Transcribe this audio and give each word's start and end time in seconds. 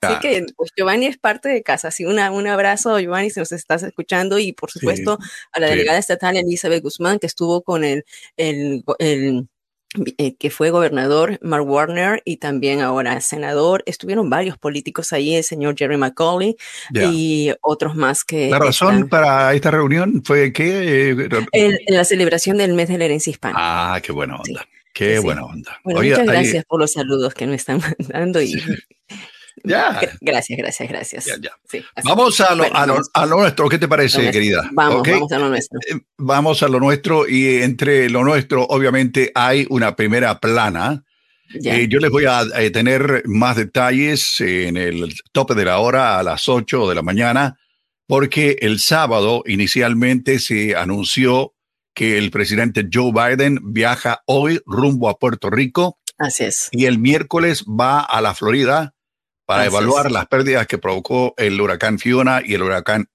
Así 0.00 0.20
que 0.20 0.46
pues, 0.56 0.70
Giovanni 0.76 1.06
es 1.06 1.18
parte 1.18 1.48
de 1.48 1.62
casa. 1.62 1.88
Así 1.88 2.04
una, 2.04 2.30
un 2.30 2.46
abrazo, 2.46 2.98
Giovanni, 2.98 3.30
si 3.30 3.40
nos 3.40 3.52
estás 3.52 3.82
escuchando. 3.82 4.38
Y 4.38 4.52
por 4.52 4.70
supuesto 4.70 5.18
a 5.52 5.60
la 5.60 5.68
delegada 5.68 5.98
estatal 5.98 6.36
Elizabeth 6.36 6.82
Guzmán, 6.82 7.18
que 7.18 7.26
estuvo 7.26 7.62
con 7.62 7.84
el, 7.84 8.04
el, 8.36 8.84
el 8.98 9.48
eh, 10.18 10.36
que 10.36 10.50
fue 10.50 10.68
gobernador 10.68 11.38
Mark 11.40 11.66
Warner 11.66 12.20
y 12.26 12.36
también 12.36 12.82
ahora 12.82 13.20
senador. 13.22 13.82
Estuvieron 13.86 14.28
varios 14.28 14.58
políticos 14.58 15.14
ahí, 15.14 15.34
el 15.34 15.44
señor 15.44 15.76
Jerry 15.78 15.96
McCauley 15.96 16.56
y 16.92 17.52
otros 17.62 17.96
más 17.96 18.22
que... 18.22 18.50
La 18.50 18.58
razón 18.58 19.08
para 19.08 19.54
esta 19.54 19.70
reunión 19.70 20.22
fue 20.24 20.52
que... 20.52 21.10
Eh, 21.52 21.78
la 21.88 22.04
celebración 22.04 22.58
del 22.58 22.74
mes 22.74 22.88
de 22.88 22.98
la 22.98 23.06
herencia 23.06 23.30
hispana. 23.30 23.56
Ah, 23.58 24.00
qué 24.02 24.12
buena 24.12 24.36
onda. 24.36 24.68
Qué 24.92 25.20
buena 25.20 25.44
onda. 25.44 25.80
muchas 25.84 26.26
gracias 26.26 26.64
por 26.66 26.80
los 26.80 26.92
saludos 26.92 27.32
que 27.32 27.46
nos 27.46 27.56
están 27.56 27.80
mandando 27.98 28.42
y 28.42 28.60
ya. 29.64 30.00
Gracias, 30.20 30.58
gracias, 30.58 30.88
gracias. 30.88 31.40
vamos 32.04 32.40
a 32.40 32.54
lo, 32.54 32.64
a, 32.64 33.26
lo, 33.26 33.36
nuestro. 33.36 33.68
¿Qué 33.68 33.78
te 33.78 33.88
parece, 33.88 34.30
querida? 34.30 34.68
Vamos, 34.72 35.02
vamos 35.06 35.32
a 35.32 35.38
lo 35.38 35.48
nuestro. 35.48 35.78
Eh, 35.88 36.00
vamos 36.16 36.62
a 36.62 36.68
lo 36.68 36.80
nuestro 36.80 37.28
y 37.28 37.62
entre 37.62 38.08
lo 38.10 38.24
nuestro, 38.24 38.64
obviamente, 38.64 39.32
hay 39.34 39.66
una 39.70 39.96
primera 39.96 40.38
plana. 40.38 41.04
Eh, 41.64 41.86
yo 41.88 41.98
les 41.98 42.10
voy 42.10 42.26
a, 42.26 42.40
a, 42.40 42.70
tener 42.72 43.22
más 43.24 43.56
detalles 43.56 44.40
en 44.40 44.76
el 44.76 45.14
tope 45.32 45.54
de 45.54 45.64
la 45.64 45.78
hora 45.78 46.18
a 46.18 46.22
las 46.22 46.48
8 46.48 46.88
de 46.88 46.94
la 46.94 47.02
mañana, 47.02 47.58
porque 48.06 48.58
el 48.60 48.80
sábado 48.80 49.42
inicialmente 49.46 50.38
se 50.38 50.76
anunció 50.76 51.54
que 51.98 52.16
el 52.16 52.30
presidente 52.30 52.86
Joe 52.92 53.12
Biden 53.12 53.58
viaja 53.72 54.22
hoy 54.26 54.60
rumbo 54.66 55.08
a 55.08 55.18
Puerto 55.18 55.50
Rico. 55.50 55.98
Así 56.16 56.44
es. 56.44 56.68
Y 56.70 56.84
el 56.84 56.98
miércoles 56.98 57.64
va 57.64 58.00
a 58.00 58.20
la 58.20 58.34
Florida 58.34 58.94
para 59.48 59.64
evaluar 59.64 60.10
las 60.10 60.26
pérdidas 60.26 60.66
que 60.66 60.76
provocó 60.76 61.32
el 61.38 61.58
huracán 61.58 61.98
Fiona 61.98 62.42
y 62.44 62.52
el 62.52 62.62
huracán 62.62 63.08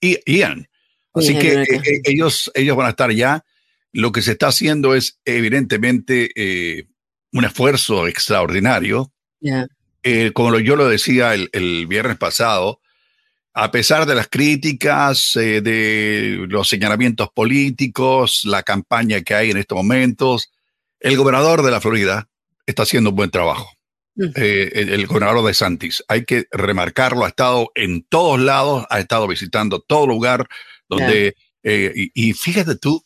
Ian. 0.00 0.68
Así 1.12 1.36
que 1.36 1.54
eh, 1.54 1.64
eh, 1.64 2.00
ellos, 2.04 2.52
ellos 2.54 2.76
van 2.76 2.86
a 2.86 2.90
estar 2.90 3.10
ya. 3.10 3.44
Lo 3.90 4.12
que 4.12 4.22
se 4.22 4.30
está 4.30 4.46
haciendo 4.46 4.94
es 4.94 5.18
evidentemente 5.24 6.30
eh, 6.36 6.86
un 7.32 7.44
esfuerzo 7.44 8.06
extraordinario. 8.06 9.12
como 10.32 10.60
yo 10.60 10.76
lo 10.76 10.88
decía 10.88 11.34
el, 11.34 11.50
el, 11.52 11.88
viernes 11.88 12.18
pasado, 12.18 12.80
a 13.52 13.72
pesar 13.72 14.06
de 14.06 14.14
las 14.14 14.28
críticas, 14.28 15.32
de 15.34 16.46
los 16.48 16.68
señalamientos 16.68 17.30
políticos, 17.34 18.42
la 18.44 18.62
campaña 18.62 19.22
que 19.22 19.34
hay 19.34 19.50
en 19.50 19.56
estos 19.56 19.74
momentos, 19.74 20.52
el 21.00 21.16
gobernador 21.16 21.64
de 21.64 21.72
la 21.72 21.80
Florida 21.80 22.28
está 22.64 22.84
haciendo 22.84 23.10
un 23.10 23.16
buen 23.16 23.30
trabajo. 23.32 23.79
Eh, 24.16 24.70
el, 24.74 25.06
gobernador 25.06 25.46
de 25.46 25.54
Santis. 25.54 26.04
Hay 26.08 26.24
que 26.24 26.46
remarcarlo, 26.50 27.24
ha 27.24 27.28
estado 27.28 27.70
en 27.74 28.02
todos 28.02 28.38
lados, 28.40 28.86
ha 28.90 28.98
estado 28.98 29.26
visitando 29.26 29.80
todo 29.80 30.06
lugar 30.06 30.46
donde... 30.88 31.36
Eh, 31.62 32.10
y, 32.14 32.32
fíjate 32.32 32.76
tú 32.76 33.04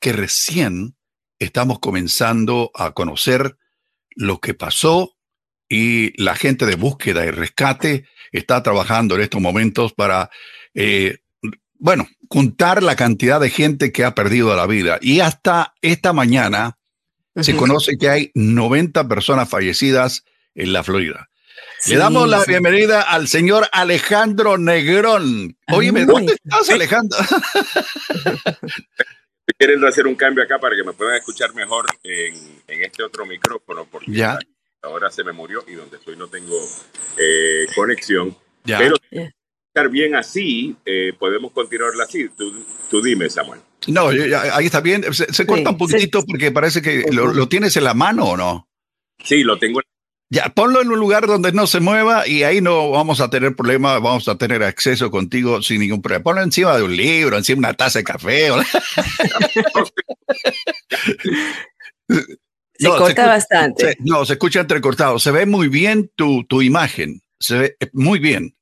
que 0.00 0.12
recién 0.12 0.96
estamos 1.40 1.80
comenzando 1.80 2.70
a 2.74 2.92
conocer 2.92 3.56
lo 4.14 4.38
que 4.38 4.54
pasó 4.54 5.16
y 5.68 6.20
la 6.22 6.36
gente 6.36 6.64
de 6.64 6.76
búsqueda 6.76 7.26
y 7.26 7.30
rescate 7.30 8.06
está 8.30 8.62
trabajando 8.62 9.16
en 9.16 9.22
estos 9.22 9.40
momentos 9.40 9.94
para, 9.94 10.30
eh, 10.74 11.18
bueno, 11.74 12.08
contar 12.28 12.84
la 12.84 12.94
cantidad 12.94 13.40
de 13.40 13.50
gente 13.50 13.90
que 13.90 14.04
ha 14.04 14.14
perdido 14.14 14.54
la 14.54 14.66
vida. 14.66 14.98
Y 15.02 15.18
hasta 15.18 15.74
esta 15.82 16.12
mañana 16.12 16.78
se 17.34 17.56
conoce 17.56 17.96
que 17.98 18.08
hay 18.08 18.30
90 18.34 19.08
personas 19.08 19.48
fallecidas 19.48 20.24
en 20.58 20.72
la 20.72 20.82
Florida. 20.82 21.30
Le 21.86 21.96
damos 21.96 22.28
la 22.28 22.44
bienvenida 22.44 23.02
al 23.02 23.28
señor 23.28 23.68
Alejandro 23.72 24.58
Negrón. 24.58 25.56
Oye, 25.68 25.92
¿dónde 26.04 26.34
estás, 26.34 26.70
Alejandro? 26.70 27.16
Quieren 29.56 29.84
hacer 29.84 30.06
un 30.06 30.16
cambio 30.16 30.42
acá 30.44 30.58
para 30.58 30.76
que 30.76 30.82
me 30.84 30.92
puedan 30.92 31.16
escuchar 31.16 31.54
mejor 31.54 31.86
en, 32.02 32.34
este 32.66 33.02
otro 33.02 33.24
micrófono, 33.24 33.86
porque 33.90 34.10
ya. 34.12 34.38
ahora 34.82 35.10
se 35.10 35.24
me 35.24 35.32
murió 35.32 35.64
y 35.66 35.74
donde 35.74 35.96
estoy 35.96 36.16
no 36.16 36.26
tengo 36.26 36.60
eh, 37.16 37.66
conexión. 37.74 38.36
Ya. 38.64 38.78
Pero 38.78 38.96
estar 39.10 39.88
bien 39.88 40.16
así, 40.16 40.76
eh, 40.84 41.12
podemos 41.18 41.52
continuarla 41.52 42.04
así. 42.04 42.28
Tú, 42.90 43.02
dime, 43.02 43.30
Samuel. 43.30 43.60
No, 43.86 44.08
ahí 44.08 44.66
está 44.66 44.80
bien. 44.80 45.04
Se, 45.14 45.46
corta 45.46 45.70
un 45.70 45.78
poquitito 45.78 46.24
porque 46.26 46.50
parece 46.50 46.82
que 46.82 47.04
lo, 47.12 47.32
lo, 47.32 47.48
tienes 47.48 47.76
en 47.76 47.84
la 47.84 47.94
mano 47.94 48.24
o 48.30 48.36
no. 48.36 48.68
Sí, 49.24 49.42
lo 49.44 49.58
tengo 49.58 49.80
en 49.80 49.86
ya, 50.30 50.50
ponlo 50.50 50.82
en 50.82 50.90
un 50.90 50.98
lugar 50.98 51.26
donde 51.26 51.52
no 51.52 51.66
se 51.66 51.80
mueva 51.80 52.28
y 52.28 52.42
ahí 52.42 52.60
no 52.60 52.90
vamos 52.90 53.20
a 53.20 53.30
tener 53.30 53.56
problema, 53.56 53.98
vamos 53.98 54.28
a 54.28 54.36
tener 54.36 54.62
acceso 54.62 55.10
contigo 55.10 55.62
sin 55.62 55.80
ningún 55.80 56.02
problema. 56.02 56.22
Ponlo 56.22 56.42
encima 56.42 56.76
de 56.76 56.82
un 56.82 56.94
libro, 56.94 57.38
encima 57.38 57.56
de 57.56 57.60
una 57.60 57.74
taza 57.74 58.00
de 58.00 58.04
café. 58.04 58.50
se 62.78 62.88
corta 62.88 63.26
bastante. 63.26 63.96
no, 64.00 64.26
se 64.26 64.34
escucha 64.34 64.60
entrecortado. 64.60 65.18
Se 65.18 65.30
ve 65.30 65.46
muy 65.46 65.68
bien 65.68 66.10
tu, 66.14 66.44
tu 66.44 66.60
imagen, 66.60 67.22
se 67.40 67.58
ve 67.58 67.76
eh, 67.80 67.88
muy 67.94 68.18
bien. 68.18 68.54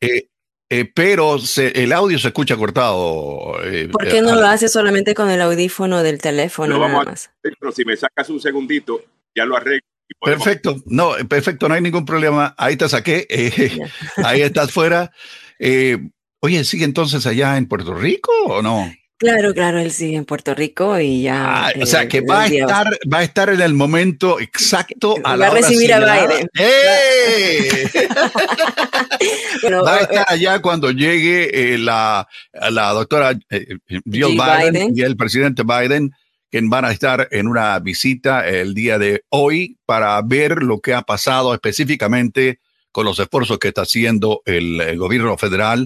Eh, 0.00 0.28
eh, 0.68 0.90
pero 0.92 1.36
el 1.56 1.92
audio 1.92 2.18
se 2.18 2.28
escucha 2.28 2.56
cortado. 2.56 3.54
¿Por 3.92 4.08
qué 4.08 4.22
no 4.22 4.34
lo 4.34 4.46
haces 4.48 4.72
solamente 4.72 5.14
con 5.14 5.30
el 5.30 5.40
audífono 5.40 6.02
del 6.02 6.20
teléfono? 6.20 6.78
nada 6.78 7.04
más? 7.04 7.30
pero 7.40 7.70
si 7.70 7.84
me 7.84 7.96
sacas 7.96 8.28
un 8.28 8.40
segundito, 8.40 9.00
ya 9.36 9.44
lo 9.44 9.56
arreglo 9.56 9.85
Perfecto, 10.20 10.82
no, 10.86 11.12
perfecto, 11.28 11.68
no 11.68 11.74
hay 11.74 11.80
ningún 11.80 12.04
problema. 12.04 12.54
Ahí 12.58 12.76
te 12.76 12.88
saqué, 12.88 13.26
eh, 13.28 13.78
ahí 14.24 14.42
estás 14.42 14.72
fuera. 14.72 15.12
Eh, 15.58 15.98
oye, 16.40 16.64
¿sigue 16.64 16.84
entonces 16.84 17.26
allá 17.26 17.56
en 17.56 17.66
Puerto 17.66 17.94
Rico 17.94 18.32
o 18.46 18.62
no? 18.62 18.92
Claro, 19.18 19.54
claro, 19.54 19.78
él 19.78 19.92
sigue 19.92 20.16
en 20.16 20.26
Puerto 20.26 20.54
Rico 20.54 20.98
y 21.00 21.22
ya. 21.22 21.68
Ah, 21.68 21.72
o 21.80 21.86
sea, 21.86 22.06
que 22.06 22.20
va 22.20 22.42
a, 22.42 22.46
estar, 22.48 22.86
va 23.12 23.18
a 23.18 23.22
estar 23.22 23.48
en 23.48 23.62
el 23.62 23.72
momento 23.72 24.38
exacto 24.38 25.16
a 25.24 25.38
la 25.38 25.46
Va 25.46 25.52
a 25.52 25.54
recibir 25.54 25.94
a 25.94 26.00
Biden. 26.00 26.48
¡Eh! 26.54 27.88
va 29.72 29.94
a 29.96 30.00
estar 30.00 30.26
allá 30.28 30.60
cuando 30.60 30.90
llegue 30.90 31.78
la, 31.78 32.28
la 32.70 32.90
doctora 32.90 33.32
Jill 33.48 34.38
Biden 34.38 34.92
y 34.94 35.00
el 35.00 35.16
presidente 35.16 35.62
Biden 35.62 36.12
que 36.50 36.60
van 36.62 36.84
a 36.84 36.92
estar 36.92 37.28
en 37.30 37.48
una 37.48 37.78
visita 37.78 38.48
el 38.48 38.74
día 38.74 38.98
de 38.98 39.24
hoy 39.30 39.78
para 39.84 40.20
ver 40.22 40.62
lo 40.62 40.80
que 40.80 40.94
ha 40.94 41.02
pasado 41.02 41.52
específicamente 41.54 42.60
con 42.92 43.04
los 43.04 43.18
esfuerzos 43.18 43.58
que 43.58 43.68
está 43.68 43.82
haciendo 43.82 44.40
el, 44.46 44.96
gobierno 44.96 45.36
federal 45.36 45.84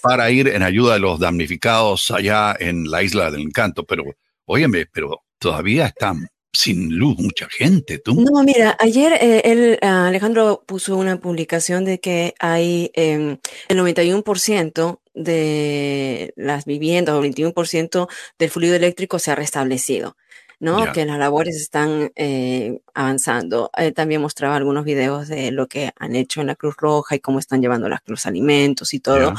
para 0.00 0.30
ir 0.30 0.46
en 0.46 0.62
ayuda 0.62 0.94
de 0.94 1.00
los 1.00 1.18
damnificados 1.18 2.10
allá 2.12 2.54
en 2.58 2.88
la 2.88 3.02
isla 3.02 3.30
del 3.32 3.40
encanto. 3.40 3.84
Pero, 3.84 4.04
óyeme, 4.44 4.86
pero 4.86 5.24
todavía 5.40 5.86
están 5.86 6.28
sin 6.56 6.96
luz 6.96 7.18
mucha 7.18 7.48
gente. 7.50 8.02
No, 8.06 8.42
mira, 8.42 8.76
ayer 8.80 9.12
eh, 9.20 9.78
Alejandro 9.82 10.62
puso 10.66 10.96
una 10.96 11.20
publicación 11.20 11.84
de 11.84 12.00
que 12.00 12.34
hay 12.38 12.90
em, 12.94 13.38
el 13.68 13.78
91% 13.78 14.98
de 15.14 16.32
las 16.36 16.64
viviendas 16.64 17.14
o 17.14 17.22
el 17.22 17.34
21% 17.34 18.08
del 18.38 18.50
fluido 18.50 18.74
eléctrico 18.74 19.18
se 19.18 19.30
ha 19.30 19.34
restablecido. 19.34 20.16
¿No? 20.58 20.92
Que 20.92 21.04
las 21.04 21.18
labores 21.18 21.56
están 21.56 22.12
eh, 22.16 22.78
avanzando. 22.94 23.70
Eh, 23.76 23.92
también 23.92 24.20
mostraba 24.20 24.56
algunos 24.56 24.84
videos 24.84 25.28
de 25.28 25.50
lo 25.50 25.66
que 25.66 25.92
han 25.98 26.16
hecho 26.16 26.40
en 26.40 26.48
la 26.48 26.54
Cruz 26.54 26.76
Roja 26.76 27.14
y 27.14 27.20
cómo 27.20 27.38
están 27.38 27.60
llevando 27.60 27.88
los 28.06 28.26
alimentos 28.26 28.94
y 28.94 29.00
todo. 29.00 29.34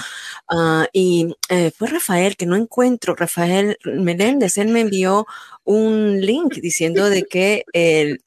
Ah, 0.49 0.87
y 0.93 1.35
fue 1.75 1.87
Rafael, 1.87 2.35
que 2.35 2.45
no 2.45 2.55
encuentro, 2.55 3.15
Rafael 3.15 3.77
Meléndez, 3.83 4.57
él 4.57 4.69
me 4.69 4.81
envió 4.81 5.25
un 5.63 6.21
link 6.21 6.55
diciendo 6.55 7.09
de 7.09 7.23
que 7.23 7.65
el 7.73 8.21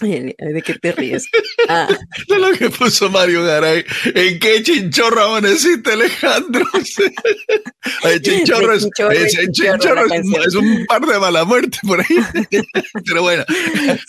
¿De 0.00 0.62
qué 0.64 0.74
te 0.74 0.92
ríes? 0.92 1.26
Ah. 1.68 1.88
De 2.28 2.38
lo 2.38 2.52
que 2.52 2.70
puso 2.70 3.10
Mario 3.10 3.42
Garay. 3.42 3.84
¿En 4.14 4.38
qué 4.38 4.62
chinchorro 4.62 5.24
amaneciste, 5.24 5.92
Alejandro? 5.92 6.64
El 8.04 8.22
chinchorro, 8.22 8.72
es, 8.72 8.88
es, 9.34 10.54
un 10.54 10.86
par 10.86 11.04
de 11.04 11.18
mala 11.18 11.44
muerte 11.44 11.78
por 11.82 11.98
ahí. 12.00 12.06
Pero 13.04 13.22
bueno. 13.22 13.44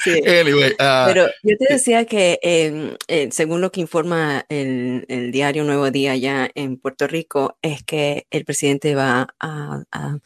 Anyway, 0.06 0.76
ah, 0.78 1.06
Pero 1.08 1.28
yo 1.42 1.58
te 1.58 1.74
decía 1.74 2.06
que 2.06 2.38
em, 2.44 2.96
eh, 3.08 3.30
según 3.32 3.62
lo 3.62 3.72
que 3.72 3.82
informa 3.82 4.46
el, 4.50 5.06
el, 5.08 5.32
diario 5.32 5.64
Nuevo 5.64 5.90
Día 5.90 6.16
ya 6.16 6.48
en 6.54 6.78
Puerto 6.78 7.08
Rico, 7.08 7.58
es 7.64 7.82
que 7.82 8.28
el 8.30 8.46
presidente 8.46 8.94
va 8.94 9.28
a, 9.40 9.82
a 9.92 10.20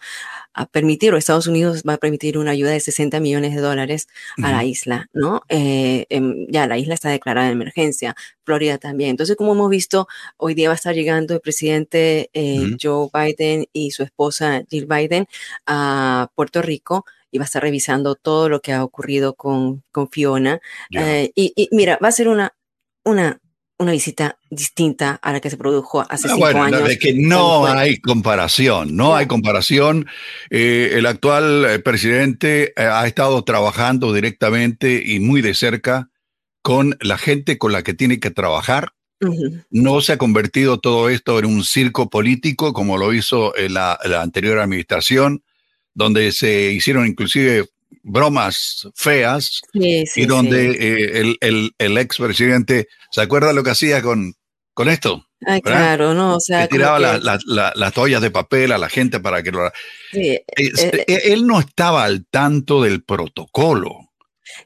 permitir, 0.72 1.14
o 1.14 1.18
Estados 1.18 1.48
Unidos 1.48 1.84
va 1.88 1.94
a 1.94 1.98
permitir 1.98 2.38
una 2.38 2.52
ayuda 2.52 2.72
de 2.72 2.80
60 2.80 3.20
millones 3.20 3.56
de 3.56 3.62
dólares 3.62 4.08
a 4.44 4.52
la 4.52 4.64
isla, 4.64 5.10
¿no? 5.14 5.44
Eh, 5.50 6.06
em, 6.10 6.46
ya 6.50 6.68
la 6.68 6.78
isla 6.78 6.94
está 6.94 7.10
declarada 7.10 7.48
de 7.48 7.54
emergencia, 7.54 8.16
Florida 8.44 8.78
también. 8.78 9.12
Entonces, 9.12 9.36
como 9.36 9.54
hemos 9.54 9.70
visto, 9.70 10.08
hoy 10.38 10.54
día 10.54 10.70
va 10.70 10.74
a 10.74 10.76
estar 10.76 10.94
llegando 10.94 11.34
el 11.34 11.42
presidente 11.42 12.30
eh, 12.34 12.76
Joe 12.82 13.10
Biden 13.14 13.66
y 13.74 13.92
su 13.92 14.04
esposa 14.04 14.64
Jill 14.70 14.86
Biden 14.86 15.28
a 15.66 16.30
Puerto 16.36 16.62
Rico 16.62 17.06
y 17.32 17.38
va 17.38 17.44
a 17.44 17.46
estar 17.46 17.64
revisando 17.64 18.16
todo 18.16 18.50
lo 18.50 18.62
que 18.62 18.74
ha 18.74 18.84
ocurrido 18.84 19.36
con, 19.36 19.84
con 19.92 20.10
Fiona. 20.10 20.60
Eh, 20.92 21.32
y, 21.34 21.54
y, 21.56 21.70
mira, 21.72 21.98
va 22.04 22.10
a 22.10 22.12
ser 22.12 22.28
una, 22.28 22.54
una 23.06 23.41
una 23.82 23.92
visita 23.92 24.38
distinta 24.50 25.20
a 25.22 25.34
la 25.34 25.40
que 25.40 25.50
se 25.50 25.58
produjo 25.58 26.02
hace 26.02 26.28
ah, 26.28 26.34
cinco 26.36 26.40
bueno, 26.40 26.64
años. 26.64 26.88
De 26.88 27.00
que 27.00 27.14
no 27.14 27.66
hay 27.66 28.00
comparación, 28.00 28.96
no 28.96 29.16
hay 29.16 29.26
comparación. 29.26 30.08
Eh, 30.52 30.92
el 30.94 31.08
actual 31.08 31.66
eh, 31.66 31.80
presidente 31.80 32.74
eh, 32.78 32.84
ha 32.84 33.08
estado 33.08 33.44
trabajando 33.44 34.14
directamente 34.14 35.02
y 35.04 35.20
muy 35.20 35.42
de 35.42 35.56
cerca 35.56 36.10
con 36.62 36.96
la 37.02 37.18
gente 37.18 37.58
con 37.58 37.72
la 37.72 37.82
que 37.82 37.96
tiene 37.96 38.20
que 38.20 38.30
trabajar. 38.30 38.94
No 39.70 40.02
se 40.02 40.14
ha 40.14 40.18
convertido 40.18 40.80
todo 40.80 41.08
esto 41.08 41.38
en 41.38 41.46
un 41.46 41.64
circo 41.64 42.10
político 42.10 42.74
como 42.74 42.98
lo 42.98 43.14
hizo 43.14 43.56
en 43.56 43.76
la, 43.76 44.00
anterior 44.20 44.58
administración, 44.58 45.44
donde 45.94 46.32
se 46.32 46.72
hicieron 46.72 47.06
inclusive 47.06 47.68
bromas 48.04 48.88
feas 48.96 49.62
y 49.74 50.26
donde 50.26 51.20
el, 51.20 51.38
el, 51.42 51.72
el 51.78 51.98
expresidente 51.98 52.88
¿Se 53.12 53.22
acuerda 53.22 53.54
lo 53.54 53.64
que 53.64 53.72
hacía 53.72 54.02
con, 54.02 54.34
con 54.74 54.90
esto? 54.90 55.26
Ay, 55.46 55.62
claro, 55.62 56.14
¿no? 56.14 56.36
O 56.36 56.40
sea, 56.40 56.68
que 56.68 56.76
tiraba 56.76 57.00
las 57.00 57.94
toallas 57.94 58.22
de 58.22 58.32
papel 58.32 58.72
a 58.72 58.78
la 58.78 58.90
gente 58.90 59.20
para 59.20 59.44
que 59.44 59.52
lo... 59.52 59.70
Sí, 60.12 60.30
eh, 60.30 60.46
eh, 60.58 61.22
él 61.26 61.46
no 61.46 61.60
estaba 61.60 62.06
al 62.06 62.26
tanto 62.26 62.82
del 62.82 63.04
protocolo. 63.04 64.12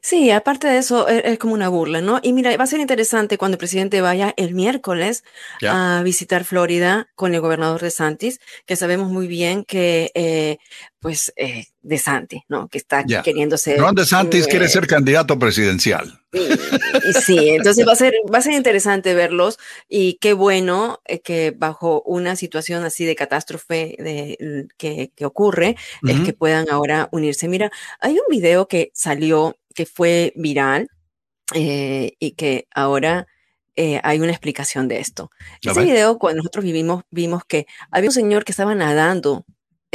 Sí, 0.02 0.30
aparte 0.30 0.68
de 0.68 0.78
eso, 0.78 1.08
e, 1.08 1.32
es, 1.32 1.38
como 1.38 1.54
una 1.54 1.68
burla, 1.68 2.00
¿no? 2.00 2.20
Y 2.22 2.32
mira, 2.32 2.56
va 2.56 2.64
a 2.64 2.68
ser 2.68 2.80
interesante 2.80 3.38
cuando 3.38 3.54
el 3.54 3.58
presidente 3.58 4.00
vaya 4.00 4.34
el 4.36 4.54
miércoles 4.54 5.24
a 5.66 6.02
visitar 6.04 6.44
Florida 6.44 7.08
con 7.14 7.34
el 7.34 7.40
gobernador 7.40 7.80
de 7.80 7.90
Santis, 7.90 8.40
que 8.66 8.76
sabemos 8.76 9.10
muy 9.10 9.26
bien 9.26 9.64
que, 9.64 10.10
eh, 10.14 10.58
pues, 11.00 11.32
eh, 11.36 11.66
de 11.82 11.98
Santis, 11.98 12.42
¿no? 12.48 12.68
Que 12.68 12.78
está 12.78 13.04
queriendo 13.22 13.56
ser. 13.56 13.78
Ron 13.78 13.94
de 13.94 14.04
Santis 14.04 14.46
quiere 14.46 14.68
ser 14.68 14.86
candidato 14.86 15.38
presidencial. 15.38 16.20
sí, 17.24 17.48
entonces 17.50 17.86
va 17.86 17.92
a 17.92 17.96
ser, 17.96 18.14
va 18.32 18.38
a 18.38 18.42
ser 18.42 18.52
interesante 18.52 19.14
verlos 19.14 19.58
y 19.88 20.18
qué 20.20 20.32
bueno 20.32 21.00
eh, 21.06 21.20
que 21.20 21.54
bajo 21.56 22.02
una 22.02 22.36
situación 22.36 22.84
así 22.84 23.04
de 23.04 23.14
catástrofe 23.14 23.96
de, 23.98 24.68
que, 24.76 25.12
que 25.14 25.26
ocurre, 25.26 25.76
es 26.06 26.20
que 26.20 26.32
puedan 26.32 26.68
ahora 26.70 27.08
unirse. 27.12 27.48
Mira, 27.48 27.70
hay 28.00 28.12
un 28.12 28.26
video 28.28 28.68
que 28.68 28.90
salió 28.94 29.56
que 29.74 29.86
fue 29.86 30.32
viral 30.36 30.88
eh, 31.54 32.14
y 32.18 32.32
que 32.32 32.66
ahora 32.74 33.28
eh, 33.76 34.00
hay 34.02 34.18
una 34.20 34.32
explicación 34.32 34.88
de 34.88 34.98
esto. 34.98 35.30
Ese 35.62 35.84
video, 35.84 36.18
cuando 36.18 36.38
nosotros 36.38 36.64
vivimos, 36.64 37.04
vimos 37.10 37.44
que 37.44 37.66
había 37.90 38.08
un 38.08 38.14
señor 38.14 38.44
que 38.44 38.52
estaba 38.52 38.74
nadando 38.74 39.44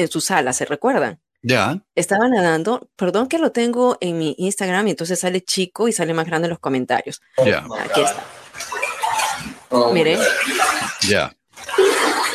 en 0.01 0.09
su 0.09 0.21
sala, 0.21 0.53
¿se 0.53 0.65
recuerdan? 0.65 1.19
Ya. 1.44 1.81
Estaba 1.95 2.27
nadando, 2.27 2.89
perdón 2.95 3.27
que 3.27 3.39
lo 3.39 3.51
tengo 3.51 3.98
en 4.00 4.18
mi 4.19 4.36
Instagram 4.38 4.88
y 4.88 4.92
entonces 4.92 5.19
sale 5.19 5.42
chico 5.42 5.88
y 5.88 5.94
sale 5.94 6.13
más 6.13 6.27
grande 6.27 6.45
en 6.48 6.51
los 6.51 6.59
comentarios. 6.59 7.21
Ya. 7.44 7.65
Aquí 7.83 8.01
está. 8.01 8.24
Mire. 9.92 10.19
Ya. 11.07 11.36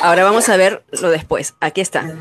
Ahora 0.02 0.24
vamos 0.24 0.48
a 0.48 0.56
ver 0.56 0.84
lo 1.00 1.10
después. 1.10 1.54
Aquí 1.60 1.80
está. 1.80 2.16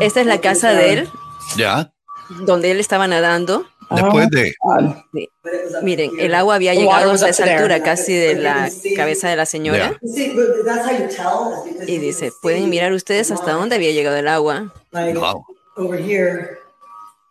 Esta 0.00 0.20
es 0.20 0.26
la 0.26 0.40
casa 0.40 0.72
de 0.72 0.92
él. 0.92 1.08
Ya. 1.56 1.92
Donde 2.28 2.70
él 2.70 2.80
estaba 2.80 3.08
nadando. 3.08 3.66
Después 3.90 4.30
de... 4.30 4.54
Miren, 5.82 6.12
el 6.18 6.34
agua 6.34 6.54
había 6.54 6.74
llegado 6.74 7.10
a 7.10 7.28
esa 7.28 7.44
altura, 7.44 7.82
casi 7.82 8.14
de 8.14 8.36
la 8.36 8.70
cabeza 8.96 9.28
de 9.28 9.36
la 9.36 9.46
señora. 9.46 9.98
Y 11.86 11.98
dice, 11.98 12.32
¿pueden 12.42 12.68
mirar 12.68 12.92
ustedes 12.92 13.30
hasta 13.30 13.52
dónde 13.52 13.76
había 13.76 13.92
llegado 13.92 14.16
el 14.16 14.28
agua? 14.28 14.72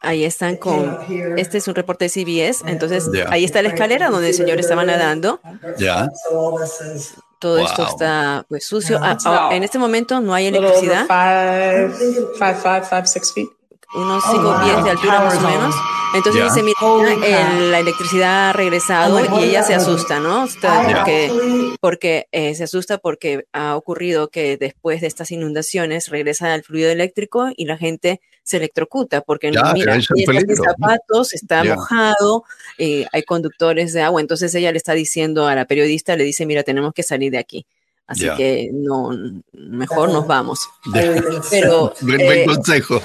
Ahí 0.02 0.24
están 0.24 0.56
con, 0.56 0.98
este 1.38 1.58
es 1.58 1.68
un 1.68 1.76
reporte 1.76 2.06
de 2.06 2.10
CBS, 2.10 2.64
entonces 2.68 3.10
ahí 3.28 3.44
está 3.44 3.62
la 3.62 3.70
escalera 3.70 4.10
donde 4.10 4.30
el 4.30 4.34
señor 4.34 4.60
estaba 4.60 4.86
nadando. 4.86 5.42
Ya. 5.78 6.10
Todo 7.40 7.60
esto 7.60 7.88
está 7.88 8.46
pues 8.50 8.66
sucio. 8.66 9.00
Ah, 9.02 9.18
ah, 9.26 9.50
en 9.54 9.64
este 9.64 9.80
momento 9.80 10.20
no 10.20 10.34
hay 10.34 10.48
electricidad 10.48 11.06
unos 13.96 14.24
5 14.24 14.62
pies 14.64 14.84
de 14.84 14.90
altura 14.92 15.20
más 15.22 15.38
o 15.38 15.42
menos. 15.42 15.76
Entonces 16.14 16.44
dice, 16.44 16.64
mira, 16.64 16.78
la 17.70 17.80
electricidad 17.80 18.50
ha 18.50 18.54
regresado 18.54 19.18
oh 19.18 19.40
y 19.40 19.44
ella 19.44 19.62
se 19.62 19.76
asusta, 19.76 20.20
¿no? 20.20 20.48
porque 20.62 21.32
porque 21.80 22.28
eh, 22.32 22.56
se 22.56 22.64
asusta 22.64 22.98
porque 22.98 23.46
ha 23.54 23.76
ocurrido 23.76 24.30
que 24.30 24.58
después 24.58 25.02
de 25.02 25.08
estas 25.08 25.32
inundaciones 25.32 26.10
regresa 26.10 26.56
el 26.56 26.64
fluido 26.64 26.90
eléctrico 26.90 27.50
y 27.56 27.66
la 27.66 27.78
gente 27.78 28.22
se 28.42 28.58
electrocuta 28.58 29.22
porque 29.22 29.52
mira, 29.52 30.00
zapatos 30.56 31.34
está 31.34 31.64
mojado, 31.64 32.44
eh, 32.80 33.06
hay 33.12 33.22
conductores 33.24 33.94
de 33.94 34.02
agua. 34.02 34.20
Entonces 34.22 34.54
ella 34.56 34.72
le 34.72 34.78
está 34.78 34.94
diciendo 34.94 35.48
a 35.48 35.54
la 35.54 35.66
periodista, 35.66 36.16
le 36.16 36.24
dice, 36.24 36.48
mira, 36.48 36.64
tenemos 36.64 36.94
que 36.94 37.04
salir 37.04 37.32
de 37.32 37.38
aquí. 37.38 37.68
Así 38.10 38.28
que 38.38 38.72
no, 38.74 39.12
mejor 39.54 40.12
nos 40.12 40.26
vamos. 40.26 40.68
Pero, 41.52 41.94
buen, 42.02 42.22
eh, 42.22 42.44
consejo. 42.44 43.00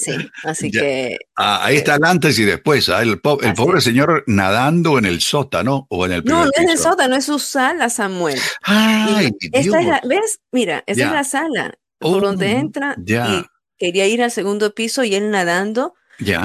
Sí, 0.00 0.12
así 0.44 0.70
que. 0.70 1.18
Ah, 1.36 1.66
ahí 1.66 1.76
está 1.76 1.96
el 1.96 2.04
antes 2.04 2.38
y 2.38 2.44
después. 2.44 2.88
¿ah? 2.88 3.02
El, 3.02 3.20
pobre 3.20 3.82
señor 3.82 4.24
nadando 4.26 4.96
en 4.96 5.04
el 5.04 5.20
sótano 5.20 5.86
o 5.90 6.06
en 6.06 6.12
el 6.12 6.24
No, 6.24 6.46
no 6.46 6.50
es 6.56 6.70
el 6.70 6.78
sótano, 6.78 7.16
es 7.16 7.26
su 7.26 7.38
sala, 7.38 7.90
Samuel. 7.90 8.40
Ay, 8.62 9.36
esta 9.52 9.80
es 9.80 9.86
la, 9.86 10.00
¿Ves? 10.08 10.40
Mira, 10.52 10.82
esa 10.86 11.04
es 11.04 11.12
la 11.12 11.24
sala 11.24 11.74
por 11.98 12.22
donde 12.22 12.46
oh, 12.46 12.58
entra. 12.58 12.96
Y 13.06 13.44
quería 13.76 14.06
ir 14.06 14.22
al 14.22 14.30
segundo 14.30 14.74
piso 14.74 15.04
y 15.04 15.14
él 15.14 15.30
nadando. 15.30 15.92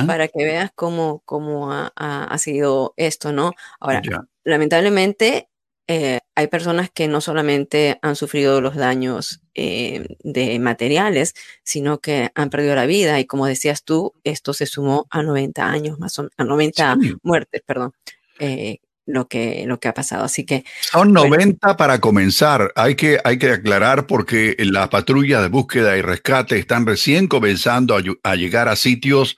Para 0.06 0.28
que 0.28 0.44
veas 0.44 0.72
cómo, 0.76 1.22
cómo 1.24 1.72
ha, 1.72 1.94
ha 1.96 2.38
sido 2.40 2.94
esto, 2.98 3.32
¿no? 3.32 3.54
Ahora, 3.80 4.02
lamentablemente 4.44 5.48
eh, 5.88 6.20
hay 6.38 6.46
personas 6.46 6.92
que 6.92 7.08
no 7.08 7.20
solamente 7.20 7.98
han 8.04 8.16
sufrido 8.16 8.62
los 8.62 8.76
daños 8.76 9.42
eh, 9.56 10.06
de 10.20 10.60
materiales, 10.60 11.34
sino 11.64 11.98
que 11.98 12.30
han 12.36 12.52
perdido 12.52 12.76
la 12.76 12.86
vida. 12.86 13.20
Y 13.20 13.26
como 13.26 13.48
decías 13.48 13.84
tú, 13.84 14.14
esto 14.24 14.54
se 14.54 14.68
sumó 14.68 15.08
a 15.10 15.24
90 15.24 15.68
años, 15.68 15.98
más 15.98 16.20
o 16.20 16.30
a 16.38 16.44
90 16.44 16.98
muertes, 17.24 17.64
perdón. 17.66 17.94
Eh, 18.38 18.78
lo 19.08 19.28
que, 19.28 19.64
lo 19.66 19.80
que 19.80 19.88
ha 19.88 19.96
pasado. 19.96 20.26
Así 20.26 20.46
que. 20.46 20.64
Son 20.80 21.12
90 21.12 21.76
para 21.76 22.00
comenzar. 22.00 22.72
Hay 22.76 22.94
que, 22.94 23.20
hay 23.24 23.40
que 23.40 23.54
aclarar 23.54 24.06
porque 24.06 24.56
las 24.60 24.90
patrullas 24.90 25.42
de 25.42 25.48
búsqueda 25.48 25.98
y 25.98 26.04
rescate 26.04 26.60
están 26.60 26.86
recién 26.86 27.28
comenzando 27.28 27.98
a, 27.98 28.02
a 28.22 28.36
llegar 28.36 28.68
a 28.68 28.76
sitios 28.76 29.38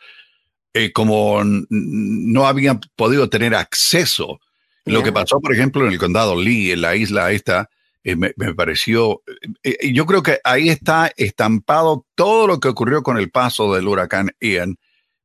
como 0.93 1.41
no 1.43 2.47
habían 2.47 2.79
podido 2.95 3.29
tener 3.29 3.53
acceso 3.53 4.39
lo 4.89 5.03
que 5.03 5.11
pasó, 5.11 5.39
por 5.39 5.53
ejemplo, 5.53 5.85
en 5.85 5.93
el 5.93 5.99
condado 5.99 6.35
Lee, 6.35 6.71
en 6.71 6.81
la 6.81 6.95
isla 6.95 7.31
esta, 7.31 7.69
eh, 8.03 8.15
me, 8.15 8.31
pareció, 8.55 9.21
eh, 9.63 9.77
eh, 9.81 9.93
yo 9.93 10.05
creo 10.05 10.23
que 10.23 10.39
ahí 10.43 10.69
está 10.69 11.11
estampado 11.17 12.05
todo 12.15 12.47
lo 12.47 12.59
que 12.59 12.69
ocurrió 12.69 13.03
con 13.03 13.17
el 13.17 13.29
paso 13.29 13.73
del 13.73 13.87
huracán 13.87 14.31
Ian, 14.39 14.77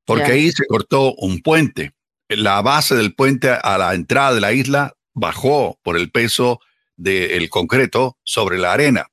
porque 0.04 0.32
ahí 0.32 0.50
se 0.50 0.66
cortó 0.66 1.14
un 1.14 1.40
puente. 1.40 1.92
La 2.28 2.60
base 2.62 2.96
del 2.96 3.14
puente 3.14 3.50
a 3.50 3.78
la 3.78 3.94
entrada 3.94 4.34
de 4.34 4.40
la 4.40 4.52
isla 4.52 4.94
bajó 5.14 5.78
por 5.82 5.96
el 5.96 6.10
peso 6.10 6.60
del 6.96 7.48
concreto 7.48 8.18
sobre 8.24 8.58
la 8.58 8.72
arena. 8.72 9.06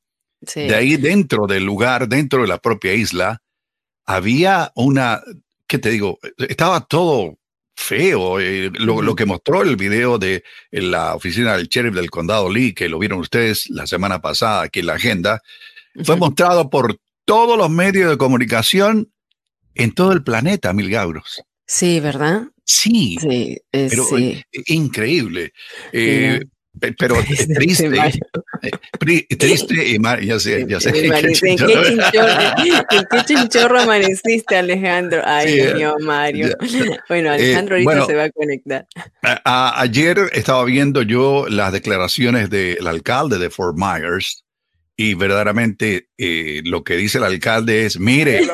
De 0.55 0.73
ahí 0.75 0.97
dentro 0.97 1.45
del 1.45 1.63
lugar, 1.63 2.09
dentro 2.09 2.41
de 2.41 2.47
la 2.47 2.57
propia 2.57 2.93
isla, 2.93 3.41
había 4.05 4.71
una, 4.75 5.21
¿qué 5.67 5.77
te 5.77 5.91
digo? 5.91 6.19
Estaba 6.37 6.81
todo 6.81 7.37
feo. 7.81 8.39
Eh, 8.39 8.71
lo, 8.73 9.15
que 9.15 9.25
mostró 9.25 9.61
el 9.61 9.75
video 9.75 10.17
de 10.17 10.43
la 10.71 11.15
oficina 11.15 11.57
del 11.57 11.67
sheriff 11.67 11.93
del 11.93 12.09
condado 12.09 12.51
Lee, 12.51 12.73
que 12.73 12.89
lo 12.89 12.99
vieron 12.99 13.19
ustedes 13.19 13.69
la 13.69 13.87
semana 13.87 14.21
pasada 14.21 14.63
aquí 14.63 14.79
en 14.79 14.87
la 14.87 14.93
agenda, 14.93 15.41
fue 16.03 16.15
mostrado 16.15 16.69
por 16.69 16.97
todos 17.25 17.57
los 17.57 17.69
medios 17.69 18.09
de 18.09 18.17
comunicación 18.17 19.11
en 19.75 19.93
todo 19.93 20.11
el 20.11 20.23
planeta, 20.23 20.73
Mil 20.73 20.89
Gauros. 20.89 21.41
Sí, 21.65 21.99
¿verdad? 21.99 22.43
Sí, 22.65 23.17
sí, 23.19 23.57
pero 23.71 24.03
sí. 24.05 24.41
increíble. 24.67 25.53
Eh, 25.91 26.41
pero 26.97 27.15
es 27.29 27.47
triste, 27.47 27.91
eh, 28.61 29.35
triste 29.37 29.87
y 29.89 29.99
mal, 29.99 30.21
ya 30.21 30.39
sé, 30.39 30.65
ya 30.67 30.79
sé. 30.79 30.89
¿En, 31.05 31.11
qué 33.09 33.25
chinchorro, 33.25 33.81
amaneciste, 33.81 34.55
Alejandro? 34.57 35.21
Ay, 35.25 35.73
Dios 35.75 35.95
Mario. 36.01 36.55
Bueno, 37.09 37.29
eh, 37.29 37.35
Alejandro 37.35 37.75
ahorita 37.75 38.05
se 38.05 38.15
va 38.15 38.23
a 38.25 38.29
conectar. 38.31 38.85
ayer 39.21 40.29
estaba 40.33 40.63
viendo 40.65 41.01
yo 41.01 41.45
las 41.49 41.71
declaraciones 41.71 42.49
del 42.49 42.87
alcalde 42.87 43.37
de 43.37 43.49
Fort 43.49 43.77
Myers 43.77 44.43
y 44.95 45.15
verdaderamente 45.15 46.09
eh, 46.17 46.61
lo 46.63 46.83
que 46.83 46.95
dice 46.95 47.17
el 47.17 47.23
alcalde 47.23 47.85
es, 47.85 47.99
mire, 47.99 48.47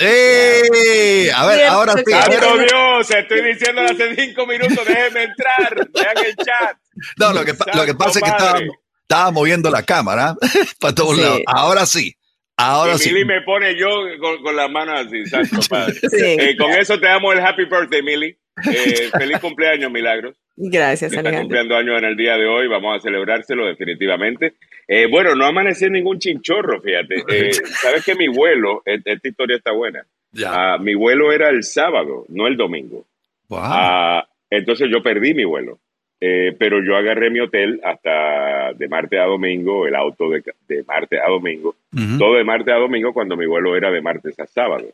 ¡Eh! 0.00 1.30
A 1.34 1.46
ver, 1.46 1.66
ahora 1.66 1.94
sí. 1.94 2.10
¡Santo 2.10 2.58
Dios! 2.58 3.10
Estoy 3.10 3.42
diciendo 3.42 3.82
hace 3.82 4.14
cinco 4.16 4.46
minutos, 4.46 4.78
déjenme 4.86 5.24
entrar. 5.24 5.88
Vean 5.92 6.26
el 6.26 6.36
chat. 6.36 6.76
No, 7.18 7.32
lo 7.32 7.44
que, 7.44 7.52
lo 7.74 7.84
que 7.84 7.94
pasa 7.94 8.18
es 8.18 8.24
que 8.24 8.30
estaba, 8.30 8.60
estaba, 9.02 9.30
moviendo 9.30 9.70
la 9.70 9.82
cámara 9.82 10.36
para 10.80 10.94
todos 10.94 11.18
lados. 11.18 11.40
Ahora 11.46 11.86
sí. 11.86 12.14
Ahora 12.56 12.98
sí. 12.98 13.10
Milly 13.10 13.24
me 13.24 13.40
pone 13.42 13.74
yo 13.78 13.88
con, 14.20 14.42
con 14.42 14.54
las 14.54 14.70
manos 14.70 15.06
así, 15.06 15.24
santo 15.26 15.60
padre. 15.68 15.98
Eh, 16.12 16.56
con 16.58 16.70
eso 16.72 16.98
te 16.98 17.06
damos 17.06 17.34
el 17.34 17.40
happy 17.40 17.64
birthday, 17.64 18.02
Milly. 18.02 18.36
Eh, 18.66 19.10
feliz 19.18 19.38
cumpleaños, 19.38 19.90
Milagros. 19.90 20.36
Gracias, 20.62 21.12
Está 21.12 21.32
cumpliendo 21.40 21.74
años 21.74 21.96
en 21.98 22.04
el 22.04 22.16
día 22.16 22.36
de 22.36 22.46
hoy, 22.46 22.68
vamos 22.68 22.96
a 22.96 23.00
celebrárselo 23.00 23.66
definitivamente. 23.66 24.54
Eh, 24.86 25.06
bueno, 25.10 25.34
no 25.34 25.46
amanecí 25.46 25.88
ningún 25.88 26.18
chinchorro, 26.18 26.80
fíjate. 26.80 27.24
Eh, 27.28 27.52
Sabes 27.52 28.04
que 28.04 28.14
mi 28.14 28.28
vuelo, 28.28 28.82
esta 28.84 29.26
historia 29.26 29.56
está 29.56 29.72
buena. 29.72 30.04
Ya. 30.32 30.74
Ah, 30.74 30.78
mi 30.78 30.94
vuelo 30.94 31.32
era 31.32 31.48
el 31.48 31.62
sábado, 31.62 32.26
no 32.28 32.46
el 32.46 32.56
domingo. 32.56 33.06
Wow. 33.48 33.60
Ah, 33.62 34.28
entonces 34.50 34.88
yo 34.90 35.02
perdí 35.02 35.32
mi 35.32 35.44
vuelo. 35.44 35.78
Eh, 36.22 36.54
pero 36.58 36.84
yo 36.84 36.96
agarré 36.96 37.30
mi 37.30 37.40
hotel 37.40 37.80
hasta 37.82 38.74
de 38.74 38.88
martes 38.88 39.18
a 39.18 39.24
domingo, 39.24 39.86
el 39.86 39.94
auto 39.94 40.28
de, 40.28 40.42
de 40.68 40.84
martes 40.84 41.18
a 41.18 41.30
domingo, 41.30 41.74
todo 42.18 42.34
de 42.34 42.44
martes 42.44 42.74
a 42.74 42.76
domingo 42.76 43.14
cuando 43.14 43.38
mi 43.38 43.46
vuelo 43.46 43.74
era 43.74 43.90
de 43.90 44.02
martes 44.02 44.38
a 44.38 44.46
sábado. 44.46 44.86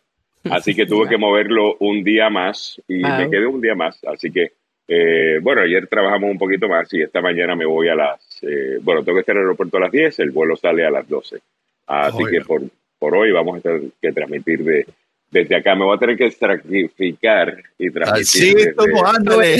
Así 0.44 0.76
que 0.76 0.86
tuve 0.86 1.08
que 1.08 1.16
moverlo 1.16 1.76
un 1.80 2.04
día 2.04 2.30
más 2.30 2.80
y 2.86 2.98
me 2.98 3.28
quedé 3.28 3.46
un 3.46 3.60
día 3.60 3.74
más. 3.74 4.00
Así 4.04 4.30
que, 4.30 4.52
eh, 4.88 5.38
bueno, 5.42 5.62
ayer 5.62 5.86
trabajamos 5.88 6.30
un 6.30 6.38
poquito 6.38 6.68
más 6.68 6.92
y 6.92 7.02
esta 7.02 7.20
mañana 7.20 7.56
me 7.56 7.66
voy 7.66 7.88
a 7.88 7.94
las, 7.94 8.20
eh, 8.42 8.78
bueno, 8.80 9.02
tengo 9.02 9.16
que 9.16 9.20
estar 9.20 9.34
en 9.34 9.42
el 9.42 9.46
aeropuerto 9.46 9.76
a 9.78 9.80
las 9.80 9.92
10, 9.92 10.18
el 10.20 10.30
vuelo 10.30 10.56
sale 10.56 10.86
a 10.86 10.90
las 10.90 11.08
12. 11.08 11.38
Así 11.86 12.24
que 12.30 12.40
por, 12.42 12.62
por 12.98 13.16
hoy 13.16 13.32
vamos 13.32 13.58
a 13.58 13.60
tener 13.60 13.82
que 14.00 14.12
transmitir 14.12 14.64
de, 14.64 14.86
desde 15.30 15.56
acá 15.56 15.74
me 15.74 15.84
voy 15.84 15.96
a 15.96 15.98
tener 15.98 16.16
que 16.16 16.30
sacrificar 16.30 17.62
y 17.78 17.90
transmitir. 17.90 18.58
Así 18.58 18.74
como 18.74 19.06
ándale. 19.06 19.54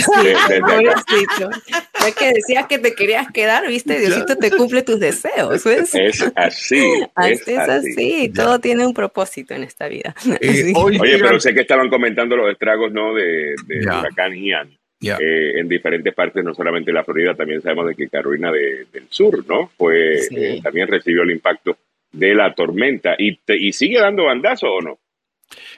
Es 2.07 2.15
que 2.15 2.33
decías 2.33 2.67
que 2.69 2.79
te 2.79 2.95
querías 2.95 3.33
quedar, 3.33 3.67
viste, 3.67 3.99
Diosito 3.99 4.37
te 4.37 4.53
cumple 4.53 4.83
tus 4.83 5.01
deseos. 5.01 5.67
Es 5.67 6.23
así. 6.37 7.03
Es, 7.17 7.49
así. 7.49 8.33
Todo 8.33 8.61
tiene 8.61 8.87
un 8.87 8.95
propósito 8.95 9.55
en 9.55 9.65
esta 9.65 9.89
vida. 9.89 10.15
Oye, 10.77 11.19
pero 11.19 11.41
sé 11.41 11.53
que 11.53 11.63
estaban 11.63 11.91
comentando 11.91 12.37
los 12.37 12.53
estragos, 12.53 12.93
¿no? 12.93 13.13
De, 13.13 13.57
de 13.67 13.81
huracán 13.81 14.35
Ian. 14.35 14.76
Eh, 15.01 15.61
en 15.61 15.69
diferentes 15.69 16.15
partes, 16.15 16.43
no 16.43 16.55
solamente 16.55 16.93
la 16.93 17.05
Florida, 17.05 17.35
también 17.35 17.63
sabemos 17.63 17.89
de 17.89 17.95
que 17.95 18.09
Carolina 18.09 18.51
del 18.51 19.07
Sur, 19.09 19.45
¿no? 19.47 19.71
Pues 19.77 20.29
también 20.63 20.89
recibió 20.89 21.23
el 21.23 21.31
impacto 21.31 21.77
de 22.13 22.35
la 22.35 22.55
tormenta. 22.55 23.15
Y, 23.19 23.39
y 23.47 23.73
sigue 23.73 24.01
dando 24.01 24.25
bandazo 24.25 24.67
o 24.73 24.81
no? 24.81 24.99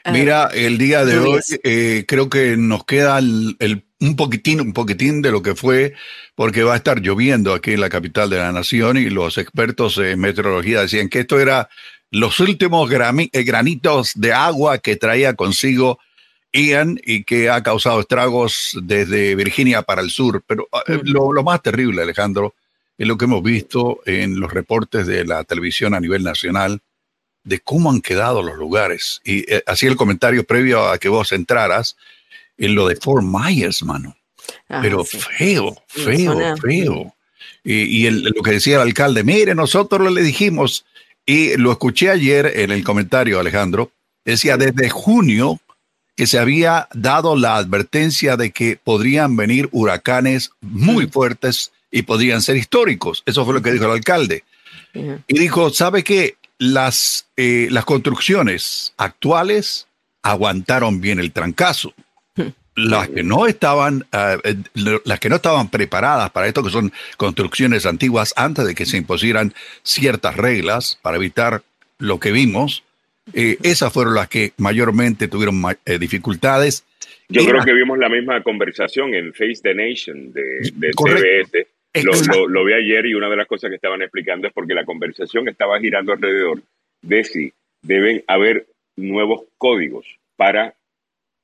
Ah, 0.04 0.12
Mira, 0.12 0.48
el 0.54 0.78
día 0.78 1.04
de 1.04 1.18
hoy 1.18 1.40
eh, 1.62 2.04
creo 2.06 2.30
que 2.30 2.56
nos 2.56 2.84
queda 2.84 3.18
el, 3.18 3.84
un 4.00 4.16
poquitín, 4.16 4.60
un 4.60 4.72
poquitín 4.72 5.22
de 5.22 5.30
lo 5.30 5.42
que 5.42 5.54
fue, 5.54 5.94
porque 6.34 6.62
va 6.62 6.74
a 6.74 6.76
estar 6.76 7.00
lloviendo 7.00 7.52
aquí 7.52 7.72
en 7.72 7.80
la 7.80 7.90
capital 7.90 8.30
de 8.30 8.38
la 8.38 8.52
nación 8.52 8.96
y 8.96 9.10
los 9.10 9.38
expertos 9.38 9.98
en 9.98 10.20
meteorología 10.20 10.82
decían 10.82 11.08
que 11.08 11.20
esto 11.20 11.40
era 11.40 11.68
los 12.10 12.40
últimos 12.40 12.90
eh, 12.90 13.42
granitos 13.42 14.12
de 14.14 14.32
agua 14.32 14.78
que 14.78 14.96
traía 14.96 15.34
consigo 15.34 15.98
Ian 16.52 17.00
y 17.04 17.24
que 17.24 17.50
ha 17.50 17.62
causado 17.62 18.00
estragos 18.00 18.78
desde 18.82 19.34
Virginia 19.34 19.82
para 19.82 20.02
el 20.02 20.10
sur. 20.10 20.42
Pero 20.46 20.68
eh, 20.86 20.96
mm. 20.96 21.08
lo, 21.08 21.32
lo 21.32 21.42
más 21.42 21.62
terrible, 21.62 22.02
Alejandro, 22.02 22.54
es 22.96 23.06
lo 23.06 23.16
que 23.16 23.26
hemos 23.26 23.42
visto 23.42 24.00
en 24.06 24.40
los 24.40 24.52
reportes 24.52 25.06
de 25.06 25.24
la 25.24 25.44
televisión 25.44 25.94
a 25.94 26.00
nivel 26.00 26.24
nacional 26.24 26.80
de 27.44 27.60
cómo 27.60 27.90
han 27.90 28.00
quedado 28.00 28.42
los 28.42 28.56
lugares. 28.56 29.20
Y 29.24 29.50
eh, 29.52 29.62
así 29.66 29.86
el 29.86 29.96
comentario 29.96 30.44
previo 30.44 30.88
a 30.88 30.98
que 30.98 31.08
vos 31.08 31.32
entraras 31.32 31.96
en 32.58 32.74
lo 32.74 32.88
de 32.88 32.96
Fort 32.96 33.24
Myers, 33.24 33.82
mano. 33.82 34.16
Ah, 34.68 34.80
Pero 34.82 35.04
feo, 35.04 35.76
feo, 35.86 36.56
feo. 36.56 37.14
Y, 37.64 38.08
lo 38.08 38.42
que 38.42 38.52
decía 38.52 38.76
el 38.76 38.82
alcalde, 38.82 39.22
mire, 39.24 39.54
nosotros 39.54 40.10
le 40.12 40.22
dijimos, 40.22 40.86
y 41.26 41.56
lo 41.56 41.70
escuché 41.70 42.10
ayer 42.10 42.52
en 42.56 42.70
el 42.70 42.82
comentario, 42.82 43.38
Alejandro, 43.38 43.92
decía 44.24 44.56
desde 44.56 44.88
junio 44.88 45.60
que 46.18 46.26
se 46.26 46.38
había 46.38 46.88
dado 46.92 47.36
la 47.36 47.56
advertencia 47.56 48.36
de 48.36 48.50
que 48.50 48.78
podrían 48.82 49.36
venir 49.36 49.70
huracanes 49.72 50.50
muy 50.60 51.06
fuertes 51.06 51.72
y 51.90 52.02
podrían 52.02 52.42
ser 52.42 52.56
históricos. 52.56 53.22
Eso 53.24 53.46
fue 53.46 53.54
lo 53.54 53.62
que 53.62 53.72
dijo 53.72 53.86
el 53.86 53.92
alcalde. 53.92 54.44
Y 54.92 55.38
dijo, 55.38 55.70
¿sabe 55.70 56.04
qué? 56.04 56.36
las, 56.58 57.26
eh, 57.36 57.68
las 57.70 57.84
construcciones 57.84 58.92
actuales 58.96 59.86
aguantaron 60.22 61.00
bien 61.00 61.20
el 61.20 61.32
trancazo. 61.32 61.94
Las 62.74 63.08
que 63.08 63.24
no 63.24 63.48
estaban, 63.48 64.06
eh, 64.12 64.38
eh, 64.44 65.00
las 65.04 65.18
que 65.18 65.28
no 65.28 65.36
estaban 65.36 65.68
preparadas 65.68 66.30
para 66.30 66.46
esto, 66.46 66.62
que 66.62 66.70
son 66.70 66.92
construcciones 67.16 67.86
antiguas 67.86 68.32
antes 68.36 68.66
de 68.66 68.76
que 68.76 68.86
se 68.86 68.96
impusieran 68.96 69.52
ciertas 69.82 70.36
reglas 70.36 70.96
para 71.02 71.16
evitar 71.16 71.64
lo 71.98 72.20
que 72.20 72.30
vimos, 72.30 72.84
esas 73.32 73.92
fueron 73.92 74.14
las 74.14 74.28
que 74.28 74.52
mayormente 74.58 75.28
tuvieron 75.28 75.62
dificultades. 76.00 76.84
Yo 77.28 77.44
creo 77.44 77.62
que 77.62 77.72
vimos 77.72 77.98
la 77.98 78.08
misma 78.08 78.42
conversación 78.42 79.14
en 79.14 79.32
Face 79.34 79.60
the 79.62 79.74
Nation 79.74 80.32
de, 80.32 80.70
de 80.74 80.92
CBS 80.92 81.68
lo, 81.94 82.48
lo, 82.48 82.64
vi 82.64 82.74
ayer 82.74 83.06
y 83.06 83.14
una 83.14 83.28
de 83.28 83.36
las 83.36 83.46
cosas 83.46 83.70
que 83.70 83.76
estaban 83.76 84.02
explicando 84.02 84.46
es 84.46 84.52
porque 84.52 84.74
la 84.74 84.84
conversación 84.84 85.48
estaba 85.48 85.80
girando 85.80 86.12
alrededor 86.12 86.62
de 87.02 87.24
si 87.24 87.52
deben 87.82 88.22
haber 88.26 88.66
nuevos 88.96 89.44
códigos 89.56 90.06
para 90.36 90.74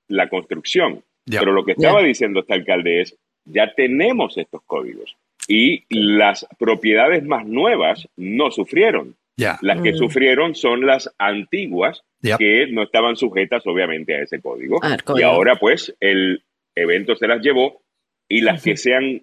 la 0.08 0.28
construcción. 0.28 1.02
Pero 1.26 1.52
lo 1.52 1.64
que 1.64 1.72
estaba 1.72 2.02
diciendo 2.02 2.40
este 2.40 2.52
alcalde 2.52 3.00
es, 3.00 3.16
ya 3.46 3.72
tenemos 3.74 4.36
estos 4.36 4.62
códigos 4.66 5.16
y 5.48 5.84
las 5.88 6.46
propiedades 6.58 7.24
más 7.24 7.46
nuevas 7.46 8.06
no 8.16 8.50
sufrieron. 8.50 9.16
Las 9.36 9.80
que 9.82 9.92
mm. 9.92 9.96
sufrieron 9.96 10.54
son 10.54 10.86
las 10.86 11.12
antiguas 11.18 12.02
que 12.38 12.66
no 12.70 12.84
estaban 12.84 13.16
sujetas 13.16 13.66
obviamente 13.66 14.14
a 14.14 14.22
ese 14.22 14.40
código. 14.40 14.78
Ah, 14.82 14.96
y 15.16 15.22
ahora 15.22 15.56
pues 15.56 15.94
el 16.00 16.42
evento 16.74 17.16
se 17.16 17.26
las 17.26 17.42
llevó 17.42 17.82
y 18.28 18.40
las 18.40 18.62
que 18.62 18.76
sean 18.76 19.22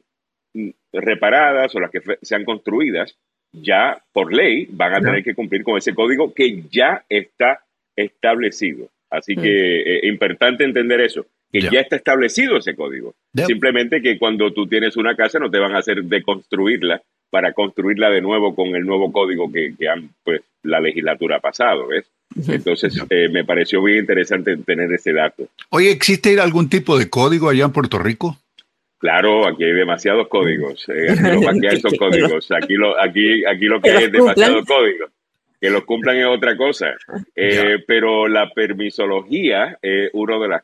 reparadas 0.93 1.73
o 1.75 1.79
las 1.79 1.91
que 1.91 2.01
sean 2.21 2.43
construidas, 2.43 3.17
ya 3.53 4.01
por 4.13 4.33
ley 4.33 4.67
van 4.69 4.93
a 4.93 4.99
tener 4.99 5.23
que 5.23 5.33
cumplir 5.35 5.63
con 5.63 5.77
ese 5.77 5.93
código 5.93 6.33
que 6.33 6.63
ya 6.69 7.03
está 7.09 7.63
establecido. 7.95 8.89
Así 9.09 9.35
que 9.35 9.41
mm. 9.41 9.89
es 9.89 10.03
eh, 10.03 10.07
importante 10.07 10.63
entender 10.63 11.01
eso, 11.01 11.25
que 11.51 11.61
ya 11.61 11.81
está 11.81 11.95
establecido 11.97 12.57
ese 12.57 12.75
código. 12.75 13.13
Simplemente 13.45 14.01
que 14.01 14.17
cuando 14.17 14.53
tú 14.53 14.67
tienes 14.67 14.95
una 14.95 15.15
casa 15.15 15.39
no 15.39 15.49
te 15.49 15.59
van 15.59 15.75
a 15.75 15.79
hacer 15.79 16.03
deconstruirla 16.03 17.01
para 17.31 17.53
construirla 17.53 18.09
de 18.11 18.21
nuevo 18.21 18.53
con 18.53 18.75
el 18.75 18.85
nuevo 18.85 19.11
código 19.11 19.49
que, 19.51 19.73
han, 19.87 20.09
pues, 20.23 20.41
la 20.63 20.79
legislatura 20.79 21.37
ha 21.37 21.39
pasado, 21.39 21.87
¿ves? 21.87 22.05
Entonces, 22.47 23.01
eh, 23.09 23.29
me 23.29 23.43
pareció 23.43 23.81
muy 23.81 23.97
interesante 23.97 24.55
tener 24.57 24.91
ese 24.93 25.13
dato. 25.13 25.47
Oye, 25.69 25.91
¿existe 25.91 26.39
algún 26.39 26.69
tipo 26.69 26.99
de 26.99 27.09
código 27.09 27.49
allá 27.49 27.65
en 27.65 27.71
Puerto 27.71 27.97
Rico? 27.97 28.37
Claro, 28.99 29.47
aquí 29.47 29.63
hay 29.63 29.73
demasiados 29.73 30.27
códigos. 30.27 30.87
Eh, 30.89 31.15
lo 31.15 31.39
que 31.61 31.69
hay 31.69 31.79
son 31.79 31.95
códigos. 31.95 32.51
Aquí 32.51 32.75
lo, 32.75 32.99
aquí, 33.01 33.43
aquí 33.45 33.65
lo 33.65 33.81
que 33.81 33.91
hay 33.91 34.03
es 34.05 34.11
demasiados 34.11 34.65
códigos. 34.65 35.09
Que 35.59 35.69
los 35.69 35.83
cumplan 35.85 36.17
es 36.17 36.25
otra 36.25 36.55
cosa. 36.55 36.95
Eh, 37.35 37.83
pero 37.87 38.27
la 38.27 38.49
permisología 38.51 39.77
es 39.81 40.09
uno 40.13 40.39
de 40.39 40.47
las, 40.47 40.63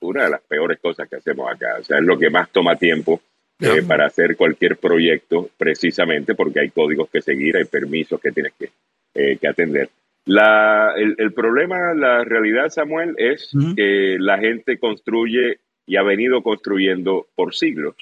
una 0.00 0.24
de 0.24 0.30
las 0.30 0.40
peores 0.42 0.78
cosas 0.80 1.08
que 1.08 1.16
hacemos 1.16 1.50
acá. 1.50 1.76
O 1.80 1.84
sea, 1.84 1.98
es 1.98 2.04
lo 2.04 2.18
que 2.18 2.30
más 2.30 2.50
toma 2.50 2.76
tiempo 2.76 3.20
eh, 3.60 3.82
para 3.86 4.06
hacer 4.06 4.36
cualquier 4.36 4.76
proyecto, 4.76 5.50
precisamente 5.56 6.34
porque 6.34 6.60
hay 6.60 6.70
códigos 6.70 7.08
que 7.10 7.22
seguir, 7.22 7.56
hay 7.56 7.64
permisos 7.64 8.20
que 8.20 8.32
tienes 8.32 8.52
que, 8.58 9.38
que 9.38 9.48
atender. 9.48 9.88
La, 10.26 10.94
el, 10.96 11.14
el, 11.18 11.32
problema, 11.32 11.94
la 11.94 12.24
realidad, 12.24 12.70
Samuel, 12.70 13.14
es 13.18 13.50
que 13.76 14.16
la 14.18 14.38
gente 14.38 14.78
construye 14.78 15.58
y 15.86 15.96
ha 15.96 16.02
venido 16.02 16.42
construyendo 16.42 17.26
por 17.34 17.54
siglos, 17.54 17.94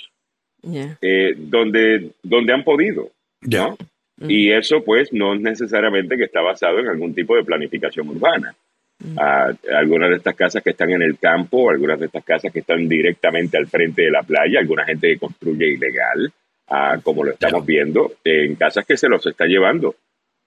eh, 1.01 1.35
donde, 1.37 2.11
donde 2.23 2.53
han 2.53 2.63
podido. 2.63 3.11
¿no? 3.43 3.77
Y 4.21 4.53
eso 4.53 4.85
pues 4.85 5.13
no 5.13 5.35
es 5.35 5.41
necesariamente 5.41 6.17
que 6.17 6.25
está 6.25 6.41
basado 6.41 6.79
en 6.79 6.87
algún 6.87 7.13
tipo 7.13 7.35
de 7.35 7.43
planificación 7.43 8.09
urbana. 8.09 8.55
Mm. 9.03 9.19
Ah, 9.19 9.53
algunas 9.75 10.11
de 10.11 10.17
estas 10.17 10.37
casas 10.37 10.63
que 10.63 10.71
están 10.71 10.91
en 10.91 11.03
el 11.03 11.19
campo, 11.19 11.71
algunas 11.71 11.99
de 11.99 12.07
estas 12.07 12.25
casas 12.25 12.53
que 12.53 12.61
están 12.61 12.89
directamente 12.89 13.59
al 13.59 13.67
frente 13.67 14.03
de 14.03 14.11
la 14.11 14.23
playa, 14.23 14.61
alguna 14.61 14.85
gente 14.85 15.09
que 15.09 15.19
construye 15.19 15.73
ilegal, 15.73 16.33
ah, 16.69 16.99
como 17.03 17.25
lo 17.25 17.33
estamos 17.33 17.67
viendo, 17.67 18.13
en 18.25 18.55
casas 18.55 18.87
que 18.87 18.97
se 18.97 19.09
los 19.09 19.27
está 19.27 19.47
llevando, 19.47 19.97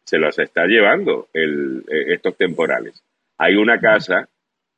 se 0.05 0.17
los 0.17 0.37
está 0.39 0.65
llevando 0.65 1.27
el, 1.33 1.83
eh, 1.89 2.13
estos 2.13 2.37
temporales. 2.37 3.03
Hay 3.37 3.55
una 3.55 3.79
casa 3.79 4.27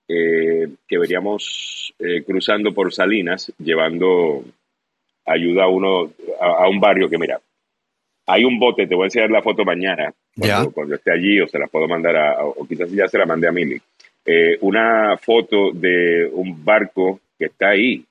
eh, 0.07 0.67
que 0.87 0.97
veríamos 0.97 1.93
eh, 1.99 2.23
cruzando 2.23 2.73
por 2.73 2.93
Salinas, 2.93 3.51
llevando 3.59 4.43
ayuda 5.25 5.65
a 5.65 5.67
uno, 5.67 6.11
a, 6.39 6.67
un 6.67 6.79
barrio 6.79 7.09
que, 7.09 7.17
mira, 7.17 7.39
hay 8.27 8.43
un 8.43 8.59
bote, 8.59 8.85
te 8.85 8.95
voy 8.95 9.03
a 9.03 9.07
enseñar 9.07 9.31
la 9.31 9.41
foto 9.41 9.63
mañana, 9.63 10.13
cuando, 10.73 10.95
esté 10.95 11.11
allí, 11.11 11.39
o 11.39 11.47
se 11.47 11.57
la 11.57 11.67
puedo 11.67 11.87
mandar 11.87 12.15
a, 12.15 12.43
o 12.43 12.67
quizás 12.67 12.91
ya 12.91 13.07
se 13.07 13.17
la 13.17 13.25
mandé 13.25 13.47
a 13.47 13.51
Mimi. 13.51 13.77
Eh, 14.25 14.57
una 14.61 15.17
foto 15.17 15.71
de 15.71 16.29
un 16.33 16.63
barco 16.63 17.21
que 17.39 17.45
está 17.45 17.69
ahí, 17.69 18.03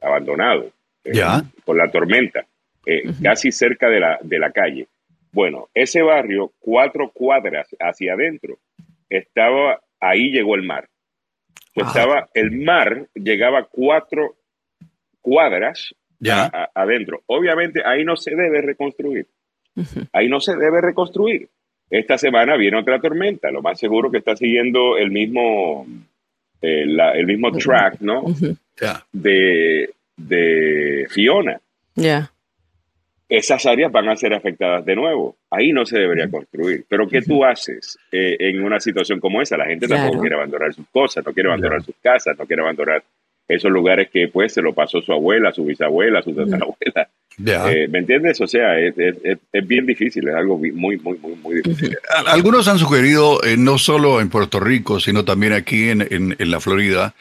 abandonado, 0.00 0.70
por 1.64 1.76
la 1.76 1.90
tormenta, 1.90 2.44
casi 3.22 3.52
cerca 3.52 3.88
de 3.88 4.00
la, 4.00 4.18
de 4.20 4.38
la 4.38 4.50
calle. 4.50 4.88
Bueno, 5.32 5.68
ese 5.72 6.02
barrio, 6.02 6.52
cuatro 6.58 7.10
cuadras 7.10 7.68
hacia 7.78 8.14
adentro, 8.14 8.58
estaba 9.08 9.80
ahí 10.00 10.30
llegó 10.30 10.54
el 10.54 10.62
mar. 10.62 10.88
Estaba, 11.74 12.28
el 12.34 12.52
mar 12.52 13.06
llegaba 13.14 13.68
cuatro, 13.70 14.34
cuadras 15.20 15.94
adentro. 16.74 17.22
Obviamente 17.26 17.82
ahí 17.84 18.04
no 18.04 18.16
se 18.16 18.34
debe 18.34 18.62
reconstruir. 18.62 19.26
Ahí 20.12 20.28
no 20.28 20.40
se 20.40 20.56
debe 20.56 20.80
reconstruir. 20.80 21.48
Esta 21.90 22.18
semana 22.18 22.56
viene 22.56 22.78
otra 22.78 23.00
tormenta, 23.00 23.50
lo 23.50 23.62
más 23.62 23.78
seguro 23.78 24.10
que 24.10 24.18
está 24.18 24.34
siguiendo 24.34 24.96
el 24.96 25.10
mismo, 25.10 25.86
eh, 26.62 26.84
el 27.14 27.26
mismo 27.26 27.52
track, 27.52 28.00
¿no? 28.00 28.24
De, 29.12 29.90
de 30.16 31.06
Fiona. 31.10 31.60
Ya 31.94 32.30
esas 33.28 33.66
áreas 33.66 33.90
van 33.90 34.08
a 34.08 34.16
ser 34.16 34.32
afectadas 34.34 34.84
de 34.84 34.94
nuevo. 34.94 35.36
Ahí 35.50 35.72
no 35.72 35.84
se 35.84 35.98
debería 35.98 36.30
construir. 36.30 36.84
Pero 36.88 37.08
¿qué 37.08 37.22
tú 37.22 37.44
haces 37.44 37.98
eh, 38.12 38.36
en 38.38 38.62
una 38.62 38.78
situación 38.78 39.18
como 39.18 39.42
esa? 39.42 39.56
La 39.56 39.66
gente 39.66 39.88
tampoco 39.88 40.20
quiere 40.20 40.36
abandonar 40.36 40.72
sus 40.72 40.86
cosas, 40.88 41.24
no 41.26 41.32
quiere 41.32 41.48
abandonar 41.48 41.82
sus 41.82 41.96
casas, 42.00 42.38
no 42.38 42.46
quiere 42.46 42.62
abandonar 42.62 43.02
esos 43.48 43.70
lugares 43.70 44.08
que 44.10 44.28
pues 44.28 44.52
se 44.52 44.62
lo 44.62 44.74
pasó 44.74 45.00
su 45.00 45.12
abuela, 45.12 45.52
su 45.52 45.64
bisabuela, 45.64 46.22
su 46.22 46.32
tatarabuela. 46.32 47.08
Eh, 47.70 47.86
¿Me 47.88 47.98
entiendes? 47.98 48.40
O 48.40 48.46
sea, 48.46 48.78
es, 48.78 48.94
bien 49.66 49.84
difícil, 49.84 50.26
es 50.28 50.34
algo 50.34 50.56
muy, 50.58 50.72
muy, 50.72 50.98
muy, 50.98 51.18
muy 51.42 51.56
difícil. 51.56 51.96
Algunos 52.26 52.66
han 52.66 52.78
sugerido, 52.78 53.44
eh, 53.44 53.56
no 53.58 53.76
solo 53.78 54.20
en 54.20 54.30
Puerto 54.30 54.58
Rico, 54.58 55.00
sino 55.00 55.24
también 55.24 55.52
aquí 55.52 55.90
en, 55.90 56.06
en, 56.10 56.50
la 56.50 56.60
Florida, 56.60 57.14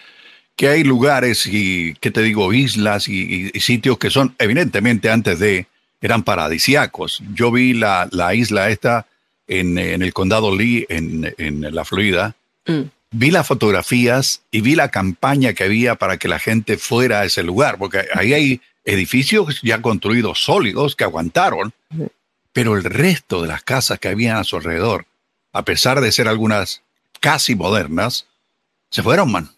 que 0.56 0.70
hay 0.70 0.84
lugares 0.84 1.46
y, 1.48 1.96
¿qué 2.00 2.12
te 2.12 2.22
digo?, 2.22 2.54
islas 2.54 3.10
y 3.10 3.50
sitios 3.60 3.98
que 3.98 4.10
son 4.10 4.36
evidentemente 4.40 5.10
antes 5.10 5.38
de 5.40 5.68
eran 6.06 6.24
paradisiacos. 6.24 7.22
Yo 7.34 7.52
vi 7.52 7.74
la, 7.74 8.08
isla 8.34 8.70
esta 8.70 9.08
en, 9.48 9.78
el 9.78 10.14
condado 10.14 10.56
Lee, 10.56 10.86
en, 10.90 11.76
la 11.76 11.84
Florida. 11.84 12.36
Mm. 12.68 12.82
Vi 13.18 13.32
las 13.32 13.48
fotografías 13.48 14.42
y 14.52 14.60
vi 14.60 14.76
la 14.76 14.92
campaña 14.92 15.54
que 15.54 15.64
había 15.64 15.96
para 15.96 16.18
que 16.18 16.28
la 16.28 16.38
gente 16.38 16.78
fuera 16.78 17.22
a 17.22 17.26
ese 17.26 17.44
lugar, 17.44 17.78
porque 17.78 18.06
ahí 18.14 18.34
hay 18.34 18.62
edificios 18.84 19.62
ya 19.64 19.82
construidos 19.82 20.44
sólidos 20.44 20.98
que 20.98 21.06
aguantaron, 21.06 21.74
pero 22.52 22.76
el 22.76 22.84
resto 22.84 23.42
de 23.42 23.48
las 23.48 23.64
casas 23.64 24.00
que 24.00 24.10
habían 24.10 24.36
a 24.36 24.44
su 24.44 24.58
alrededor, 24.58 25.06
a 25.54 25.64
pesar 25.64 26.02
de 26.02 26.12
ser 26.12 26.28
algunas 26.28 26.82
casi 27.22 27.56
modernas, 27.56 28.28
se 28.90 29.02
fueron, 29.02 29.32
man. 29.32 29.50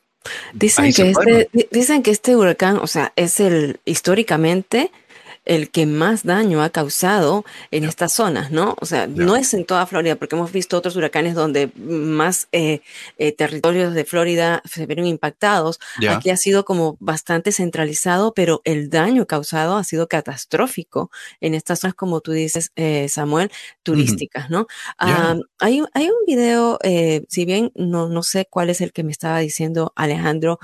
Dicen 0.53 0.93
que, 0.93 1.09
este, 1.09 1.49
dicen 1.71 2.03
que 2.03 2.11
este 2.11 2.35
huracán, 2.35 2.77
o 2.77 2.85
sea, 2.85 3.11
es 3.15 3.39
el 3.39 3.79
históricamente 3.85 4.91
el 5.47 5.71
que 5.71 5.85
más 5.85 6.23
daño 6.23 6.61
ha 6.61 6.69
causado 6.69 7.45
en 7.71 7.85
estas 7.85 8.11
zonas, 8.11 8.51
¿no? 8.51 8.75
O 8.81 8.85
sea, 8.85 9.07
no 9.07 9.37
es 9.37 9.53
en 9.53 9.65
toda 9.65 9.85
Florida, 9.85 10.17
porque 10.17 10.35
hemos 10.35 10.51
visto 10.51 10.77
otros 10.77 10.95
huracanes 10.97 11.35
donde 11.35 11.71
más 11.77 12.49
eh, 12.51 12.81
eh, 13.17 13.31
territorios 13.31 13.93
de 13.93 14.03
Florida 14.03 14.61
se 14.65 14.85
vieron 14.85 15.05
impactados. 15.05 15.79
Aquí 16.09 16.29
ha 16.29 16.37
sido 16.37 16.65
como 16.65 16.97
bastante 16.99 17.53
centralizado, 17.53 18.33
pero 18.33 18.61
el 18.65 18.89
daño 18.89 19.25
causado 19.25 19.77
ha 19.77 19.83
sido 19.85 20.07
catastrófico 20.07 21.11
en 21.39 21.55
estas 21.55 21.79
zonas, 21.79 21.95
como 21.95 22.19
tú 22.19 22.33
dices, 22.33 22.71
eh, 22.75 23.07
Samuel, 23.07 23.49
turísticas, 23.83 24.49
¿no? 24.49 24.67
Ah, 24.97 25.37
hay, 25.59 25.81
hay 25.93 26.09
un 26.09 26.25
video, 26.27 26.77
si 27.29 27.45
bien 27.45 27.71
no, 27.73 28.09
no 28.09 28.21
sé 28.21 28.47
cuál 28.49 28.69
es 28.69 28.81
el 28.81 28.91
que 28.91 29.03
me 29.03 29.13
estaba 29.13 29.39
diciendo 29.39 29.93
Alejandro, 29.95 30.59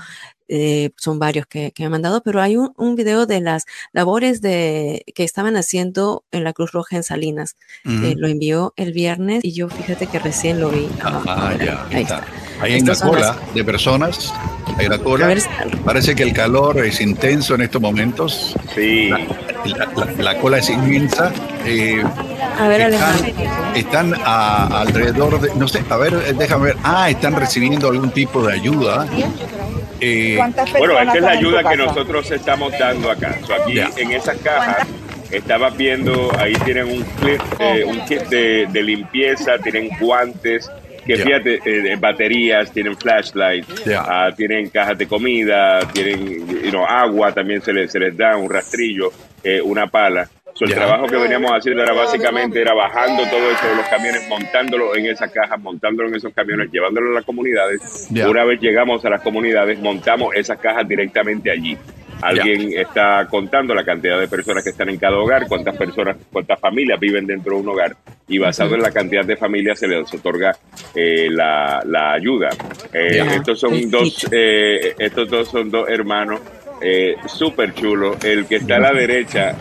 eh, 0.48 0.90
son 0.96 1.18
varios 1.18 1.46
que, 1.46 1.72
que, 1.72 1.82
me 1.82 1.86
han 1.86 1.92
mandado, 1.92 2.22
pero 2.22 2.40
hay 2.40 2.56
un, 2.56 2.72
un, 2.76 2.96
video 2.96 3.26
de 3.26 3.40
las 3.40 3.64
labores 3.92 4.40
de, 4.40 5.04
que 5.14 5.24
estaban 5.24 5.56
haciendo 5.56 6.24
en 6.32 6.44
la 6.44 6.52
Cruz 6.52 6.72
Roja 6.72 6.96
en 6.96 7.02
Salinas. 7.02 7.56
lo 7.84 8.28
envió 8.28 8.74
el 8.76 8.92
viernes 8.92 9.44
y 9.44 9.52
yo 9.52 9.68
fíjate 9.68 10.06
que 10.06 10.18
recién 10.18 10.60
lo 10.60 10.70
vi. 10.70 10.88
Ah, 11.02 11.22
ah 11.26 11.54
ya, 11.58 11.86
ahí 11.90 12.02
está. 12.02 12.24
Hay 12.60 12.80
una 12.80 12.94
cola 12.94 13.36
de 13.54 13.64
personas, 13.64 14.32
hay 14.78 14.86
una 14.86 14.98
cola. 14.98 15.34
Parece 15.84 16.14
que 16.14 16.22
el 16.22 16.32
calor 16.32 16.84
es 16.84 17.00
intenso 17.00 17.54
en 17.54 17.62
estos 17.62 17.80
momentos. 17.80 18.54
Sí. 18.74 19.10
La, 20.18 20.38
cola 20.38 20.58
es 20.58 20.70
inmensa. 20.70 21.32
Eh, 21.64 22.02
a 22.58 22.68
ver, 22.68 22.92
están, 22.92 23.74
están 23.74 24.14
alrededor 24.24 25.40
de, 25.40 25.54
no 25.56 25.66
sé, 25.66 25.82
a 25.88 25.96
ver, 25.96 26.36
déjame 26.36 26.66
ver. 26.66 26.76
Ah, 26.82 27.10
están 27.10 27.34
recibiendo 27.34 27.88
algún 27.88 28.10
tipo 28.10 28.46
de 28.46 28.52
ayuda. 28.52 29.06
Eh, 30.06 30.38
bueno, 30.76 30.98
esta 31.00 31.14
es 31.14 31.22
la 31.22 31.30
ayuda 31.30 31.70
que 31.70 31.76
nosotros 31.76 32.30
estamos 32.30 32.78
dando 32.78 33.10
acá. 33.10 33.38
aquí 33.62 33.80
en 33.96 34.12
esas 34.12 34.36
cajas 34.38 34.86
estaba 35.30 35.70
viendo, 35.70 36.30
ahí 36.38 36.52
tienen 36.64 36.88
un 36.88 37.02
kit, 37.02 37.40
eh, 37.58 37.84
un 37.84 38.04
kit 38.04 38.22
de, 38.28 38.82
limpieza, 38.82 39.58
tienen 39.58 39.88
guantes, 39.98 40.70
que 41.06 41.16
fíjate, 41.16 41.60
eh, 41.64 41.96
baterías, 41.98 42.70
tienen 42.70 42.96
flashlights, 42.96 43.84
ah, 43.96 44.30
tienen 44.36 44.68
cajas 44.68 44.98
de 44.98 45.06
comida, 45.06 45.80
tienen 45.92 46.44
agua, 46.86 47.32
también 47.32 47.62
se 47.62 47.72
les, 47.72 47.90
se 47.90 47.98
les 47.98 48.14
da 48.14 48.36
un 48.36 48.50
rastrillo, 48.50 49.10
una 49.64 49.86
pala 49.86 50.28
el 50.60 50.74
trabajo 50.74 51.06
que 51.06 51.16
veníamos 51.16 51.50
haciendo 51.52 51.82
era 51.82 51.92
básicamente 51.92 52.60
era 52.60 52.74
bajando 52.74 53.24
todo 53.24 53.50
eso 53.50 53.66
de 53.66 53.76
los 53.76 53.86
camiones, 53.88 54.28
montándolo 54.28 54.96
en 54.96 55.06
esas 55.06 55.30
cajas, 55.32 55.60
montándolo 55.60 56.08
en 56.08 56.14
esos 56.16 56.32
camiones, 56.32 56.70
llevándolo 56.70 57.10
a 57.10 57.14
las 57.14 57.24
comunidades. 57.24 58.08
Una 58.10 58.44
vez 58.44 58.60
llegamos 58.60 59.04
a 59.04 59.10
las 59.10 59.22
comunidades, 59.22 59.78
montamos 59.80 60.34
esas 60.34 60.58
cajas 60.58 60.86
directamente 60.86 61.50
allí. 61.50 61.76
Alguien 62.22 62.72
está 62.78 63.26
contando 63.28 63.74
la 63.74 63.84
cantidad 63.84 64.18
de 64.18 64.28
personas 64.28 64.62
que 64.64 64.70
están 64.70 64.88
en 64.88 64.96
cada 64.96 65.18
hogar, 65.18 65.46
cuántas 65.46 65.76
personas, 65.76 66.16
cuántas 66.32 66.58
familias 66.58 66.98
viven 66.98 67.26
dentro 67.26 67.54
de 67.54 67.60
un 67.60 67.68
hogar 67.68 67.96
y 68.28 68.38
basado 68.38 68.74
en 68.74 68.82
la 68.82 68.90
cantidad 68.90 69.24
de 69.24 69.36
familias 69.36 69.78
se 69.78 69.88
les 69.88 70.12
otorga 70.14 70.56
eh, 70.94 71.28
la, 71.30 72.12
ayuda. 72.12 72.48
Eh, 72.92 73.26
estos 73.36 73.60
son 73.60 73.90
dos, 73.90 74.26
eh, 74.30 74.94
estos 74.98 75.28
dos 75.28 75.48
son 75.48 75.70
dos 75.70 75.88
hermanos 75.88 76.40
súper 77.26 77.74
chulos. 77.74 78.22
El 78.24 78.46
que 78.46 78.56
está 78.56 78.76
a 78.76 78.80
la 78.80 78.92
derecha 78.92 79.54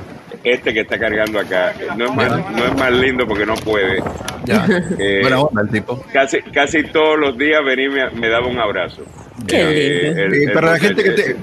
este 0.44 0.74
que 0.74 0.82
está 0.82 1.00
cargando 1.00 1.40
acá. 1.40 1.74
No 1.98 2.06
es, 2.06 2.16
más, 2.16 2.52
no 2.52 2.66
es 2.66 2.76
más 2.76 2.92
lindo 2.92 3.28
porque 3.28 3.46
no 3.46 3.56
puede. 3.56 4.04
Ya. 4.46 4.66
Eh, 5.00 5.20
Buena 5.22 5.62
el 5.62 5.70
tipo. 5.70 6.04
Casi, 6.12 6.42
casi 6.42 6.84
todos 6.84 7.18
los 7.18 7.38
días 7.38 7.64
venir 7.64 7.90
me, 7.90 8.10
me 8.12 8.30
daba 8.30 8.48
un 8.48 8.60
abrazo. 8.60 9.04
Eh, 9.48 10.50
para 10.54 10.72
la 10.72 10.80
gente 10.80 11.04
que 11.04 11.36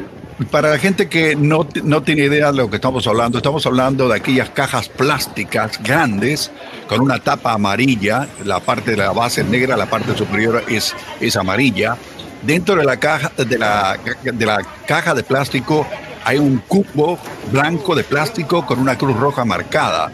para 0.50 0.70
la 0.70 0.78
gente 0.78 1.08
que 1.08 1.36
no, 1.36 1.66
no, 1.84 2.02
tiene 2.02 2.24
idea 2.24 2.50
de 2.50 2.58
lo 2.58 2.70
que 2.70 2.76
estamos 2.76 3.06
hablando, 3.06 3.38
estamos 3.38 3.66
hablando 3.66 4.08
de 4.08 4.16
aquellas 4.16 4.48
cajas 4.50 4.88
plásticas 4.88 5.82
grandes 5.82 6.50
con 6.86 7.00
una 7.00 7.18
tapa 7.18 7.52
amarilla, 7.52 8.26
la 8.44 8.60
parte 8.60 8.92
de 8.92 8.96
la 8.96 9.12
base 9.12 9.44
negra, 9.44 9.76
la 9.76 9.86
parte 9.86 10.16
superior 10.16 10.62
es, 10.68 10.94
es 11.20 11.36
amarilla. 11.36 11.96
Dentro 12.42 12.74
de 12.74 12.84
la 12.84 12.96
caja 12.96 13.30
de 13.36 13.58
la, 13.58 13.98
de 14.24 14.46
la 14.46 14.62
caja 14.86 15.14
de 15.14 15.22
plástico 15.22 15.86
hay 16.24 16.38
un 16.38 16.58
cubo 16.58 17.18
blanco 17.50 17.94
de 17.94 18.04
plástico 18.04 18.66
con 18.66 18.78
una 18.78 18.96
cruz 18.96 19.16
roja 19.16 19.44
marcada. 19.44 20.12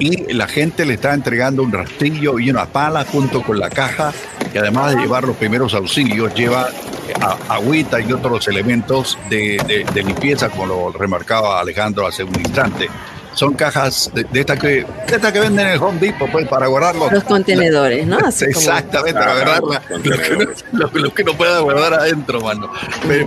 Y 0.00 0.32
la 0.32 0.48
gente 0.48 0.84
le 0.84 0.94
está 0.94 1.14
entregando 1.14 1.62
un 1.62 1.70
rastrillo 1.70 2.40
y 2.40 2.50
una 2.50 2.66
pala 2.66 3.04
junto 3.04 3.40
con 3.40 3.58
la 3.58 3.70
caja, 3.70 4.12
y 4.52 4.58
además 4.58 4.94
de 4.94 5.00
llevar 5.00 5.24
los 5.24 5.36
primeros 5.36 5.74
auxilios, 5.74 6.34
lleva 6.34 6.68
agüita 7.48 8.00
y 8.00 8.12
otros 8.12 8.48
elementos 8.48 9.16
de, 9.28 9.86
limpieza, 9.94 10.48
como 10.48 10.66
lo 10.66 10.92
remarcaba 10.92 11.60
Alejandro 11.60 12.06
hace 12.06 12.24
un 12.24 12.34
instante 12.34 12.88
son 13.34 13.54
cajas 13.54 14.10
de, 14.14 14.26
estas 14.40 14.58
que 14.58 14.84
de 14.84 15.32
que 15.32 15.40
venden 15.40 15.66
en 15.66 15.72
el 15.72 15.82
Home 15.82 15.98
Depot 15.98 16.30
pues, 16.30 16.46
para 16.48 16.66
guardarlos. 16.66 17.12
Los 17.12 17.24
contenedores, 17.24 18.06
¿no? 18.06 18.18
exactamente, 18.18 19.18
para 19.18 19.34
guardarla. 19.34 19.82
Lo 20.92 21.14
que, 21.14 21.24
no, 21.24 21.34
pueda 21.34 21.60
guardar 21.60 21.94
adentro, 21.94 22.40
mano. 22.40 22.72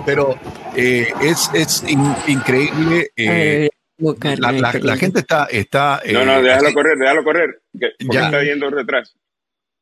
Pero, 0.05 0.37
eh, 0.75 1.07
es, 1.21 1.49
es 1.53 1.83
increíble. 2.27 3.11
Eh, 3.15 3.69
la, 3.97 4.97
gente 4.97 5.19
está... 5.19 5.45
está 5.45 6.01
no, 6.11 6.25
no, 6.25 6.39
eh, 6.39 6.41
déjalo 6.41 6.73
correr, 6.73 6.97
déjalo 6.97 7.23
correr. 7.23 7.61
porque 7.71 7.95
ya. 8.11 8.25
está 8.25 8.43
yendo 8.43 8.69
detrás. 8.71 9.15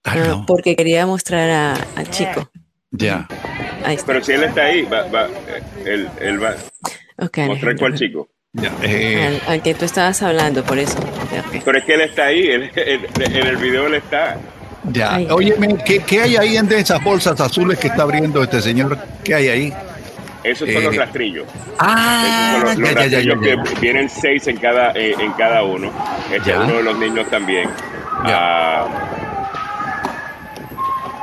Ah, 0.03 0.43
porque 0.47 0.75
quería 0.75 1.05
mostrar 1.05 1.77
al 1.95 2.10
chico. 2.10 2.49
Ya. 2.91 3.27
Pero 4.05 4.23
si 4.23 4.34
él 4.34 4.43
está 4.43 4.63
ahí, 4.63 4.84
va, 4.84 5.03
va, 5.07 5.27
él, 5.86 6.10
él 6.19 6.43
va. 6.43 6.55
Okay, 7.17 7.47
mostrar 7.47 7.75
cuál 7.77 7.95
chico. 7.95 8.29
Eh. 8.83 9.39
Al, 9.47 9.61
que 9.61 9.73
tú 9.73 9.85
estabas 9.85 10.21
hablando, 10.21 10.63
por 10.63 10.77
eso. 10.77 10.97
Pero 11.63 11.77
es 11.77 11.85
que 11.85 11.93
él 11.93 12.01
está 12.01 12.25
ahí, 12.25 12.49
en 12.49 13.47
el 13.47 13.57
video 13.57 13.87
él 13.87 13.95
está. 13.95 14.37
Ya, 14.91 15.19
oye, 15.29 15.55
¿qué, 15.85 16.21
hay 16.21 16.35
ahí 16.35 16.57
entre 16.57 16.79
esas 16.79 17.01
bolsas 17.01 17.39
azules 17.39 17.79
que 17.79 17.87
está 17.87 18.01
abriendo 18.01 18.43
este 18.43 18.61
señor? 18.61 18.97
¿Qué 19.23 19.35
hay 19.35 19.47
ahí? 19.47 19.73
Esos 20.43 20.69
son 20.69 20.83
los 20.83 20.95
eh, 20.95 20.97
rastrillos. 20.97 21.47
Ah, 21.79 22.73
los, 22.75 22.93
rastrillos 22.93 23.39
que 23.41 23.55
vienen 23.79 24.09
seis 24.09 24.45
en 24.47 24.57
cada, 24.57 24.91
eh, 24.93 25.15
en 25.17 25.31
cada 25.33 25.63
uno. 25.63 25.91
Este 26.33 26.51
es 26.51 26.57
uno 26.57 26.73
de 26.73 26.83
los 26.83 26.97
niños 26.97 27.29
también. 27.29 27.69
Ah, 28.23 28.87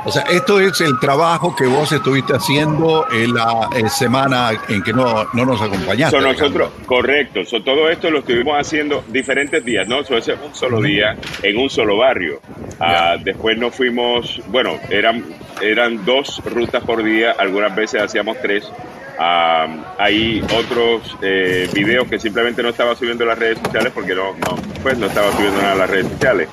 o 0.05 0.11
sea, 0.11 0.23
esto 0.23 0.59
es 0.59 0.79
el 0.81 0.97
trabajo 0.99 1.55
que 1.55 1.65
vos 1.65 1.91
estuviste 1.91 2.33
haciendo 2.33 3.05
en 3.11 3.33
la 3.33 3.69
eh, 3.75 3.89
semana 3.89 4.51
en 4.67 4.81
que 4.81 4.93
no, 4.93 5.27
no 5.33 5.45
nos 5.45 5.61
acompañaste. 5.61 6.19
nosotros, 6.19 6.71
correcto. 6.85 7.41
todo 7.63 7.89
esto 7.89 8.09
lo 8.09 8.19
estuvimos 8.19 8.57
haciendo 8.57 9.03
diferentes 9.09 9.63
días, 9.63 9.87
¿no? 9.87 9.99
Eso 9.99 10.17
es 10.17 10.27
un 10.29 10.55
solo 10.55 10.81
día 10.81 11.17
en 11.43 11.57
un 11.57 11.69
solo 11.69 11.97
barrio. 11.97 12.39
Ah, 12.79 13.17
después 13.21 13.57
nos 13.57 13.75
fuimos, 13.75 14.41
bueno, 14.47 14.79
eran, 14.89 15.23
eran 15.61 16.05
dos 16.05 16.41
rutas 16.45 16.83
por 16.83 17.03
día, 17.03 17.35
algunas 17.37 17.75
veces 17.75 18.01
hacíamos 18.01 18.37
tres. 18.41 18.71
hay 19.17 20.41
otros 20.55 21.17
eh, 21.21 21.69
videos 21.73 22.07
que 22.07 22.19
simplemente 22.19 22.63
no 22.63 22.69
estaba 22.69 22.95
subiendo 22.95 23.25
a 23.25 23.27
las 23.27 23.39
redes 23.39 23.59
sociales 23.59 23.91
porque 23.93 24.15
no, 24.15 24.31
no, 24.33 24.55
pues 24.81 24.97
no 24.97 25.07
estaba 25.07 25.31
subiendo 25.33 25.61
nada 25.61 25.73
a 25.73 25.77
las 25.77 25.89
redes 25.89 26.07
sociales. 26.07 26.47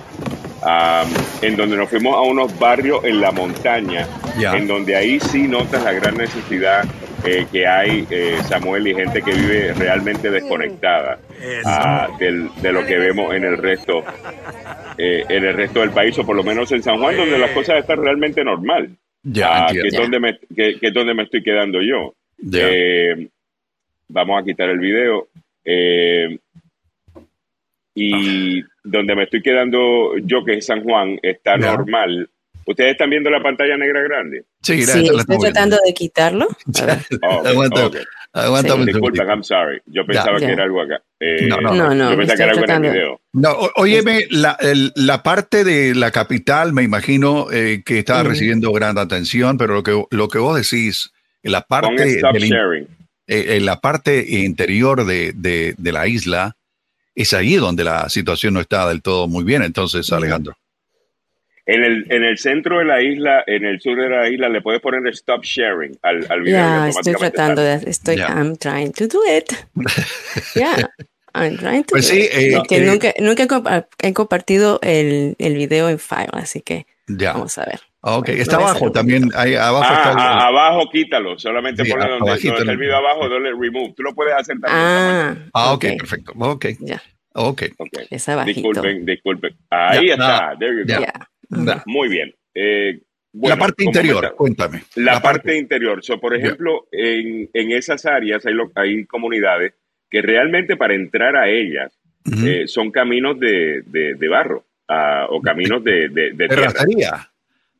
En 1.43 1.57
donde 1.57 1.77
nos 1.77 1.89
fuimos 1.89 2.17
a 2.17 2.21
unos 2.21 2.59
barrios 2.59 3.05
en 3.05 3.21
la 3.21 3.33
montaña, 3.33 4.07
en 4.39 4.67
donde 4.67 4.97
ahí 4.97 5.21
sí 5.21 5.47
notas 5.49 5.85
la 5.85 5.93
gran 5.93 6.17
necesidad 6.17 6.85
eh, 7.25 7.47
que 7.51 7.67
hay, 7.67 8.07
eh, 8.11 8.37
Samuel, 8.45 8.87
y 8.87 8.95
gente 8.95 9.23
que 9.23 9.33
vive 9.33 9.73
realmente 9.75 10.31
desconectada 10.31 11.19
ah, 11.65 12.09
de 12.19 12.73
lo 12.73 12.87
que 12.87 12.99
vemos 12.99 13.35
en 13.35 13.45
el 13.45 13.59
resto, 13.59 14.05
en 14.99 15.45
el 15.45 15.55
resto 15.55 15.81
del 15.81 15.91
país, 15.91 16.19
o 16.19 16.25
por 16.25 16.37
lo 16.37 16.45
menos 16.45 16.71
en 16.73 16.83
San 16.83 16.99
Juan, 16.99 17.17
donde 17.17 17.39
las 17.39 17.51
cosas 17.51 17.79
están 17.79 18.03
realmente 18.03 18.45
normal. 18.45 18.91
Ya, 19.29 19.65
ah, 19.65 19.73
que, 19.73 19.89
es 19.89 19.95
donde 19.95 20.21
me, 20.21 20.39
que, 20.39 20.79
que 20.79 20.87
es 20.87 20.95
donde 20.95 21.13
me 21.13 21.25
estoy 21.25 21.43
quedando 21.43 21.81
yo. 21.83 22.15
Eh, 22.53 23.29
vamos 24.09 24.41
a 24.41 24.45
quitar 24.45 24.69
el 24.69 24.79
video. 24.79 25.29
Eh, 25.65 26.39
y 27.97 28.63
donde 28.85 29.17
me 29.17 29.25
estoy 29.25 29.43
quedando 29.43 30.17
yo, 30.19 30.45
que 30.45 30.59
es 30.59 30.67
San 30.67 30.85
Juan, 30.85 31.19
está 31.23 31.57
normal. 31.57 32.29
¿Ustedes 32.67 32.93
están 32.93 33.11
viendo 33.11 33.31
la 33.31 33.43
pantalla 33.43 33.77
negra 33.77 34.03
grande? 34.03 34.45
Sí, 34.61 34.83
sí 34.83 35.09
estoy 35.17 35.39
tratando 35.39 35.79
de 35.85 35.95
quitarlo. 35.95 36.47
aguanta, 37.45 37.91
aguanta 38.33 38.75
I'm 38.75 39.43
sorry. 39.43 39.81
Yo 39.87 40.05
pensaba 40.05 40.39
que 40.39 40.47
era 40.47 40.65
algo 40.65 40.83
acá. 40.83 41.01
Eh, 41.19 41.47
no, 41.49 41.61
no, 41.61 41.95
no, 41.95 42.11
Yo 42.11 42.17
pensaba 42.19 42.37
que 42.37 42.43
era 42.43 42.53
algo 42.53 42.65
en 42.65 42.85
el 42.85 42.93
video. 42.93 43.21
No, 43.33 43.57
óyeme, 43.77 44.27
la, 44.31 44.59
la, 44.95 45.23
parte 45.23 45.65
de 45.65 45.95
la 45.95 46.11
capital, 46.11 46.75
me 46.75 46.83
imagino 46.83 47.47
que 47.49 47.99
estaba 47.99 48.25
recibiendo 48.25 48.73
gran 48.73 48.99
atención, 48.99 49.57
pero 49.57 49.75
lo 49.75 49.83
que, 49.83 50.05
lo 50.11 50.29
que 50.29 50.39
vos 50.39 50.57
decís 50.57 51.13
en 51.47 51.53
la 51.53 51.63
parte, 51.63 52.21
eh, 53.29 53.57
en 53.57 53.67
la 53.67 53.81
parte 53.81 54.25
interior 54.29 55.05
de, 55.05 55.33
de, 55.33 55.93
la 55.93 56.09
isla, 56.09 56.56
es 57.17 57.33
ahí 57.33 57.55
donde 57.55 57.83
la 57.83 58.09
situación 58.09 58.55
no 58.55 58.61
está 58.61 58.89
del 58.89 59.03
todo 59.03 59.27
muy 59.27 59.43
bien. 59.43 59.63
Entonces, 59.63 60.13
Alejandro. 60.13 60.57
En 61.65 61.83
el, 61.83 62.07
en 62.13 62.23
el 62.23 62.39
centro 62.39 62.79
de 62.79 62.85
la 62.85 63.03
isla, 63.03 63.43
en 63.45 63.65
el 63.65 63.81
sur 63.81 64.01
de 64.01 64.09
la 64.09 64.29
isla, 64.29 64.49
le 64.49 64.61
puedes 64.61 64.81
poner 64.81 65.05
stop 65.09 65.43
sharing 65.43 65.99
al, 66.03 66.25
al 66.31 66.43
video. 66.43 66.59
Ya, 66.59 66.89
estoy 66.89 67.15
tratando 67.15 67.61
de, 67.61 67.81
estoy, 67.87 68.17
I'm 68.19 68.57
trying 68.57 68.93
to 68.93 69.09
do 69.09 69.19
it. 69.27 69.53
Yeah, 70.55 70.89
I'm 71.35 71.57
trying 71.59 71.83
to 71.85 71.91
pues 71.91 72.09
do 72.09 72.15
sí, 72.15 72.21
it. 72.21 72.31
Eh, 72.33 72.63
que 72.69 72.77
eh, 72.77 72.87
nunca, 72.87 73.13
nunca 73.19 73.89
he 74.01 74.13
compartido 74.13 74.79
el, 74.83 75.35
el 75.39 75.57
video 75.57 75.89
en 75.89 75.99
file, 75.99 76.29
así 76.35 76.61
que 76.61 76.87
vamos 77.09 77.59
a 77.59 77.65
ver. 77.65 77.81
Ok, 78.09 78.29
está 78.29 78.57
abajo 78.57 78.93
también. 78.93 79.31
Ahí, 79.35 79.57
abajo, 79.57 79.85
ah, 79.85 80.15
ah, 80.17 80.47
abajo 80.47 80.89
quítalo. 80.93 81.37
Solamente 81.41 81.85
ponle 81.85 82.09
donde, 82.09 82.51
donde 82.51 82.73
el 82.73 82.79
video 82.79 82.97
abajo, 82.99 83.29
dale 83.29 83.51
remove. 83.51 83.95
Tú 83.97 84.05
lo 84.05 84.15
puedes 84.15 84.33
hacer 84.33 84.61
también. 84.61 84.81
Ah, 84.81 85.37
ah 85.53 85.73
ok, 85.73 85.85
perfecto. 85.99 86.33
Ok. 86.39 86.67
Ya. 86.79 87.03
Ok. 87.33 87.63
okay. 87.77 88.07
Disculpen, 88.47 89.05
disculpen. 89.05 89.57
Ahí 89.71 90.11
está. 90.11 90.55
There 90.57 90.73
you 90.73 90.87
go. 90.87 91.83
Muy 91.87 92.09
bien. 92.09 92.33
Eh, 92.55 93.01
la 93.33 93.57
parte 93.57 93.83
interior, 93.83 94.35
cuéntame. 94.37 94.85
La, 94.95 95.21
parte, 95.21 95.59
interior. 95.59 96.03
So, 96.05 96.21
por 96.21 96.35
ejemplo, 96.35 96.87
en, 96.93 97.51
en, 97.53 97.73
esas 97.73 98.07
áreas 98.07 98.47
hay, 98.47 98.55
hay 98.77 99.05
comunidades 99.07 99.75
que 100.09 100.23
realmente 100.23 100.77
para 100.77 100.95
entrar 100.95 101.35
a 101.37 101.49
ellas 101.49 101.93
eh, 102.45 102.69
son 102.69 102.93
caminos 102.93 103.39
de, 103.41 103.83
de, 103.85 104.15
de 104.15 104.29
barro 104.29 104.65
o 105.31 105.43
caminos 105.43 105.83
de, 105.83 106.09
de, 106.09 106.33
de, 106.35 106.49
tierra. 106.49 107.33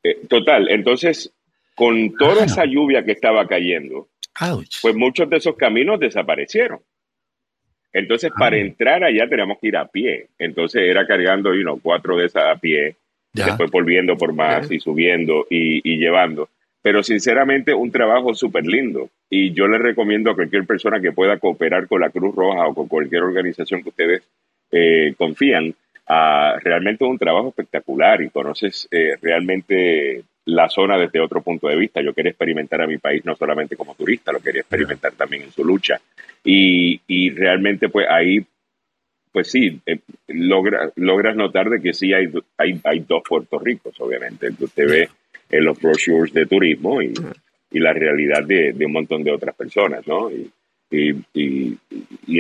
Eh, 0.07 0.21
total, 0.29 0.69
entonces, 0.71 1.33
con 1.75 2.15
toda 2.15 2.45
esa 2.45 2.65
lluvia 2.65 3.05
que 3.05 3.13
estaba 3.13 3.47
cayendo, 3.49 4.09
pues 4.83 4.95
muchos 4.95 5.29
de 5.29 5.39
esos 5.39 5.57
caminos 5.57 5.99
desaparecieron. 5.99 6.79
Entonces, 7.93 8.31
para 8.39 8.57
entrar 8.59 9.03
allá 9.03 9.27
teníamos 9.29 9.59
que 9.59 9.69
ir 9.69 9.77
a 9.77 9.87
pie. 9.87 10.29
Entonces, 10.39 10.83
era 10.83 11.07
cargando 11.07 11.55
you 11.55 11.63
know, 11.63 11.81
cuatro 11.83 12.17
de 12.17 12.27
esas 12.27 12.45
a 12.45 12.57
pie, 12.57 12.95
después 13.33 13.71
volviendo 13.71 14.17
por 14.17 14.33
más 14.33 14.71
y 14.71 14.79
subiendo 14.79 15.47
y, 15.51 15.97
llevando. 15.99 16.49
Pero 16.83 17.03
sinceramente, 17.03 17.75
un 17.75 17.91
trabajo 17.91 18.33
súper 18.35 18.65
lindo. 18.65 19.09
Y 19.29 19.53
yo 19.53 19.67
le 19.67 19.79
recomiendo 19.79 20.31
a 20.31 20.37
cualquier 20.37 20.67
persona 20.67 21.01
que 21.01 21.11
pueda 21.11 21.39
cooperar 21.39 21.89
con 21.89 22.01
la 22.01 22.11
Cruz 22.11 22.35
Roja 22.35 22.69
o 22.69 22.75
con 22.75 22.87
cualquier 22.87 23.23
organización 23.23 23.83
que 23.83 23.89
ustedes 23.89 24.23
eh, 24.71 25.15
confían, 25.17 25.75
realmente 26.09 26.61
realmente 26.63 27.05
un 27.05 27.19
trabajo 27.19 27.49
espectacular 27.49 28.23
y 28.23 28.31
conoces 28.31 28.89
eh, 28.91 29.17
realmente 29.21 30.23
la 30.45 30.69
zona 30.69 30.97
desde 30.97 31.21
otro 31.21 31.43
punto 31.43 31.69
de 31.69 31.77
vista. 31.77 32.01
Yo 32.01 32.15
quería 32.15 32.31
experimentar 32.31 32.81
a 32.81 32.87
mi 32.87 32.99
país 32.99 33.25
no 33.25 33.35
solamente 33.35 33.77
como 33.77 33.95
turista, 33.95 34.33
lo 34.33 34.41
quería 34.41 34.61
experimentar 34.61 35.13
también 35.13 35.43
en 35.43 35.51
su 35.51 35.65
lucha. 35.65 36.01
Y, 36.45 37.01
y 37.09 37.31
realmente 37.31 37.89
pues 37.89 38.07
ahí, 38.09 38.47
pues 39.33 39.51
sí, 39.51 39.81
eh, 39.85 39.99
logra, 40.29 40.93
logras 40.95 41.35
notar 41.35 41.69
de 41.69 41.81
que 41.81 41.93
sí 41.93 42.13
hay, 42.13 42.29
hay, 42.57 42.81
hay 42.85 43.01
dos 43.01 43.23
Puerto 43.29 43.59
Ricos, 43.59 44.01
obviamente. 44.01 44.51
Usted 44.61 44.89
ve 44.89 45.09
en 45.51 45.65
los 45.65 45.81
brochures 45.81 46.33
de 46.33 46.47
turismo 46.47 47.03
y, 47.03 47.13
y 47.71 47.81
la 47.81 47.93
realidad 47.93 48.45
de, 48.45 48.73
de, 48.73 48.87
un 48.87 48.93
montón 48.93 49.25
de 49.25 49.33
otras 49.33 49.55
personas, 49.55 50.07
¿no? 50.07 50.31
Y, 50.31 50.51
y, 50.91 51.79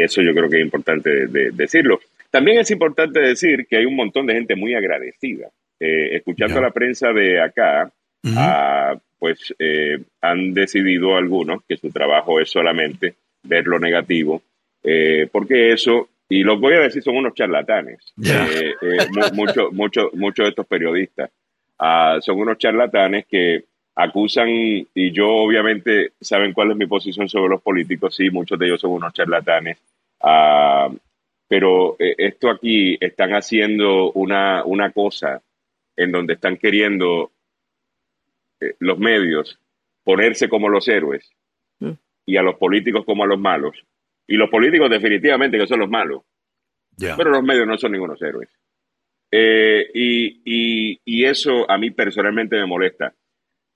eso 0.01 0.23
yo 0.23 0.33
creo 0.35 0.49
que 0.49 0.59
es 0.59 0.65
importante 0.65 1.27
de, 1.27 1.51
decirlo. 1.51 2.01
También 2.37 2.59
es 2.59 2.71
importante 2.71 3.19
decir 3.19 3.67
que 3.67 3.79
hay 3.79 3.87
un 3.87 3.97
montón 3.97 4.27
de 4.27 4.35
gente 4.35 4.57
muy 4.57 4.75
agradecida. 4.75 5.49
Eh, 5.81 6.17
escuchando 6.17 6.61
la 6.61 6.71
prensa 6.71 7.11
de 7.11 7.41
acá, 7.41 7.91
ah, 8.37 8.95
pues 9.19 9.55
eh, 9.59 9.97
han 10.21 10.53
decidido 10.53 11.17
algunos 11.17 11.63
que 11.67 11.79
su 11.79 11.91
trabajo 11.91 12.39
es 12.39 12.51
solamente 12.51 13.15
ver 13.43 13.67
lo 13.67 13.79
negativo, 13.79 14.43
eh, 14.85 15.27
porque 15.33 15.73
eso, 15.73 16.11
y 16.29 16.43
lo 16.43 16.59
voy 16.59 16.75
a 16.75 16.81
decir, 16.81 17.03
son 17.03 17.17
unos 17.17 17.33
charlatanes. 17.33 18.01
Muchos 19.33 19.73
mucho, 19.73 20.11
mucho 20.13 20.43
de 20.43 20.51
estos 20.51 20.67
periodistas 20.67 21.31
ah, 21.79 22.19
son 22.21 22.39
unos 22.39 22.59
charlatanes 22.59 23.25
que 23.31 23.65
acusan, 23.95 24.51
y 24.51 25.11
yo 25.11 25.27
obviamente 25.27 26.11
saben 26.21 26.53
cuál 26.53 26.73
es 26.73 26.77
mi 26.77 26.87
posición 26.87 27.31
sobre 27.31 27.49
los 27.49 27.63
políticos, 27.63 28.15
sí, 28.15 28.29
muchos 28.29 28.59
de 28.59 28.67
ellos 28.67 28.81
son 28.83 28.91
unos 28.91 29.15
charlatanes. 29.15 29.79
Uh, 30.21 30.95
pero 31.49 31.97
eh, 31.99 32.15
esto 32.19 32.51
aquí 32.51 32.97
están 33.01 33.31
haciendo 33.33 34.13
una, 34.13 34.65
una 34.65 34.91
cosa 34.93 35.43
en 35.97 36.13
donde 36.13 36.35
están 36.35 36.57
queriendo 36.57 37.33
eh, 38.61 38.75
los 38.81 38.99
medios 38.99 39.59
ponerse 40.05 40.49
como 40.49 40.69
los 40.69 40.89
héroes 40.89 41.31
mm. 41.81 41.93
y 42.27 42.37
a 42.37 42.43
los 42.43 42.57
políticos 42.57 43.05
como 43.05 43.25
a 43.25 43.27
los 43.27 43.39
malos. 43.39 43.77
Y 44.27 44.37
los 44.37 44.51
políticos 44.51 44.91
definitivamente 44.91 45.59
que 45.59 45.67
son 45.67 45.81
los 45.81 45.91
malos. 45.91 46.23
Pero 46.99 47.31
los 47.31 47.43
medios 47.43 47.67
no 47.67 47.77
son 47.77 47.93
ningunos 47.93 48.21
héroes. 48.23 48.49
Eh, 49.31 49.91
y, 49.93 50.41
y, 50.45 51.01
y, 51.05 51.25
eso 51.25 51.71
a 51.71 51.77
mí 51.77 51.91
personalmente 51.91 52.57
me 52.57 52.65
molesta. 52.65 53.13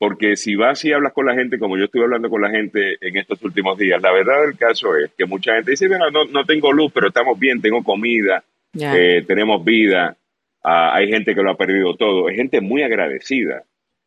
Porque 0.01 0.35
si 0.35 0.55
vas 0.55 0.83
y 0.87 0.95
hablas 0.95 1.13
con 1.13 1.27
la 1.27 1.35
gente, 1.35 1.59
como 1.59 1.77
yo 1.77 1.85
estuve 1.85 2.05
hablando 2.05 2.31
con 2.31 2.41
la 2.41 2.49
gente 2.49 2.97
en 3.03 3.19
estos 3.19 3.43
últimos 3.43 3.77
días, 3.77 4.01
la 4.01 4.11
verdad 4.11 4.47
del 4.47 4.57
caso 4.57 4.97
es 4.97 5.11
que 5.13 5.27
mucha 5.27 5.57
gente 5.57 5.73
dice, 5.73 5.89
bueno, 5.89 6.11
no, 6.11 6.25
no 6.25 6.47
tengo 6.47 6.73
luz, 6.73 6.91
pero 6.91 7.09
estamos 7.09 7.39
bien, 7.39 7.61
tengo 7.61 7.85
comida, 7.85 8.43
eh, 8.81 9.23
tenemos 9.27 9.63
vida, 9.63 10.17
ah, 10.65 10.95
hay 10.95 11.09
gente 11.11 11.35
que 11.35 11.43
lo 11.43 11.51
ha 11.51 11.57
perdido 11.59 11.97
todo, 11.97 12.31
es 12.31 12.37
gente 12.37 12.63
muy 12.63 12.83
agradecida. 12.83 13.65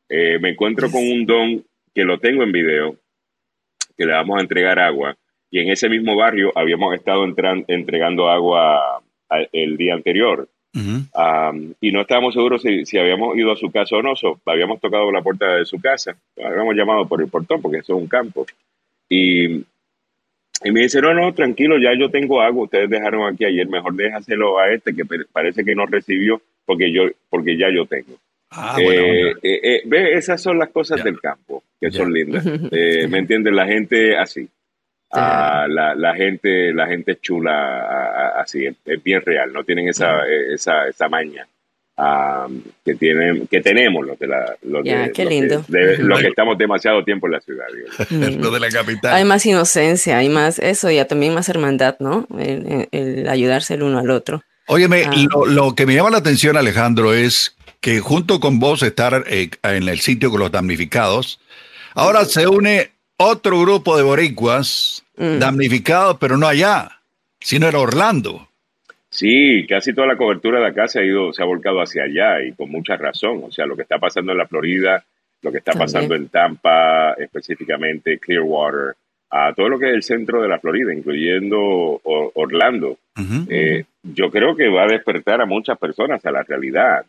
Eh, 0.09 0.39
me 0.39 0.49
encuentro 0.49 0.89
con 0.89 1.03
un 1.03 1.27
don 1.27 1.63
que 1.93 2.03
lo 2.03 2.17
tengo 2.17 2.41
en 2.41 2.51
video, 2.51 2.95
que 3.95 4.07
le 4.07 4.13
vamos 4.13 4.39
a 4.39 4.41
entregar 4.41 4.79
agua, 4.79 5.15
y 5.51 5.59
en 5.59 5.69
ese 5.69 5.89
mismo 5.89 6.15
barrio 6.15 6.51
habíamos 6.55 6.95
estado 6.95 7.23
entregando 7.23 8.29
agua 8.29 9.03
el 9.51 9.77
día 9.77 9.93
anterior 9.93 10.49
y 10.73 11.91
no 11.91 12.01
estábamos 12.01 12.33
seguros 12.33 12.61
si, 12.61 12.97
habíamos 12.97 13.37
ido 13.37 13.51
a 13.51 13.55
su 13.55 13.71
casa 13.71 13.95
o 13.97 14.01
no. 14.01 14.13
habíamos 14.45 14.81
tocado 14.81 15.11
la 15.11 15.21
puerta 15.21 15.55
de 15.55 15.65
su 15.65 15.79
casa. 15.79 16.15
Habíamos 16.37 16.75
llamado 16.75 17.07
por 17.07 17.21
el 17.21 17.29
portón 17.29 17.61
porque 17.61 17.77
eso 17.79 17.95
es 17.95 18.01
un 18.01 18.07
campo. 18.07 18.45
Y, 19.07 19.45
y 20.63 20.71
me 20.71 20.81
dice, 20.81 21.01
no, 21.01 21.13
no, 21.13 21.33
tranquilo, 21.33 21.77
ya 21.77 21.91
yo 21.97 22.09
tengo 22.09 22.41
agua. 22.41 22.63
Ustedes 22.63 22.89
dejaron 22.89 23.31
aquí 23.31 23.45
ayer. 23.45 23.67
Mejor 23.67 23.93
déjaselo 23.95 24.59
a 24.59 24.71
este 24.71 24.95
que 24.95 25.03
parece 25.31 25.63
que 25.63 25.75
no 25.75 25.85
recibió 25.85 26.41
porque, 26.65 26.91
yo, 26.91 27.03
porque 27.29 27.57
ya 27.57 27.67
yo 27.73 27.85
tengo. 27.85 28.17
Ah, 28.55 28.75
eh, 28.79 29.33
eh, 29.41 29.59
eh, 29.63 29.81
ve, 29.85 30.13
esas 30.13 30.41
son 30.41 30.59
las 30.59 30.69
cosas 30.69 31.03
del 31.03 31.19
campo 31.19 31.63
que 31.79 31.91
son 31.91 32.13
lindas. 32.13 32.45
¿Me 32.71 33.17
entiendes? 33.17 33.53
La 33.53 33.65
gente 33.65 34.15
así. 34.15 34.47
La, 35.15 35.93
la, 35.95 36.15
gente 36.15 36.73
la 36.73 36.87
gente 36.87 37.13
es 37.13 37.21
chula 37.21 38.33
así 38.37 38.65
es, 38.65 39.03
bien 39.03 39.21
real 39.21 39.53
no 39.53 39.63
tienen 39.63 39.87
esa 39.87 40.25
esa, 40.27 40.87
esa 40.87 41.07
maña 41.07 41.47
que 42.83 42.95
tienen 42.95 43.47
que 43.47 43.61
tenemos 43.61 44.05
los 44.05 44.17
de 44.17 44.27
la 44.27 44.55
los 44.63 44.83
de, 44.83 45.11
qué 45.13 45.25
lindo. 45.25 45.63
los 45.67 46.21
que 46.21 46.27
estamos 46.27 46.57
demasiado 46.57 47.03
tiempo 47.03 47.27
en 47.27 47.33
la 47.33 47.41
ciudad 47.41 47.65
de 48.09 48.59
la 48.59 48.69
capital. 48.69 49.13
Hay 49.13 49.25
más 49.25 49.45
inocencia 49.45 50.17
hay 50.17 50.29
más 50.29 50.57
eso 50.57 50.89
y 50.89 51.03
también 51.05 51.35
más 51.35 51.49
hermandad 51.49 51.97
no 51.99 52.27
el, 52.39 53.27
ayudarse 53.29 53.75
el 53.75 53.83
uno 53.83 53.99
al 53.99 54.09
otro. 54.09 54.43
Óyeme 54.65 55.03
ah. 55.05 55.11
lo, 55.31 55.45
lo, 55.45 55.75
que 55.75 55.85
me 55.85 55.93
llama 55.93 56.09
la 56.09 56.17
atención 56.17 56.57
Alejandro 56.57 57.13
es 57.13 57.55
que 57.81 57.99
junto 57.99 58.39
con 58.39 58.59
vos 58.59 58.81
estar 58.81 59.25
eh, 59.27 59.49
en 59.61 59.89
el 59.89 59.99
sitio 59.99 60.31
con 60.31 60.39
los 60.39 60.51
damnificados 60.51 61.39
ahora 61.93 62.25
se 62.25 62.47
une 62.47 62.91
otro 63.17 63.59
grupo 63.59 63.97
de 63.97 64.03
boricuas 64.03 65.02
mm. 65.17 65.39
damnificados, 65.39 66.17
pero 66.19 66.37
no 66.37 66.47
allá, 66.47 66.99
sino 67.39 67.67
en 67.67 67.75
Orlando. 67.75 68.47
Sí, 69.09 69.67
casi 69.67 69.93
toda 69.93 70.07
la 70.07 70.17
cobertura 70.17 70.59
de 70.59 70.67
acá 70.67 70.87
se 70.87 70.99
ha 70.99 71.03
ido, 71.03 71.31
se 71.33 71.43
ha 71.43 71.45
volcado 71.45 71.81
hacia 71.81 72.03
allá 72.03 72.43
y 72.43 72.53
con 72.53 72.71
mucha 72.71 72.97
razón. 72.97 73.43
O 73.43 73.51
sea, 73.51 73.67
lo 73.67 73.75
que 73.75 73.83
está 73.83 73.99
pasando 73.99 74.31
en 74.31 74.39
la 74.39 74.47
Florida, 74.47 75.03
lo 75.43 75.51
que 75.51 75.59
está 75.59 75.73
pasando 75.73 76.15
en 76.15 76.29
Tampa, 76.29 77.13
específicamente 77.13 78.17
Clearwater, 78.17 78.95
a 79.29 79.53
todo 79.53 79.69
lo 79.69 79.77
que 79.77 79.89
es 79.89 79.93
el 79.93 80.03
centro 80.03 80.41
de 80.41 80.47
la 80.47 80.59
Florida, 80.59 80.91
incluyendo 80.93 82.01
Orlando. 82.03 82.97
Eh, 83.49 83.85
yo 84.01 84.31
creo 84.31 84.55
que 84.55 84.69
va 84.69 84.83
a 84.83 84.87
despertar 84.87 85.41
a 85.41 85.45
muchas 85.45 85.77
personas 85.77 86.25
a 86.25 86.31
la 86.31 86.41
realidad 86.41 87.05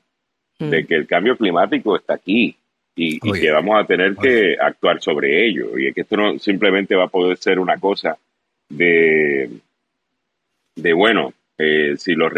mm. 0.58 0.68
de 0.68 0.86
que 0.86 0.96
el 0.96 1.06
cambio 1.06 1.38
climático 1.38 1.96
está 1.96 2.14
aquí 2.14 2.54
y, 2.96 3.18
que 3.18 3.50
vamos 3.50 3.80
a 3.80 3.86
tener 3.86 4.14
que 4.16 4.56
actuar 4.60 5.02
sobre 5.02 5.46
ello. 5.46 5.78
Y 5.78 5.88
es 5.88 5.94
que 5.94 6.02
esto 6.02 6.16
no 6.16 6.38
simplemente 6.38 6.94
va 6.94 7.04
a 7.04 7.08
poder 7.08 7.36
ser 7.36 7.58
una 7.58 7.78
cosa 7.78 8.16
de, 8.68 9.50
de 10.76 10.92
bueno, 10.92 11.32
eh, 11.58 11.94
si 11.96 12.14
los 12.14 12.32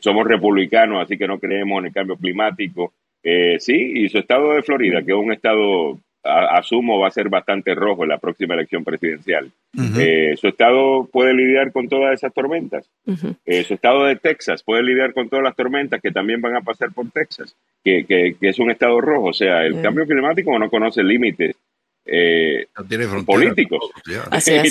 somos 0.00 0.26
republicanos, 0.26 1.02
así 1.02 1.16
que 1.16 1.26
no 1.26 1.38
creemos 1.38 1.80
en 1.80 1.86
el 1.86 1.92
cambio 1.92 2.16
climático. 2.16 2.92
Eh, 3.22 3.56
sí, 3.60 3.92
y 3.94 4.08
su 4.08 4.18
estado 4.18 4.52
de 4.54 4.62
Florida, 4.62 5.02
que 5.02 5.12
es 5.12 5.18
un 5.18 5.32
estado, 5.32 5.98
asumo, 6.24 7.00
va 7.00 7.08
a 7.08 7.12
ser 7.12 7.28
bastante 7.28 7.74
rojo 7.74 8.04
en 8.04 8.10
la 8.10 8.18
próxima 8.18 8.54
elección 8.54 8.84
presidencial. 8.84 9.50
Eh, 9.98 10.34
su 10.36 10.48
estado 10.48 11.08
puede 11.10 11.34
lidiar 11.34 11.72
con 11.72 11.88
todas 11.88 12.14
esas 12.14 12.32
tormentas. 12.32 12.88
su 13.04 13.74
estado 13.74 14.04
de 14.04 14.16
Texas 14.16 14.62
puede 14.62 14.82
lidiar 14.82 15.12
con 15.14 15.28
todas 15.28 15.42
las 15.42 15.56
tormentas 15.56 16.00
que 16.00 16.10
también 16.10 16.40
van 16.40 16.56
a 16.56 16.60
pasar 16.60 16.92
por 16.92 17.10
Texas, 17.10 17.56
que, 17.84 18.04
que, 18.04 18.36
es 18.40 18.58
un 18.58 18.70
estado 18.70 19.00
rojo. 19.00 19.28
O 19.28 19.32
sea, 19.32 19.64
el 19.64 19.80
cambio 19.82 20.06
climático 20.06 20.56
no 20.58 20.70
conoce 20.70 21.02
límites 21.02 21.56
eh, 22.04 22.66
políticos 23.24 23.90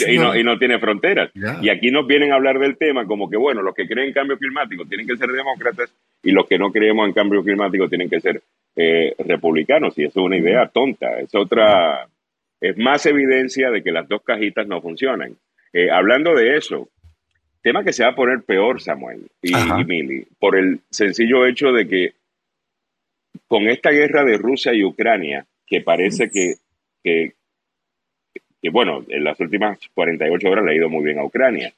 y, 0.08 0.44
no, 0.44 0.60
tiene 0.60 0.80
fronteras. 0.80 1.32
Y 1.62 1.70
aquí 1.70 1.92
nos 1.92 2.06
vienen 2.06 2.32
a 2.32 2.36
hablar 2.36 2.60
del 2.60 2.78
tema 2.78 3.06
como 3.06 3.30
que, 3.30 3.38
bueno, 3.38 3.62
los 3.62 3.74
que 3.74 3.88
creen 3.88 4.10
en 4.10 4.14
cambio 4.14 4.38
climático 4.38 4.86
tienen 4.86 5.08
que 5.08 5.18
ser 5.18 5.30
demócratas 5.30 5.94
y 6.24 6.32
los 6.32 6.48
que 6.48 6.58
no 6.58 6.72
creemos 6.72 7.08
en 7.08 7.14
cambio 7.14 7.44
climático 7.44 7.88
tienen 7.88 8.10
que 8.10 8.20
ser 8.20 8.42
eh, 8.76 9.16
republicanos. 9.20 9.98
Y 9.98 10.04
eso 10.04 10.20
es 10.20 10.26
una 10.26 10.38
idea 10.38 10.68
tonta. 10.68 11.20
Es 11.20 11.34
otra, 11.34 12.08
es 12.60 12.78
más 12.78 13.06
evidencia 13.06 13.72
de 13.72 13.82
que 13.82 13.92
las 13.92 14.08
dos 14.08 14.22
cajitas 14.24 14.68
no 14.68 14.82
funcionan. 14.82 15.36
Eh, 15.74 15.90
hablando 15.90 16.36
de 16.36 16.58
eso, 16.58 16.90
tema 17.62 17.84
que 17.84 17.94
se 17.94 18.04
va 18.04 18.10
a 18.10 18.16
poner 18.16 18.42
peor, 18.44 18.82
Samuel 18.82 19.28
y, 19.42 19.56
y 19.56 19.86
Mili, 19.86 20.28
por 20.38 20.58
el 20.58 20.82
sencillo 20.90 21.46
hecho 21.46 21.72
de 21.72 21.88
que 21.88 22.14
con 23.48 23.70
esta 23.70 23.92
guerra 23.92 24.26
de 24.26 24.38
Rusia 24.38 24.74
y 24.74 24.84
Ucrania, 24.84 25.46
que 25.66 25.80
parece 25.80 26.30
que 26.30 26.56
que, 27.04 27.34
bueno, 28.72 29.04
en 29.08 29.24
las 29.24 29.40
últimas 29.40 29.80
48 29.94 30.50
horas 30.50 30.66
le 30.66 30.72
ha 30.72 30.76
ido 30.76 30.90
muy 30.90 31.04
bien 31.04 31.20
a 31.20 31.26
Ucrania, 31.26 31.74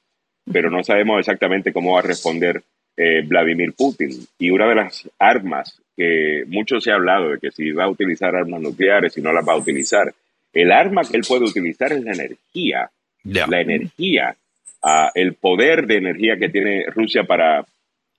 pero 0.51 0.69
no 0.69 0.83
sabemos 0.83 1.19
exactamente 1.19 1.71
cómo 1.71 1.93
va 1.93 1.99
a 1.99 2.03
responder 2.03 2.61
eh, 2.97 3.21
Vladimir 3.25 3.73
Putin. 3.73 4.11
Y 4.37 4.49
una 4.49 4.67
de 4.67 4.75
las 4.75 5.09
armas 5.17 5.79
que 5.95 6.43
mucho 6.47 6.79
se 6.81 6.91
ha 6.91 6.95
hablado 6.95 7.29
de 7.29 7.39
que 7.39 7.51
si 7.51 7.71
va 7.71 7.85
a 7.85 7.89
utilizar 7.89 8.35
armas 8.35 8.61
nucleares, 8.61 9.13
si 9.13 9.21
no 9.21 9.31
las 9.31 9.47
va 9.47 9.53
a 9.53 9.57
utilizar, 9.57 10.13
el 10.53 10.71
arma 10.71 11.03
que 11.03 11.17
él 11.17 11.23
puede 11.27 11.45
utilizar 11.45 11.91
es 11.93 12.03
la 12.03 12.13
energía. 12.13 12.89
La 13.23 13.61
energía, 13.61 14.35
ah, 14.81 15.09
el 15.15 15.35
poder 15.35 15.87
de 15.87 15.95
energía 15.95 16.37
que 16.37 16.49
tiene 16.49 16.85
Rusia 16.87 17.23
para 17.23 17.65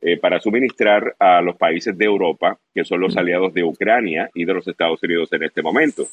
eh, 0.06 0.18
para 0.18 0.38
suministrar 0.38 1.16
a 1.18 1.40
los 1.40 1.56
países 1.56 1.96
de 1.96 2.04
Europa, 2.04 2.58
que 2.74 2.84
son 2.84 3.00
los 3.00 3.16
aliados 3.16 3.54
de 3.54 3.64
Ucrania 3.64 4.28
y 4.34 4.44
de 4.44 4.52
los 4.52 4.68
Estados 4.68 5.02
Unidos 5.02 5.32
en 5.32 5.44
este 5.44 5.62
momento. 5.62 6.06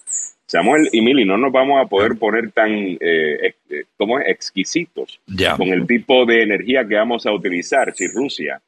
Samuel 0.46 0.88
y 0.94 1.02
Mili, 1.02 1.26
no 1.26 1.38
nos 1.38 1.52
vamos 1.52 1.84
a 1.84 1.90
poder 1.90 2.18
poner 2.18 2.52
tan, 2.54 2.72
eh, 2.72 3.54
eh 3.70 3.84
como 3.98 4.18
exquisitos 4.22 5.20
con 5.58 5.68
el 5.68 5.86
tipo 5.86 6.26
de 6.26 6.42
energía 6.42 6.88
que 6.88 6.96
vamos 6.96 7.26
a 7.26 7.34
utilizar 7.34 7.94
si 7.94 8.08
Rusia 8.08 8.62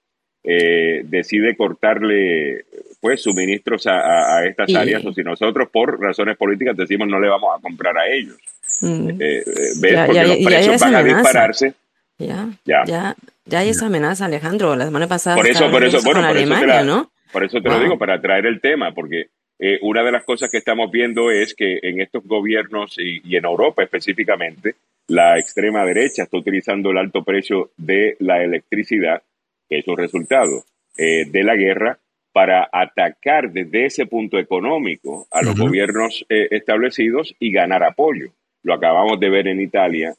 eh, 0.44 1.04
decide 1.06 1.56
cortarle 1.56 2.66
pues 3.00 3.22
suministros 3.22 3.88
a, 3.88 4.46
estas 4.46 4.76
áreas 4.76 5.06
o 5.06 5.14
si 5.14 5.24
nosotros 5.24 5.70
por 5.72 6.02
razones 6.02 6.36
políticas 6.36 6.76
decimos 6.76 7.08
no 7.08 7.18
le 7.18 7.30
vamos 7.30 7.50
a 7.58 7.62
comprar 7.62 7.98
a 7.98 8.08
ellos. 8.08 8.36
Mm. 8.82 9.18
¿Ves? 9.18 10.00
Porque 10.06 10.28
los 10.28 10.38
precios 10.46 10.82
van 10.82 10.96
a 10.96 11.04
dispararse. 11.04 11.76
Ya, 12.20 12.50
ya, 12.66 13.16
ya, 13.46 13.60
hay 13.60 13.70
esa 13.70 13.88
amenaza, 13.88 14.26
Alejandro. 14.26 14.76
La 14.76 14.86
semana 14.86 15.08
pasada. 15.08 15.36
Por 15.36 15.48
eso, 15.48 15.70
por 15.70 15.84
eso, 15.84 16.02
bueno, 16.04 16.22
por 16.22 16.30
Alemania, 16.30 16.76
eso 16.76 16.80
te, 16.80 16.86
¿no? 16.86 17.12
por 17.32 17.44
eso 17.44 17.62
te 17.62 17.70
lo 17.70 17.80
digo, 17.80 17.98
para 17.98 18.22
traer 18.22 18.46
el 18.46 18.62
tema, 18.62 18.94
porque 18.94 19.28
eh, 19.60 19.80
una 19.82 20.04
de 20.04 20.12
las 20.12 20.24
cosas 20.24 20.52
que 20.52 20.58
estamos 20.58 20.92
viendo 20.92 21.32
es 21.32 21.54
que 21.54 21.80
en 21.82 22.02
estos 22.02 22.24
gobiernos 22.26 22.96
y, 22.98 23.36
en 23.36 23.46
Europa 23.46 23.84
específicamente, 23.84 24.76
la 25.08 25.38
extrema 25.38 25.86
derecha 25.86 26.24
está 26.24 26.38
utilizando 26.38 26.92
el 26.92 26.98
alto 26.98 27.24
precio 27.24 27.72
de 27.78 28.16
la 28.20 28.44
electricidad, 28.44 29.22
que 29.70 29.80
es 29.80 29.88
un 29.88 29.98
resultado 29.98 30.64
eh, 30.98 31.26
de 31.30 31.44
la 31.44 31.56
guerra, 31.56 31.98
para 32.34 32.68
atacar 32.72 33.52
desde 33.52 33.86
ese 33.86 34.08
punto 34.08 34.40
económico 34.40 35.28
a 35.32 35.44
los 35.44 35.56
gobiernos 35.56 36.26
eh, 36.30 36.48
establecidos 36.50 37.36
y 37.40 37.52
ganar 37.52 37.84
apoyo. 37.84 38.32
Lo 38.64 38.74
acabamos 38.74 39.20
de 39.20 39.30
ver 39.30 39.48
en 39.48 39.62
Italia, 39.62 40.16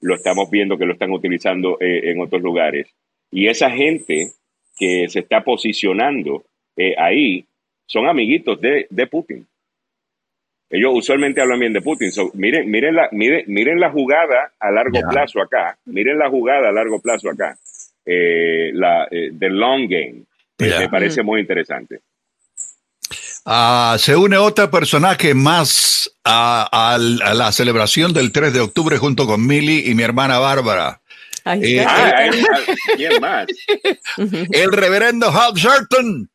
lo 0.00 0.14
estamos 0.14 0.50
viendo 0.50 0.78
que 0.78 0.86
lo 0.86 0.94
están 0.94 1.12
utilizando 1.12 1.76
eh, 1.80 2.10
en 2.10 2.20
otros 2.20 2.42
lugares. 2.42 2.88
Y 3.30 3.48
esa 3.48 3.70
gente 3.70 4.32
que 4.76 5.08
se 5.08 5.20
está 5.20 5.44
posicionando 5.44 6.44
eh, 6.76 6.94
ahí 6.98 7.44
son 7.86 8.06
amiguitos 8.06 8.60
de, 8.60 8.86
Putin. 9.10 9.46
Ellos 10.70 10.92
usualmente 10.94 11.40
hablan 11.40 11.60
bien 11.60 11.72
de 11.72 11.82
Putin. 11.82 12.10
miren, 12.34 12.70
miren, 12.70 12.94
la, 12.94 13.08
miren, 13.12 13.44
miren 13.48 13.80
la 13.80 13.90
jugada 13.90 14.52
a 14.58 14.70
largo 14.70 15.00
plazo 15.10 15.40
acá. 15.42 15.76
Miren 15.86 16.18
la 16.18 16.30
jugada 16.30 16.68
a 16.68 16.72
largo 16.72 17.00
plazo 17.00 17.28
acá. 17.28 17.58
Eh, 18.06 18.70
la, 18.72 19.08
the 19.10 19.48
long 19.48 19.88
game. 19.88 20.22
Me 20.58 20.88
parece 20.88 21.22
muy 21.22 21.40
interesante. 21.40 22.00
Ah, 23.44 23.96
se 23.98 24.14
une 24.16 24.36
otro 24.36 24.70
personaje 24.70 25.34
más 25.34 26.10
a, 26.24 26.98
la 26.98 27.52
celebración 27.52 28.12
del 28.12 28.32
3 28.32 28.52
de 28.52 28.60
octubre 28.60 28.98
junto 28.98 29.26
con 29.26 29.46
Milly 29.46 29.90
y 29.90 29.94
mi 29.94 30.02
hermana 30.02 30.38
Bárbara. 30.38 31.00
Eh, 31.46 31.84
ah, 31.86 32.30
¿Quién 32.96 33.20
más? 33.20 33.46
el 34.52 34.72
reverendo 34.72 35.28
Hal 35.30 35.54
Sharpton. 35.54 36.30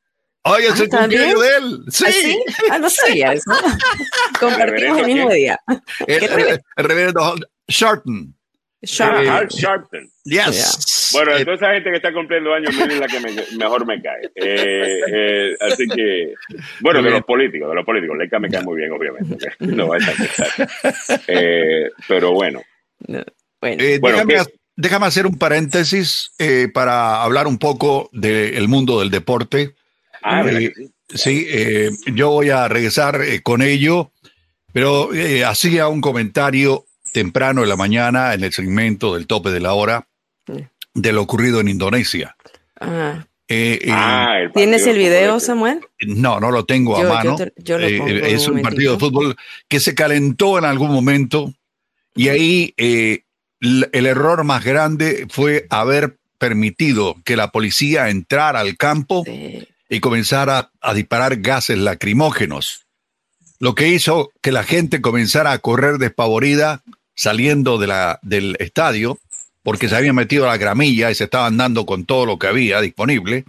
Hoy 0.48 0.64
es 0.64 0.80
el 0.80 0.90
cumpleaños 0.90 1.42
de 1.42 1.48
él. 1.58 1.84
¿Ah, 1.86 1.92
sí. 1.92 2.40
¿Ah, 2.72 2.80
no 2.80 2.90
sabía 2.90 3.34
eso. 3.34 3.52
Compartimos 4.40 5.00
el 5.00 5.06
mismo 5.06 5.30
día. 5.32 5.60
El, 6.08 6.60
reverendo 6.78 7.24
Hal 7.24 7.48
Sharpton. 7.68 8.36
Sharpton. 8.82 9.48
Sharpton. 9.48 10.12
Yes. 10.24 10.95
Bueno, 11.14 11.36
de 11.36 11.46
toda 11.46 11.56
esa 11.58 11.74
gente 11.74 11.90
que 11.90 11.96
está 11.98 12.14
cumpliendo 12.14 12.54
años, 12.54 12.74
miren 12.76 13.00
la 13.00 13.08
que 13.08 13.20
mejor 13.58 13.86
me 13.86 14.02
cae. 14.02 14.30
Eh, 14.36 15.00
eh, 15.12 15.56
así 15.60 15.88
que, 15.88 16.34
bueno, 16.82 17.02
de 17.02 17.12
los 17.12 17.24
políticos, 17.24 17.70
de 17.70 17.76
los 17.76 17.86
políticos. 17.86 18.18
Leica 18.18 18.40
me 18.40 18.50
cae 18.50 18.64
muy 18.64 18.78
bien, 18.78 18.92
obviamente. 18.92 19.52
No 19.60 19.88
va 19.88 19.96
a 19.96 20.00
estar 20.00 20.70
eh, 21.28 21.90
Pero 22.08 22.34
bueno. 22.34 22.62
bueno, 23.62 24.24
déjame, 24.76 25.06
hacer 25.06 25.26
un 25.26 25.38
paréntesis 25.38 26.32
para 26.74 27.24
hablar 27.24 27.48
un 27.48 27.58
poco 27.58 28.10
del 28.12 28.68
mundo 28.68 29.00
del 29.00 29.12
deporte. 29.12 29.76
Ah, 30.22 30.44
sí, 31.10 31.48
yo 32.14 32.32
voy 32.32 32.50
a 32.50 32.68
regresar 32.68 33.20
con 33.44 33.62
ello, 33.62 34.12
pero 34.74 35.10
hacía 35.46 35.88
un 35.88 36.02
comentario 36.02 36.86
temprano 37.14 37.64
en 37.64 37.70
la 37.70 37.78
mañana 37.78 38.34
en 38.34 38.44
el 38.44 38.52
segmento 38.52 39.16
del 39.16 39.28
tope 39.28 39.50
de 39.52 39.60
la 39.60 39.74
hora 39.74 40.08
de 40.96 41.12
lo 41.12 41.22
ocurrido 41.22 41.60
en 41.60 41.68
Indonesia. 41.68 42.36
Ah. 42.80 43.26
Eh, 43.48 43.80
eh, 43.84 43.92
ah, 43.92 44.40
¿Tienes 44.56 44.88
el 44.88 44.98
video, 44.98 45.40
Samuel? 45.40 45.82
No, 46.08 46.40
no 46.40 46.50
lo 46.50 46.66
tengo 46.66 46.98
a 46.98 47.04
mano. 47.04 47.38
Eh, 47.40 48.22
es 48.34 48.48
un, 48.48 48.62
partido 48.64 48.94
de 48.94 49.00
fútbol 49.00 49.36
que 49.68 49.80
se 49.80 49.94
calentó 49.94 50.58
en 50.58 50.66
algún 50.66 50.90
momento 50.90 51.54
y 52.16 52.30
ahí 52.30 52.74
el, 52.78 53.24
error 53.94 54.44
más 54.46 54.64
grande 54.64 55.28
fue 55.30 55.68
haber 55.70 56.18
permitido 56.40 57.18
que 57.24 57.36
la 57.36 57.52
policía 57.52 58.10
entrara 58.10 58.62
al 58.62 58.78
campo 58.78 59.24
y 59.90 60.00
comenzara 60.00 60.72
a 60.82 60.94
disparar 60.96 61.38
gases 61.38 61.78
lacrimógenos, 61.78 62.88
lo 63.60 63.76
que 63.76 63.90
hizo 63.90 64.32
que 64.42 64.52
la 64.52 64.64
gente 64.64 65.02
comenzara 65.02 65.52
a 65.52 65.60
correr 65.60 66.00
despavorida 66.00 66.82
saliendo 67.16 67.78
de 67.78 67.88
la, 67.88 68.20
del 68.24 68.56
estadio 68.60 69.20
porque 69.66 69.90
se 69.90 69.96
habían 69.96 70.14
metido 70.14 70.46
a 70.46 70.50
la 70.50 70.58
gramilla 70.58 71.10
y 71.10 71.16
se 71.16 71.24
estaban 71.24 71.58
dando 71.58 71.88
con 71.88 72.06
todo 72.06 72.28
lo 72.28 72.38
que 72.38 72.46
había 72.46 72.80
disponible. 72.82 73.46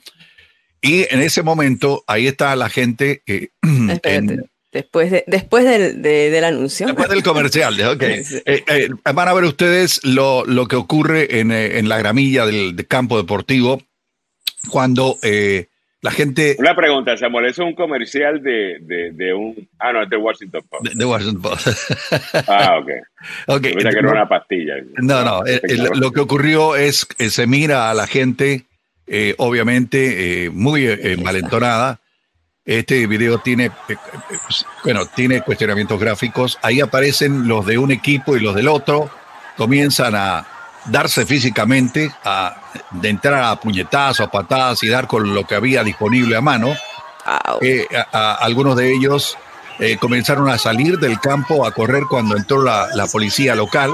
Y 0.81 1.07
en 1.13 1.21
ese 1.21 1.43
momento, 1.43 2.05
ahí 2.07 2.27
está 2.27 2.57
la 2.57 2.71
gente. 2.71 3.23
que 3.27 3.51
después, 4.73 5.11
de, 5.11 5.25
después 5.27 5.67
del, 5.67 6.01
del, 6.01 6.43
anuncio. 6.43 6.87
Después 6.87 7.11
del 7.11 7.23
comercial, 7.23 7.79
ok. 7.83 8.03
Eh, 8.47 8.65
eh, 8.67 8.89
van 9.13 9.29
a 9.29 9.35
ver 9.35 9.45
ustedes 9.45 10.03
lo, 10.05 10.47
lo 10.47 10.67
que 10.69 10.77
ocurre 10.77 11.39
en, 11.39 11.53
eh, 11.53 11.79
en, 11.79 11.91
la 11.91 11.99
gramilla 11.99 12.47
del, 12.47 12.87
campo 12.87 13.19
deportivo 13.19 13.83
cuando 14.71 15.19
La 16.07 16.13
gente. 16.13 16.55
Una 16.61 16.77
pregunta, 16.77 17.17
Samuel, 17.17 17.47
¿eso 17.47 17.65
es 17.65 17.69
un 17.69 17.75
comercial 17.75 18.41
de, 18.41 18.79
de, 18.81 19.35
un. 19.35 19.69
Ah, 19.77 19.93
no, 19.93 20.05
es 20.05 20.09
de 20.09 20.17
Washington 20.17 20.63
Post. 20.71 20.95
De, 20.95 21.05
Washington 21.05 21.43
Post. 21.43 21.67
ah, 22.47 22.79
ok. 22.79 22.91
okay. 23.59 23.75
que 23.75 23.89
era 23.89 24.13
una 24.13 24.29
pastilla. 24.29 24.75
No, 25.03 25.25
no. 25.25 25.45
Eh, 25.45 25.61
lo 25.97 26.13
que 26.13 26.21
ocurrió 26.21 26.77
es 26.77 27.07
que 27.07 27.29
se 27.29 27.49
mira 27.49 27.91
a 27.91 27.95
la 27.95 28.07
gente, 28.07 28.67
eh, 29.09 29.35
obviamente, 29.39 30.45
eh, 30.45 30.51
muy 30.51 30.87
malentonada. 31.21 31.99
Este 32.65 33.09
video 33.09 33.39
tiene, 33.39 33.73
bueno, 34.85 35.07
tiene 35.07 35.41
cuestionamientos 35.41 35.99
gráficos. 35.99 36.57
Ahí 36.63 36.81
aparecen 36.81 37.49
los 37.49 37.67
de 37.67 37.79
un 37.79 37.91
equipo 37.91 38.37
y 38.37 38.41
los 38.41 38.55
del 38.55 38.69
otro. 38.69 39.11
Comienzan 39.57 40.15
a 40.15 40.47
darse 40.89 41.27
físicamente, 41.27 42.13
a, 42.25 42.57
de 42.91 43.09
entrar 43.09 43.43
a 43.43 43.57
puñetazos, 43.57 44.27
a 44.27 44.31
patadas 44.31 44.83
y 44.83 44.89
dar 44.89 45.07
con 45.07 45.35
lo 45.35 45.45
que 45.45 45.55
había 45.55 45.83
disponible 45.83 46.37
a 46.37 46.41
mano. 46.41 46.75
Eh, 47.61 47.87
algunos 48.13 48.77
de 48.77 48.95
ellos 48.95 49.37
eh, 49.79 49.97
comenzaron 49.99 50.49
a 50.49 50.59
salir 50.59 50.99
del 50.99 51.19
campo 51.19 51.67
a 51.67 51.73
correr 51.73 52.05
cuando 52.09 52.37
entró 52.37 52.63
la, 52.63 53.07
policía 53.11 53.55
local 53.55 53.93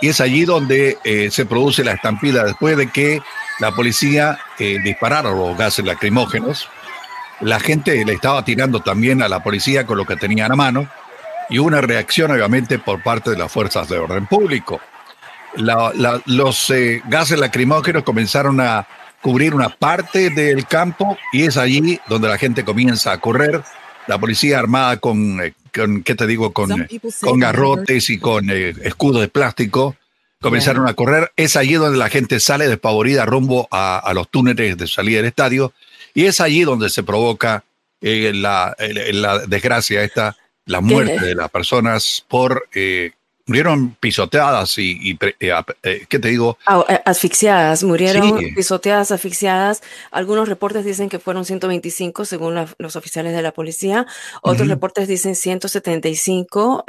y 0.00 0.08
es 0.08 0.20
allí 0.20 0.44
donde 0.44 0.98
eh, 1.04 1.30
se 1.30 1.46
produce 1.46 1.82
la 1.82 1.92
estampida 1.92 2.44
después 2.44 2.76
de 2.76 2.90
que 2.90 3.22
la 3.58 3.72
policía 3.72 4.38
disparara 4.58 5.30
los 5.30 5.56
gases 5.56 5.84
lacrimógenos. 5.84 6.68
La 7.40 7.60
gente 7.60 8.04
le 8.04 8.12
estaba 8.12 8.44
tirando 8.44 8.80
también 8.80 9.22
a 9.22 9.28
la 9.28 9.42
policía 9.42 9.86
con 9.86 9.98
lo 9.98 10.04
que 10.04 10.16
tenían 10.16 10.52
a 10.52 10.56
mano 10.56 10.88
y 11.48 11.58
una 11.58 11.80
reacción 11.80 12.30
obviamente 12.30 12.78
por 12.78 13.02
parte 13.02 13.30
de 13.30 13.38
las 13.38 13.50
fuerzas 13.50 13.88
de 13.88 13.98
orden 13.98 14.26
público 14.26 14.80
los 15.54 16.70
eh, 16.70 17.02
gases 17.08 17.38
lacrimógenos 17.38 18.02
comenzaron 18.02 18.60
a 18.60 18.86
cubrir 19.20 19.54
una 19.54 19.68
parte 19.68 20.30
del 20.30 20.66
campo 20.66 21.16
y 21.32 21.44
es 21.44 21.56
allí 21.56 22.00
donde 22.08 22.28
la 22.28 22.38
gente 22.38 22.64
comienza 22.64 23.12
a 23.12 23.20
correr. 23.20 23.62
La 24.06 24.18
policía 24.18 24.58
armada 24.58 24.96
con, 24.96 25.40
eh, 25.40 25.54
con 25.72 26.02
¿qué 26.02 26.14
te 26.14 26.26
digo? 26.26 26.52
Con, 26.52 26.82
eh, 26.82 26.88
con 27.20 27.38
garrotes 27.38 28.10
y 28.10 28.18
con 28.18 28.50
escudos 28.50 29.20
de 29.20 29.28
plástico 29.28 29.96
comenzaron 30.40 30.88
a 30.88 30.94
correr. 30.94 31.32
Es 31.36 31.56
allí 31.56 31.74
donde 31.74 31.98
la 31.98 32.08
gente 32.08 32.40
sale 32.40 32.66
despavorida 32.66 33.24
rumbo 33.24 33.68
a, 33.70 34.10
los 34.14 34.28
túneles 34.28 34.76
de 34.76 34.86
salida 34.88 35.18
del 35.18 35.26
estadio 35.26 35.72
y 36.14 36.24
es 36.24 36.40
allí 36.40 36.64
donde 36.64 36.90
se 36.90 37.04
provoca 37.04 37.62
la, 38.00 38.74
desgracia 39.46 40.02
esta, 40.02 40.36
la 40.66 40.80
muerte 40.80 41.24
de 41.24 41.36
las 41.36 41.48
personas 41.48 42.24
por 42.28 42.68
murieron 43.46 43.96
pisoteadas 44.00 44.78
y, 44.78 45.18
eh, 45.20 45.52
eh, 45.82 46.06
¿qué 46.08 46.18
te 46.18 46.28
digo? 46.28 46.58
Eh, 46.88 47.00
asfixiadas, 47.04 47.82
murieron 47.84 48.38
pisoteadas, 48.54 49.10
asfixiadas. 49.10 49.82
Algunos 50.10 50.48
reportes 50.48 50.84
dicen 50.84 51.08
que 51.08 51.18
fueron 51.18 51.44
125 51.44 52.24
según 52.24 52.54
los 52.78 52.96
oficiales 52.96 53.34
de 53.34 53.42
la 53.42 53.52
policía. 53.52 54.06
Otros 54.42 54.68
reportes 54.68 55.08
dicen 55.08 55.34
175 55.34 56.84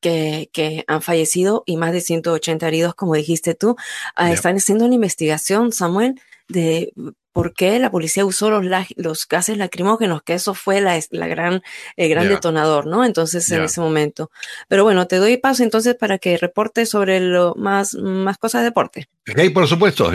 que, 0.00 0.50
que, 0.52 0.84
han 0.86 1.02
fallecido 1.02 1.64
y 1.66 1.76
más 1.76 1.92
de 1.92 2.00
180 2.00 2.66
heridos, 2.68 2.94
como 2.94 3.14
dijiste 3.14 3.54
tú. 3.54 3.76
Ah, 4.14 4.32
están 4.32 4.56
haciendo 4.56 4.84
una 4.84 4.94
investigación, 4.94 5.72
Samuel, 5.72 6.20
de 6.48 6.92
por 7.32 7.54
qué 7.54 7.78
la 7.78 7.90
policía 7.92 8.24
usó 8.24 8.50
los, 8.50 8.64
los 8.96 9.28
gases 9.28 9.56
lacrimógenos, 9.58 10.22
que 10.22 10.34
eso 10.34 10.54
fue 10.54 10.80
la, 10.80 10.98
la 11.10 11.28
gran, 11.28 11.62
el 11.96 12.08
gran 12.08 12.28
detonador, 12.28 12.86
¿no? 12.86 13.04
Entonces, 13.04 13.48
en 13.52 13.62
ese 13.62 13.80
momento. 13.80 14.32
Pero 14.66 14.82
bueno, 14.82 15.06
te 15.06 15.16
doy 15.16 15.36
paso 15.36 15.62
entonces 15.62 15.94
para 15.94 16.18
que 16.18 16.36
reportes 16.36 16.90
sobre 16.90 17.20
lo 17.20 17.54
más, 17.54 17.94
más 17.94 18.38
cosas 18.38 18.62
de 18.62 18.64
deporte. 18.64 19.08
Ok, 19.30 19.52
por 19.54 19.68
supuesto. 19.68 20.10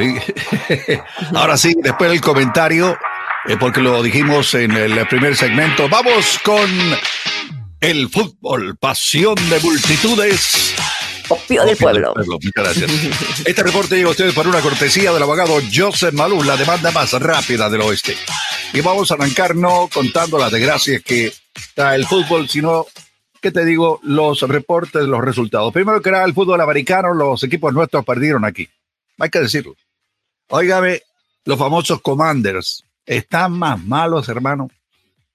Ahora 1.33 1.55
sí, 1.55 1.73
después 1.81 2.11
del 2.11 2.19
comentario, 2.19 2.97
eh, 3.47 3.55
porque 3.57 3.79
lo 3.79 4.03
dijimos 4.03 4.53
en 4.55 4.71
el 4.71 5.07
primer 5.07 5.37
segmento, 5.37 5.87
vamos 5.87 6.39
con 6.43 6.69
el 7.79 8.09
fútbol, 8.09 8.75
pasión 8.77 9.35
de 9.49 9.59
multitudes 9.61 10.75
Opio 11.29 11.65
del 11.65 11.77
pueblo. 11.77 12.13
Muchas 12.15 12.51
gracias. 12.53 12.91
Este 13.45 13.63
reporte 13.63 13.95
llega 13.95 14.07
a 14.07 14.12
ustedes 14.12 14.33
por 14.33 14.47
una 14.47 14.62
cortesía 14.62 15.12
del 15.12 15.23
abogado 15.23 15.59
Joseph 15.73 16.13
Malú, 16.13 16.43
la 16.43 16.57
demanda 16.57 16.91
más 16.91 17.12
rápida 17.13 17.69
del 17.69 17.81
oeste. 17.81 18.15
Y 18.73 18.81
vamos 18.81 19.12
a 19.12 19.15
arrancar 19.15 19.55
no 19.55 19.89
contando 19.93 20.38
las 20.38 20.51
desgracias 20.51 21.01
que 21.03 21.33
da 21.75 21.95
el 21.95 22.05
fútbol, 22.05 22.49
sino, 22.49 22.88
¿qué 23.41 23.51
te 23.51 23.65
digo? 23.65 23.99
Los 24.03 24.41
reportes, 24.41 25.03
los 25.03 25.21
resultados. 25.21 25.71
Primero 25.73 26.01
que 26.01 26.09
era 26.09 26.23
el 26.23 26.33
fútbol 26.33 26.59
americano, 26.59 27.13
los 27.13 27.43
equipos 27.43 27.73
nuestros 27.73 28.03
perdieron 28.03 28.45
aquí. 28.45 28.67
Hay 29.19 29.29
que 29.29 29.39
decirlo. 29.39 29.75
Óigame, 30.49 31.01
los 31.45 31.57
famosos 31.57 32.01
Commanders 32.01 32.83
están 33.05 33.53
más 33.53 33.83
malos, 33.83 34.27
hermano. 34.29 34.69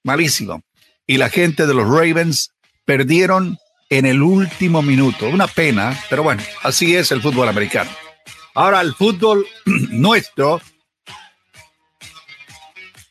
Malísimo. 0.03 0.61
Y 1.05 1.17
la 1.17 1.29
gente 1.29 1.65
de 1.65 1.73
los 1.73 1.87
Ravens 1.87 2.51
perdieron 2.85 3.57
en 3.89 4.05
el 4.05 4.21
último 4.21 4.81
minuto. 4.81 5.27
Una 5.27 5.47
pena, 5.47 5.97
pero 6.09 6.23
bueno, 6.23 6.43
así 6.63 6.95
es 6.95 7.11
el 7.11 7.21
fútbol 7.21 7.49
americano. 7.49 7.89
Ahora, 8.53 8.81
el 8.81 8.93
fútbol 8.93 9.45
nuestro, 9.65 10.61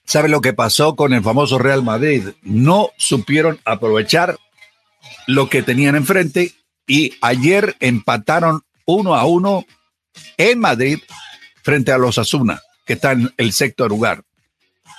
¿sabe 0.04 0.28
lo 0.28 0.40
que 0.40 0.52
pasó 0.52 0.96
con 0.96 1.12
el 1.12 1.22
famoso 1.22 1.58
Real 1.58 1.82
Madrid? 1.82 2.28
No 2.42 2.90
supieron 2.96 3.60
aprovechar 3.64 4.38
lo 5.26 5.48
que 5.48 5.62
tenían 5.62 5.96
enfrente 5.96 6.54
y 6.86 7.14
ayer 7.20 7.76
empataron 7.80 8.62
uno 8.86 9.14
a 9.14 9.26
uno 9.26 9.66
en 10.36 10.58
Madrid 10.58 10.98
frente 11.62 11.92
a 11.92 11.98
los 11.98 12.18
Asuna, 12.18 12.62
que 12.86 12.94
está 12.94 13.12
en 13.12 13.32
el 13.36 13.52
sexto 13.52 13.86
lugar. 13.88 14.22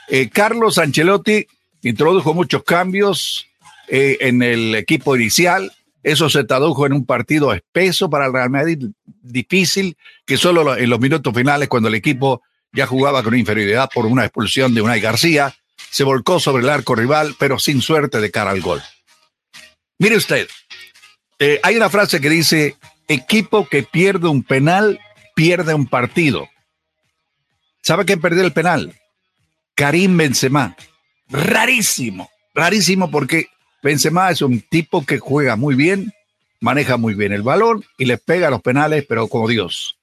Eh, 0.07 0.29
Carlos 0.29 0.77
Ancelotti 0.77 1.47
introdujo 1.81 2.33
muchos 2.33 2.63
cambios, 2.63 3.48
eh, 3.89 4.17
en 4.21 4.41
el 4.41 4.75
equipo 4.75 5.15
inicial. 5.15 5.71
Eso 6.03 6.29
se 6.29 6.43
tradujo 6.43 6.85
en 6.85 6.93
un 6.93 7.05
partido 7.05 7.53
espeso 7.53 8.09
para 8.09 8.27
el 8.27 8.33
Real 8.33 8.49
Madrid, 8.49 8.85
difícil, 9.21 9.97
que 10.25 10.37
solo 10.37 10.77
en 10.77 10.89
los 10.89 10.99
minutos 10.99 11.33
finales, 11.33 11.67
cuando 11.67 11.89
el 11.89 11.95
equipo 11.95 12.41
ya 12.71 12.85
jugaba 12.85 13.23
con 13.23 13.37
inferioridad 13.37 13.89
por 13.93 14.05
una 14.05 14.23
expulsión 14.23 14.73
de 14.73 14.81
Unai 14.81 15.01
García, 15.01 15.53
se 15.89 16.03
volcó 16.03 16.39
sobre 16.39 16.63
el 16.63 16.69
arco 16.69 16.95
rival, 16.95 17.35
pero 17.37 17.59
sin 17.59 17.81
suerte 17.81 18.21
de 18.21 18.31
cara 18.31 18.51
al 18.51 18.61
gol. 18.61 18.81
Mire 19.97 20.15
usted, 20.15 20.47
eh, 21.39 21.59
hay 21.63 21.75
una 21.75 21.89
frase 21.89 22.21
que 22.21 22.29
dice, 22.29 22.77
equipo 23.07 23.67
que 23.67 23.83
pierde 23.83 24.27
un 24.27 24.43
penal, 24.43 24.99
pierde 25.35 25.73
un 25.73 25.87
partido. 25.87 26.47
¿Sabe 27.81 28.05
quién 28.05 28.21
perdió 28.21 28.43
el 28.43 28.53
penal? 28.53 28.93
Karim 29.75 30.15
Benzema. 30.15 30.75
Rarísimo, 31.29 32.29
rarísimo 32.53 33.09
porque 33.09 33.47
Benzema 33.81 34.29
es 34.29 34.41
un 34.41 34.61
tipo 34.61 35.05
que 35.05 35.19
juega 35.19 35.55
muy 35.55 35.75
bien, 35.75 36.13
maneja 36.59 36.97
muy 36.97 37.13
bien 37.13 37.31
el 37.31 37.43
balón 37.43 37.85
y 37.97 38.05
le 38.05 38.17
pega 38.17 38.49
los 38.49 38.61
penales, 38.61 39.05
pero 39.07 39.27
como 39.27 39.47
Dios. 39.47 39.97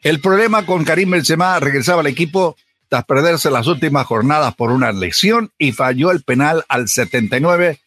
El 0.00 0.20
problema 0.20 0.66
con 0.66 0.84
Karim 0.84 1.10
Benzema 1.10 1.58
regresaba 1.58 2.00
al 2.00 2.06
equipo 2.06 2.56
tras 2.88 3.04
perderse 3.04 3.50
las 3.50 3.66
últimas 3.66 4.06
jornadas 4.06 4.54
por 4.54 4.70
una 4.70 4.92
lesión 4.92 5.50
y 5.58 5.72
falló 5.72 6.10
el 6.10 6.22
penal 6.22 6.64
al 6.68 6.88
79, 6.88 7.80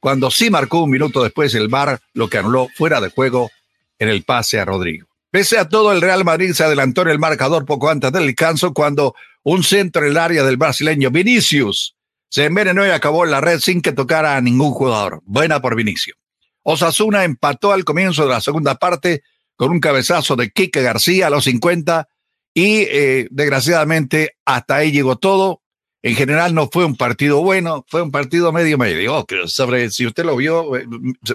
cuando 0.00 0.30
sí 0.30 0.48
marcó 0.48 0.84
un 0.84 0.90
minuto 0.90 1.22
después 1.22 1.54
el 1.54 1.68
VAR, 1.68 2.00
lo 2.14 2.28
que 2.28 2.38
anuló 2.38 2.68
fuera 2.74 3.00
de 3.00 3.10
juego 3.10 3.50
en 3.98 4.08
el 4.08 4.22
pase 4.22 4.60
a 4.60 4.64
Rodrigo. 4.64 5.08
Pese 5.30 5.58
a 5.58 5.68
todo, 5.68 5.92
el 5.92 6.00
Real 6.00 6.24
Madrid 6.24 6.52
se 6.52 6.64
adelantó 6.64 7.02
en 7.02 7.08
el 7.08 7.18
marcador 7.18 7.66
poco 7.66 7.90
antes 7.90 8.12
del 8.12 8.26
descanso 8.26 8.72
cuando 8.72 9.14
un 9.42 9.62
centro 9.62 10.02
en 10.02 10.12
el 10.12 10.16
área 10.16 10.44
del 10.44 10.56
brasileño 10.56 11.10
Vinicius 11.10 11.97
se 12.28 12.44
envenenó 12.44 12.86
y 12.86 12.90
acabó 12.90 13.24
en 13.24 13.30
la 13.30 13.40
red 13.40 13.60
sin 13.60 13.80
que 13.80 13.92
tocara 13.92 14.36
a 14.36 14.40
ningún 14.40 14.72
jugador. 14.72 15.22
Buena 15.24 15.60
por 15.60 15.76
Vinicio. 15.76 16.14
Osasuna 16.62 17.24
empató 17.24 17.72
al 17.72 17.84
comienzo 17.84 18.24
de 18.24 18.30
la 18.30 18.40
segunda 18.40 18.74
parte 18.74 19.22
con 19.56 19.70
un 19.70 19.80
cabezazo 19.80 20.36
de 20.36 20.50
Quique 20.50 20.82
García 20.82 21.26
a 21.28 21.30
los 21.30 21.44
50 21.44 22.08
y 22.54 22.82
eh, 22.90 23.28
desgraciadamente 23.30 24.36
hasta 24.44 24.76
ahí 24.76 24.92
llegó 24.92 25.16
todo. 25.16 25.62
En 26.02 26.14
general 26.14 26.54
no 26.54 26.68
fue 26.70 26.84
un 26.84 26.96
partido 26.96 27.42
bueno, 27.42 27.84
fue 27.88 28.02
un 28.02 28.10
partido 28.10 28.52
medio 28.52 28.78
medio. 28.78 29.26
sobre, 29.46 29.90
si 29.90 30.06
usted 30.06 30.24
lo 30.24 30.36
vio, 30.36 30.76
eh, 30.76 30.86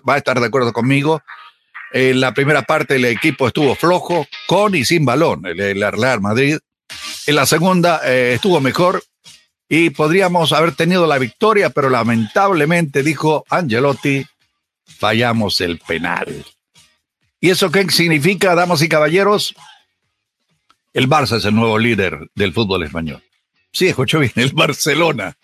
va 0.07 0.15
a 0.15 0.17
estar 0.17 0.39
de 0.39 0.45
acuerdo 0.45 0.71
conmigo. 0.71 1.21
En 1.91 2.21
la 2.21 2.33
primera 2.33 2.63
parte 2.63 2.95
el 2.95 3.05
equipo 3.05 3.47
estuvo 3.47 3.75
flojo, 3.75 4.25
con 4.47 4.73
y 4.73 4.83
sin 4.83 5.05
balón, 5.05 5.45
el, 5.45 5.81
Real 5.91 6.21
Madrid. 6.21 6.57
En 7.27 7.35
la 7.35 7.45
segunda 7.45 8.01
eh, 8.03 8.33
estuvo 8.35 8.59
mejor, 8.61 9.03
y 9.69 9.89
podríamos 9.91 10.51
haber 10.51 10.75
tenido 10.75 11.07
la 11.07 11.17
victoria, 11.17 11.69
pero 11.69 11.89
lamentablemente, 11.89 13.03
dijo 13.03 13.45
Angelotti, 13.49 14.25
fallamos 14.85 15.61
el 15.61 15.79
penal. 15.79 16.45
¿Y 17.39 17.49
eso 17.49 17.71
qué 17.71 17.89
significa, 17.89 18.55
damas 18.55 18.81
y 18.81 18.89
caballeros? 18.89 19.55
El 20.93 21.09
Barça 21.09 21.37
es 21.37 21.45
el 21.45 21.55
nuevo 21.55 21.77
líder 21.77 22.29
del 22.35 22.53
fútbol 22.53 22.83
español. 22.83 23.23
Sí, 23.71 23.87
escuchó 23.87 24.19
bien, 24.19 24.33
el 24.35 24.53
Barcelona. 24.53 25.35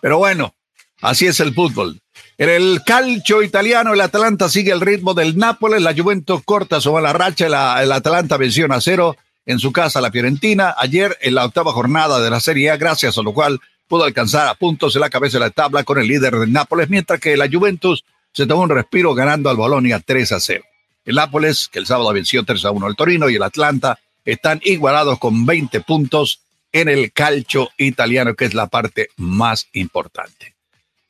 Pero 0.00 0.18
bueno, 0.18 0.54
así 1.00 1.26
es 1.26 1.40
el 1.40 1.54
fútbol. 1.54 2.00
En 2.36 2.50
el 2.50 2.82
calcio 2.84 3.42
italiano, 3.42 3.94
el 3.94 4.00
Atalanta 4.00 4.48
sigue 4.48 4.70
el 4.70 4.80
ritmo 4.80 5.14
del 5.14 5.36
Nápoles, 5.36 5.82
la 5.82 5.94
Juventus 5.94 6.42
corta 6.44 6.80
su 6.80 6.96
la 6.98 7.12
racha, 7.12 7.46
el 7.82 7.92
Atalanta 7.92 8.36
venció 8.36 8.72
a 8.72 8.80
cero 8.80 9.16
en 9.48 9.58
su 9.58 9.72
casa 9.72 10.02
la 10.02 10.12
Fiorentina 10.12 10.74
ayer 10.76 11.16
en 11.22 11.34
la 11.34 11.46
octava 11.46 11.72
jornada 11.72 12.20
de 12.20 12.28
la 12.28 12.38
Serie 12.38 12.70
A, 12.70 12.76
gracias 12.76 13.16
a 13.16 13.22
lo 13.22 13.32
cual 13.32 13.58
pudo 13.88 14.04
alcanzar 14.04 14.46
a 14.46 14.54
puntos 14.54 14.94
en 14.94 15.00
la 15.00 15.08
cabeza 15.08 15.38
de 15.38 15.46
la 15.46 15.50
tabla 15.50 15.84
con 15.84 15.98
el 15.98 16.06
líder 16.06 16.38
de 16.38 16.46
Nápoles, 16.46 16.90
mientras 16.90 17.18
que 17.18 17.34
la 17.34 17.48
Juventus 17.50 18.04
se 18.34 18.46
tomó 18.46 18.64
un 18.64 18.68
respiro 18.68 19.14
ganando 19.14 19.48
al 19.48 19.56
Bolonia 19.56 20.00
3 20.04 20.32
a 20.32 20.40
0. 20.40 20.62
El 21.06 21.14
Nápoles, 21.14 21.68
que 21.72 21.78
el 21.78 21.86
sábado 21.86 22.12
venció 22.12 22.44
3 22.44 22.62
a 22.66 22.70
1 22.72 22.86
al 22.86 22.94
Torino, 22.94 23.30
y 23.30 23.36
el 23.36 23.42
Atlanta 23.42 23.98
están 24.26 24.60
igualados 24.64 25.18
con 25.18 25.46
20 25.46 25.80
puntos 25.80 26.40
en 26.70 26.90
el 26.90 27.10
calcio 27.10 27.70
italiano, 27.78 28.34
que 28.34 28.44
es 28.44 28.52
la 28.52 28.66
parte 28.66 29.08
más 29.16 29.68
importante. 29.72 30.54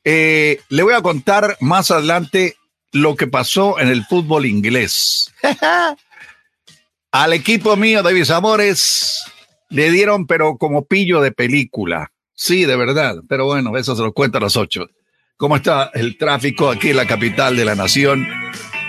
Eh, 0.05 0.61
le 0.69 0.83
voy 0.83 0.93
a 0.93 1.01
contar 1.01 1.57
más 1.59 1.91
adelante 1.91 2.55
lo 2.93 3.17
que 3.17 3.27
pasó 3.27 3.79
en 3.79 3.89
el 3.89 4.05
fútbol 4.05 4.45
inglés. 4.45 5.33
Al 7.11 7.33
equipo 7.33 7.75
mío 7.75 8.03
mis 8.03 8.29
amores 8.29 9.23
le 9.69 9.89
dieron, 9.89 10.27
pero 10.27 10.57
como 10.57 10.85
pillo 10.85 11.21
de 11.21 11.31
película. 11.31 12.11
Sí, 12.35 12.65
de 12.65 12.75
verdad. 12.75 13.17
Pero 13.27 13.45
bueno, 13.45 13.75
eso 13.77 13.95
se 13.95 14.01
lo 14.03 14.13
cuento 14.13 14.37
a 14.37 14.41
las 14.41 14.55
ocho. 14.55 14.87
¿Cómo 15.35 15.55
está 15.55 15.89
el 15.93 16.17
tráfico 16.17 16.69
aquí 16.69 16.89
en 16.89 16.97
la 16.97 17.07
capital 17.07 17.55
de 17.55 17.65
la 17.65 17.73
nación? 17.73 18.27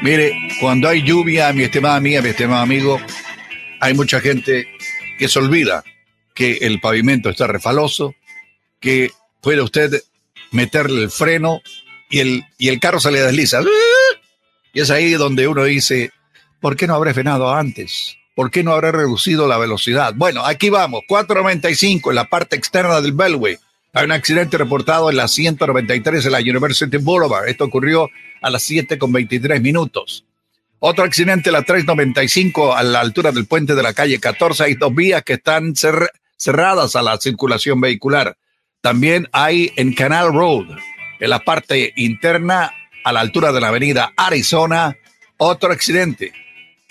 Mire, 0.03 0.35
cuando 0.61 0.89
hay 0.89 1.03
lluvia, 1.03 1.53
mi 1.53 1.63
estimada 1.63 1.97
amiga, 1.97 2.21
mi 2.21 2.31
estimado 2.31 2.63
amigo, 2.63 3.01
hay 3.81 3.95
mucha 3.95 4.21
gente 4.21 4.69
que 5.19 5.29
se 5.29 5.39
olvida 5.39 5.83
que 6.35 6.59
el 6.61 6.81
pavimento 6.81 7.31
está 7.31 7.47
refaloso, 7.47 8.15
que 8.81 9.11
puede 9.41 9.63
usted 9.63 10.03
meterle 10.53 11.03
el 11.03 11.11
freno 11.11 11.61
y 12.09 12.21
el, 12.21 12.45
y 12.59 12.69
el 12.69 12.81
carro 12.81 13.01
se 13.01 13.11
le 13.11 13.21
desliza. 13.21 13.63
Y 14.73 14.81
es 14.81 14.91
ahí 14.91 15.13
donde 15.13 15.49
uno 15.49 15.65
dice, 15.65 16.13
¿por 16.61 16.77
qué 16.77 16.87
no 16.87 16.95
habré 16.95 17.15
frenado 17.15 17.53
antes? 17.53 18.17
¿Por 18.35 18.51
qué 18.51 18.63
no 18.63 18.73
habré 18.73 18.93
reducido 18.93 19.49
la 19.49 19.59
velocidad? 19.59 20.15
Bueno, 20.15 20.45
aquí 20.45 20.71
vamos, 20.71 21.03
495 21.09 22.11
en 22.11 22.15
la 22.15 22.27
parte 22.27 22.57
externa 22.57 23.01
del 23.01 23.13
Beltway. 23.13 23.59
Hay 23.93 24.05
un 24.05 24.13
accidente 24.13 24.57
reportado 24.57 25.11
en 25.11 25.17
la 25.17 25.27
193 25.27 26.23
de 26.23 26.31
la 26.31 26.39
University 26.39 26.97
Boulevard. 26.99 27.49
Esto 27.49 27.65
ocurrió 27.65 28.09
a 28.41 28.51
las 28.51 28.63
7 28.63 28.99
con 28.99 29.13
23 29.13 29.61
minutos. 29.61 30.25
Otro 30.79 31.05
accidente 31.05 31.51
en 31.51 31.55
la 31.55 31.63
395 31.63 32.75
a 32.75 32.83
la 32.83 33.01
altura 33.01 33.33
del 33.33 33.47
puente 33.47 33.75
de 33.75 33.83
la 33.83 33.93
calle 33.93 34.21
14. 34.21 34.65
Hay 34.65 34.75
dos 34.75 34.95
vías 34.95 35.23
que 35.25 35.35
están 35.35 35.75
cerradas 36.37 36.97
a 36.97 37.03
la 37.03 37.19
circulación 37.19 37.81
vehicular. 37.81 38.37
También 38.81 39.29
hay 39.33 39.73
en 39.77 39.93
Canal 39.93 40.33
Road, 40.33 40.67
en 41.19 41.31
la 41.31 41.41
parte 41.41 41.93
interna 41.97 42.73
a 43.05 43.13
la 43.13 43.21
altura 43.21 43.53
de 43.53 43.61
la 43.61 43.69
avenida 43.69 44.13
Arizona, 44.17 44.97
otro 45.37 45.73
accidente. 45.73 46.33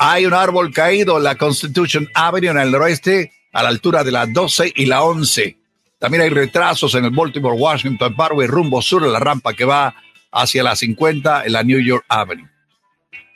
Hay 0.01 0.25
un 0.25 0.33
árbol 0.33 0.71
caído 0.71 1.17
en 1.17 1.25
la 1.25 1.35
Constitution 1.35 2.07
Avenue 2.15 2.51
en 2.51 2.57
el 2.57 2.73
oeste, 2.73 3.33
a 3.51 3.63
la 3.63 3.67
altura 3.67 4.01
de 4.01 4.13
la 4.13 4.25
12 4.27 4.71
y 4.73 4.85
la 4.85 5.03
11. 5.03 5.57
También 5.99 6.23
hay 6.23 6.29
retrasos 6.29 6.95
en 6.95 7.03
el 7.03 7.11
Baltimore 7.11 7.57
Washington 7.57 8.15
Parkway 8.15 8.47
rumbo 8.47 8.81
sur 8.81 9.03
de 9.03 9.09
la 9.09 9.19
rampa 9.19 9.53
que 9.53 9.65
va 9.65 9.93
hacia 10.31 10.63
la 10.63 10.77
50 10.77 11.43
en 11.43 11.51
la 11.51 11.63
New 11.63 11.81
York 11.81 12.05
Avenue. 12.07 12.49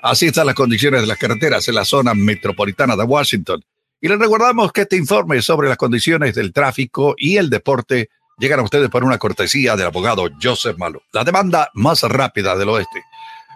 Así 0.01 0.27
están 0.27 0.45
las 0.45 0.55
condiciones 0.55 1.01
de 1.01 1.07
las 1.07 1.17
carreteras 1.17 1.67
en 1.67 1.75
la 1.75 1.83
zona 1.83 2.13
metropolitana 2.13 2.95
de 2.95 3.03
Washington. 3.03 3.61
Y 3.99 4.07
les 4.07 4.17
recordamos 4.17 4.71
que 4.71 4.83
este 4.83 4.95
informe 4.95 5.41
sobre 5.41 5.67
las 5.67 5.77
condiciones 5.77 6.33
del 6.33 6.53
tráfico 6.53 7.13
y 7.17 7.35
el 7.35 7.49
deporte 7.49 8.09
llegan 8.39 8.61
a 8.61 8.63
ustedes 8.63 8.89
por 8.89 9.03
una 9.03 9.17
cortesía 9.17 9.75
del 9.75 9.87
abogado 9.87 10.29
Joseph 10.41 10.77
Malo, 10.77 11.01
la 11.11 11.25
demanda 11.25 11.69
más 11.73 12.03
rápida 12.03 12.55
del 12.55 12.69
oeste. 12.69 13.03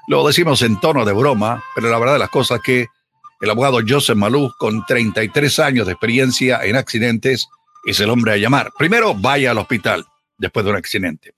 Lo 0.10 0.28
decimos 0.28 0.62
en 0.62 0.78
tono 0.82 1.06
de 1.06 1.14
broma, 1.14 1.64
pero 1.74 1.90
la 1.90 2.00
verdad 2.00 2.14
de 2.14 2.20
las 2.20 2.30
cosas 2.30 2.60
que 2.62 2.88
el 3.42 3.50
abogado 3.50 3.80
Joseph 3.88 4.18
Malou, 4.18 4.52
con 4.58 4.86
33 4.86 5.60
años 5.60 5.86
de 5.86 5.94
experiencia 5.94 6.60
en 6.64 6.76
accidentes, 6.76 7.48
es 7.86 8.00
el 8.00 8.10
hombre 8.10 8.34
a 8.34 8.38
llamar. 8.38 8.72
Primero, 8.78 9.14
vaya 9.14 9.52
al 9.52 9.58
hospital 9.58 10.06
después 10.38 10.66
de 10.66 10.72
un 10.72 10.78
accidente. 10.78 11.34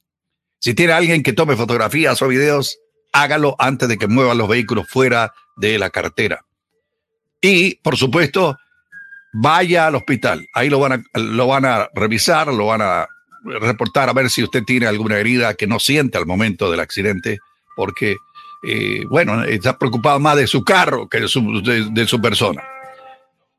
Si 0.59 0.73
tiene 0.73 0.93
alguien 0.93 1.23
que 1.23 1.33
tome 1.33 1.55
fotografías 1.55 2.21
o 2.21 2.27
videos, 2.27 2.79
hágalo 3.13 3.55
antes 3.59 3.87
de 3.87 3.97
que 3.97 4.07
muevan 4.07 4.37
los 4.37 4.47
vehículos 4.47 4.87
fuera 4.87 5.33
de 5.55 5.79
la 5.79 5.89
carretera. 5.89 6.45
Y, 7.41 7.75
por 7.75 7.97
supuesto, 7.97 8.57
vaya 9.33 9.87
al 9.87 9.95
hospital. 9.95 10.47
Ahí 10.53 10.69
lo 10.69 10.79
van 10.79 10.93
a, 10.93 11.19
lo 11.19 11.47
van 11.47 11.65
a 11.65 11.89
revisar, 11.93 12.47
lo 12.47 12.67
van 12.67 12.81
a 12.81 13.07
reportar 13.43 14.09
a 14.09 14.13
ver 14.13 14.29
si 14.29 14.43
usted 14.43 14.63
tiene 14.63 14.87
alguna 14.87 15.17
herida 15.17 15.53
que 15.53 15.67
no 15.67 15.79
siente 15.79 16.17
al 16.17 16.25
momento 16.25 16.69
del 16.69 16.81
accidente, 16.81 17.39
porque, 17.75 18.17
eh, 18.61 19.05
bueno, 19.07 19.43
está 19.43 19.77
preocupado 19.77 20.19
más 20.19 20.35
de 20.37 20.47
su 20.47 20.63
carro 20.63 21.07
que 21.07 21.19
de 21.21 21.27
su, 21.27 22.19
persona. 22.21 22.63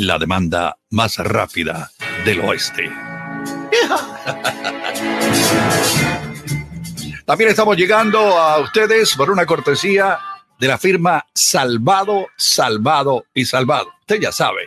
la 0.07 0.19
demanda 0.19 0.79
más 0.91 1.19
rápida 1.19 1.91
del 2.25 2.41
oeste. 2.41 2.85
También 7.27 7.51
estamos 7.51 7.77
llegando 7.77 8.19
a 8.19 8.61
ustedes 8.61 9.15
por 9.17 9.31
una 9.31 9.45
cortesía 9.45 10.19
de 10.59 10.69
la 10.69 10.79
firma 10.79 11.27
Salvado, 11.35 12.29
Salvado 12.37 13.27
y 13.35 13.45
Salvado. 13.45 13.89
Usted 14.01 14.21
ya 14.21 14.33
sabe, 14.33 14.63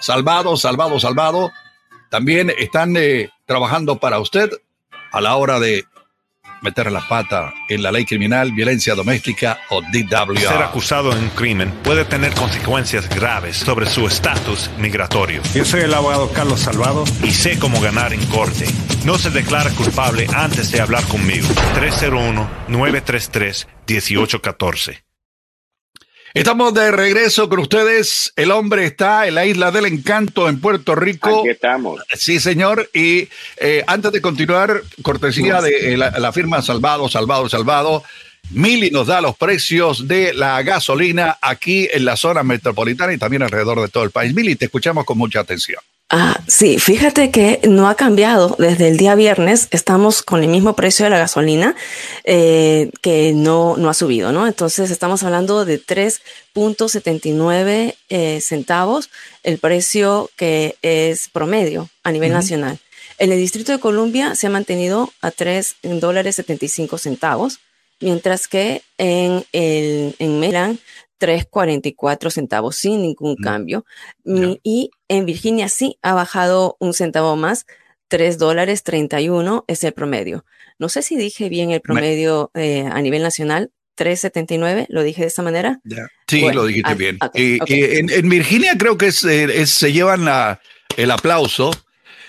Salvado, 0.00 0.56
Salvado, 0.56 0.98
Salvado. 0.98 1.52
También 2.10 2.52
están 2.58 2.96
eh, 2.96 3.30
trabajando 3.46 3.98
para 3.98 4.18
usted 4.18 4.50
a 5.12 5.20
la 5.20 5.36
hora 5.36 5.60
de 5.60 5.84
meter 6.64 6.90
la 6.90 7.06
pata 7.06 7.54
en 7.68 7.82
la 7.82 7.92
ley 7.92 8.04
criminal, 8.04 8.52
violencia 8.52 8.94
doméstica 8.94 9.60
o 9.70 9.82
DWA. 9.82 10.40
Ser 10.40 10.62
acusado 10.62 11.12
en 11.12 11.18
un 11.18 11.28
crimen 11.30 11.70
puede 11.84 12.04
tener 12.04 12.34
consecuencias 12.34 13.08
graves 13.08 13.58
sobre 13.58 13.86
su 13.86 14.06
estatus 14.06 14.70
migratorio. 14.78 15.42
Yo 15.54 15.64
soy 15.64 15.82
el 15.82 15.94
abogado 15.94 16.32
Carlos 16.32 16.60
Salvado 16.60 17.04
y 17.22 17.30
sé 17.30 17.58
cómo 17.58 17.80
ganar 17.80 18.12
en 18.12 18.24
corte. 18.26 18.66
No 19.04 19.18
se 19.18 19.30
declara 19.30 19.70
culpable 19.70 20.26
antes 20.34 20.72
de 20.72 20.80
hablar 20.80 21.04
conmigo. 21.04 21.46
301-933-1814. 22.68 25.03
Estamos 26.34 26.74
de 26.74 26.90
regreso 26.90 27.48
con 27.48 27.60
ustedes. 27.60 28.32
El 28.34 28.50
hombre 28.50 28.84
está 28.86 29.28
en 29.28 29.36
la 29.36 29.46
isla 29.46 29.70
del 29.70 29.86
encanto 29.86 30.48
en 30.48 30.60
Puerto 30.60 30.96
Rico. 30.96 31.42
Aquí 31.42 31.50
estamos. 31.50 32.02
Sí, 32.12 32.40
señor. 32.40 32.90
Y 32.92 33.28
eh, 33.56 33.84
antes 33.86 34.10
de 34.10 34.20
continuar, 34.20 34.82
cortesía 35.02 35.62
de 35.62 35.94
eh, 35.94 35.96
la, 35.96 36.32
firma 36.32 36.60
Salvado, 36.60 37.08
Salvado, 37.08 37.48
Salvado. 37.48 38.02
Mili 38.50 38.90
nos 38.90 39.06
da 39.06 39.20
los 39.20 39.36
precios 39.36 40.08
de 40.08 40.34
la 40.34 40.60
gasolina 40.64 41.38
aquí 41.40 41.88
en 41.92 42.04
la 42.04 42.16
zona 42.16 42.42
metropolitana 42.42 43.12
y 43.12 43.18
también 43.18 43.44
alrededor 43.44 43.80
de 43.80 43.88
todo 43.88 44.02
el 44.02 44.10
país. 44.10 44.34
Mili, 44.34 44.56
te 44.56 44.64
escuchamos 44.64 45.04
con 45.04 45.16
mucha 45.16 45.38
atención. 45.38 45.80
Ah, 46.10 46.38
sí, 46.46 46.78
fíjate 46.78 47.30
que 47.30 47.62
no 47.66 47.88
ha 47.88 47.94
cambiado 47.94 48.56
desde 48.58 48.88
el 48.88 48.98
día 48.98 49.14
viernes. 49.14 49.68
Estamos 49.70 50.20
con 50.22 50.42
el 50.42 50.50
mismo 50.50 50.76
precio 50.76 51.04
de 51.04 51.10
la 51.10 51.16
gasolina 51.18 51.74
eh, 52.24 52.90
que 53.00 53.32
no, 53.32 53.78
no 53.78 53.88
ha 53.88 53.94
subido, 53.94 54.30
¿no? 54.30 54.46
Entonces 54.46 54.90
estamos 54.90 55.22
hablando 55.22 55.64
de 55.64 55.80
3.79 55.80 57.94
eh, 58.10 58.40
centavos, 58.42 59.08
el 59.42 59.56
precio 59.58 60.30
que 60.36 60.76
es 60.82 61.30
promedio 61.30 61.88
a 62.02 62.12
nivel 62.12 62.32
nacional. 62.32 62.78
En 63.18 63.32
el 63.32 63.38
Distrito 63.38 63.72
de 63.72 63.80
Columbia 63.80 64.34
se 64.34 64.48
ha 64.48 64.50
mantenido 64.50 65.10
a 65.22 65.30
3 65.30 65.76
dólares 65.82 66.36
75 66.36 66.98
centavos, 66.98 67.60
mientras 68.00 68.46
que 68.46 68.82
en, 68.98 69.46
el, 69.52 70.14
en 70.18 70.38
Maryland 70.38 70.78
3.44 71.24 72.30
centavos 72.30 72.76
sin 72.76 73.00
ningún 73.00 73.36
mm. 73.38 73.42
cambio. 73.42 73.86
Mm, 74.24 74.54
y 74.62 74.90
en 75.08 75.24
Virginia 75.24 75.70
sí 75.70 75.98
ha 76.02 76.12
bajado 76.12 76.76
un 76.80 76.92
centavo 76.92 77.34
más, 77.36 77.66
3 78.08 78.36
dólares 78.36 78.82
31 78.82 79.64
es 79.66 79.82
el 79.84 79.92
promedio. 79.92 80.44
No 80.78 80.90
sé 80.90 81.00
si 81.00 81.16
dije 81.16 81.48
bien 81.48 81.70
el 81.70 81.80
promedio 81.80 82.50
eh, 82.54 82.86
a 82.92 83.00
nivel 83.00 83.22
nacional, 83.22 83.70
3.79, 83.96 84.86
¿lo 84.88 85.02
dije 85.02 85.22
de 85.22 85.28
esta 85.28 85.42
manera? 85.42 85.80
Sí, 86.26 86.40
lo 86.52 86.66
dijiste 86.66 86.90
ah, 86.90 86.94
bien. 86.94 87.18
y, 87.32 87.58
en, 87.68 88.28
Virginia 88.28 88.76
creo 88.76 88.98
que 88.98 89.12
se 89.12 89.92
llevan 89.92 90.28
el 90.96 91.10
aplauso, 91.10 91.70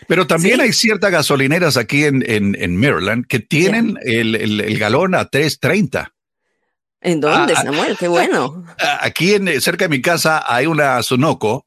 pero 0.08 0.28
también 0.28 0.62
hay 0.62 0.74
ciertas 0.74 1.12
gasolineras 1.12 1.76
aquí 1.76 2.06
en, 2.06 2.24
en, 2.28 2.78
Maryland 2.78 3.26
que 3.26 3.39
tienen 3.39 3.98
el, 4.04 4.36
el, 4.36 4.62
el, 4.62 4.78
galón 4.78 5.16
a 5.16 5.30
3.30. 5.30 6.12
¿En 7.06 7.22
dónde, 7.22 7.53
ah, 7.53 7.58
ah, 7.60 7.64
Samuel? 7.64 7.95
Qué 7.97 8.08
bueno. 8.08 8.66
Aquí 9.01 9.36
en, 9.36 9.62
cerca 9.62 9.86
de 9.86 9.89
mi 9.89 10.01
casa 10.01 10.43
hay 10.45 10.66
una 10.66 11.01
Sunoco 11.03 11.66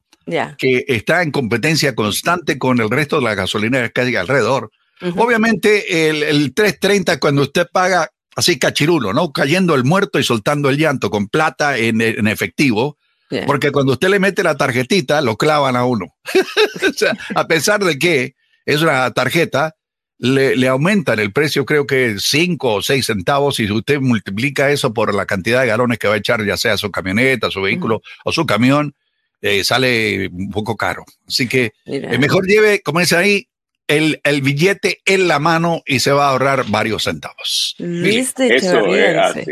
que 0.59 0.85
está 0.87 1.23
en 1.23 1.31
competencia 1.31 1.95
constante 1.95 2.59
con 2.59 2.79
el 2.79 2.89
resto 2.91 3.15
de 3.15 3.23
las 3.23 3.35
gasolineras 3.35 3.91
que 3.91 4.01
hay 4.01 4.15
alrededor. 4.15 4.69
Obviamente 5.15 6.09
el, 6.09 6.21
el 6.21 6.53
330 6.53 7.19
cuando 7.19 7.43
usted 7.43 7.67
paga 7.71 8.11
así 8.35 8.59
cachirulo, 8.59 9.13
¿no? 9.13 9.31
Cayendo 9.31 9.75
el 9.75 9.85
muerto 9.85 10.19
y 10.19 10.23
soltando 10.23 10.69
el 10.69 10.77
llanto 10.77 11.09
con 11.09 11.27
plata 11.29 11.77
en, 11.77 12.27
efectivo. 12.27 12.97
Porque 13.45 13.71
cuando 13.71 13.93
usted 13.93 14.09
le 14.09 14.19
mete 14.19 14.41
la 14.41 14.57
tarjetita, 14.57 15.21
lo 15.21 15.37
clavan 15.37 15.75
a 15.75 15.85
uno. 15.85 16.07
o 16.89 16.93
sea, 16.93 17.15
a 17.35 17.47
pesar 17.47 17.83
de 17.83 17.99
que 17.99 18.33
es 18.65 18.81
una 18.81 19.11
tarjeta, 19.11 19.75
le, 20.19 20.55
le, 20.55 20.67
aumentan 20.67 21.19
el 21.19 21.31
precio, 21.31 21.65
creo 21.65 21.87
que 21.87 22.15
5 22.19 22.73
o 22.73 22.81
6 22.81 23.05
centavos, 23.05 23.59
y 23.59 23.67
si 23.67 23.71
usted 23.71 23.99
multiplica 23.99 24.69
eso 24.69 24.93
por 24.93 25.15
la 25.15 25.25
cantidad 25.25 25.61
de 25.61 25.67
galones 25.67 25.97
que 25.97 26.07
va 26.07 26.15
a 26.15 26.17
echar, 26.17 26.45
ya 26.45 26.57
sea 26.57 26.77
su 26.77 26.91
camioneta, 26.91 27.49
su 27.49 27.61
vehículo 27.61 28.01
o 28.25 28.31
su 28.31 28.45
camión, 28.45 28.93
eh, 29.41 29.63
sale 29.63 30.27
un 30.27 30.51
poco 30.51 30.75
caro. 30.75 31.05
Así 31.27 31.47
que 31.47 31.71
mejor 31.85 32.45
lleve, 32.45 32.81
como 32.81 32.99
dice 32.99 33.15
ahí, 33.15 33.47
el, 33.87 34.19
el, 34.23 34.41
billete 34.41 34.99
en 35.05 35.27
la 35.27 35.39
mano 35.39 35.81
y 35.85 35.99
se 35.99 36.11
va 36.11 36.27
a 36.27 36.31
ahorrar 36.31 36.65
varios 36.67 37.03
centavos. 37.05 37.75
¿Viste? 37.79 38.55
Eso 38.55 38.85
es 38.93 39.17
así. 39.17 39.45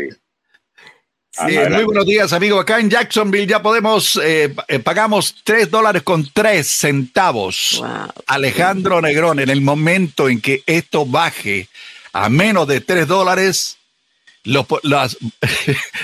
Muy 1.42 1.84
buenos 1.84 2.06
días, 2.06 2.32
amigo. 2.32 2.58
Acá 2.58 2.80
en 2.80 2.90
Jacksonville 2.90 3.46
ya 3.46 3.62
podemos, 3.62 4.18
eh, 4.22 4.54
eh, 4.68 4.78
pagamos 4.78 5.36
tres 5.44 5.70
dólares 5.70 6.02
con 6.02 6.28
tres 6.32 6.66
centavos. 6.66 7.82
Alejandro 8.26 9.00
Negrón, 9.00 9.40
en 9.40 9.50
el 9.50 9.60
momento 9.60 10.28
en 10.28 10.40
que 10.40 10.62
esto 10.66 11.06
baje 11.06 11.68
a 12.12 12.28
menos 12.28 12.66
de 12.66 12.80
tres 12.80 13.06
dólares, 13.06 13.76
lo, 14.44 14.66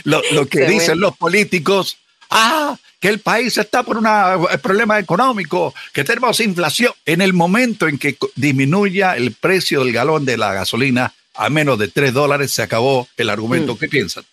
lo, 0.04 0.46
que 0.46 0.66
dicen 0.66 1.00
los 1.00 1.16
políticos, 1.16 1.96
ah, 2.30 2.76
que 3.00 3.08
el 3.08 3.20
país 3.20 3.56
está 3.58 3.82
por 3.82 3.96
un 3.98 4.06
eh, 4.06 4.58
problema 4.58 4.98
económico, 4.98 5.74
que 5.92 6.04
tenemos 6.04 6.40
inflación. 6.40 6.92
En 7.06 7.20
el 7.20 7.32
momento 7.32 7.88
en 7.88 7.98
que 7.98 8.16
disminuya 8.34 9.16
el 9.16 9.32
precio 9.32 9.82
del 9.82 9.92
galón 9.92 10.24
de 10.24 10.36
la 10.36 10.52
gasolina 10.52 11.12
a 11.34 11.50
menos 11.50 11.78
de 11.78 11.88
3 11.88 12.12
dólares, 12.12 12.52
se 12.52 12.62
acabó 12.62 13.08
el 13.16 13.28
argumento. 13.28 13.74
Mm. 13.74 13.78
¿Qué 13.78 13.88
piensan? 13.88 14.24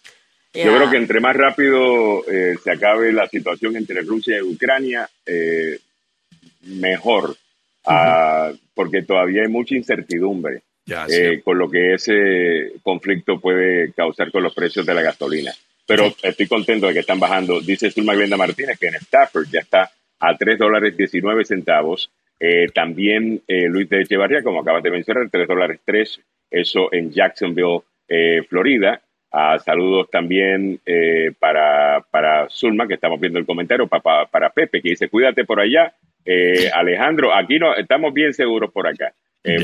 Yo 0.53 0.75
creo 0.75 0.89
que 0.89 0.97
entre 0.97 1.21
más 1.21 1.35
rápido 1.35 2.27
eh, 2.29 2.55
se 2.61 2.71
acabe 2.71 3.13
la 3.13 3.27
situación 3.27 3.77
entre 3.77 4.01
Rusia 4.01 4.37
y 4.37 4.41
Ucrania, 4.41 5.09
eh, 5.25 5.79
mejor, 6.63 7.35
ah, 7.85 8.51
porque 8.73 9.03
todavía 9.03 9.43
hay 9.43 9.47
mucha 9.47 9.75
incertidumbre 9.75 10.61
con 11.45 11.57
lo 11.57 11.69
que 11.69 11.93
ese 11.93 12.73
conflicto 12.83 13.39
puede 13.39 13.93
causar 13.93 14.29
con 14.29 14.43
los 14.43 14.53
precios 14.53 14.85
de 14.85 14.93
la 14.93 15.01
gasolina. 15.01 15.53
Pero 15.85 16.13
estoy 16.21 16.47
contento 16.47 16.87
de 16.87 16.93
que 16.93 16.99
están 16.99 17.19
bajando. 17.19 17.59
Dice 17.59 17.91
Zulma 17.91 18.13
Glenda 18.13 18.37
Martínez 18.37 18.77
que 18.79 18.87
en 18.87 18.95
Stafford 18.95 19.47
ya 19.51 19.59
está 19.59 19.91
a 20.19 20.37
3 20.37 20.57
dólares 20.57 20.95
19 20.95 21.43
centavos. 21.45 22.09
Eh, 22.39 22.67
también 22.73 23.41
eh, 23.47 23.67
Luis 23.67 23.89
de 23.89 24.01
Echevarría, 24.01 24.41
como 24.41 24.61
acabas 24.61 24.83
de 24.83 24.91
mencionar, 24.91 25.29
3 25.29 25.47
dólares 25.47 25.79
3, 25.85 26.21
eso 26.49 26.91
en 26.93 27.11
Jacksonville, 27.11 27.81
eh, 28.07 28.41
Florida. 28.47 29.01
Ah, 29.31 29.57
saludos 29.59 30.09
también 30.09 30.79
para, 31.39 32.01
para 32.11 32.49
Zulma, 32.49 32.87
que 32.87 32.95
estamos 32.95 33.19
viendo 33.19 33.39
el 33.39 33.45
comentario, 33.45 33.87
para, 33.87 34.25
para 34.25 34.49
Pepe, 34.49 34.81
que 34.81 34.89
dice, 34.89 35.09
cuídate 35.09 35.45
por 35.45 35.59
allá. 35.59 35.93
Alejandro, 36.73 37.33
aquí 37.33 37.57
no, 37.57 37.75
estamos 37.75 38.13
bien 38.13 38.33
seguros 38.33 38.71
por 38.71 38.87
acá. 38.87 39.13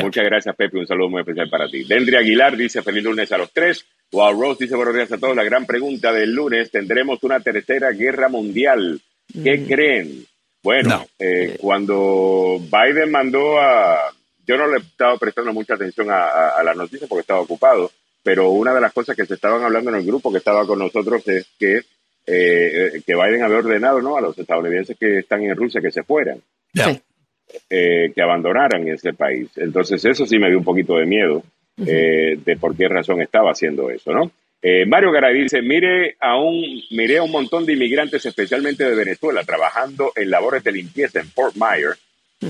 Muchas 0.01 0.25
gracias, 0.25 0.55
Pepe. 0.55 0.77
Un 0.77 0.87
saludo 0.87 1.09
muy 1.09 1.21
especial 1.21 1.49
para 1.49 1.67
ti. 1.67 1.83
Dendri 1.83 2.15
Aguilar 2.15 2.55
dice 2.55 2.81
feliz 2.81 3.03
lunes 3.03 3.31
a 3.31 3.37
los 3.37 3.51
tres. 3.51 3.85
Wow, 4.11 4.41
Rose 4.41 4.63
dice 4.63 4.75
buenos 4.75 4.95
días 4.95 5.11
a 5.11 5.17
todos. 5.17 5.35
La 5.35 5.43
gran 5.43 5.65
pregunta 5.65 6.13
del 6.13 6.31
lunes, 6.31 6.71
¿tendremos 6.71 7.21
una 7.23 7.41
tercera 7.41 7.91
guerra 7.91 8.29
mundial? 8.29 9.01
¿Qué 9.43 9.57
mm. 9.57 9.67
creen? 9.67 10.25
Bueno, 10.63 11.05
eh, 11.19 11.57
cuando 11.59 12.57
Biden 12.59 13.11
mandó 13.11 13.59
a... 13.59 14.13
Yo 14.45 14.57
no 14.57 14.67
le 14.67 14.77
estaba 14.77 15.17
prestando 15.17 15.51
mucha 15.51 15.73
atención 15.73 16.07
a, 16.09 16.61
la 16.63 16.73
noticia 16.73 17.05
porque 17.07 17.21
estaba 17.21 17.41
ocupado, 17.41 17.91
pero 18.27 18.49
una 18.49 18.73
de 18.73 18.81
las 18.81 18.91
cosas 18.91 19.15
que 19.15 19.25
se 19.25 19.35
estaban 19.35 19.63
hablando 19.63 19.89
en 19.89 19.95
el 19.95 20.05
grupo 20.05 20.29
que 20.29 20.39
estaba 20.39 20.67
con 20.67 20.79
nosotros 20.79 21.25
es 21.29 21.47
que, 21.57 21.79
eh, 22.25 23.01
que 23.05 23.15
Biden 23.15 23.41
había 23.41 23.59
ordenado 23.59 24.01
¿no? 24.01 24.17
a 24.17 24.21
los 24.21 24.37
estadounidenses 24.37 24.97
que 24.99 25.19
están 25.19 25.43
en 25.43 25.55
Rusia 25.55 25.79
que 25.79 25.91
se 25.91 26.03
fueran, 26.03 26.37
eh, 27.69 28.11
que 28.13 28.21
abandonaran 28.21 28.85
ese 28.85 29.13
país. 29.13 29.47
Entonces 29.55 30.03
eso 30.03 30.25
sí 30.25 30.37
me 30.39 30.49
dio 30.49 30.57
un 30.57 30.65
poquito 30.65 30.97
de 30.97 31.05
miedo 31.05 31.41
eh, 31.85 32.37
de 32.43 32.57
por 32.57 32.75
qué 32.75 32.89
razón 32.89 33.21
estaba 33.21 33.51
haciendo 33.51 33.89
eso, 33.89 34.11
¿no? 34.11 34.29
Eh, 34.61 34.85
Mario 34.85 35.13
Garay 35.13 35.43
dice, 35.43 35.61
mire 35.61 36.17
a 36.19 36.35
un, 36.37 36.61
miré 36.91 37.19
a 37.19 37.23
un 37.23 37.31
montón 37.31 37.65
de 37.65 37.75
inmigrantes, 37.75 38.25
especialmente 38.25 38.83
de 38.83 38.93
Venezuela, 38.93 39.45
trabajando 39.45 40.11
en 40.17 40.29
labores 40.29 40.65
de 40.65 40.73
limpieza 40.73 41.21
en 41.21 41.29
Fort 41.29 41.55
Myers, 41.55 41.97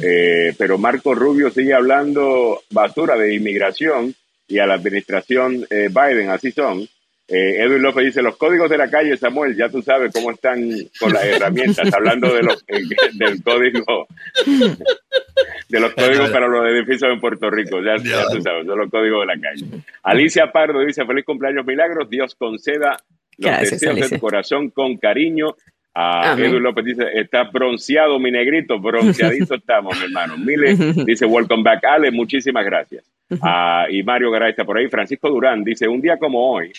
eh, 0.02 0.56
pero 0.58 0.80
Marco 0.80 1.14
Rubio 1.14 1.52
sigue 1.52 1.76
hablando 1.76 2.64
basura 2.72 3.16
de 3.16 3.36
inmigración 3.36 4.16
y 4.48 4.60
a 4.60 4.66
la 4.66 4.76
administración 4.76 5.66
Biden, 5.70 6.30
así 6.30 6.52
son. 6.52 6.88
Eh, 7.30 7.62
Edwin 7.62 7.82
López 7.82 8.06
dice, 8.06 8.22
los 8.22 8.38
códigos 8.38 8.70
de 8.70 8.78
la 8.78 8.90
calle, 8.90 9.18
Samuel, 9.18 9.54
ya 9.54 9.68
tú 9.68 9.82
sabes 9.82 10.14
cómo 10.14 10.32
están 10.32 10.62
con 10.98 11.12
las 11.12 11.26
herramientas, 11.26 11.94
hablando 11.94 12.34
de 12.34 12.42
los, 12.42 12.64
eh, 12.70 12.84
del 13.16 13.44
código, 13.44 14.08
de 15.70 15.80
los 15.80 15.94
códigos 15.94 16.30
para 16.30 16.48
los 16.48 16.66
edificios 16.70 17.12
en 17.12 17.20
Puerto 17.20 17.50
Rico, 17.50 17.82
ya, 17.82 17.96
tú 17.98 18.42
sabes, 18.42 18.66
de 18.66 18.76
los 18.76 18.90
códigos 18.90 19.28
de 19.28 19.36
la 19.36 19.42
calle. 19.42 19.66
Alicia 20.04 20.54
Pardo 20.54 20.80
dice, 20.80 21.06
feliz 21.06 21.26
cumpleaños 21.26 21.66
milagros, 21.66 22.10
Dios 22.10 22.34
conceda 22.36 22.96
los 23.38 23.60
deseos 23.60 24.10
del 24.10 24.20
corazón 24.22 24.70
con 24.70 24.96
cariño. 24.96 25.58
A 26.00 26.36
Edwin 26.38 26.62
López 26.62 26.86
dice, 26.86 27.08
está 27.16 27.46
bronceado 27.46 28.20
mi 28.20 28.30
negrito, 28.30 28.80
bronceadito 28.80 29.56
estamos, 29.56 29.98
mi 29.98 30.06
hermano. 30.06 30.38
Mile 30.38 30.76
dice, 30.94 31.26
welcome 31.26 31.64
back, 31.64 31.84
Ale, 31.86 32.12
muchísimas 32.12 32.64
gracias. 32.64 33.04
Ah, 33.42 33.88
y 33.90 34.04
Mario 34.04 34.30
Garay 34.30 34.52
está 34.52 34.64
por 34.64 34.78
ahí. 34.78 34.88
Francisco 34.90 35.28
Durán 35.28 35.64
dice, 35.64 35.88
un 35.88 36.00
día 36.00 36.18
como 36.18 36.52
hoy, 36.52 36.72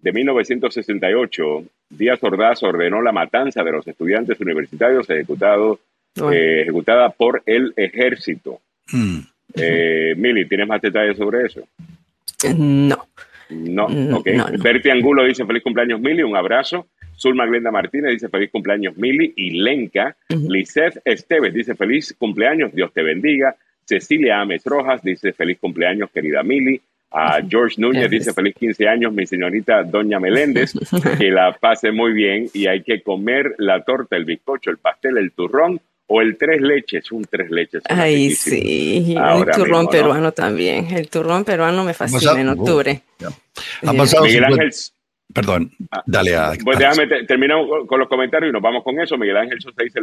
de 0.00 0.12
1968, 0.12 1.64
Díaz 1.90 2.18
Ordaz 2.24 2.64
ordenó 2.64 3.00
la 3.00 3.12
matanza 3.12 3.62
de 3.62 3.70
los 3.70 3.86
estudiantes 3.86 4.40
universitarios 4.40 5.08
ejecutado, 5.08 5.78
eh, 6.32 6.62
ejecutada 6.62 7.10
por 7.10 7.44
el 7.46 7.72
ejército. 7.76 8.60
Hmm. 8.90 9.20
Eh, 9.54 10.14
Mili, 10.16 10.48
¿tienes 10.48 10.66
más 10.66 10.82
detalles 10.82 11.16
sobre 11.16 11.46
eso? 11.46 11.60
No. 12.58 13.06
No, 13.50 13.86
ok. 14.16 14.26
Berti 14.58 14.90
Angulo 14.90 15.24
dice 15.24 15.46
feliz 15.46 15.62
cumpleaños 15.62 16.00
Mili, 16.00 16.24
un 16.24 16.36
abrazo. 16.36 16.88
Zulma 17.16 17.46
Glenda 17.46 17.70
Martínez 17.70 18.12
dice 18.12 18.28
feliz 18.28 18.50
cumpleaños 18.50 18.96
Mili. 18.96 19.32
Y 19.36 19.50
Lenka, 19.50 20.16
Lizeth 20.28 21.00
Esteves 21.04 21.52
dice 21.52 21.74
feliz 21.74 22.14
cumpleaños, 22.18 22.72
Dios 22.72 22.92
te 22.92 23.02
bendiga. 23.02 23.56
Cecilia 23.84 24.40
Ames 24.40 24.64
Rojas 24.64 25.02
dice 25.02 25.32
feliz 25.32 25.58
cumpleaños 25.58 26.10
querida 26.10 26.42
Mili. 26.42 26.80
A 27.16 27.40
George 27.48 27.76
Núñez 27.80 28.10
dice 28.10 28.32
feliz 28.32 28.56
15 28.58 28.88
años, 28.88 29.12
mi 29.12 29.24
señorita 29.24 29.84
Doña 29.84 30.18
Meléndez, 30.18 30.72
que 31.18 31.30
la 31.30 31.52
pase 31.52 31.92
muy 31.92 32.12
bien 32.12 32.48
y 32.52 32.66
hay 32.66 32.82
que 32.82 33.02
comer 33.02 33.54
la 33.58 33.84
torta, 33.84 34.16
el 34.16 34.24
bizcocho, 34.24 34.70
el 34.70 34.78
pastel, 34.78 35.18
el 35.18 35.30
turrón 35.30 35.80
o 36.08 36.20
el 36.20 36.36
tres 36.36 36.60
leches, 36.60 37.12
un 37.12 37.24
tres 37.24 37.50
leches. 37.50 37.82
Ay, 37.88 38.30
sí, 38.32 39.14
el 39.16 39.46
turrón 39.54 39.86
peruano 39.86 40.32
también. 40.32 40.88
El 40.90 41.08
turrón 41.08 41.44
peruano 41.44 41.84
me 41.84 41.94
fascina 41.94 42.40
en 42.40 42.48
octubre. 42.48 43.00
Ha 43.86 43.92
pasado 43.92 44.24
Miguel 44.24 44.44
Ángel. 44.44 44.72
Perdón, 45.34 45.72
ah, 45.90 46.02
dale 46.06 46.36
a. 46.36 46.52
Pues 46.62 46.78
déjame 46.78 47.24
terminar 47.24 47.58
con 47.88 47.98
los 47.98 48.08
comentarios 48.08 48.50
y 48.50 48.52
nos 48.52 48.62
vamos 48.62 48.84
con 48.84 49.00
eso. 49.00 49.18
Miguel 49.18 49.36
Ángel 49.36 49.60
Sosa 49.60 49.82
dice: 49.82 50.00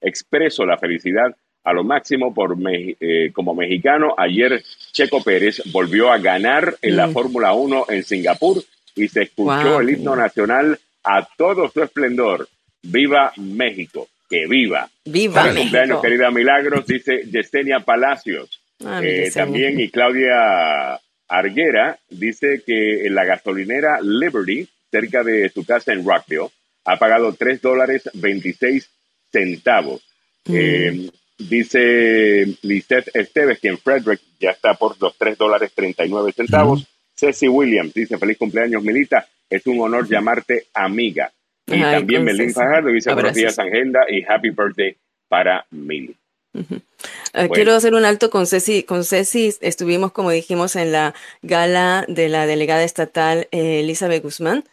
expreso 0.00 0.66
la 0.66 0.76
felicidad 0.76 1.34
a 1.62 1.72
lo 1.72 1.84
máximo 1.84 2.34
por 2.34 2.56
eh, 2.68 3.30
como 3.32 3.54
mexicano. 3.54 4.14
Ayer 4.18 4.62
Checo 4.92 5.22
Pérez 5.22 5.62
volvió 5.72 6.12
a 6.12 6.18
ganar 6.18 6.74
en 6.82 6.96
la 6.96 7.06
mm. 7.06 7.12
Fórmula 7.12 7.54
1 7.54 7.86
en 7.88 8.02
Singapur 8.02 8.62
y 8.96 9.08
se 9.08 9.22
escuchó 9.22 9.80
el 9.80 9.90
himno 9.90 10.16
nacional 10.16 10.78
a 11.04 11.26
todo 11.36 11.68
su 11.70 11.82
esplendor. 11.82 12.48
¡Viva 12.82 13.32
México! 13.36 14.08
¡Que 14.28 14.46
viva! 14.46 14.90
¡Viva 15.04 15.44
México! 15.44 15.60
cumpleaños, 15.62 16.02
querida 16.02 16.30
Milagros, 16.30 16.84
dice 16.86 17.24
Yesenia 17.30 17.80
Palacios. 17.80 18.60
Ah, 18.84 19.00
eh, 19.02 19.30
también 19.32 19.80
y 19.80 19.88
Claudia 19.88 21.00
Arguera 21.38 21.98
dice 22.10 22.62
que 22.66 23.06
en 23.06 23.14
la 23.14 23.24
gasolinera 23.24 24.00
Liberty, 24.00 24.68
cerca 24.90 25.22
de 25.22 25.48
su 25.48 25.64
casa 25.64 25.92
en 25.92 26.04
Rockville, 26.04 26.50
ha 26.84 26.96
pagado 26.98 27.32
3 27.32 27.60
dólares 27.60 28.08
26 28.14 28.88
centavos. 29.30 30.02
Mm. 30.46 30.54
Eh, 30.54 31.10
Dice 31.36 32.46
Lisette 32.62 33.10
Esteves 33.12 33.58
que 33.58 33.68
en 33.68 33.78
Frederick 33.78 34.20
ya 34.38 34.50
está 34.50 34.74
por 34.74 35.00
los 35.00 35.18
3 35.18 35.36
dólares 35.36 35.72
39 35.74 36.32
centavos. 36.32 36.86
Ceci 37.16 37.48
Williams 37.48 37.92
dice 37.92 38.18
feliz 38.18 38.38
cumpleaños 38.38 38.82
Milita, 38.82 39.26
es 39.50 39.66
un 39.66 39.80
honor 39.80 40.08
llamarte 40.08 40.66
amiga. 40.72 41.32
Y 41.66 41.80
también 41.80 42.24
Melín 42.24 42.52
Fajardo 42.52 42.90
dice 42.90 43.12
buenos 43.14 43.34
días 43.34 43.58
Agenda 43.58 44.00
y 44.08 44.22
happy 44.22 44.50
birthday 44.50 44.96
para 45.28 45.66
Eh, 47.34 47.48
quiero 47.52 47.74
hacer 47.74 47.94
un 47.94 48.04
alto 48.04 48.30
con 48.30 48.46
Ceci. 48.46 48.84
Con 48.84 49.04
Ceci 49.04 49.54
estuvimos, 49.60 50.12
como 50.12 50.30
dijimos, 50.30 50.76
en 50.76 50.92
la 50.92 51.14
gala 51.42 52.04
de 52.08 52.28
la 52.28 52.46
delegada 52.46 52.84
estatal 52.84 53.48
eh, 53.50 53.80
Elizabeth 53.80 54.22
Guzmán 54.22 54.64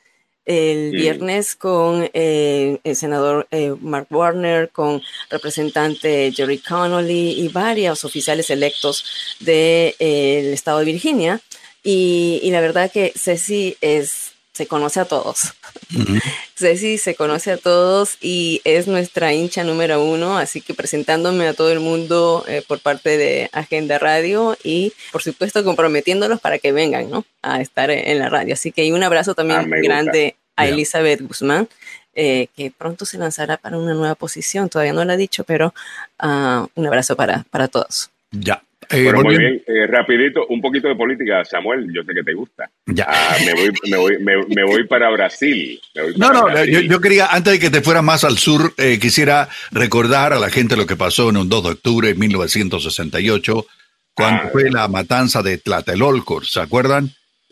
el 0.45 0.91
viernes 0.91 1.55
con 1.55 2.09
eh, 2.13 2.79
el 2.83 2.95
senador 2.95 3.47
eh, 3.51 3.75
Mark 3.79 4.07
Warner, 4.09 4.69
con 4.69 5.01
representante 5.29 6.31
Jerry 6.35 6.57
Connolly 6.57 7.41
y 7.41 7.47
varios 7.49 8.03
oficiales 8.03 8.49
electos 8.49 9.37
del 9.39 10.53
estado 10.53 10.79
de 10.79 10.85
Virginia. 10.85 11.39
Y, 11.83 12.39
y 12.43 12.51
la 12.51 12.61
verdad 12.61 12.91
que 12.91 13.13
Ceci 13.15 13.77
es, 13.81 14.33
se 14.61 14.67
conoce 14.67 14.99
a 14.99 15.05
todos. 15.05 15.53
Ceci 16.55 16.99
se 16.99 17.15
conoce 17.15 17.51
a 17.51 17.57
todos 17.57 18.17
y 18.21 18.61
es 18.63 18.85
nuestra 18.85 19.33
hincha 19.33 19.63
número 19.63 20.03
uno, 20.03 20.37
así 20.37 20.61
que 20.61 20.75
presentándome 20.75 21.47
a 21.47 21.55
todo 21.55 21.71
el 21.71 21.79
mundo 21.79 22.45
eh, 22.47 22.63
por 22.67 22.79
parte 22.79 23.17
de 23.17 23.49
Agenda 23.53 23.97
Radio 23.97 24.55
y 24.63 24.93
por 25.11 25.23
supuesto 25.23 25.63
comprometiéndolos 25.63 26.39
para 26.39 26.59
que 26.59 26.71
vengan 26.71 27.09
¿no? 27.09 27.25
a 27.41 27.59
estar 27.59 27.89
en 27.89 28.19
la 28.19 28.29
radio. 28.29 28.53
Así 28.53 28.71
que 28.71 28.93
un 28.93 29.01
abrazo 29.01 29.33
también 29.33 29.61
ah, 29.61 29.77
grande 29.81 30.35
a 30.55 30.67
Elizabeth 30.67 31.21
Guzmán. 31.21 31.67
Eh, 32.13 32.49
que 32.57 32.71
pronto 32.71 33.05
se 33.05 33.17
lanzará 33.17 33.55
para 33.55 33.77
una 33.77 33.93
nueva 33.93 34.15
posición, 34.15 34.67
todavía 34.67 34.91
no 34.91 35.05
lo 35.05 35.13
ha 35.13 35.15
dicho, 35.15 35.45
pero 35.45 35.73
uh, 36.21 36.67
un 36.75 36.85
abrazo 36.85 37.15
para, 37.15 37.45
para 37.49 37.69
todos. 37.69 38.09
Ya, 38.31 38.61
eh, 38.91 39.13
muy 39.13 39.37
bien, 39.37 39.63
eh, 39.67 39.87
rapidito, 39.87 40.45
un 40.47 40.61
poquito 40.61 40.87
de 40.87 40.95
política, 40.95 41.43
Samuel, 41.45 41.87
yo 41.93 42.03
sé 42.03 42.13
que 42.13 42.23
te 42.23 42.33
gusta. 42.33 42.69
Ya. 42.85 43.05
Ah, 43.07 43.37
me, 43.45 43.53
voy, 43.53 43.71
me, 43.89 43.97
voy, 43.97 44.17
me, 44.19 44.63
voy, 44.63 44.87
para 44.87 45.09
Brasil. 45.09 45.79
no, 46.17 46.31
no, 46.31 46.65
Yo, 46.65 47.01
quería, 47.01 47.27
antes 47.27 47.53
de 47.53 47.59
que 47.59 47.69
te 47.69 47.81
fuera 47.81 48.01
más 48.01 48.23
al 48.23 48.37
sur, 48.37 48.73
eh, 48.77 48.99
quisiera 48.99 49.49
recordar 49.71 50.33
a 50.33 50.39
la 50.39 50.49
gente 50.49 50.75
lo 50.75 50.85
que 50.85 50.95
pasó 50.95 51.29
en 51.29 51.37
un 51.37 51.49
2 51.49 51.63
de 51.63 51.69
octubre 51.69 52.07
de 52.07 52.15
1968, 52.15 53.65
cuando 54.13 54.43
ah. 54.43 54.49
fue 54.51 54.69
la 54.69 54.87
matanza 54.87 55.41
de 55.41 55.57
Tlatelolco, 55.57 56.43
¿se 56.43 56.59
acuerdan? 56.59 57.11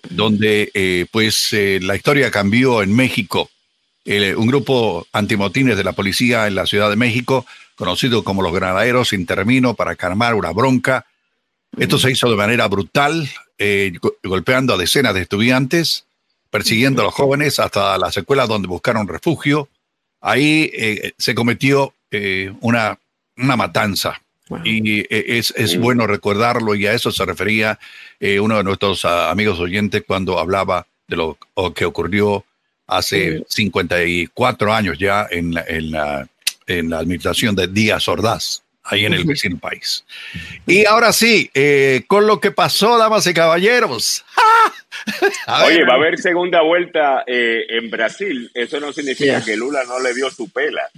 Donde 0.10 1.08
pues 1.12 1.54
la 1.82 1.96
historia 1.96 2.32
cambió 2.32 2.82
en 2.82 2.96
México. 2.96 3.50
un 4.06 4.48
grupo 4.48 5.06
antimotines 5.12 5.76
de 5.76 5.84
la 5.84 5.92
policía 5.92 6.48
en 6.48 6.56
la 6.56 6.66
Ciudad 6.66 6.90
de 6.90 6.96
México, 6.96 7.46
conocido 7.76 8.24
como 8.24 8.42
los 8.42 8.54
granaderos, 8.54 9.14
intervino 9.14 9.74
para 9.74 9.96
calmar 9.96 10.36
una 10.36 10.52
bronca 10.52 11.06
esto 11.78 11.98
se 11.98 12.12
hizo 12.12 12.30
de 12.30 12.36
manera 12.36 12.68
brutal, 12.68 13.30
eh, 13.58 13.94
golpeando 14.24 14.74
a 14.74 14.78
decenas 14.78 15.14
de 15.14 15.22
estudiantes, 15.22 16.06
persiguiendo 16.50 17.02
a 17.02 17.06
los 17.06 17.14
jóvenes 17.14 17.60
hasta 17.60 17.98
las 17.98 18.18
escuelas 18.18 18.48
donde 18.48 18.68
buscaron 18.68 19.08
refugio. 19.08 19.70
Ahí 20.22 20.72
eh, 20.74 21.14
se 21.18 21.36
cometió 21.36 21.94
eh, 22.12 22.54
una, 22.62 22.98
una 23.38 23.56
matanza. 23.56 24.22
Y 24.64 25.06
es, 25.14 25.54
es 25.56 25.78
bueno 25.78 26.08
recordarlo 26.08 26.74
y 26.74 26.88
a 26.88 26.94
eso 26.94 27.12
se 27.12 27.24
refería 27.24 27.78
uno 28.42 28.58
de 28.58 28.64
nuestros 28.64 29.06
ah, 29.06 29.30
amigos 29.30 29.60
oyentes 29.60 30.04
cuando 30.08 30.40
hablaba 30.40 30.88
de 31.08 31.18
lo 31.18 31.38
que 31.76 31.86
ocurrió 31.86 32.44
hace 32.88 33.44
54 33.48 34.74
años 34.74 34.98
ya 34.98 35.28
en, 35.30 35.54
en, 35.68 35.92
la, 35.92 36.28
en 36.66 36.90
la 36.90 36.98
administración 36.98 37.56
de 37.56 37.68
Díaz 37.68 38.08
Ordaz 38.08 38.64
ahí 38.90 39.06
en 39.06 39.14
el 39.14 39.24
vecino 39.24 39.58
país. 39.58 40.04
Y 40.66 40.86
ahora 40.86 41.14
sí, 41.14 41.50
eh, 41.54 42.04
con 42.08 42.28
lo 42.28 42.40
que 42.40 42.52
pasó, 42.52 42.98
damas 42.98 43.28
y 43.28 43.34
caballeros. 43.34 44.26
Oye, 45.66 45.86
va 45.86 45.94
a 45.94 45.98
haber 45.98 46.18
segunda 46.20 46.62
vuelta 46.62 47.24
eh, 47.26 47.66
en 47.70 47.90
Brasil. 47.90 48.50
Eso 48.54 48.80
no 48.80 48.92
significa 48.92 49.44
que 49.44 49.56
Lula 49.56 49.84
no 49.88 50.00
le 50.00 50.14
dio 50.14 50.30
su 50.30 50.50
pela 50.50 50.90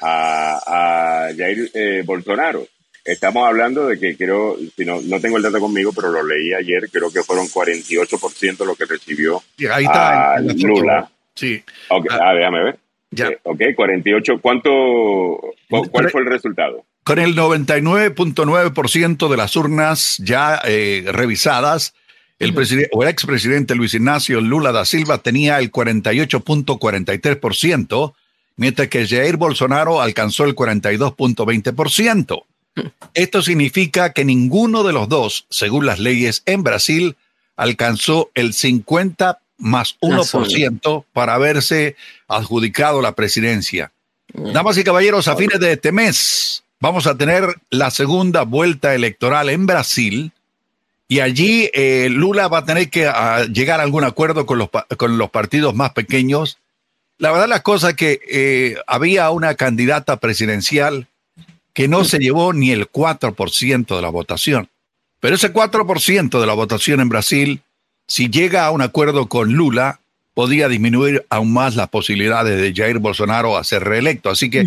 a, 0.00 1.28
Jair 1.36 1.70
eh, 1.74 2.02
Bolsonaro. 2.04 2.66
Estamos 3.04 3.46
hablando 3.46 3.86
de 3.86 3.98
que 3.98 4.16
creo, 4.16 4.56
si 4.76 4.84
no, 4.84 5.00
no 5.00 5.20
tengo 5.20 5.38
el 5.38 5.42
dato 5.42 5.58
conmigo, 5.58 5.92
pero 5.92 6.10
lo 6.10 6.22
leí 6.22 6.52
ayer, 6.52 6.88
creo 6.90 7.10
que 7.10 7.22
fueron 7.22 7.48
48% 7.48 8.64
lo 8.64 8.74
que 8.74 8.84
recibió 8.84 9.42
ahí 9.72 9.84
está, 9.84 10.38
Lula. 10.40 11.10
Sí. 11.34 11.62
Okay. 11.88 12.18
Ah, 12.20 12.34
déjame 12.34 12.64
ver. 12.64 12.78
Ya. 13.10 13.30
ok, 13.42 13.60
48. 13.74 14.40
¿Cuánto, 14.40 15.40
cuál 15.68 16.10
fue 16.10 16.20
el 16.20 16.26
resultado? 16.26 16.84
Con 17.04 17.18
el 17.18 17.34
99.9% 17.34 19.28
de 19.28 19.36
las 19.36 19.56
urnas 19.56 20.16
ya 20.18 20.62
eh, 20.64 21.04
revisadas, 21.12 21.92
el, 22.38 22.54
o 22.92 23.02
el 23.02 23.08
expresidente 23.08 23.74
Luis 23.74 23.94
Ignacio 23.94 24.40
Lula 24.40 24.70
da 24.72 24.84
Silva 24.84 25.18
tenía 25.18 25.58
el 25.58 25.72
48.43%, 25.72 28.14
mientras 28.56 28.88
que 28.88 29.06
Jair 29.06 29.36
Bolsonaro 29.36 30.00
alcanzó 30.00 30.44
el 30.44 30.54
42.20%. 30.54 32.44
Esto 33.14 33.42
significa 33.42 34.12
que 34.12 34.24
ninguno 34.24 34.84
de 34.84 34.92
los 34.92 35.08
dos, 35.08 35.46
según 35.50 35.86
las 35.86 35.98
leyes 35.98 36.42
en 36.46 36.62
Brasil, 36.62 37.16
alcanzó 37.56 38.30
el 38.34 38.54
50 38.54 39.40
más 39.58 39.96
1% 40.00 41.04
para 41.12 41.34
haberse 41.34 41.96
adjudicado 42.28 43.02
la 43.02 43.14
presidencia. 43.14 43.92
Damas 44.32 44.78
y 44.78 44.84
caballeros, 44.84 45.28
a 45.28 45.36
fines 45.36 45.60
de 45.60 45.72
este 45.72 45.92
mes, 45.92 46.64
vamos 46.80 47.06
a 47.06 47.16
tener 47.16 47.56
la 47.70 47.90
segunda 47.90 48.42
vuelta 48.42 48.94
electoral 48.94 49.50
en 49.50 49.66
Brasil 49.66 50.32
y 51.06 51.20
allí 51.20 51.70
eh, 51.74 52.08
Lula 52.10 52.48
va 52.48 52.58
a 52.58 52.64
tener 52.64 52.88
que 52.88 53.06
ah, 53.06 53.44
llegar 53.44 53.80
a 53.80 53.82
algún 53.82 54.04
acuerdo 54.04 54.46
con 54.46 54.58
los, 54.58 54.70
con 54.96 55.18
los 55.18 55.30
partidos 55.30 55.74
más 55.74 55.92
pequeños. 55.92 56.58
La 57.18 57.32
verdad 57.32 57.48
la 57.48 57.62
cosa 57.62 57.90
es 57.90 57.96
que 57.96 58.20
eh, 58.30 58.76
había 58.86 59.30
una 59.30 59.54
candidata 59.54 60.16
presidencial 60.18 61.08
que 61.74 61.88
no 61.88 62.04
se 62.04 62.18
llevó 62.18 62.52
ni 62.52 62.70
el 62.70 62.90
4% 62.90 63.94
de 63.94 64.02
la 64.02 64.08
votación. 64.08 64.68
Pero 65.20 65.34
ese 65.34 65.52
4% 65.52 66.40
de 66.40 66.46
la 66.46 66.54
votación 66.54 67.00
en 67.00 67.08
Brasil, 67.08 67.60
si 68.06 68.30
llega 68.30 68.64
a 68.64 68.70
un 68.70 68.80
acuerdo 68.80 69.28
con 69.28 69.52
Lula, 69.52 70.00
podría 70.32 70.68
disminuir 70.68 71.26
aún 71.28 71.52
más 71.52 71.76
las 71.76 71.88
posibilidades 71.88 72.60
de 72.60 72.72
Jair 72.74 72.98
Bolsonaro 72.98 73.56
a 73.56 73.64
ser 73.64 73.84
reelecto. 73.84 74.30
Así 74.30 74.48
que 74.48 74.66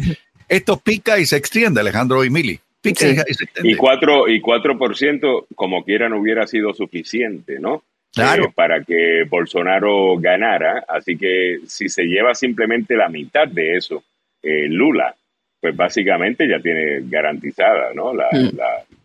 esto 0.55 0.77
pica 0.77 1.19
y 1.19 1.25
se 1.25 1.37
extiende, 1.37 1.81
Alejandro 1.81 2.23
y 2.23 2.29
Mili. 2.29 2.59
Pica 2.81 3.07
y, 3.07 3.15
se 3.15 3.43
extiende. 3.45 3.71
Y 3.71 3.75
4, 3.75 4.29
y 4.29 4.41
4% 4.41 5.45
como 5.55 5.83
quiera 5.83 6.09
no 6.09 6.19
hubiera 6.19 6.47
sido 6.47 6.73
suficiente, 6.73 7.59
¿no? 7.59 7.83
Claro. 8.13 8.45
Eh, 8.45 8.51
para 8.53 8.83
que 8.83 9.23
Bolsonaro 9.27 10.17
ganara. 10.17 10.85
Así 10.87 11.17
que 11.17 11.59
si 11.67 11.89
se 11.89 12.03
lleva 12.03 12.35
simplemente 12.35 12.95
la 12.95 13.09
mitad 13.09 13.47
de 13.47 13.77
eso, 13.77 14.03
eh, 14.41 14.67
Lula, 14.67 15.15
pues 15.59 15.75
básicamente 15.75 16.47
ya 16.47 16.59
tiene 16.59 17.01
garantizada 17.05 17.93
¿no? 17.93 18.13
la, 18.13 18.27
mm. 18.31 18.57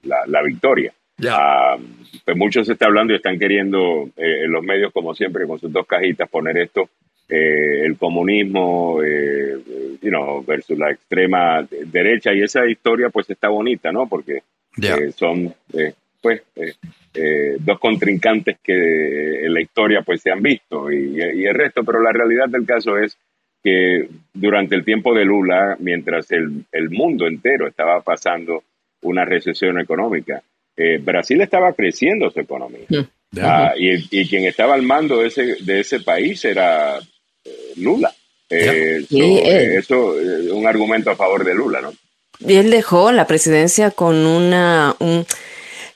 la, 0.03 0.27
la, 0.27 0.43
victoria. 0.43 0.93
Ya. 1.17 1.77
Uh, 1.77 1.81
pues 2.25 2.37
muchos 2.37 2.67
se 2.67 2.75
está 2.75 2.87
hablando 2.87 3.13
y 3.13 3.17
están 3.17 3.39
queriendo 3.39 4.11
eh, 4.17 4.45
en 4.45 4.53
los 4.53 4.63
medios, 4.63 4.93
como 4.93 5.15
siempre, 5.15 5.47
con 5.47 5.59
sus 5.59 5.73
dos 5.73 5.87
cajitas, 5.87 6.29
poner 6.29 6.59
esto 6.59 6.91
eh, 7.31 7.85
el 7.85 7.99
comunismo 7.99 9.03
eh, 9.05 9.59
versus 10.47 10.79
la 10.79 10.91
extrema 10.91 11.67
derecha 11.85 12.33
y 12.33 12.41
esa 12.41 12.67
historia 12.67 13.11
pues 13.11 13.29
está 13.29 13.49
bonita, 13.51 13.93
¿no? 13.93 14.09
Porque 14.09 14.43
eh, 14.83 15.13
son 15.15 15.55
pues 16.23 16.43
dos 17.61 17.79
contrincantes 17.79 18.57
que 18.63 19.45
en 19.45 19.53
la 19.53 19.61
historia 19.61 20.01
pues 20.01 20.23
se 20.23 20.31
han 20.31 20.41
visto 20.41 20.91
y, 20.91 21.21
el 21.21 21.55
resto, 21.55 21.85
pero 21.85 22.01
la 22.01 22.13
realidad 22.13 22.49
del 22.49 22.65
caso 22.65 22.97
es 22.97 23.19
que 23.63 24.09
durante 24.33 24.75
el 24.75 24.85
tiempo 24.85 25.15
de 25.15 25.27
Lula, 25.27 25.77
mientras 25.81 26.31
el, 26.31 26.65
el 26.73 26.89
mundo 26.89 27.27
entero 27.27 27.69
estaba 27.69 28.01
pasando 28.01 28.63
una 29.03 29.27
recesión 29.27 29.79
económica, 29.79 30.43
Brasil 31.01 31.43
estaba 31.43 31.75
creciendo 31.75 32.31
su 32.31 32.41
economía. 32.41 32.87
Ah, 33.43 33.75
y, 33.77 33.97
y, 34.11 34.27
quien 34.27 34.47
estaba 34.47 34.75
al 34.75 34.83
mando 34.83 35.21
de 35.21 35.29
ese, 35.29 35.57
de 35.61 35.81
ese 35.81 36.01
país 36.01 36.43
era 36.47 36.99
Lula. 37.77 38.15
Eh, 38.51 39.05
eh, 39.11 39.77
eso 39.79 40.19
es 40.19 40.51
un 40.51 40.67
argumento 40.67 41.11
a 41.11 41.17
favor 41.17 41.45
de 41.45 41.55
Lula, 41.55 41.81
¿no? 41.81 41.93
Y 42.41 42.55
él 42.55 42.71
dejó 42.71 43.13
la 43.13 43.27
presidencia 43.27 43.91
con 43.91 44.15
una, 44.27 44.95
un, 45.01 45.27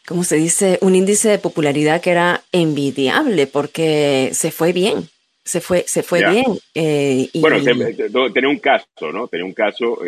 ¿cómo 0.06 0.24
se 0.24 0.36
dice? 0.36 0.78
Un 0.82 0.94
índice 0.94 1.30
de 1.30 1.38
popularidad 1.38 2.00
que 2.00 2.10
era 2.10 2.42
envidiable 2.52 3.46
porque 3.46 4.30
se 4.32 4.50
fue 4.50 4.72
bien. 4.72 5.08
Se 5.44 5.60
fue, 5.60 5.84
se 5.88 6.04
fue 6.04 6.28
bien. 6.30 6.46
Eh, 6.74 7.28
bueno, 7.34 7.58
tenía 8.32 8.48
un 8.48 8.58
caso, 8.58 9.10
¿no? 9.12 9.26
Tenía 9.26 9.44
un 9.44 9.52
caso, 9.52 9.98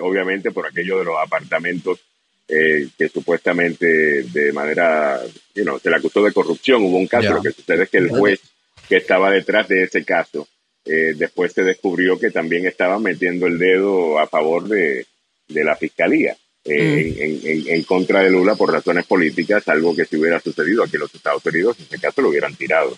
obviamente, 0.00 0.50
por 0.50 0.66
aquello 0.66 0.98
de 0.98 1.04
los 1.04 1.14
apartamentos 1.16 2.00
que 2.46 3.08
supuestamente 3.12 4.24
de 4.24 4.52
manera, 4.52 5.20
you 5.54 5.78
se 5.78 5.90
le 5.90 5.96
acusó 5.96 6.24
de 6.24 6.32
corrupción. 6.32 6.82
Hubo 6.82 6.96
un 6.96 7.06
caso, 7.06 7.34
lo 7.34 7.42
que 7.42 7.52
sucede 7.52 7.84
es 7.84 7.90
que 7.90 7.98
el 7.98 8.08
juez 8.08 8.40
que 8.88 8.96
estaba 8.96 9.30
detrás 9.30 9.68
de 9.68 9.84
ese 9.84 10.04
caso 10.04 10.48
eh, 10.86 11.14
después 11.16 11.52
se 11.52 11.62
descubrió 11.62 12.18
que 12.18 12.30
también 12.30 12.66
estaban 12.66 13.02
metiendo 13.02 13.46
el 13.46 13.58
dedo 13.58 14.18
a 14.18 14.26
favor 14.26 14.68
de, 14.68 15.06
la 15.48 15.76
fiscalía. 15.76 16.36
Eh, 16.66 17.42
mm. 17.44 17.68
en, 17.68 17.82
contra 17.82 18.22
de 18.22 18.30
Lula 18.30 18.54
por 18.54 18.72
razones 18.72 19.04
políticas, 19.04 19.68
algo 19.68 19.94
que 19.94 20.06
si 20.06 20.16
hubiera 20.16 20.40
sucedido 20.40 20.82
aquí 20.82 20.96
en 20.96 21.00
los 21.00 21.14
Estados 21.14 21.44
Unidos, 21.44 21.76
en 21.78 21.84
este 21.84 21.98
caso 21.98 22.22
lo 22.22 22.30
hubieran 22.30 22.54
tirado. 22.54 22.96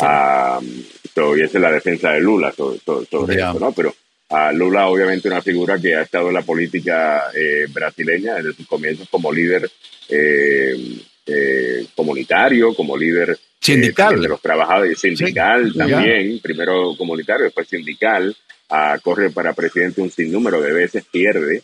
Ah, 0.00 0.60
y 0.62 1.42
esa 1.42 1.58
es 1.58 1.62
la 1.62 1.72
defensa 1.72 2.12
de 2.12 2.20
Lula 2.20 2.52
sobre, 2.52 3.34
eso, 3.34 3.58
¿no? 3.58 3.72
Pero 3.72 3.92
a 4.28 4.52
Lula 4.52 4.86
obviamente 4.86 5.26
una 5.26 5.42
figura 5.42 5.80
que 5.80 5.96
ha 5.96 6.02
estado 6.02 6.28
en 6.28 6.34
la 6.34 6.42
política 6.42 7.24
eh, 7.34 7.66
brasileña 7.72 8.36
desde 8.36 8.52
sus 8.52 8.68
comienzos 8.68 9.08
como 9.08 9.32
líder 9.32 9.68
comunitario, 11.94 12.74
como 12.74 12.96
líder 12.96 13.36
Sindical. 13.60 14.20
de 14.20 14.28
los 14.28 14.40
trabajadores, 14.40 14.98
sindical 14.98 15.72
también, 15.74 16.38
primero 16.40 16.94
comunitario, 16.96 17.44
después 17.44 17.68
sindical, 17.68 18.34
corre 19.02 19.30
para 19.30 19.52
presidente 19.52 20.00
un 20.00 20.10
sinnúmero 20.10 20.60
de 20.60 20.72
veces, 20.72 21.04
pierde, 21.04 21.62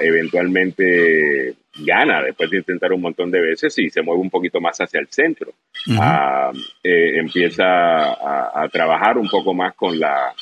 eventualmente 0.00 1.54
gana 1.78 2.22
después 2.22 2.50
de 2.50 2.58
intentar 2.58 2.92
un 2.92 3.00
montón 3.00 3.30
de 3.30 3.40
veces 3.40 3.78
y 3.78 3.90
se 3.90 4.02
mueve 4.02 4.20
un 4.20 4.30
poquito 4.30 4.60
más 4.60 4.78
hacia 4.78 5.00
el 5.00 5.08
centro. 5.08 5.52
Ah, 5.98 6.50
eh, 6.82 7.18
empieza 7.18 7.64
a, 7.64 8.68
trabajar 8.70 9.18
un 9.18 9.28
poco 9.28 9.52
más 9.52 9.74
con, 9.74 9.98
la, 9.98 10.32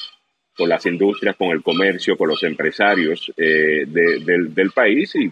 con 0.57 0.68
las 0.68 0.85
industrias, 0.87 1.37
con 1.37 1.49
el 1.49 1.62
comercio, 1.62 2.16
con 2.16 2.28
los 2.28 2.43
empresarios 2.43 3.32
eh, 3.37 3.85
del, 3.87 4.70
país 4.72 5.14
y 5.16 5.30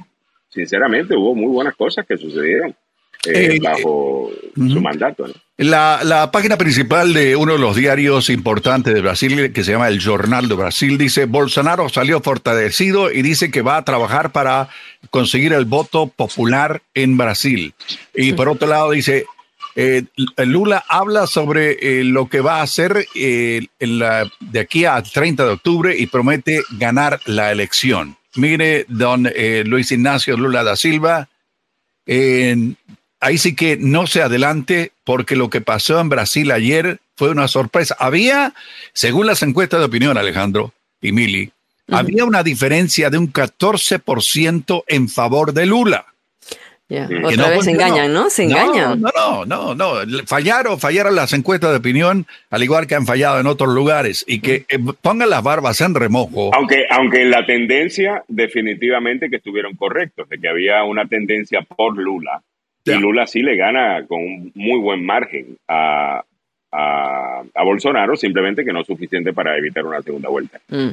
sinceramente 0.49 1.17
hubo 1.17 1.35
muy 1.35 1.53
buenas 1.53 1.77
cosas 1.77 2.07
que 2.07 2.17
sucedieron. 2.17 2.75
Eh, 3.27 3.59
bajo 3.63 4.31
su 4.55 4.81
mandato. 4.81 5.27
La, 5.57 6.01
la, 6.03 6.33
página 6.33 6.57
principal 6.57 7.15
de 7.15 7.37
uno 7.37 7.53
de 7.53 7.59
los 7.59 7.77
diarios 7.77 8.31
importantes 8.31 8.93
de 8.93 9.01
Brasil, 9.01 9.53
que 9.53 9.63
se 9.63 9.73
llama 9.73 9.89
El 9.89 10.03
Jornal 10.03 10.49
de 10.49 10.55
Brasil, 10.57 10.99
dice, 10.99 11.27
Bolsonaro 11.27 11.89
salió 11.89 12.21
fortalecido 12.21 13.13
y 13.13 13.23
dice 13.23 13.51
que 13.51 13.63
va 13.63 13.77
a 13.77 13.85
trabajar 13.85 14.33
para 14.33 14.69
conseguir 15.11 15.53
el 15.53 15.65
voto 15.65 16.09
popular 16.09 16.83
en 16.95 17.17
Brasil. 17.17 17.75
Y 18.15 18.33
por 18.33 18.49
otro 18.49 18.67
lado 18.67 18.91
dice, 18.91 19.27
eh, 19.75 20.05
Lula 20.37 20.85
habla 20.89 21.27
sobre 21.27 21.79
eh, 21.81 22.05
lo 22.05 22.29
que 22.29 22.41
va 22.41 22.59
a 22.59 22.63
hacer 22.63 23.07
eh, 23.15 23.67
de 23.79 24.61
aquí 24.61 24.85
a 24.85 25.03
30 25.03 25.45
de 25.45 25.51
octubre 25.51 25.97
y 25.97 26.07
promete 26.07 26.63
ganar 26.73 27.21
la 27.27 27.53
elección. 27.53 28.17
Mire, 28.35 28.87
don 28.89 29.29
Luis 29.65 29.93
Ignacio 29.93 30.37
Lula 30.39 30.65
da 30.65 30.75
Silva, 30.75 31.29
ahí 33.23 33.39
sí 33.39 33.55
que 33.55 33.79
no 33.79 34.07
se 34.07 34.21
adelante 34.21 34.93
porque 35.05 35.37
lo 35.37 35.49
que 35.49 35.63
pasó 35.63 35.99
en 36.01 36.11
Brasil 36.11 36.51
ayer 36.51 36.99
fue 37.17 37.31
una 37.31 37.49
sorpresa. 37.49 37.97
Había, 37.99 38.53
según 38.93 39.27
las 39.27 39.43
encuestas 39.43 39.81
de 39.81 39.87
opinión, 39.87 40.19
Alejandro 40.19 40.75
y 41.01 41.13
Mili, 41.13 41.53
había 41.89 42.25
una 42.25 42.43
diferencia 42.43 43.11
de 43.11 43.19
un 43.19 43.33
14% 43.33 44.85
en 44.87 45.09
favor 45.09 45.53
de 45.55 45.67
Lula. 45.67 46.07
Otra 47.25 47.49
vez 47.49 47.65
se 47.65 47.71
engañan, 47.71 48.13
¿no? 48.13 48.29
Se 48.29 48.45
engañan. 48.45 49.01
No, 49.01 49.45
no, 49.47 49.75
no, 49.75 49.75
no, 49.75 50.27
Fallaron, 50.27 50.79
fallaron 50.79 51.15
las 51.15 51.33
encuestas 51.33 51.71
de 51.71 51.77
opinión, 51.77 52.27
al 52.51 52.63
igual 52.63 52.87
que 52.87 52.95
han 52.95 53.07
fallado 53.07 53.41
en 53.41 53.47
otros 53.47 53.73
lugares. 53.73 54.25
Y 54.29 54.41
que 54.41 54.67
eh, 54.69 54.79
pongan 55.01 55.31
las 55.31 55.43
barbas 55.43 55.81
en 55.81 55.95
remojo. 55.95 56.51
Aunque, 56.55 56.85
aunque 56.91 57.25
la 57.25 57.47
tendencia, 57.47 58.25
definitivamente 58.29 59.31
que 59.31 59.37
estuvieron 59.37 59.75
correctos, 59.75 60.29
de 60.29 60.39
que 60.39 60.49
había 60.49 60.85
una 60.85 61.07
tendencia 61.07 61.63
por 61.63 61.97
Lula. 61.97 62.43
Y 62.85 62.93
Lula 62.93 63.27
sí 63.27 63.43
le 63.43 63.57
gana 63.57 64.05
con 64.07 64.19
un 64.21 64.53
muy 64.55 64.81
buen 64.81 65.05
margen 65.05 65.57
a, 65.69 66.25
a, 66.73 67.63
Bolsonaro, 67.65 68.17
simplemente 68.17 68.65
que 68.65 68.73
no 68.73 68.81
es 68.81 68.87
suficiente 68.87 69.33
para 69.33 69.57
evitar 69.57 69.85
una 69.85 70.03
segunda 70.03 70.29
vuelta. 70.29 70.61
Mm. 70.69 70.91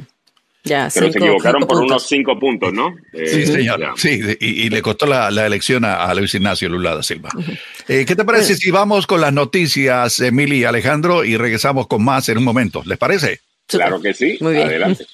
Pero 0.62 0.90
se 0.90 1.06
equivocaron 1.06 1.62
por 1.66 1.78
unos 1.78 2.06
cinco 2.06 2.38
puntos, 2.38 2.72
¿no? 2.72 2.94
sí, 3.12 3.42
eh, 3.42 3.46
señor. 3.46 3.94
Sí, 3.96 4.20
y, 4.40 4.68
le 4.68 4.82
costó 4.82 5.06
la, 5.06 5.28
elección 5.46 5.84
a, 5.86 6.12
Luis 6.14 6.34
Ignacio 6.34 6.68
Lula 6.68 6.94
da 6.94 7.02
Silva. 7.02 7.30
Eh, 7.88 8.04
¿Qué 8.06 8.14
te 8.14 8.24
parece 8.24 8.54
si 8.54 8.70
vamos 8.70 9.06
con 9.06 9.22
las 9.22 9.32
noticias, 9.32 10.20
Emily 10.20 10.58
y 10.58 10.64
Alejandro, 10.64 11.24
y 11.24 11.36
regresamos 11.36 11.86
con 11.86 12.04
más 12.04 12.28
en 12.28 12.38
un 12.38 12.44
momento? 12.44 12.82
¿Les 12.84 12.98
parece? 12.98 13.40
Claro 13.66 14.00
que 14.00 14.12
sí. 14.12 14.36
Muy 14.40 14.52
bien. 14.52 14.66
Adelante. 14.68 15.06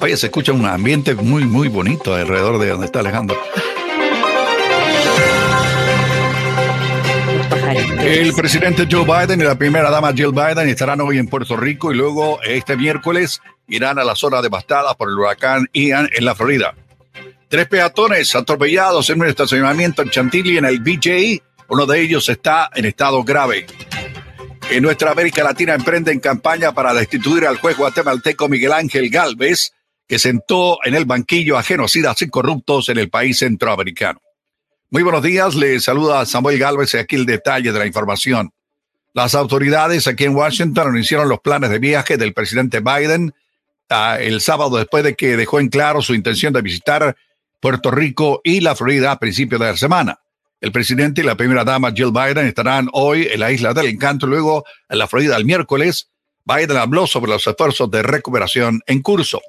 Oye, 0.00 0.16
se 0.16 0.26
escucha 0.26 0.52
un 0.52 0.66
ambiente 0.66 1.14
muy, 1.14 1.44
muy 1.44 1.68
bonito 1.68 2.14
alrededor 2.14 2.58
de 2.58 2.68
donde 2.70 2.86
está 2.86 2.98
Alejandro. 2.98 3.38
El 8.04 8.34
presidente 8.34 8.86
Joe 8.88 9.04
Biden 9.04 9.40
y 9.40 9.44
la 9.44 9.56
primera 9.56 9.88
dama 9.90 10.12
Jill 10.12 10.32
Biden 10.32 10.68
estarán 10.68 11.00
hoy 11.00 11.16
en 11.16 11.26
Puerto 11.26 11.56
Rico 11.56 11.90
y 11.90 11.96
luego 11.96 12.38
este 12.42 12.76
miércoles 12.76 13.40
irán 13.66 13.98
a 13.98 14.04
la 14.04 14.14
zona 14.14 14.42
devastada 14.42 14.94
por 14.94 15.08
el 15.08 15.18
huracán 15.18 15.66
Ian 15.72 16.10
en 16.12 16.26
la 16.26 16.34
Florida. 16.34 16.74
Tres 17.48 17.66
peatones 17.66 18.36
atropellados 18.36 19.08
en 19.08 19.22
un 19.22 19.26
estacionamiento 19.26 20.02
en 20.02 20.10
Chantilly 20.10 20.58
en 20.58 20.66
el 20.66 20.80
BJ. 20.80 21.42
Uno 21.68 21.86
de 21.86 22.02
ellos 22.02 22.28
está 22.28 22.68
en 22.74 22.84
estado 22.84 23.24
grave. 23.24 23.64
En 24.70 24.82
nuestra 24.82 25.10
América 25.10 25.42
Latina 25.42 25.72
emprenden 25.72 26.20
campaña 26.20 26.72
para 26.72 26.92
destituir 26.92 27.46
al 27.46 27.56
juez 27.56 27.78
guatemalteco 27.78 28.50
Miguel 28.50 28.74
Ángel 28.74 29.08
Galvez, 29.08 29.72
que 30.06 30.18
sentó 30.18 30.78
en 30.84 30.94
el 30.94 31.06
banquillo 31.06 31.56
a 31.56 31.62
genocidas 31.62 32.20
y 32.20 32.28
corruptos 32.28 32.90
en 32.90 32.98
el 32.98 33.08
país 33.08 33.38
centroamericano. 33.38 34.20
Muy 34.94 35.02
buenos 35.02 35.24
días, 35.24 35.56
le 35.56 35.80
saluda 35.80 36.24
Samuel 36.24 36.56
Galvez 36.56 36.94
y 36.94 36.98
aquí 36.98 37.16
el 37.16 37.26
detalle 37.26 37.72
de 37.72 37.78
la 37.80 37.84
información. 37.84 38.52
Las 39.12 39.34
autoridades 39.34 40.06
aquí 40.06 40.22
en 40.22 40.36
Washington 40.36 40.86
anunciaron 40.86 41.28
los 41.28 41.40
planes 41.40 41.70
de 41.70 41.80
viaje 41.80 42.16
del 42.16 42.32
presidente 42.32 42.78
Biden 42.78 43.34
ah, 43.90 44.18
el 44.20 44.40
sábado 44.40 44.76
después 44.76 45.02
de 45.02 45.16
que 45.16 45.36
dejó 45.36 45.58
en 45.58 45.68
claro 45.68 46.00
su 46.00 46.14
intención 46.14 46.52
de 46.52 46.62
visitar 46.62 47.16
Puerto 47.58 47.90
Rico 47.90 48.40
y 48.44 48.60
la 48.60 48.76
Florida 48.76 49.10
a 49.10 49.18
principios 49.18 49.60
de 49.60 49.66
la 49.66 49.76
semana. 49.76 50.20
El 50.60 50.70
presidente 50.70 51.22
y 51.22 51.24
la 51.24 51.34
primera 51.34 51.64
dama 51.64 51.90
Jill 51.90 52.12
Biden 52.12 52.46
estarán 52.46 52.88
hoy 52.92 53.26
en 53.32 53.40
la 53.40 53.50
isla 53.50 53.74
del 53.74 53.86
encanto, 53.86 54.28
luego 54.28 54.64
en 54.88 54.98
la 54.98 55.08
Florida 55.08 55.36
el 55.36 55.44
miércoles. 55.44 56.12
Biden 56.44 56.76
habló 56.76 57.08
sobre 57.08 57.32
los 57.32 57.44
esfuerzos 57.44 57.90
de 57.90 58.04
recuperación 58.04 58.80
en 58.86 59.02
curso. 59.02 59.42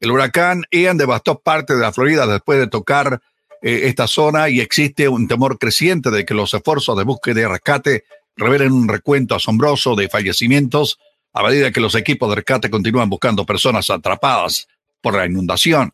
El 0.00 0.10
huracán 0.10 0.64
Ian 0.70 0.98
devastó 0.98 1.40
parte 1.40 1.74
de 1.74 1.80
la 1.80 1.94
Florida 1.94 2.26
después 2.26 2.58
de 2.58 2.66
tocar 2.66 3.22
eh, 3.62 3.82
esta 3.84 4.06
zona 4.06 4.48
y 4.48 4.60
existe 4.60 5.08
un 5.08 5.28
temor 5.28 5.58
creciente 5.58 6.10
de 6.10 6.24
que 6.24 6.34
los 6.34 6.52
esfuerzos 6.52 6.96
de 6.98 7.04
búsqueda 7.04 7.40
y 7.40 7.44
rescate 7.46 8.04
revelen 8.36 8.72
un 8.72 8.88
recuento 8.88 9.34
asombroso 9.34 9.94
de 9.94 10.08
fallecimientos 10.08 10.98
a 11.32 11.42
medida 11.42 11.70
que 11.70 11.80
los 11.80 11.94
equipos 11.94 12.28
de 12.28 12.36
rescate 12.36 12.70
continúan 12.70 13.08
buscando 13.08 13.46
personas 13.46 13.88
atrapadas 13.88 14.68
por 15.00 15.14
la 15.14 15.26
inundación. 15.26 15.92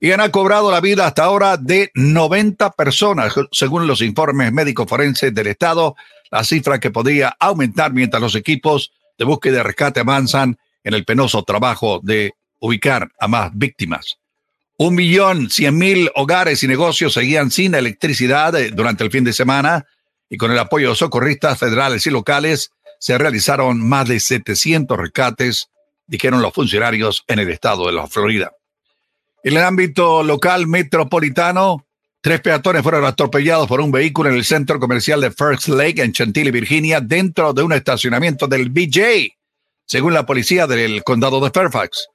Y 0.00 0.12
han 0.12 0.30
cobrado 0.30 0.70
la 0.70 0.80
vida 0.80 1.06
hasta 1.06 1.24
ahora 1.24 1.58
de 1.58 1.90
90 1.94 2.70
personas, 2.70 3.34
según 3.52 3.86
los 3.86 4.00
informes 4.00 4.50
médicos 4.50 4.86
forenses 4.88 5.34
del 5.34 5.48
Estado, 5.48 5.94
la 6.30 6.42
cifra 6.42 6.80
que 6.80 6.90
podría 6.90 7.36
aumentar 7.38 7.92
mientras 7.92 8.22
los 8.22 8.34
equipos 8.34 8.92
de 9.18 9.24
búsqueda 9.26 9.60
y 9.60 9.62
rescate 9.62 10.00
avanzan 10.00 10.56
en 10.84 10.94
el 10.94 11.04
penoso 11.04 11.42
trabajo 11.42 12.00
de 12.02 12.32
ubicar 12.60 13.10
a 13.18 13.28
más 13.28 13.50
víctimas. 13.52 14.18
Un 14.82 14.94
millón 14.94 15.50
cien 15.50 15.76
mil 15.76 16.10
hogares 16.14 16.62
y 16.62 16.66
negocios 16.66 17.12
seguían 17.12 17.50
sin 17.50 17.74
electricidad 17.74 18.54
eh, 18.54 18.70
durante 18.70 19.04
el 19.04 19.10
fin 19.10 19.24
de 19.24 19.34
semana 19.34 19.84
y 20.30 20.38
con 20.38 20.50
el 20.50 20.58
apoyo 20.58 20.88
de 20.88 20.96
socorristas 20.96 21.58
federales 21.58 22.06
y 22.06 22.10
locales 22.10 22.72
se 22.98 23.18
realizaron 23.18 23.86
más 23.86 24.08
de 24.08 24.18
700 24.18 24.96
rescates, 24.96 25.68
dijeron 26.06 26.40
los 26.40 26.54
funcionarios 26.54 27.24
en 27.28 27.40
el 27.40 27.50
estado 27.50 27.88
de 27.88 27.92
la 27.92 28.06
Florida. 28.06 28.52
En 29.44 29.58
el 29.58 29.64
ámbito 29.64 30.22
local 30.22 30.66
metropolitano, 30.66 31.84
tres 32.22 32.40
peatones 32.40 32.82
fueron 32.82 33.04
atropellados 33.04 33.68
por 33.68 33.82
un 33.82 33.92
vehículo 33.92 34.30
en 34.30 34.36
el 34.36 34.46
centro 34.46 34.80
comercial 34.80 35.20
de 35.20 35.30
First 35.30 35.68
Lake 35.68 36.00
en 36.00 36.14
Chantilly, 36.14 36.50
Virginia, 36.52 37.02
dentro 37.02 37.52
de 37.52 37.62
un 37.62 37.74
estacionamiento 37.74 38.46
del 38.46 38.70
BJ, 38.70 39.36
según 39.84 40.14
la 40.14 40.24
policía 40.24 40.66
del 40.66 41.04
condado 41.04 41.38
de 41.40 41.50
Fairfax. 41.50 42.08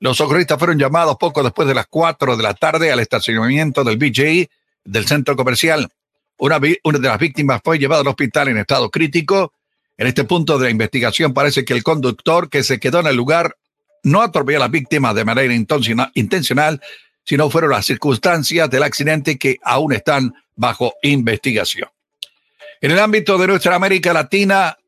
Los 0.00 0.16
socorristas 0.16 0.58
fueron 0.58 0.78
llamados 0.78 1.16
poco 1.18 1.42
después 1.42 1.68
de 1.68 1.74
las 1.74 1.86
4 1.86 2.36
de 2.36 2.42
la 2.42 2.54
tarde 2.54 2.90
al 2.90 3.00
estacionamiento 3.00 3.84
del 3.84 3.98
BJ 3.98 4.48
del 4.82 5.06
centro 5.06 5.36
comercial. 5.36 5.88
Una, 6.38 6.58
una 6.84 6.98
de 6.98 7.08
las 7.08 7.18
víctimas 7.18 7.60
fue 7.62 7.78
llevada 7.78 8.00
al 8.00 8.08
hospital 8.08 8.48
en 8.48 8.56
estado 8.56 8.90
crítico. 8.90 9.52
En 9.98 10.06
este 10.06 10.24
punto 10.24 10.58
de 10.58 10.64
la 10.64 10.70
investigación 10.70 11.34
parece 11.34 11.66
que 11.66 11.74
el 11.74 11.82
conductor 11.82 12.48
que 12.48 12.62
se 12.62 12.80
quedó 12.80 13.00
en 13.00 13.08
el 13.08 13.16
lugar 13.16 13.56
no 14.02 14.22
atropelló 14.22 14.56
a 14.56 14.60
las 14.60 14.70
víctimas 14.70 15.14
de 15.14 15.26
manera 15.26 15.52
intencional, 16.14 16.80
sino 17.24 17.50
fueron 17.50 17.70
las 17.70 17.84
circunstancias 17.84 18.70
del 18.70 18.82
accidente 18.82 19.38
que 19.38 19.58
aún 19.62 19.92
están 19.92 20.34
bajo 20.56 20.94
investigación. 21.02 21.90
En 22.80 22.92
el 22.92 22.98
ámbito 22.98 23.36
de 23.36 23.48
nuestra 23.48 23.76
América 23.76 24.14
Latina, 24.14 24.78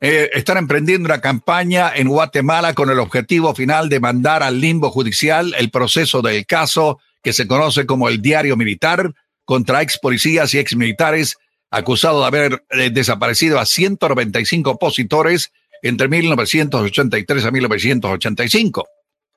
eh, 0.00 0.30
están 0.32 0.56
emprendiendo 0.56 1.06
una 1.06 1.20
campaña 1.20 1.92
en 1.94 2.08
Guatemala 2.08 2.72
con 2.72 2.88
el 2.88 2.98
objetivo 2.98 3.54
final 3.54 3.90
de 3.90 4.00
mandar 4.00 4.42
al 4.42 4.60
limbo 4.60 4.90
judicial 4.90 5.54
el 5.58 5.70
proceso 5.70 6.22
del 6.22 6.46
caso 6.46 6.98
que 7.22 7.34
se 7.34 7.46
conoce 7.46 7.84
como 7.84 8.08
el 8.08 8.22
diario 8.22 8.56
militar 8.56 9.12
contra 9.44 9.82
ex 9.82 9.98
policías 9.98 10.54
y 10.54 10.58
ex 10.58 10.74
militares 10.74 11.36
acusados 11.70 12.22
de 12.22 12.26
haber 12.26 12.64
eh, 12.70 12.90
desaparecido 12.90 13.58
a 13.58 13.66
195 13.66 14.70
opositores 14.70 15.52
entre 15.82 16.08
1983 16.08 17.44
a 17.44 17.50
1985. 17.50 18.88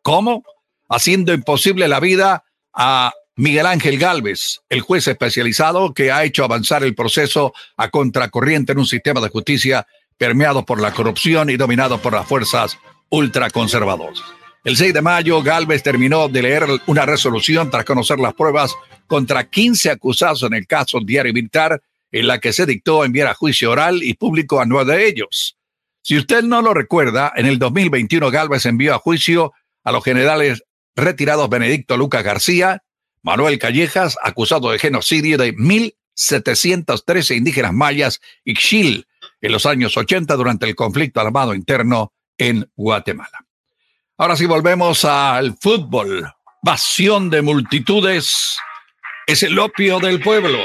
¿Cómo? 0.01 0.43
Haciendo 0.89 1.33
imposible 1.33 1.87
la 1.87 1.99
vida 1.99 2.43
a 2.73 3.11
Miguel 3.35 3.65
Ángel 3.65 3.97
Galvez, 3.97 4.61
el 4.69 4.81
juez 4.81 5.07
especializado 5.07 5.93
que 5.93 6.11
ha 6.11 6.23
hecho 6.23 6.43
avanzar 6.43 6.83
el 6.83 6.95
proceso 6.95 7.53
a 7.77 7.89
contracorriente 7.89 8.73
en 8.73 8.79
un 8.79 8.85
sistema 8.85 9.21
de 9.21 9.29
justicia 9.29 9.87
permeado 10.23 10.65
por 10.65 10.79
la 10.79 10.93
corrupción 10.93 11.49
y 11.49 11.57
dominado 11.57 11.97
por 11.97 12.13
las 12.13 12.25
fuerzas 12.25 12.79
ultraconservadoras. 13.09 14.23
El 14.63 14.77
6 14.77 14.93
de 14.93 15.01
mayo, 15.01 15.43
Galvez 15.43 15.83
terminó 15.83 16.29
de 16.29 16.41
leer 16.41 16.63
una 16.87 17.05
resolución 17.05 17.69
tras 17.69 17.83
conocer 17.83 18.19
las 18.19 18.33
pruebas 18.33 18.73
contra 19.05 19.49
15 19.49 19.91
acusados 19.91 20.43
en 20.43 20.53
el 20.53 20.65
caso 20.65 21.01
Diario 21.01 21.33
Militar, 21.33 21.81
en 22.09 22.27
la 22.27 22.39
que 22.39 22.53
se 22.53 22.65
dictó 22.65 23.03
enviar 23.03 23.27
a 23.27 23.33
juicio 23.33 23.69
oral 23.69 24.01
y 24.01 24.13
público 24.13 24.61
a 24.61 24.65
nueve 24.65 24.95
de 24.95 25.07
ellos. 25.07 25.57
Si 26.01 26.17
usted 26.17 26.41
no 26.41 26.61
lo 26.61 26.73
recuerda, 26.73 27.33
en 27.35 27.45
el 27.45 27.59
2021 27.59 28.31
Galvez 28.31 28.65
envió 28.65 28.95
a 28.95 28.99
juicio 28.99 29.51
a 29.83 29.91
los 29.91 30.05
generales 30.05 30.63
retirados 30.95 31.49
Benedicto 31.49 31.97
Lucas 31.97 32.23
García, 32.23 32.81
Manuel 33.23 33.59
Callejas, 33.59 34.17
acusado 34.23 34.71
de 34.71 34.79
genocidio 34.79 35.37
de 35.37 35.53
1.713 35.53 37.35
indígenas 37.35 37.73
mayas 37.73 38.21
y 38.45 38.55
xil 38.55 39.05
en 39.43 39.51
los 39.51 39.65
años 39.65 39.95
80 39.97 40.35
durante 40.35 40.65
el 40.65 40.73
conflicto 40.73 41.19
armado 41.19 41.53
interno 41.53 42.13
en 42.37 42.71
Guatemala. 42.75 43.45
Ahora 44.17 44.37
sí 44.37 44.45
volvemos 44.45 45.03
al 45.03 45.57
fútbol. 45.59 46.31
Pasión 46.63 47.29
de 47.29 47.41
multitudes 47.41 48.55
es 49.27 49.43
el 49.43 49.59
opio 49.59 49.99
del 49.99 50.21
pueblo. 50.21 50.59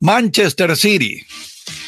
Manchester 0.00 0.76
City, 0.76 1.24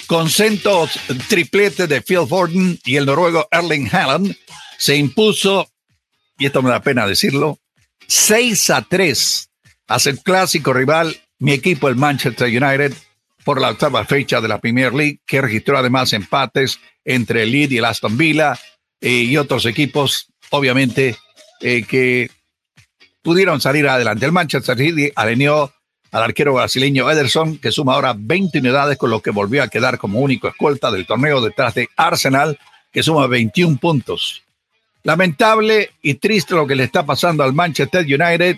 con 0.07 0.30
centos 0.30 0.98
triplete 1.28 1.86
de 1.86 2.00
Phil 2.00 2.26
Foden 2.26 2.80
y 2.82 2.96
el 2.96 3.04
noruego 3.04 3.46
Erling 3.50 3.94
Haaland, 3.94 4.34
se 4.78 4.96
impuso, 4.96 5.70
y 6.38 6.46
esto 6.46 6.62
me 6.62 6.70
da 6.70 6.80
pena 6.80 7.07
decirlo, 7.07 7.59
6 8.07 8.70
a 8.70 8.82
3 8.82 9.50
hace 9.88 10.11
el 10.11 10.20
clásico 10.20 10.72
rival, 10.72 11.14
mi 11.38 11.52
equipo, 11.52 11.88
el 11.88 11.96
Manchester 11.96 12.48
United, 12.48 12.94
por 13.47 13.61
la 13.61 13.70
octava 13.70 14.05
fecha 14.05 14.40
de 14.40 14.49
la 14.49 14.59
Premier 14.59 14.92
League, 14.92 15.20
que 15.24 15.40
registró 15.40 15.78
además 15.78 16.12
empates 16.12 16.80
entre 17.05 17.44
el 17.44 17.53
Leeds 17.53 17.74
y 17.74 17.78
el 17.78 17.84
Aston 17.84 18.18
Villa 18.18 18.59
eh, 19.01 19.09
y 19.09 19.36
otros 19.36 19.66
equipos, 19.66 20.26
obviamente, 20.51 21.16
eh, 21.61 21.84
que 21.84 22.28
pudieron 23.22 23.61
salir 23.61 23.86
adelante. 23.86 24.26
El 24.26 24.32
Manchester 24.32 24.76
City 24.76 25.12
alineó 25.14 25.72
al 26.11 26.24
arquero 26.24 26.55
brasileño 26.55 27.09
Ederson, 27.09 27.59
que 27.59 27.70
suma 27.70 27.94
ahora 27.94 28.16
20 28.18 28.59
unidades, 28.59 28.99
con 28.99 29.11
lo 29.11 29.22
que 29.22 29.30
volvió 29.30 29.62
a 29.62 29.68
quedar 29.68 29.97
como 29.97 30.18
único 30.18 30.49
escolta 30.49 30.90
del 30.90 31.07
torneo 31.07 31.40
detrás 31.40 31.72
de 31.74 31.88
Arsenal, 31.97 32.59
que 32.90 33.05
suma 33.05 33.28
21 33.28 33.76
puntos. 33.76 34.42
Lamentable 35.05 35.92
y 36.03 36.14
triste 36.14 36.57
lo 36.57 36.66
que 36.66 36.74
le 36.74 36.82
está 36.82 37.07
pasando 37.07 37.44
al 37.44 37.53
Manchester 37.53 38.05
United. 38.05 38.57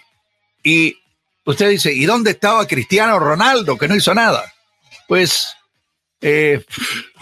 Y 0.63 0.97
usted 1.45 1.69
dice, 1.69 1.93
¿y 1.93 2.07
dónde 2.07 2.31
estaba 2.31 2.67
Cristiano 2.67 3.19
Ronaldo, 3.19 3.77
que 3.77 3.87
no 3.87 3.95
hizo 3.95 4.15
nada? 4.15 4.51
Pues 5.09 5.57
eh, 6.21 6.63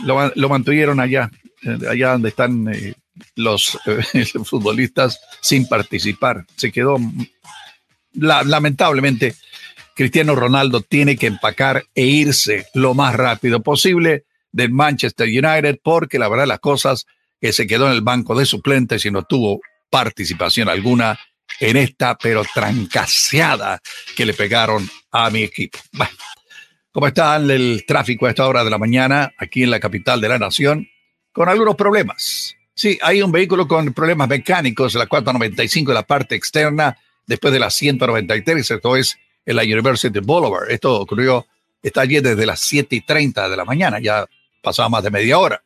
lo, 0.05 0.49
mantuvieron 0.49 1.01
allá, 1.01 1.30
eh, 1.62 1.78
allá 1.89 2.12
donde 2.12 2.30
están 2.30 2.68
eh, 2.74 2.95
los 3.37 3.78
futbolistas 4.45 5.20
sin 5.41 5.66
participar. 5.68 6.45
Se 6.57 6.72
quedó, 6.72 6.99
lamentablemente, 8.12 9.37
Cristiano 9.95 10.34
Ronaldo 10.34 10.82
tiene 10.82 11.16
que 11.16 11.28
empacar 11.28 11.84
e 11.95 12.05
irse 12.05 12.66
lo 12.74 12.93
más 12.93 13.14
rápido 13.14 13.62
posible 13.62 14.24
del 14.53 14.72
Manchester 14.72 15.28
United 15.28 15.78
porque 15.82 16.18
la 16.18 16.28
verdad 16.28 16.47
las 16.47 16.61
cosas 16.61 17.07
que 17.41 17.53
se 17.53 17.66
quedó 17.66 17.87
en 17.87 17.93
el 17.93 18.03
banco 18.03 18.34
de 18.34 18.47
suplentes 18.47 19.05
y 19.07 19.11
no 19.11 19.22
tuvo 19.22 19.61
participación 19.89 20.68
alguna 20.68 21.18
en 21.61 21.76
esta 21.76 22.16
pero 22.18 22.45
trancaseada 22.53 23.80
que 24.16 24.26
le 24.26 24.34
pegaron 24.34 24.89
a 25.12 25.30
mi 25.30 25.45
equipo. 25.45 25.78
Bueno, 25.93 26.14
¿cómo 26.97 27.09
está 27.09 27.36
el 27.36 27.84
tráfico 27.86 28.24
a 28.24 28.30
esta 28.30 28.49
hora 28.49 28.64
de 28.64 28.70
la 28.70 28.78
mañana 28.78 29.34
aquí 29.36 29.64
en 29.64 29.70
la 29.70 29.78
capital 29.78 30.18
de 30.18 30.30
la 30.30 30.38
nación? 30.38 30.88
Con 31.30 31.47
algunos 31.47 31.76
problemas. 31.76 32.57
Sí, 32.72 32.99
hay 33.03 33.20
un 33.20 33.30
vehículo 33.30 33.68
con 33.68 33.92
problemas 33.92 34.30
mecánicos, 34.30 34.94
la 34.94 35.07
495 35.07 35.90
de 35.90 35.94
la 35.94 36.07
parte 36.07 36.36
externa, 36.36 36.97
después 37.26 37.53
de 37.53 37.61
la 37.61 37.68
193, 37.68 38.70
esto 38.70 38.97
es 38.97 39.18
en 39.44 39.57
la 39.57 39.62
University 39.64 40.20
Boulevard. 40.20 40.70
Esto 40.70 40.99
ocurrió, 40.99 41.47
está 41.82 42.01
allí 42.01 42.18
desde 42.20 42.47
las 42.47 42.61
7 42.61 42.97
y 42.97 43.03
30 43.03 43.51
de 43.51 43.57
la 43.59 43.66
mañana, 43.66 43.99
ya 44.01 44.24
pasaba 44.62 44.88
más 44.88 45.03
de 45.03 45.11
media 45.11 45.38
hora. 45.38 45.62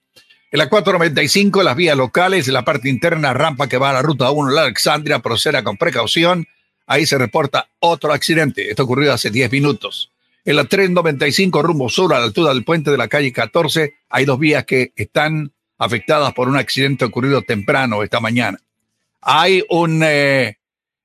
En 0.50 0.58
la 0.58 0.68
495, 0.68 1.62
las 1.62 1.76
vías 1.76 1.96
locales, 1.96 2.48
en 2.48 2.54
la 2.54 2.64
parte 2.64 2.88
interna, 2.88 3.32
rampa 3.34 3.68
que 3.68 3.78
va 3.78 3.90
a 3.90 3.92
la 3.92 4.02
ruta 4.02 4.32
1, 4.32 4.50
la 4.50 4.62
Alexandria, 4.62 5.20
proceda 5.20 5.62
con 5.62 5.76
precaución. 5.76 6.48
Ahí 6.88 7.06
se 7.06 7.18
reporta 7.18 7.68
otro 7.78 8.12
accidente. 8.12 8.68
Esto 8.68 8.82
ocurrió 8.82 9.12
hace 9.12 9.30
10 9.30 9.52
minutos. 9.52 10.10
En 10.45 10.57
la 10.57 10.64
395, 10.64 11.62
rumbo 11.62 11.88
sur, 11.88 12.14
a 12.14 12.18
la 12.18 12.24
altura 12.24 12.55
del 12.55 12.64
puente 12.64 12.91
de 12.91 12.97
la 12.97 13.09
calle 13.09 13.32
14, 13.32 13.95
hay 14.09 14.24
dos 14.24 14.38
vías 14.38 14.64
que 14.64 14.93
están 14.97 15.53
afectadas 15.78 16.32
por 16.32 16.49
un 16.49 16.57
accidente 16.57 17.05
ocurrido 17.05 17.43
temprano 17.43 18.03
esta 18.03 18.20
mañana. 18.20 18.59
Hay 19.20 19.62
un 19.68 20.03
eh, 20.03 20.57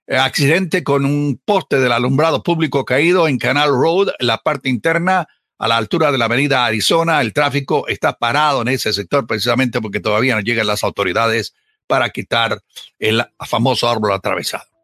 accidente 0.08 0.84
con 0.84 1.06
un 1.06 1.42
poste 1.44 1.80
del 1.80 1.92
alumbrado 1.92 2.44
público 2.44 2.86
caído 2.86 3.28
en 3.28 3.38
Canal 3.38 3.70
Road, 3.70 4.10
la 4.20 4.38
parte 4.38 4.70
interna, 4.70 5.28
a 5.58 5.68
la 5.68 5.78
altura 5.78 6.12
de 6.12 6.18
la 6.18 6.26
avenida 6.26 6.66
Arizona. 6.66 7.22
El 7.22 7.34
tráfico 7.34 7.88
está 7.88 8.14
parado 8.14 8.62
en 8.62 8.70
ese 8.70 8.94
sector 8.94 9.26
precisamente 9.26 9.82
porque 9.82 10.00
todavía 10.00 10.36
no 10.36 10.42
llegan 10.42 10.68
las 10.68 10.84
autoridades 10.84 11.54
para 11.88 12.10
quitar 12.10 12.62
el 13.00 13.24
famoso 13.48 13.90
árbol 13.90 14.14
atravesado. 14.14 14.74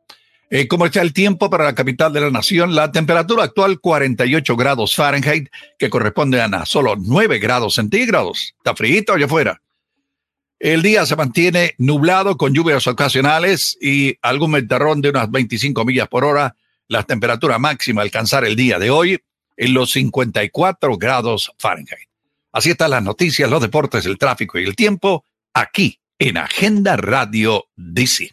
Eh, 0.54 0.68
¿Cómo 0.68 0.86
está 0.86 1.02
el 1.02 1.14
tiempo 1.14 1.50
para 1.50 1.64
la 1.64 1.74
capital 1.74 2.12
de 2.12 2.20
la 2.20 2.30
nación? 2.30 2.76
La 2.76 2.92
temperatura 2.92 3.46
actual 3.46 3.80
48 3.80 4.58
grados 4.58 4.94
Fahrenheit, 4.94 5.48
que 5.80 5.90
corresponde 5.90 6.42
a 6.42 6.66
solo 6.66 6.98
9 6.98 7.40
grados 7.40 7.76
centígrados. 7.76 8.54
Está 8.58 8.76
frío 8.76 9.02
allá 9.16 9.28
afuera. 9.28 9.62
El 10.60 10.82
día 10.82 11.06
se 11.06 11.16
mantiene 11.16 11.74
nublado 11.78 12.36
con 12.36 12.54
lluvias 12.54 12.86
ocasionales 12.86 13.78
y 13.82 14.18
algún 14.22 14.52
ventarrón 14.52 15.00
de 15.00 15.12
unas 15.12 15.32
25 15.32 15.86
millas 15.86 16.10
por 16.10 16.26
hora. 16.26 16.58
La 16.90 17.04
temperatura 17.04 17.58
máxima 17.58 18.02
alcanzar 18.02 18.44
el 18.44 18.58
día 18.58 18.78
de 18.78 18.90
hoy 18.90 19.22
en 19.56 19.74
los 19.74 19.92
54 19.92 20.98
grados 20.98 21.54
Fahrenheit. 21.60 22.10
Así 22.52 22.72
están 22.72 22.92
las 22.92 23.02
noticias, 23.02 23.50
los 23.50 23.62
deportes, 23.62 24.06
el 24.06 24.18
tráfico 24.18 24.60
y 24.60 24.66
el 24.66 24.76
tiempo 24.76 25.24
aquí 25.54 25.98
en 26.20 26.38
Agenda 26.38 26.98
Radio 26.98 27.68
DC. 27.78 28.32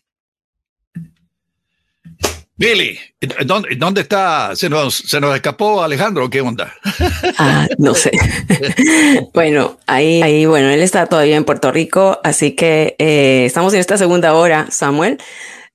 Billy, 2.58 2.98
¿dónde, 3.46 3.76
¿dónde, 3.76 4.00
está? 4.00 4.56
¿Se 4.56 4.68
nos, 4.68 4.96
¿Se 4.96 5.20
nos 5.20 5.32
escapó 5.32 5.80
Alejandro? 5.80 6.28
¿Qué 6.28 6.40
onda? 6.40 6.74
Ah, 7.38 7.68
no 7.78 7.94
sé. 7.94 8.10
bueno, 9.32 9.78
ahí, 9.86 10.20
ahí, 10.22 10.44
bueno, 10.44 10.68
él 10.68 10.82
está 10.82 11.06
todavía 11.06 11.36
en 11.36 11.44
Puerto 11.44 11.70
Rico, 11.70 12.18
así 12.24 12.56
que 12.56 12.96
eh, 12.98 13.44
estamos 13.46 13.74
en 13.74 13.78
esta 13.78 13.96
segunda 13.96 14.34
hora, 14.34 14.66
Samuel. 14.72 15.18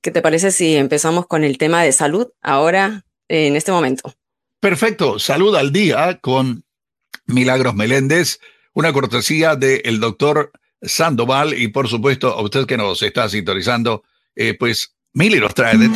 ¿Qué 0.02 0.10
te 0.10 0.20
parece 0.20 0.50
si 0.50 0.76
empezamos 0.76 1.26
con 1.26 1.42
el 1.42 1.56
tema 1.56 1.82
de 1.82 1.92
salud 1.92 2.28
ahora, 2.42 3.06
en 3.28 3.56
este 3.56 3.72
momento? 3.72 4.14
Perfecto, 4.60 5.18
salud 5.18 5.56
al 5.56 5.72
día 5.72 6.18
con 6.20 6.64
Milagros 7.24 7.74
Meléndez, 7.74 8.40
una 8.74 8.92
cortesía 8.92 9.56
del 9.56 10.00
doctor 10.00 10.52
Sandoval 10.82 11.54
y 11.54 11.68
por 11.68 11.88
supuesto 11.88 12.28
a 12.28 12.42
usted 12.42 12.66
que 12.66 12.76
nos 12.76 13.02
está 13.02 13.26
sintonizando, 13.30 14.02
eh, 14.36 14.52
pues 14.52 14.94
Mili 15.16 15.38
nos 15.38 15.54
trae 15.54 15.78
de... 15.78 15.88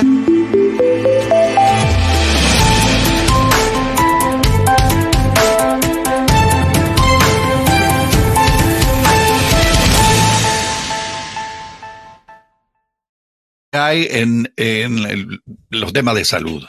hay 13.72 14.06
en, 14.10 14.52
en 14.56 15.40
los 15.70 15.92
temas 15.92 16.14
de 16.14 16.24
salud? 16.24 16.64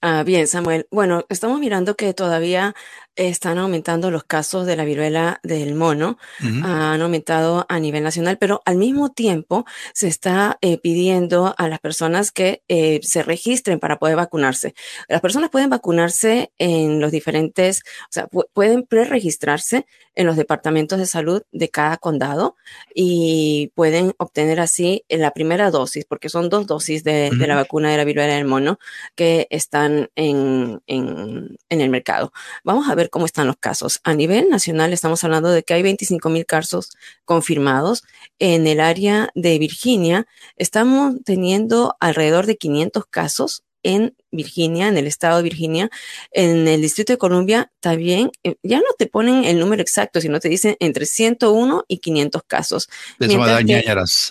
Ah, 0.00 0.22
bien, 0.22 0.46
Samuel. 0.46 0.86
Bueno, 0.92 1.24
estamos 1.28 1.58
mirando 1.58 1.96
que 1.96 2.14
todavía 2.14 2.76
están 3.18 3.58
aumentando 3.58 4.10
los 4.10 4.22
casos 4.24 4.64
de 4.64 4.76
la 4.76 4.84
viruela 4.84 5.40
del 5.42 5.74
mono, 5.74 6.18
han 6.40 7.02
aumentado 7.02 7.66
a 7.68 7.80
nivel 7.80 8.04
nacional, 8.04 8.38
pero 8.38 8.62
al 8.64 8.76
mismo 8.76 9.10
tiempo 9.10 9.66
se 9.92 10.06
está 10.06 10.56
eh, 10.60 10.78
pidiendo 10.78 11.54
a 11.58 11.68
las 11.68 11.80
personas 11.80 12.30
que 12.30 12.62
eh, 12.68 13.00
se 13.02 13.24
registren 13.24 13.80
para 13.80 13.98
poder 13.98 14.14
vacunarse. 14.14 14.74
Las 15.08 15.20
personas 15.20 15.50
pueden 15.50 15.68
vacunarse 15.68 16.52
en 16.58 17.00
los 17.00 17.10
diferentes, 17.10 17.82
o 18.04 18.10
sea, 18.10 18.28
pueden 18.28 18.84
pre-registrarse 18.84 19.84
en 20.14 20.26
los 20.26 20.36
departamentos 20.36 20.98
de 20.98 21.06
salud 21.06 21.42
de 21.52 21.68
cada 21.68 21.96
condado 21.96 22.56
y 22.92 23.72
pueden 23.74 24.14
obtener 24.18 24.58
así 24.58 25.04
la 25.08 25.32
primera 25.32 25.70
dosis, 25.70 26.04
porque 26.04 26.28
son 26.28 26.48
dos 26.48 26.66
dosis 26.66 27.04
de, 27.04 27.30
la 27.32 27.54
vacuna 27.54 27.90
de 27.90 27.96
la 27.96 28.04
viruela 28.04 28.34
del 28.34 28.44
mono 28.44 28.78
que 29.14 29.46
están 29.50 30.10
en, 30.16 30.82
en, 30.86 31.56
en 31.68 31.80
el 31.80 31.90
mercado. 31.90 32.32
Vamos 32.64 32.88
a 32.88 32.96
ver 32.96 33.07
cómo 33.08 33.26
están 33.26 33.46
los 33.46 33.56
casos. 33.56 34.00
A 34.04 34.14
nivel 34.14 34.48
nacional 34.48 34.92
estamos 34.92 35.24
hablando 35.24 35.50
de 35.50 35.62
que 35.62 35.74
hay 35.74 35.82
25 35.82 36.28
mil 36.28 36.46
casos 36.46 36.90
confirmados. 37.24 38.04
En 38.38 38.66
el 38.66 38.80
área 38.80 39.30
de 39.34 39.58
Virginia 39.58 40.26
estamos 40.56 41.16
teniendo 41.24 41.96
alrededor 42.00 42.46
de 42.46 42.56
500 42.56 43.06
casos 43.06 43.64
en 43.82 44.14
Virginia, 44.30 44.88
en 44.88 44.96
el 44.98 45.06
estado 45.06 45.38
de 45.38 45.42
Virginia, 45.42 45.90
en 46.32 46.68
el 46.68 46.80
Distrito 46.82 47.12
de 47.12 47.18
Columbia, 47.18 47.70
también, 47.80 48.30
eh, 48.44 48.56
ya 48.62 48.78
no 48.78 48.86
te 48.98 49.06
ponen 49.06 49.44
el 49.44 49.58
número 49.58 49.82
exacto, 49.82 50.20
sino 50.20 50.40
te 50.40 50.48
dicen 50.48 50.76
entre 50.80 51.06
101 51.06 51.84
y 51.88 51.98
500 51.98 52.42
casos. 52.46 52.88
Eso 53.18 53.38
me 53.38 53.46
da 53.46 53.60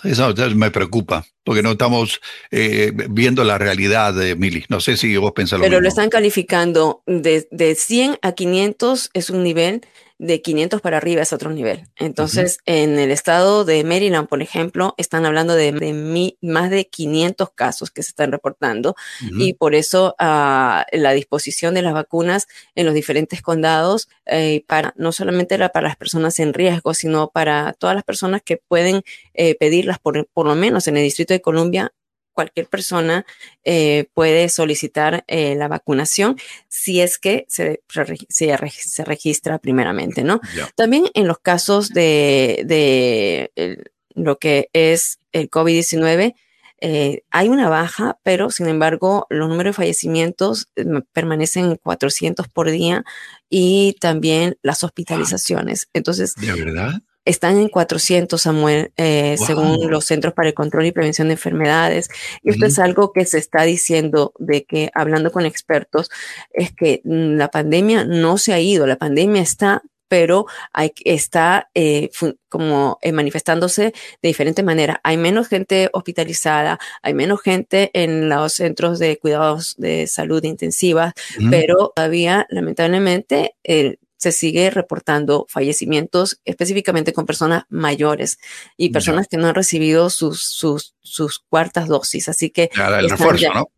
Eso 0.03 0.33
me 0.55 0.71
preocupa. 0.71 1.25
porque 1.43 1.63
no 1.63 1.71
estamos 1.71 2.19
eh, 2.51 2.91
viendo 3.09 3.43
la 3.43 3.57
realidad 3.57 4.13
de 4.13 4.35
Mili. 4.35 4.65
No 4.69 4.81
sé 4.81 4.97
si 4.97 5.15
vos 5.17 5.31
pensás 5.31 5.59
lo 5.59 5.63
Pero 5.63 5.79
lo 5.79 5.87
están 5.87 6.09
calificando 6.09 7.03
de, 7.05 7.47
de 7.51 7.75
100 7.75 8.19
a 8.21 8.33
500 8.33 9.09
es 9.13 9.29
un 9.29 9.43
nivel 9.43 9.81
de 10.19 10.41
500 10.41 10.81
para 10.81 10.97
arriba 10.97 11.21
es 11.21 11.31
otro 11.31 11.51
nivel. 11.51 11.87
Entonces, 11.95 12.59
en 12.65 12.97
el 12.97 13.11
estado 13.11 13.65
de 13.65 13.83
Maryland, 13.83 14.27
por 14.27 14.41
ejemplo, 14.41 14.95
están 14.97 15.25
hablando 15.25 15.53
de, 15.53 16.35
más 16.41 16.69
de 16.69 16.87
500 16.87 17.51
casos 17.51 17.91
que 17.91 18.01
se 18.01 18.09
están 18.09 18.31
reportando 18.31 18.95
y 19.37 19.53
por 19.53 19.75
eso 19.75 20.15
uh, 20.19 20.81
la 20.91 21.11
disposición 21.13 21.75
de 21.75 21.83
las 21.83 21.93
vacunas 21.93 22.47
en 22.75 22.85
los 22.85 22.95
diferentes 22.95 23.41
condados, 23.41 24.09
eh, 24.25 24.63
para 24.67 24.93
no 24.97 25.11
solamente 25.11 25.57
para 25.69 25.87
las 25.87 25.97
personas 25.97 26.39
en 26.39 26.53
riesgo, 26.53 26.93
sino 26.93 27.29
para 27.29 27.73
todas 27.73 27.95
las 27.95 28.03
personas 28.03 28.41
que 28.41 28.57
pueden 28.57 29.03
eh, 29.33 29.55
pedirlas, 29.55 29.99
por, 29.99 30.27
por 30.27 30.47
lo 30.47 30.55
menos 30.55 30.87
en 30.87 30.97
el 30.97 31.03
Distrito 31.03 31.33
de 31.33 31.41
Columbia, 31.41 31.93
cualquier 32.37 32.67
persona 32.67 33.25
eh, 33.63 34.05
puede 34.13 34.47
solicitar 34.49 35.23
eh, 35.27 35.55
la 35.55 35.67
vacunación 35.67 36.37
si 36.67 37.01
es 37.01 37.17
que 37.17 37.47
se, 37.49 37.81
se, 38.29 39.03
registra 39.03 39.57
primeramente, 39.57 40.23
¿no? 40.23 40.39
También 40.75 41.05
en 41.15 41.25
los 41.25 41.39
casos 41.39 41.89
de, 41.89 42.61
de 42.67 43.81
lo 44.13 44.37
que 44.37 44.69
es 44.73 45.17
el 45.31 45.49
COVID-19, 45.49 46.35
eh, 46.79 47.23
hay 47.31 47.49
una 47.49 47.69
baja, 47.69 48.19
pero 48.21 48.51
sin 48.51 48.67
embargo 48.67 49.25
los 49.31 49.49
números 49.49 49.71
de 49.71 49.77
fallecimientos 49.81 50.69
permanecen 51.11 51.65
en 51.65 51.75
400 51.77 52.49
por 52.49 52.69
día 52.69 53.03
y 53.49 53.95
también 53.99 54.59
las 54.61 54.83
hospitalizaciones. 54.83 55.89
Entonces, 55.93 56.35
¿de 56.35 56.53
verdad? 56.53 57.01
Están 57.27 57.57
en 57.57 57.69
400, 57.69 58.41
Samuel, 58.41 58.91
eh, 58.97 59.35
según 59.37 59.89
los 59.89 60.05
Centros 60.05 60.33
para 60.33 60.47
el 60.47 60.53
Control 60.53 60.85
y 60.85 60.91
Prevención 60.91 61.27
de 61.27 61.33
Enfermedades. 61.33 62.09
Y 62.41 62.51
esto 62.51 62.65
es 62.65 62.79
algo 62.79 63.11
que 63.11 63.25
se 63.25 63.37
está 63.37 63.63
diciendo 63.63 64.33
de 64.39 64.63
que, 64.63 64.89
hablando 64.93 65.31
con 65.31 65.45
expertos, 65.45 66.09
es 66.51 66.71
que 66.71 67.01
mm, 67.03 67.35
la 67.35 67.49
pandemia 67.49 68.05
no 68.05 68.37
se 68.37 68.53
ha 68.53 68.59
ido, 68.59 68.87
la 68.87 68.97
pandemia 68.97 69.41
está 69.41 69.83
pero 70.09 70.45
hay, 70.71 70.93
está 71.03 71.69
eh, 71.73 72.09
como 72.47 72.97
eh, 73.01 73.11
manifestándose 73.11 73.93
de 74.21 74.27
diferente 74.27 74.63
manera. 74.63 75.01
Hay 75.03 75.17
menos 75.17 75.49
gente 75.49 75.89
hospitalizada, 75.91 76.79
hay 77.01 77.13
menos 77.13 77.41
gente 77.41 77.91
en 77.93 78.29
los 78.29 78.53
centros 78.53 78.99
de 78.99 79.17
cuidados 79.17 79.75
de 79.77 80.07
salud 80.07 80.41
intensivas, 80.45 81.13
pero 81.49 81.91
todavía, 81.93 82.47
lamentablemente, 82.49 83.55
el 83.63 83.99
se 84.17 84.31
sigue 84.31 84.69
reportando 84.69 85.45
fallecimientos 85.49 86.41
específicamente 86.43 87.13
con 87.13 87.25
personas 87.25 87.63
mayores 87.69 88.39
y 88.75 88.89
personas 88.89 89.27
que 89.27 89.37
no 89.37 89.47
han 89.47 89.55
recibido 89.55 90.09
sus, 90.09 90.43
sus, 90.43 90.95
sus 91.01 91.39
cuartas 91.39 91.87
dosis. 91.87 92.27
Así 92.27 92.49
que 92.49 92.69
el 92.73 93.09
refuerzo, 93.09 93.53
¿no? 93.53 93.69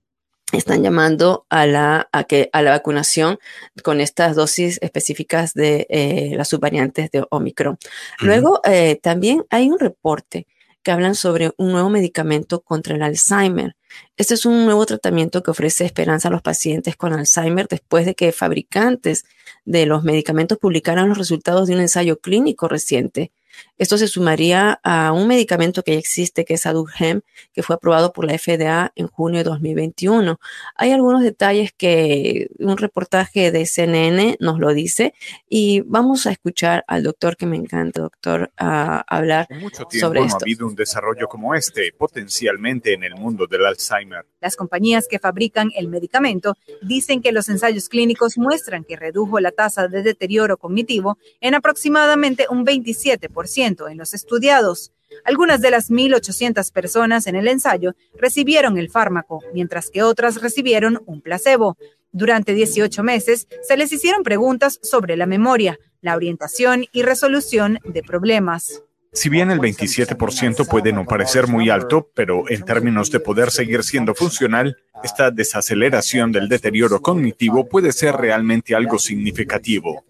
están 0.52 0.84
llamando 0.84 1.46
a 1.50 1.66
la, 1.66 2.10
a 2.12 2.24
que, 2.24 2.50
a 2.54 2.62
la 2.62 2.72
vacunación 2.72 3.40
con 3.84 4.02
estas 4.02 4.36
dosis 4.36 4.80
específicas 4.82 5.54
de 5.54 5.86
eh, 5.90 6.32
las 6.36 6.48
subvariantes 6.48 7.12
de 7.12 7.26
Omicron. 7.30 7.78
Luego, 8.20 8.62
eh, 8.66 9.00
también 9.02 9.46
hay 9.50 9.70
un 9.70 9.80
reporte 9.80 10.48
que 10.82 10.92
hablan 10.92 11.16
sobre 11.16 11.52
un 11.58 11.72
nuevo 11.72 11.90
medicamento 11.90 12.62
contra 12.62 12.96
el 12.96 13.04
Alzheimer. 13.04 13.76
Este 14.18 14.34
es 14.34 14.46
un 14.46 14.66
nuevo 14.66 14.86
tratamiento 14.86 15.44
que 15.44 15.52
ofrece 15.52 15.86
esperanza 15.86 16.28
a 16.28 16.32
los 16.32 16.42
pacientes 16.42 16.96
con 16.96 17.14
Alzheimer 17.14 17.68
después 17.68 18.06
de 18.06 18.16
que 18.16 18.32
fabricantes 18.32 19.26
de 19.66 19.86
los 19.86 20.04
medicamentos 20.04 20.58
publicaran 20.58 21.10
los 21.10 21.18
resultados 21.18 21.68
de 21.68 21.76
un 21.76 21.82
ensayo 21.82 22.20
clínico 22.20 22.68
reciente 22.68 23.32
esto 23.80 23.98
se 23.98 24.10
sumaría 24.10 24.80
a 24.84 25.14
un 25.14 25.28
medicamento 25.28 25.84
que 25.84 25.94
ya 25.94 26.00
existe, 26.00 26.44
que 26.44 26.56
es 26.56 26.66
Aduhem, 26.66 27.22
que 27.54 27.64
fue 27.64 27.78
aprobado 27.78 28.12
por 28.12 28.26
la 28.26 28.38
FDA 28.38 28.92
en 28.96 29.08
junio 29.08 29.40
de 29.40 29.46
2021. 29.46 30.38
Hay 30.76 30.92
algunos 30.92 31.24
detalles 31.24 31.72
que 31.72 32.50
un 32.60 32.78
reportaje 32.78 33.52
de 33.52 33.66
CNN 33.66 34.36
nos 34.42 34.60
lo 34.60 34.74
dice 34.74 35.14
y 35.48 35.82
vamos 35.82 36.28
a 36.28 36.32
escuchar 36.32 36.84
al 36.88 37.04
doctor 37.04 37.38
que 37.38 37.46
me 37.46 37.56
encanta, 37.56 38.02
doctor, 38.02 38.52
a 38.58 39.00
hablar 39.08 39.48
mucho 39.50 39.86
tiempo 39.86 40.08
sobre 40.08 40.22
esto. 40.24 40.40
ha 40.40 40.44
habido 40.44 40.68
un 40.68 40.76
desarrollo 40.76 41.28
como 41.28 41.56
este, 41.56 41.94
potencialmente 41.98 42.94
en 42.94 43.04
el 43.04 43.16
mundo 43.16 43.48
del 43.48 43.66
Alzheimer. 43.66 44.26
Las 44.42 44.56
compañías 44.56 45.08
que 45.10 45.20
fabrican 45.20 45.72
el 45.76 45.88
medicamento 45.88 46.58
dicen 46.82 47.22
que 47.22 47.32
los 47.32 47.48
ensayos 47.48 47.88
clínicos 47.88 48.38
muestran 48.38 48.84
que 48.84 48.98
redujo 48.98 49.40
la 49.40 49.52
tasa 49.52 49.88
de 49.88 50.04
deterioro 50.04 50.58
cognitivo 50.58 51.18
en 51.40 51.56
aproximadamente 51.56 52.46
un 52.50 52.66
27% 52.66 53.30
en 53.58 53.98
los 53.98 54.14
estudiados. 54.14 54.92
Algunas 55.26 55.60
de 55.62 55.72
las 55.72 55.90
1.800 55.90 56.72
personas 56.72 57.28
en 57.28 57.36
el 57.36 57.48
ensayo 57.48 57.96
recibieron 58.16 58.78
el 58.78 58.90
fármaco, 58.90 59.42
mientras 59.54 59.90
que 59.90 60.04
otras 60.04 60.42
recibieron 60.42 61.02
un 61.06 61.22
placebo. 61.22 61.78
Durante 62.12 62.54
18 62.54 63.04
meses 63.04 63.48
se 63.62 63.78
les 63.78 63.92
hicieron 63.92 64.24
preguntas 64.24 64.80
sobre 64.84 65.18
la 65.18 65.26
memoria, 65.26 65.80
la 66.02 66.16
orientación 66.16 66.86
y 66.92 67.02
resolución 67.02 67.80
de 67.84 68.04
problemas. 68.04 68.84
Si 69.12 69.30
bien 69.30 69.50
el 69.50 69.60
27% 69.60 70.68
puede 70.68 70.94
no 70.94 71.06
parecer 71.06 71.48
muy 71.48 71.70
alto, 71.70 72.10
pero 72.14 72.48
en 72.48 72.64
términos 72.64 73.10
de 73.10 73.20
poder 73.20 73.50
seguir 73.50 73.84
siendo 73.84 74.14
funcional, 74.14 74.78
esta 75.04 75.32
desaceleración 75.32 76.32
del 76.32 76.48
deterioro 76.48 77.02
cognitivo 77.02 77.68
puede 77.68 77.92
ser 77.92 78.16
realmente 78.16 78.76
algo 78.76 79.00
significativo. 79.00 80.06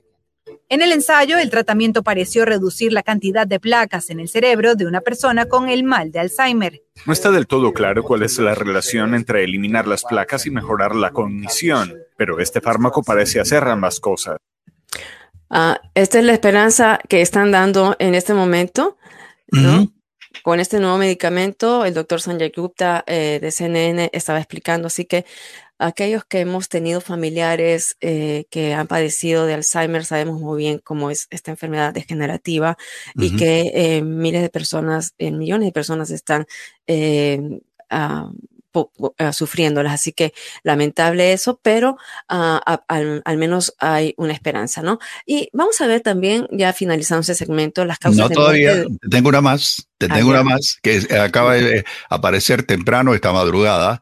En 0.71 0.83
el 0.83 0.91
ensayo, 0.91 1.39
el 1.39 1.49
tratamiento 1.49 2.03
pareció 2.03 2.45
reducir 2.45 2.93
la 2.93 3.01
cantidad 3.01 3.47
de 3.47 3.59
placas 3.59 4.11
en 4.11 4.19
el 4.19 4.29
cerebro 4.29 4.75
de 4.75 4.85
una 4.85 5.01
persona 5.01 5.47
con 5.47 5.67
el 5.67 5.83
mal 5.83 6.11
de 6.11 6.19
Alzheimer. 6.19 6.83
No 7.07 7.13
está 7.13 7.31
del 7.31 7.47
todo 7.47 7.73
claro 7.73 8.03
cuál 8.03 8.21
es 8.21 8.37
la 8.37 8.53
relación 8.53 9.15
entre 9.15 9.43
eliminar 9.43 9.87
las 9.87 10.03
placas 10.03 10.45
y 10.45 10.51
mejorar 10.51 10.95
la 10.95 11.09
cognición, 11.09 11.95
pero 12.17 12.39
este 12.39 12.61
fármaco 12.61 13.01
parece 13.01 13.39
hacer 13.39 13.63
ambas 13.63 13.99
cosas. 13.99 14.37
Ah, 15.49 15.81
esta 15.95 16.19
es 16.19 16.25
la 16.25 16.33
esperanza 16.33 16.99
que 17.09 17.21
están 17.21 17.51
dando 17.51 17.95
en 17.97 18.13
este 18.13 18.35
momento, 18.35 18.97
Con 20.43 20.59
este 20.59 20.79
nuevo 20.79 20.99
medicamento, 20.99 21.83
el 21.83 21.95
doctor 21.95 22.21
Sanjay 22.21 22.51
Gupta 22.55 23.03
eh, 23.07 23.39
de 23.41 23.51
CNN 23.51 24.11
estaba 24.13 24.37
explicando, 24.37 24.85
así 24.85 25.05
que 25.05 25.25
aquellos 25.79 26.25
que 26.25 26.41
hemos 26.41 26.67
tenido 26.67 27.01
familiares 27.01 27.95
eh, 28.01 28.45
que 28.51 28.73
han 28.73 28.87
padecido 28.87 29.45
de 29.45 29.53
Alzheimer 29.55 30.05
sabemos 30.05 30.39
muy 30.39 30.59
bien 30.59 30.79
cómo 30.79 31.09
es 31.09 31.27
esta 31.31 31.51
enfermedad 31.51 31.93
degenerativa 31.93 32.77
y 33.15 33.35
que 33.37 33.71
eh, 33.73 34.01
miles 34.01 34.41
de 34.41 34.49
personas, 34.49 35.13
eh, 35.17 35.31
millones 35.31 35.67
de 35.67 35.71
personas 35.71 36.11
están 36.11 36.45
ah, 37.89 38.29
sufriéndolas. 39.31 39.93
Así 39.93 40.11
que 40.11 40.33
lamentable 40.63 41.31
eso, 41.31 41.59
pero 41.63 41.97
ah, 42.27 42.83
al, 42.87 43.37
menos 43.37 43.73
hay 43.79 44.13
una 44.17 44.33
esperanza, 44.33 44.81
¿no? 44.81 44.99
Y 45.25 45.49
vamos 45.53 45.79
a 45.79 45.87
ver 45.87 46.01
también, 46.01 46.45
ya 46.51 46.73
finalizando 46.73 47.21
ese 47.21 47.35
segmento, 47.35 47.85
las 47.85 47.99
causas. 47.99 48.29
No, 48.29 48.35
todavía, 48.35 48.83
tengo 49.09 49.29
una 49.29 49.41
más, 49.41 49.87
te 49.97 50.09
tengo 50.09 50.29
una 50.29 50.43
más 50.43 50.77
que 50.81 51.07
acaba 51.17 51.53
de 51.53 51.85
aparecer 52.09 52.63
temprano 52.63 53.13
esta 53.13 53.31
madrugada 53.31 54.01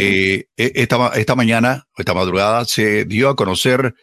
e, 0.00 0.48
esta, 0.56 1.08
esta 1.14 1.34
mañana, 1.34 1.86
esta 1.96 2.14
madrugada, 2.14 2.64
se 2.64 3.04
dio 3.04 3.28
a 3.28 3.36
conocer 3.36 3.94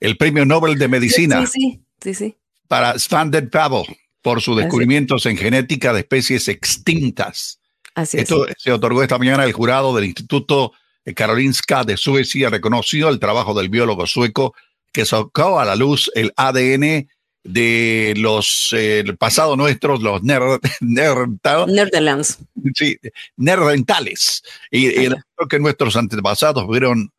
el 0.00 0.16
Premio 0.16 0.44
Nobel 0.44 0.78
de 0.78 0.88
Medicina 0.88 1.46
sí, 1.46 1.84
sí, 2.00 2.14
sí, 2.14 2.36
para 2.68 2.98
Svander 2.98 3.48
Pavlo 3.50 3.84
por 4.20 4.40
sus 4.40 4.56
descubrimientos 4.56 5.26
en 5.26 5.36
genética 5.36 5.92
de 5.92 6.00
especies 6.00 6.48
extintas. 6.48 7.60
Así 7.94 8.18
Esto 8.18 8.46
se 8.56 8.72
otorgó 8.72 9.02
esta 9.02 9.18
mañana 9.18 9.44
el 9.44 9.52
jurado 9.52 9.94
del 9.94 10.04
Instituto 10.04 10.72
Karolinska 11.14 11.84
de 11.84 11.96
Suecia, 11.96 12.48
reconoció 12.48 13.08
el 13.08 13.18
trabajo 13.18 13.54
del 13.54 13.68
biólogo 13.68 14.06
sueco 14.06 14.54
que 14.92 15.04
sacó 15.04 15.58
a 15.58 15.64
la 15.64 15.74
luz 15.74 16.10
el 16.14 16.32
ADN 16.36 17.08
de 17.44 18.14
los 18.16 18.72
eh, 18.76 19.04
pasados 19.18 19.56
nuestros, 19.56 20.00
los 20.00 20.22
ner, 20.22 20.42
Nerderlands. 20.80 22.38
Sí, 22.74 22.98
nerdentales. 23.36 24.42
Y, 24.70 24.88
y 24.88 25.08
que 25.48 25.58
nuestros 25.58 25.96
antepasados 25.96 26.64
tuvieron 26.64 27.10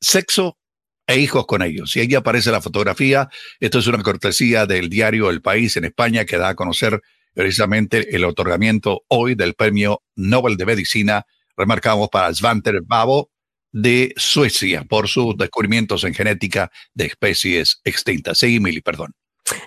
sexo 0.00 0.58
e 1.06 1.18
hijos 1.18 1.46
con 1.46 1.62
ellos. 1.62 1.96
Y 1.96 2.00
ahí 2.00 2.14
aparece 2.14 2.50
la 2.50 2.60
fotografía. 2.60 3.28
Esto 3.58 3.78
es 3.78 3.86
una 3.86 4.02
cortesía 4.02 4.66
del 4.66 4.88
diario 4.88 5.30
El 5.30 5.42
País 5.42 5.76
en 5.76 5.84
España 5.84 6.24
que 6.24 6.36
da 6.36 6.50
a 6.50 6.54
conocer 6.54 7.00
precisamente 7.34 8.14
el 8.14 8.24
otorgamiento 8.24 9.04
hoy 9.08 9.34
del 9.34 9.54
premio 9.54 10.02
Nobel 10.14 10.56
de 10.56 10.66
Medicina. 10.66 11.26
Remarcamos 11.56 12.08
para 12.10 12.32
Svante 12.34 12.72
Babo 12.82 13.30
de 13.72 14.12
Suecia 14.16 14.84
por 14.84 15.08
sus 15.08 15.36
descubrimientos 15.36 16.04
en 16.04 16.14
genética 16.14 16.70
de 16.94 17.06
especies 17.06 17.80
extintas. 17.84 18.38
Sí, 18.38 18.58
Mili, 18.60 18.80
perdón. 18.80 19.14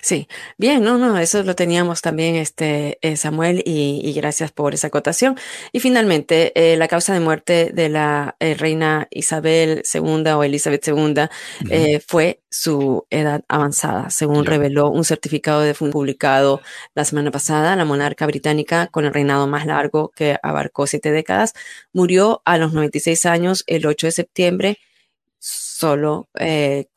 Sí, 0.01 0.27
bien, 0.57 0.84
no, 0.84 0.97
no, 0.97 1.17
eso 1.17 1.43
lo 1.43 1.55
teníamos 1.55 2.01
también, 2.01 2.36
este, 2.36 2.99
eh, 3.01 3.17
Samuel, 3.17 3.61
y, 3.65 4.13
gracias 4.13 4.51
por 4.51 4.73
esa 4.73 4.88
acotación. 4.88 5.38
Y 5.71 5.79
finalmente, 5.79 6.51
eh, 6.55 6.77
la 6.77 6.88
causa 6.88 7.13
de 7.13 7.19
muerte 7.19 7.71
de 7.73 7.89
la 7.89 8.36
eh, 8.39 8.53
reina 8.53 9.07
Isabel 9.11 9.84
II 9.93 10.31
o 10.31 10.43
Elizabeth 10.43 10.88
II 10.88 11.27
fue 12.07 12.41
su 12.49 13.05
edad 13.09 13.43
avanzada, 13.47 14.09
según 14.09 14.45
reveló 14.45 14.89
un 14.89 15.03
certificado 15.05 15.61
de 15.61 15.73
publicado 15.73 16.61
la 16.95 17.05
semana 17.05 17.31
pasada. 17.31 17.75
La 17.75 17.86
monarca 17.86 18.25
británica, 18.25 18.88
con 18.88 19.05
el 19.05 19.13
reinado 19.13 19.47
más 19.47 19.65
largo 19.65 20.11
que 20.15 20.38
abarcó 20.43 20.88
siete 20.88 21.11
décadas, 21.11 21.53
murió 21.93 22.41
a 22.45 22.57
los 22.57 22.73
96 22.73 23.25
años 23.25 23.63
el 23.67 23.86
8 23.86 24.07
de 24.07 24.11
septiembre. 24.11 24.77
Solo 25.39 26.29
el, 26.36 26.88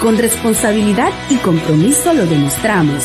Con 0.01 0.17
responsabilidad 0.17 1.13
y 1.29 1.37
compromiso 1.37 2.15
lo 2.15 2.25
demostramos 2.25 3.05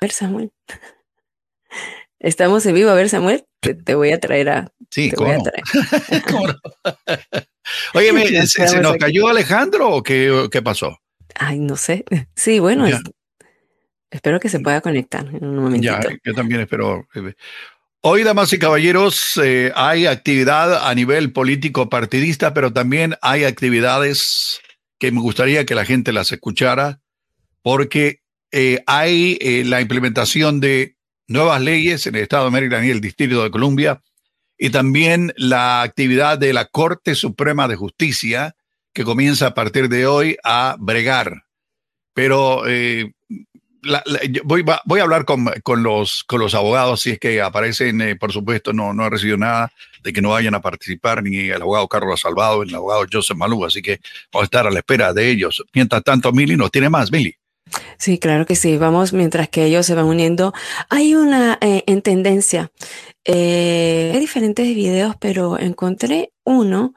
ver, 0.00 0.12
Samuel. 0.12 0.52
Estamos 2.18 2.64
en 2.66 2.74
vivo. 2.74 2.90
A 2.90 2.94
ver, 2.94 3.08
Samuel, 3.08 3.44
te, 3.60 3.94
voy 3.94 4.12
a 4.12 4.20
traer 4.20 4.48
a. 4.48 4.72
Sí, 4.90 5.10
¿cómo? 5.10 5.42
Oye, 7.94 8.46
¿se, 8.46 8.80
nos 8.80 8.96
cayó 8.96 9.28
Alejandro 9.28 9.90
o 9.90 10.02
qué, 10.02 10.48
qué, 10.50 10.62
pasó? 10.62 10.98
Ay, 11.34 11.58
no 11.58 11.76
sé. 11.76 12.04
Sí, 12.34 12.60
bueno, 12.60 12.86
espero 14.10 14.40
que 14.40 14.48
se 14.48 14.60
pueda 14.60 14.80
conectar 14.80 15.26
en 15.26 15.44
un 15.44 15.56
momento. 15.56 15.84
Ya, 15.84 16.00
yo 16.24 16.34
también 16.34 16.62
espero. 16.62 17.06
Eh, 17.14 17.34
hoy, 18.00 18.22
damas 18.22 18.52
y 18.52 18.58
caballeros, 18.58 19.38
eh, 19.42 19.72
hay 19.74 20.06
actividad 20.06 20.88
a 20.88 20.94
nivel 20.94 21.32
político 21.32 21.88
partidista, 21.88 22.54
pero 22.54 22.72
también 22.72 23.16
hay 23.22 23.44
actividades 23.44 24.60
que 24.98 25.12
me 25.12 25.20
gustaría 25.20 25.66
que 25.66 25.74
la 25.74 25.84
gente 25.84 26.12
las 26.12 26.32
escuchara, 26.32 27.00
porque 27.62 28.23
eh, 28.56 28.84
hay 28.86 29.36
eh, 29.40 29.64
la 29.64 29.80
implementación 29.80 30.60
de 30.60 30.94
nuevas 31.26 31.60
leyes 31.60 32.06
en 32.06 32.14
el 32.14 32.22
estado 32.22 32.44
de 32.44 32.52
Maryland 32.52 32.84
y 32.84 32.90
el 32.90 33.00
Distrito 33.00 33.42
de 33.42 33.50
Columbia, 33.50 34.00
y 34.56 34.70
también 34.70 35.32
la 35.36 35.82
actividad 35.82 36.38
de 36.38 36.52
la 36.52 36.66
Corte 36.66 37.16
Suprema 37.16 37.66
de 37.66 37.74
Justicia, 37.74 38.54
que 38.92 39.02
comienza 39.02 39.48
a 39.48 39.54
partir 39.54 39.88
de 39.88 40.06
hoy 40.06 40.36
a 40.44 40.76
bregar. 40.78 41.46
Pero 42.12 42.62
eh, 42.68 43.10
voy, 44.44 44.64
voy, 44.84 45.00
a 45.00 45.02
hablar 45.02 45.24
con, 45.24 45.82
los, 45.82 46.54
abogados, 46.54 47.00
si 47.00 47.10
es 47.10 47.18
que 47.18 47.42
aparecen, 47.42 48.16
por 48.20 48.30
supuesto, 48.30 48.72
no, 48.72 48.94
no 48.94 49.10
recibido 49.10 49.36
nada 49.36 49.72
de 50.04 50.12
que 50.12 50.22
no 50.22 50.28
vayan 50.28 50.54
a 50.54 50.60
participar, 50.60 51.24
ni 51.24 51.50
el 51.50 51.60
abogado 51.60 51.88
Carlos 51.88 52.20
Salvado, 52.20 52.64
ni 52.64 52.70
el 52.70 52.76
abogado 52.76 53.04
Joseph 53.12 53.36
Malú, 53.36 53.64
así 53.64 53.82
que 53.82 53.98
vamos 54.32 54.44
a 54.44 54.46
estar 54.46 54.64
a 54.68 54.70
la 54.70 54.78
espera 54.78 55.12
de 55.12 55.28
ellos. 55.28 55.64
Mientras 55.72 56.04
tanto, 56.04 56.30
Mili 56.30 56.56
nos 56.56 56.70
tiene 56.70 56.88
más, 56.88 57.10
Mili. 57.10 57.34
Sí, 57.98 58.18
claro 58.18 58.46
que 58.46 58.56
sí. 58.56 58.76
Vamos, 58.76 59.12
mientras 59.12 59.48
que 59.48 59.64
ellos 59.64 59.86
se 59.86 59.94
van 59.94 60.06
uniendo. 60.06 60.52
Hay 60.90 61.14
una 61.14 61.58
eh, 61.60 61.84
en 61.86 62.02
tendencia. 62.02 62.70
Eh, 63.24 64.12
hay 64.14 64.20
diferentes 64.20 64.66
videos, 64.66 65.16
pero 65.18 65.58
encontré 65.58 66.32
uno. 66.44 66.94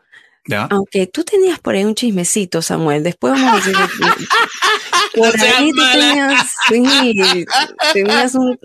Aunque 0.69 1.07
tú 1.07 1.25
tenías 1.25 1.59
por 1.59 1.75
ahí 1.75 1.83
un 1.83 1.93
chismecito, 1.93 2.61
Samuel. 2.61 3.03
Después 3.03 3.33
vamos 3.33 3.53
a 3.53 3.55
decir. 3.57 3.75
por 5.15 5.39
ahí 5.41 5.71
tú 5.71 5.83
tenías, 5.91 6.55
sí, 6.69 7.45
tenías 7.93 8.35
un, 8.35 8.57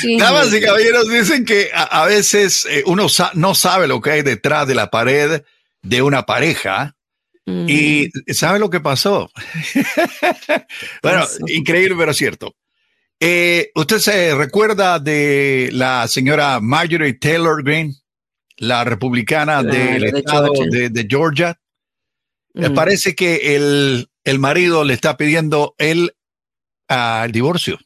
chisme. 0.00 0.18
Damas 0.18 0.52
y 0.52 0.60
caballeros 0.60 1.08
dicen 1.08 1.44
que 1.44 1.70
a, 1.72 2.06
veces 2.06 2.66
eh, 2.68 2.82
uno 2.86 3.06
no 3.34 3.54
sabe 3.54 3.86
lo 3.86 4.00
que 4.00 4.10
hay 4.10 4.22
detrás 4.22 4.66
de 4.66 4.74
la 4.74 4.90
pared 4.90 5.42
de 5.82 6.02
una 6.02 6.26
pareja 6.26 6.96
y 7.66 8.10
¿sabe 8.32 8.58
lo 8.58 8.70
que 8.70 8.80
pasó? 8.80 9.30
bueno, 11.02 11.24
increíble, 11.46 11.94
pero 11.98 12.12
cierto. 12.12 12.54
Eh, 13.20 13.70
¿Usted 13.74 13.98
se 13.98 14.34
recuerda 14.34 14.98
de 14.98 15.70
la 15.72 16.06
señora 16.06 16.60
Marjorie 16.60 17.14
Taylor 17.14 17.62
Greene, 17.62 17.94
la 18.58 18.84
republicana 18.84 19.62
del 19.62 20.04
estado 20.04 20.52
de 20.52 21.06
Georgia? 21.08 21.58
Me 22.54 22.70
parece 22.70 23.14
que 23.14 23.56
el, 23.56 24.08
el, 24.24 24.38
marido 24.38 24.84
le 24.84 24.94
está 24.94 25.16
pidiendo 25.16 25.74
el, 25.78 26.14
uh, 26.90 27.24
el 27.24 27.32
divorcio. 27.32 27.78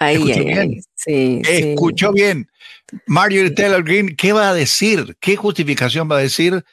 Escuchó 0.00 0.44
bien. 0.44 0.82
sí, 0.94 1.42
Escuchó 1.44 2.12
bien. 2.12 2.48
Marjorie 3.06 3.50
Taylor 3.50 3.82
Greene, 3.82 4.16
¿qué 4.16 4.32
va 4.32 4.50
a 4.50 4.54
decir? 4.54 5.16
¿Qué 5.20 5.36
justificación 5.36 6.10
va 6.10 6.18
a 6.18 6.22
decir 6.22 6.64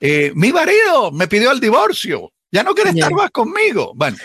eh, 0.00 0.32
mi 0.34 0.52
marido 0.52 1.10
me 1.12 1.28
pidió 1.28 1.50
el 1.50 1.60
divorcio, 1.60 2.32
ya 2.50 2.62
no 2.62 2.74
quiere 2.74 2.90
estar 2.90 3.12
más 3.12 3.30
conmigo. 3.30 3.92
Bueno. 3.94 4.16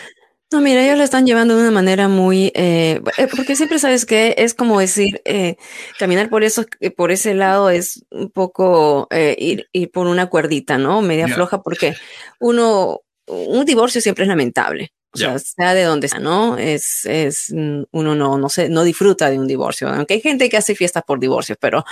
No, 0.52 0.62
mira, 0.62 0.84
ellos 0.86 1.00
lo 1.00 1.04
están 1.04 1.26
llevando 1.26 1.56
de 1.56 1.62
una 1.62 1.72
manera 1.72 2.08
muy, 2.08 2.52
eh, 2.54 3.02
eh, 3.18 3.28
porque 3.36 3.56
siempre 3.56 3.80
sabes 3.80 4.06
que 4.06 4.36
es 4.38 4.54
como 4.54 4.80
decir, 4.80 5.20
caminar 5.98 6.30
por 6.30 6.44
eso, 6.44 6.64
por 6.96 7.12
ese 7.12 7.34
lado 7.34 7.72
es 7.72 8.06
un 8.12 8.30
poco 8.30 9.08
ir, 9.12 9.68
ir, 9.72 9.92
por 9.92 10.06
una 10.06 10.28
cuerdita, 10.28 10.78
¿no? 10.78 11.02
Media 11.02 11.28
floja, 11.28 11.64
porque 11.64 11.96
uno, 12.40 13.02
un 13.26 13.66
divorcio 13.66 14.00
siempre 14.00 14.26
es 14.26 14.28
lamentable. 14.28 14.94
O 15.14 15.18
sea, 15.18 15.38
sea 15.38 15.76
de 15.76 15.84
donde 15.84 16.08
sea, 16.08 16.20
¿no? 16.20 16.58
Es, 16.58 17.06
es, 17.06 17.52
mm, 17.54 17.84
uno 17.92 18.16
no, 18.16 18.38
no 18.38 18.50
se, 18.50 18.68
no 18.70 18.84
disfruta 18.84 19.30
de 19.30 19.38
un 19.38 19.48
divorcio, 19.48 19.88
aunque 19.90 20.16
hay 20.16 20.22
gente 20.22 20.50
que 20.50 20.58
hace 20.58 20.74
fiestas 20.74 21.04
por 21.04 21.20
divorcios, 21.20 21.58
pero 21.62 21.86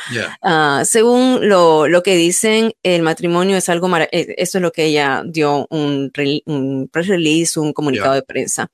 uh, 0.44 0.84
según 0.84 1.48
lo, 1.48 1.88
lo, 1.88 2.02
que 2.02 2.16
dicen, 2.16 2.74
el 2.82 3.04
matrimonio 3.04 3.58
es 3.58 3.70
algo 3.70 3.88
maravilloso. 3.88 4.32
Eh, 4.32 4.36
eso 4.38 4.58
es 4.58 4.62
lo 4.64 4.72
que 4.72 4.86
ella 4.86 5.24
dio 5.26 5.68
un, 5.70 6.12
un 6.46 6.90
press 6.92 7.08
release, 7.08 7.60
un 7.60 7.74
comunicado 7.74 8.16
de 8.16 8.24
prensa. 8.24 8.72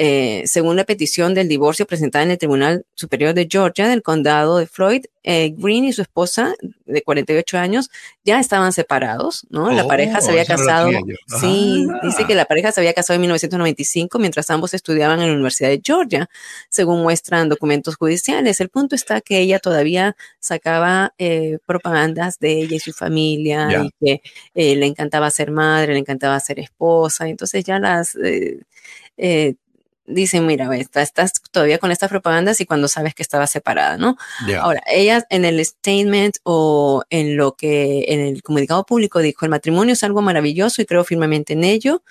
Eh, 0.00 0.44
según 0.46 0.76
la 0.76 0.84
petición 0.84 1.34
del 1.34 1.48
divorcio 1.48 1.84
presentada 1.84 2.22
en 2.22 2.30
el 2.30 2.38
Tribunal 2.38 2.86
Superior 2.94 3.34
de 3.34 3.48
Georgia 3.50 3.88
del 3.88 4.04
condado 4.04 4.58
de 4.58 4.68
Floyd, 4.68 5.06
eh, 5.24 5.52
Green 5.58 5.86
y 5.86 5.92
su 5.92 6.02
esposa 6.02 6.54
de 6.86 7.02
48 7.02 7.58
años 7.58 7.90
ya 8.22 8.38
estaban 8.38 8.72
separados, 8.72 9.44
¿no? 9.50 9.72
la 9.72 9.88
pareja 9.88 10.20
se 10.20 10.30
había 10.30 10.44
casado, 10.44 10.90
sí, 11.40 11.88
dice 12.04 12.26
que 12.28 12.36
la 12.36 12.44
pareja 12.44 12.70
se 12.70 12.80
había 12.80 12.94
casado 12.94 13.16
en 13.16 13.22
1995 13.22 14.20
mientras 14.20 14.48
ambos 14.50 14.72
estudiaban 14.72 15.20
en 15.20 15.30
la 15.30 15.34
Universidad 15.34 15.70
de 15.70 15.80
Georgia, 15.84 16.30
según 16.68 17.02
muestran 17.02 17.48
documentos 17.48 17.96
judiciales. 17.96 18.60
El 18.60 18.68
punto 18.68 18.94
está 18.94 19.20
que 19.20 19.40
ella 19.40 19.58
todavía 19.58 20.14
sacaba 20.38 21.12
eh, 21.18 21.58
propagandas 21.66 22.38
de 22.38 22.52
ella 22.60 22.76
y 22.76 22.78
su 22.78 22.92
familia 22.92 23.82
y 23.82 23.90
que 23.98 24.22
le 24.54 24.86
encantaba 24.86 25.28
ser 25.32 25.50
madre, 25.50 25.94
le 25.94 25.98
encantaba 25.98 26.38
ser 26.38 26.60
esposa, 26.60 27.28
entonces 27.28 27.64
ya 27.64 27.80
las 27.80 28.16
dicen, 30.08 30.46
mira, 30.46 30.74
estás 30.76 31.32
todavía 31.52 31.78
con 31.78 31.90
estas 31.90 32.08
propagandas 32.08 32.60
y 32.60 32.66
cuando 32.66 32.88
sabes 32.88 33.14
que 33.14 33.22
estaba 33.22 33.46
separada, 33.46 33.96
¿no? 33.96 34.16
Ahora, 34.60 34.82
ella 34.86 35.24
en 35.30 35.44
el 35.44 35.64
statement 35.64 36.38
o 36.42 37.04
en 37.10 37.36
lo 37.36 37.54
que, 37.54 38.06
en 38.08 38.20
el 38.20 38.42
comunicado 38.42 38.84
público 38.84 39.20
dijo, 39.20 39.44
el 39.44 39.50
matrimonio 39.50 39.92
es 39.92 40.02
algo 40.02 40.22
maravilloso 40.22 40.82
y 40.82 40.86
creo 40.86 41.04
firmemente 41.04 41.52
en 41.52 41.64
ello. 41.64 42.02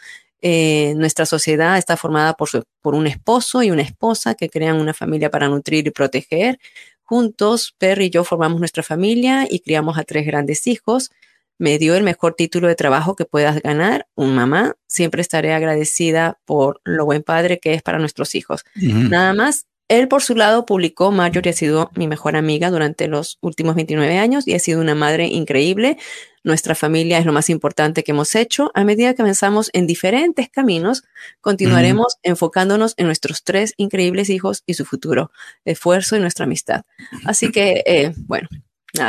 Eh, 0.41 0.94
nuestra 0.95 1.26
sociedad 1.26 1.78
está 1.78 1.98
formada 1.98 2.36
por, 2.36 2.49
por 2.82 2.94
un 2.94 3.07
esposo 3.07 3.64
y 3.64 3.72
una 3.72 3.82
esposa 3.82 4.36
que 4.36 4.49
crean 4.49 4.80
una 4.80 4.94
familia 4.94 5.32
para 5.32 5.49
nutrir 5.49 5.88
y 5.88 5.91
proteger. 5.91 6.60
Juntos, 7.03 7.74
Perry 7.78 8.06
y 8.06 8.10
yo 8.11 8.24
formamos 8.24 8.60
nuestra 8.60 8.84
familia 8.84 9.48
y 9.49 9.61
criamos 9.61 9.98
a 9.98 10.03
tres 10.03 10.26
grandes 10.26 10.68
hijos 10.68 11.10
me 11.58 11.78
dio 11.78 11.96
el 11.96 12.04
mejor 12.04 12.36
título 12.36 12.68
de 12.68 12.76
trabajo 12.76 13.16
que 13.16 13.26
puedas 13.26 13.62
ganar, 13.62 14.08
un 14.16 14.36
mamá. 14.36 14.76
Siempre 14.88 15.22
estaré 15.22 15.54
agradecida 15.54 16.40
por 16.46 16.82
lo 16.84 17.06
buen 17.06 17.24
padre 17.24 17.60
que 17.60 17.74
es 17.74 17.82
para 17.82 18.00
nuestros 18.00 18.36
hijos. 18.36 18.66
Nada 18.76 19.34
más. 19.34 19.66
Él, 19.90 20.10
por 20.10 20.22
su 20.22 20.36
lado, 20.36 20.66
publicó, 20.66 21.12
Marjorie 21.12 21.52
ha 21.52 21.54
sido 21.54 21.92
mi 21.96 22.08
mejor 22.08 22.36
amiga 22.36 22.70
durante 22.70 23.08
los 23.08 23.38
últimos 23.40 23.76
29 23.76 24.18
años 24.18 24.46
y 24.46 24.54
ha 24.54 24.60
sido 24.60 24.82
una 24.82 24.96
madre 24.96 25.28
increíble. 25.28 25.98
Nuestra 26.44 26.76
familia 26.76 27.20
es 27.20 27.26
lo 27.26 27.32
más 27.32 27.50
importante 27.50 28.04
que 28.04 28.12
hemos 28.12 28.36
hecho. 28.36 28.70
A 28.74 28.84
medida 28.84 29.14
que 29.14 29.22
avanzamos 29.22 29.70
en 29.72 29.88
diferentes 29.88 30.50
caminos, 30.50 31.04
continuaremos 31.40 32.18
enfocándonos 32.22 32.96
en 32.98 33.06
nuestros 33.06 33.46
tres 33.46 33.74
increíbles 33.78 34.30
hijos 34.30 34.64
y 34.66 34.74
su 34.74 34.84
futuro, 34.84 35.32
esfuerzo 35.64 36.18
y 36.18 36.20
nuestra 36.20 36.44
amistad. 36.44 36.84
Así 37.26 37.50
que, 37.50 37.84
eh, 37.86 38.14
bueno, 38.18 38.50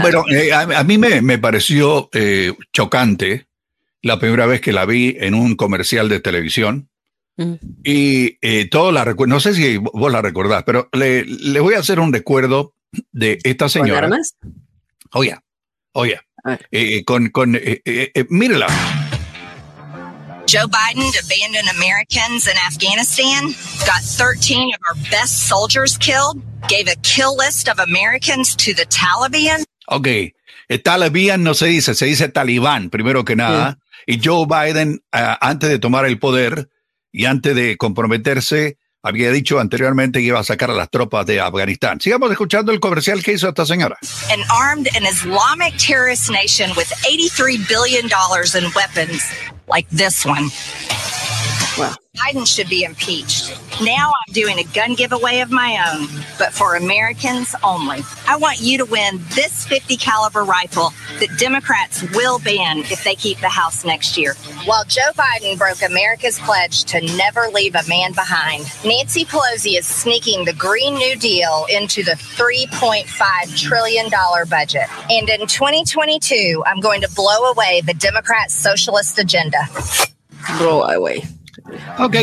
bueno, 0.01 0.25
eh, 0.31 0.53
a, 0.53 0.85
mí 0.85 0.99
me, 0.99 1.39
pareció 1.39 2.09
eh, 2.13 2.55
chocante 2.73 3.47
la 4.03 4.19
primera 4.19 4.47
vez 4.47 4.61
que 4.61 4.73
la 4.73 4.85
vi 4.85 5.17
en 5.19 5.35
un 5.35 5.57
comercial 5.57 6.09
de 6.09 6.21
televisión. 6.21 6.89
Mm. 7.37 7.55
Y 7.85 8.39
eh, 8.43 8.69
todo 8.69 8.93
la 8.93 9.05
recuerdo, 9.05 9.35
no 9.35 9.41
sé 9.41 9.55
si 9.55 9.77
vos 9.77 10.11
la 10.11 10.23
recordás, 10.23 10.65
pero 10.65 10.89
le, 10.93 11.61
voy 11.61 11.75
a 11.75 11.81
hacer 11.81 12.01
un 12.01 12.13
recuerdo 12.13 12.75
de 13.13 13.39
esta 13.45 13.69
señora. 13.69 14.03
¿Con 14.03 14.13
armas? 14.13 14.35
Oye, 15.13 15.39
oye, 15.93 16.21
con, 17.05 17.31
con 17.31 17.59
mírela. 18.29 18.67
Joe 20.49 20.67
Biden 20.67 21.13
abandoned 21.23 21.69
Americans 21.77 22.49
in 22.49 22.57
Afghanistan, 22.57 23.53
got 23.85 24.01
13 24.01 24.73
of 24.73 24.81
our 24.89 24.95
best 25.11 25.47
soldiers 25.47 25.99
killed, 25.99 26.41
gave 26.69 26.89
a 26.89 26.97
kill 27.03 27.37
list 27.37 27.69
of 27.69 27.79
Americans 27.79 28.57
to 28.57 28.73
the 28.73 28.87
Taliban. 28.87 29.63
Ok, 29.91 30.07
el 30.69 30.83
Taliban 30.83 31.43
no 31.43 31.55
se 31.55 31.67
dice, 31.67 31.95
se 31.95 32.05
dice 32.07 32.29
talibán, 32.29 32.91
primero 32.91 33.25
que 33.25 33.37
nada. 33.37 33.79
Y 34.07 34.21
Joe 34.23 34.47
Biden, 34.47 35.03
uh, 35.15 35.37
antes 35.41 35.71
de 35.71 35.79
tomar 35.79 36.05
el 36.05 36.19
poder 36.19 36.69
y 37.11 37.25
antes 37.25 37.55
de 37.55 37.77
comprometerse, 37.79 38.77
había 39.03 39.31
dicho 39.31 39.59
anteriormente 39.59 40.19
que 40.19 40.27
iba 40.27 40.39
a 40.39 40.45
sacar 40.45 40.71
a 40.71 40.75
las 40.75 40.91
tropas 40.91 41.25
de 41.25 41.41
Afganistán. 41.41 42.01
Sigamos 42.01 42.31
escuchando 42.31 42.71
el 42.71 42.81
comercial 42.81 43.23
que 43.23 43.33
hizo 43.33 43.49
esta 43.49 43.65
señora. 43.65 43.97
An 44.31 44.41
armed 44.51 44.89
and 44.95 45.07
Islamic 45.07 45.75
terrorist 45.79 46.31
nation 46.31 46.71
with 46.77 46.93
83 47.07 47.59
billion 47.67 48.09
dollars 48.09 48.55
in 48.55 48.65
weapons 48.75 49.23
like 49.69 49.89
this 49.91 50.27
one. 50.27 50.51
Biden 51.79 52.47
should 52.47 52.69
be 52.69 52.83
impeached. 52.83 53.57
Now 53.81 54.09
I'm 54.09 54.33
doing 54.33 54.59
a 54.59 54.65
gun 54.65 54.95
giveaway 54.95 55.39
of 55.39 55.53
my 55.53 55.79
own, 55.93 56.09
but 56.37 56.53
for 56.53 56.75
Americans 56.75 57.55
only. 57.63 58.01
I 58.27 58.37
want 58.37 58.61
you 58.61 58.77
to 58.79 58.85
win 58.85 59.21
this 59.31 59.65
50 59.67 59.97
caliber 59.97 60.43
rifle 60.43 60.93
that 61.21 61.39
Democrats 61.39 62.03
will 62.15 62.41
ban 62.41 62.79
if 62.91 63.05
they 63.05 63.15
keep 63.15 63.39
the 63.39 63.49
House 63.49 63.85
next 63.85 64.19
year. 64.19 64.35
While 64.65 64.85
Joe 64.85 65.13
Biden 65.15 65.57
broke 65.57 65.83
America's 65.83 66.41
pledge 66.41 66.85
to 66.85 67.01
never 67.17 67.49
leave 67.53 67.77
a 67.77 67.87
man 67.89 68.13
behind, 68.13 68.65
Nancy 68.85 69.25
Pelosi 69.25 69.79
is 69.79 69.87
sneaking 69.87 70.45
the 70.45 70.55
Green 70.55 70.95
New 70.95 71.15
Deal 71.17 71.67
into 71.71 72.03
the 72.03 72.13
$3.5 72.13 73.57
trillion 73.57 74.11
budget. 74.49 74.89
And 75.09 75.29
in 75.29 75.47
2022, 75.47 76.65
I'm 76.67 76.81
going 76.81 77.01
to 77.03 77.11
blow 77.15 77.51
away 77.53 77.81
the 77.83 77.95
Democrat 77.95 78.51
socialist 78.51 79.19
agenda. 79.21 79.61
Blow 80.59 80.83
away. 80.83 81.25
Ok. 81.99 82.17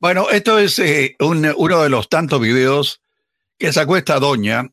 Bueno, 0.00 0.28
esto 0.30 0.58
es 0.58 0.78
eh, 0.78 1.16
uno 1.20 1.82
de 1.82 1.88
los 1.88 2.08
tantos 2.08 2.40
videos 2.40 3.00
que 3.58 3.72
sacó 3.72 3.96
esta 3.96 4.18
doña, 4.18 4.70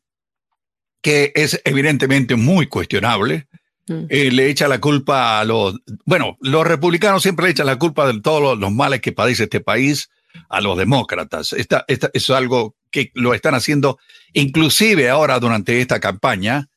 que 1.02 1.32
es 1.36 1.62
evidentemente 1.64 2.36
muy 2.36 2.68
cuestionable. 2.68 3.48
Mm. 3.88 4.06
Eh, 4.10 4.32
le 4.32 4.50
echa 4.50 4.68
la 4.68 4.80
culpa 4.80 5.40
a 5.40 5.46
los, 5.46 5.76
bueno, 6.06 6.38
los 6.42 6.66
republicanos 6.66 7.24
siempre 7.24 7.46
le 7.46 7.52
echan 7.52 7.66
la 7.66 7.80
culpa 7.80 8.12
de 8.12 8.20
todos 8.22 8.58
los, 8.58 8.72
males 8.72 9.02
que 9.02 9.12
padece 9.12 9.44
este 9.44 9.60
país 9.60 10.10
a 10.50 10.62
los 10.62 10.78
demócratas. 10.78 11.54
Esta, 11.54 11.86
esta, 11.88 12.10
es 12.14 12.30
algo 12.30 12.76
que 12.90 13.12
lo 13.16 13.34
están 13.34 13.56
haciendo 13.56 14.00
inclusive 14.34 15.10
ahora 15.10 15.40
durante 15.40 15.82
esta 15.82 16.00
campaña. 16.00 16.70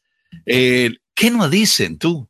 Eh, 0.46 0.96
¿Qué 1.14 1.30
nos 1.30 1.50
dicen 1.50 1.98
tú? 1.98 2.28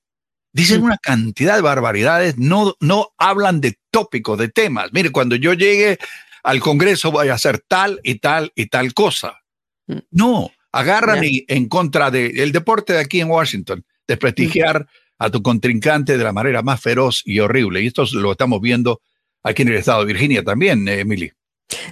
Dicen 0.55 0.85
una 0.85 0.99
cantidad 0.99 1.57
de 1.57 1.63
barbaridades, 1.63 2.39
no, 2.39 2.77
no 2.79 3.09
hablan 3.19 3.61
de 3.61 3.77
tópicos, 3.91 4.39
de 4.39 4.49
temas. 4.49 4.91
Mire, 4.93 5.11
cuando 5.11 5.35
yo 5.35 5.53
llegue 5.53 5.99
al 6.45 6.61
Congreso 6.61 7.11
voy 7.11 7.29
a 7.29 7.35
hacer 7.35 7.59
tal 7.67 7.99
y 8.05 8.21
tal 8.21 8.53
y 8.55 8.67
tal 8.67 8.95
cosa. 8.95 9.43
Mm. 9.89 9.99
No, 10.13 10.53
agarran 10.71 11.25
en 11.25 11.69
contra 11.69 12.13
del 12.13 12.53
deporte 12.53 12.93
de 12.93 13.01
aquí 13.01 13.21
en 13.21 13.31
Washington, 13.31 13.85
desprestigiar 14.07 14.87
a 15.19 15.29
tu 15.29 15.43
contrincante 15.43 16.17
de 16.17 16.23
la 16.23 16.33
manera 16.33 16.63
más 16.63 16.81
feroz 16.81 17.23
y 17.25 17.41
horrible. 17.41 17.83
Y 17.83 17.89
esto 17.89 18.05
lo 18.13 18.31
estamos 18.31 18.61
viendo 18.61 19.01
aquí 19.43 19.63
en 19.63 19.69
el 19.69 19.75
estado 19.75 20.01
de 20.01 20.13
Virginia 20.13 20.45
también, 20.45 20.87
Emily. 20.87 21.33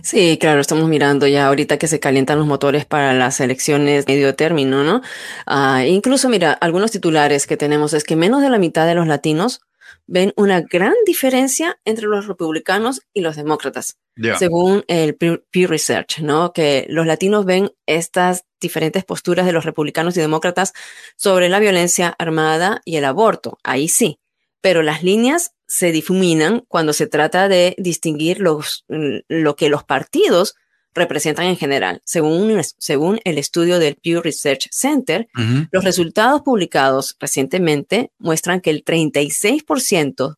Sí, 0.02 0.38
claro, 0.38 0.60
estamos 0.60 0.88
mirando 0.88 1.26
ya 1.26 1.46
ahorita 1.46 1.78
que 1.78 1.88
se 1.88 2.00
calientan 2.00 2.38
los 2.38 2.46
motores 2.46 2.84
para 2.84 3.14
las 3.14 3.40
elecciones 3.40 4.06
medio 4.06 4.34
término, 4.34 4.84
¿no? 4.84 5.00
Ah, 5.46 5.84
incluso, 5.86 6.28
mira, 6.28 6.52
algunos 6.52 6.90
titulares 6.90 7.46
que 7.46 7.56
tenemos 7.56 7.94
es 7.94 8.04
que 8.04 8.16
menos 8.16 8.42
de 8.42 8.50
la 8.50 8.58
mitad 8.58 8.86
de 8.86 8.94
los 8.94 9.06
latinos 9.06 9.60
ven 10.06 10.32
una 10.36 10.60
gran 10.60 10.94
diferencia 11.06 11.78
entre 11.84 12.06
los 12.06 12.26
republicanos 12.26 13.02
y 13.14 13.20
los 13.20 13.36
demócratas, 13.36 13.96
según 14.38 14.84
el 14.88 15.16
Pew 15.16 15.66
Research, 15.66 16.20
¿no? 16.20 16.52
Que 16.52 16.86
los 16.88 17.06
latinos 17.06 17.44
ven 17.44 17.70
estas 17.86 18.44
diferentes 18.60 19.04
posturas 19.04 19.46
de 19.46 19.52
los 19.52 19.64
republicanos 19.64 20.16
y 20.16 20.20
demócratas 20.20 20.72
sobre 21.16 21.48
la 21.48 21.60
violencia 21.60 22.14
armada 22.18 22.80
y 22.84 22.96
el 22.96 23.04
aborto. 23.04 23.58
Ahí 23.62 23.88
sí, 23.88 24.18
pero 24.60 24.82
las 24.82 25.02
líneas 25.02 25.52
se 25.72 25.90
difuminan 25.90 26.64
cuando 26.68 26.92
se 26.92 27.06
trata 27.06 27.48
de 27.48 27.74
distinguir 27.78 28.40
los, 28.40 28.84
lo 28.88 29.56
que 29.56 29.70
los 29.70 29.84
partidos 29.84 30.54
representan 30.92 31.46
en 31.46 31.56
general. 31.56 32.02
Según, 32.04 32.60
según 32.76 33.20
el 33.24 33.38
estudio 33.38 33.78
del 33.78 33.96
Pew 33.96 34.20
Research 34.20 34.68
Center, 34.70 35.28
los 35.70 35.82
resultados 35.82 36.42
publicados 36.42 37.16
recientemente 37.18 38.12
muestran 38.18 38.60
que 38.60 38.68
el 38.68 38.84
36% 38.84 40.36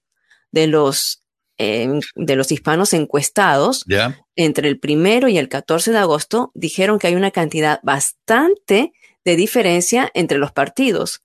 de 0.53 0.69
los, 0.69 1.25
em, 1.59 1.99
de 2.15 2.37
los 2.37 2.53
hispanos 2.53 2.93
encuestados 2.93 3.85
entre 4.37 4.69
el 4.69 4.79
primero 4.79 5.27
y 5.27 5.37
el 5.37 5.49
14 5.49 5.91
de 5.91 5.99
agosto 5.99 6.53
dijeron 6.55 7.01
que 7.01 7.09
hay 7.09 7.17
una 7.17 7.33
cantidad 7.33 7.81
bastante 7.83 8.93
de 9.25 9.35
diferencia 9.35 10.13
entre 10.15 10.39
los 10.39 10.53
partidos. 10.53 11.25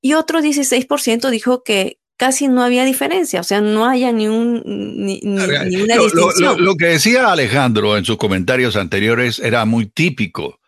Y 0.00 0.14
otro 0.14 0.40
16% 0.40 1.28
dijo 1.28 1.62
que, 1.62 1.99
casi 2.20 2.48
no 2.48 2.62
había 2.62 2.84
diferencia, 2.84 3.40
o 3.40 3.44
sea, 3.44 3.62
no 3.62 3.88
haya 3.88 4.12
ni, 4.12 4.28
un, 4.28 4.62
ni, 4.66 5.22
una 5.24 5.46
distinción. 5.46 6.62
Lo, 6.62 6.76
que 6.76 6.84
decía 6.84 7.32
Alejandro 7.32 7.96
en 7.96 8.04
sus 8.04 8.18
comentarios 8.18 8.76
anteriores 8.76 9.38
era 9.38 9.64
muy 9.64 9.86
típico. 9.86 10.60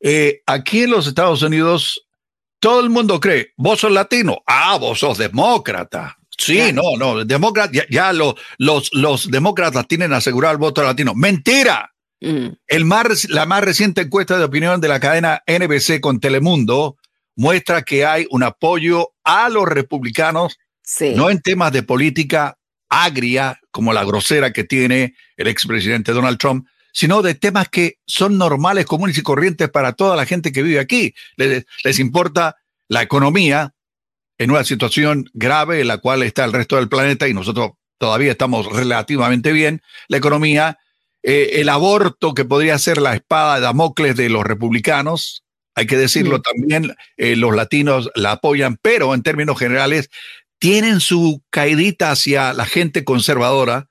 Eh, 0.00 0.40
aquí 0.46 0.84
en 0.84 0.92
los 0.92 1.06
Estados 1.06 1.42
Unidos, 1.42 2.06
todo 2.60 2.80
el 2.80 2.88
mundo 2.88 3.20
cree, 3.20 3.52
vos 3.58 3.80
sos 3.80 3.92
latino, 3.92 4.38
ah, 4.46 4.78
vos 4.80 5.00
sos 5.00 5.18
demócrata. 5.18 6.16
Sí, 6.38 6.72
no, 6.72 6.96
no, 6.98 7.26
demócrata, 7.26 7.72
ya, 7.90 8.14
los, 8.14 8.34
los 8.56 9.30
demócratas 9.30 9.86
tienen 9.86 10.14
asegurado 10.14 10.52
el 10.52 10.58
voto 10.58 10.82
latino. 10.82 11.12
Mentira. 11.14 11.92
Mm. 12.22 12.46
El 12.68 12.84
más, 12.86 13.28
la 13.28 13.44
más 13.44 13.62
reciente 13.62 14.00
encuesta 14.00 14.38
de 14.38 14.44
opinión 14.44 14.80
de 14.80 14.88
la 14.88 14.98
cadena 14.98 15.42
NBC 15.46 16.00
con 16.00 16.20
Telemundo 16.20 16.96
muestra 17.34 17.82
que 17.82 18.06
hay 18.06 18.26
un 18.30 18.44
apoyo 18.44 19.10
a 19.24 19.50
los 19.50 19.68
republicanos 19.68 20.56
no 21.14 21.30
en 21.30 21.40
temas 21.40 21.72
de 21.72 21.82
política 21.82 22.58
agria, 22.88 23.60
como 23.70 23.92
la 23.92 24.04
grosera 24.04 24.52
que 24.52 24.64
tiene 24.64 25.14
el 25.36 25.48
expresidente 25.48 26.12
Donald 26.12 26.38
Trump, 26.38 26.66
sino 26.92 27.20
de 27.22 27.34
temas 27.34 27.68
que 27.68 27.98
son 28.06 28.38
normales, 28.38 28.86
comunes 28.86 29.18
y 29.18 29.22
corrientes 29.22 29.68
para 29.68 29.92
toda 29.92 30.16
la 30.16 30.24
gente 30.24 30.52
que 30.52 30.62
vive 30.62 30.78
aquí. 30.78 31.14
Les, 31.36 31.66
les 31.84 31.98
importa 31.98 32.56
la 32.88 33.02
economía 33.02 33.74
en 34.38 34.50
una 34.50 34.64
situación 34.64 35.28
grave 35.34 35.80
en 35.80 35.88
la 35.88 35.98
cual 35.98 36.22
está 36.22 36.44
el 36.44 36.52
resto 36.52 36.76
del 36.76 36.88
planeta 36.88 37.28
y 37.28 37.34
nosotros 37.34 37.72
todavía 37.98 38.32
estamos 38.32 38.66
relativamente 38.72 39.52
bien. 39.52 39.82
La 40.08 40.18
economía, 40.18 40.78
eh, 41.22 41.50
el 41.54 41.68
aborto 41.68 42.34
que 42.34 42.44
podría 42.44 42.78
ser 42.78 42.98
la 42.98 43.14
espada 43.14 43.56
de 43.56 43.62
Damocles 43.62 44.16
de 44.16 44.28
los 44.28 44.44
republicanos, 44.44 45.44
hay 45.74 45.86
que 45.86 45.98
decirlo 45.98 46.40
también, 46.40 46.94
eh, 47.18 47.36
los 47.36 47.54
latinos 47.54 48.10
la 48.14 48.32
apoyan, 48.32 48.78
pero 48.80 49.12
en 49.12 49.22
términos 49.22 49.58
generales 49.58 50.08
tienen 50.58 51.00
su 51.00 51.42
caidita 51.50 52.10
hacia 52.10 52.52
la 52.52 52.66
gente 52.66 53.04
conservadora 53.04 53.88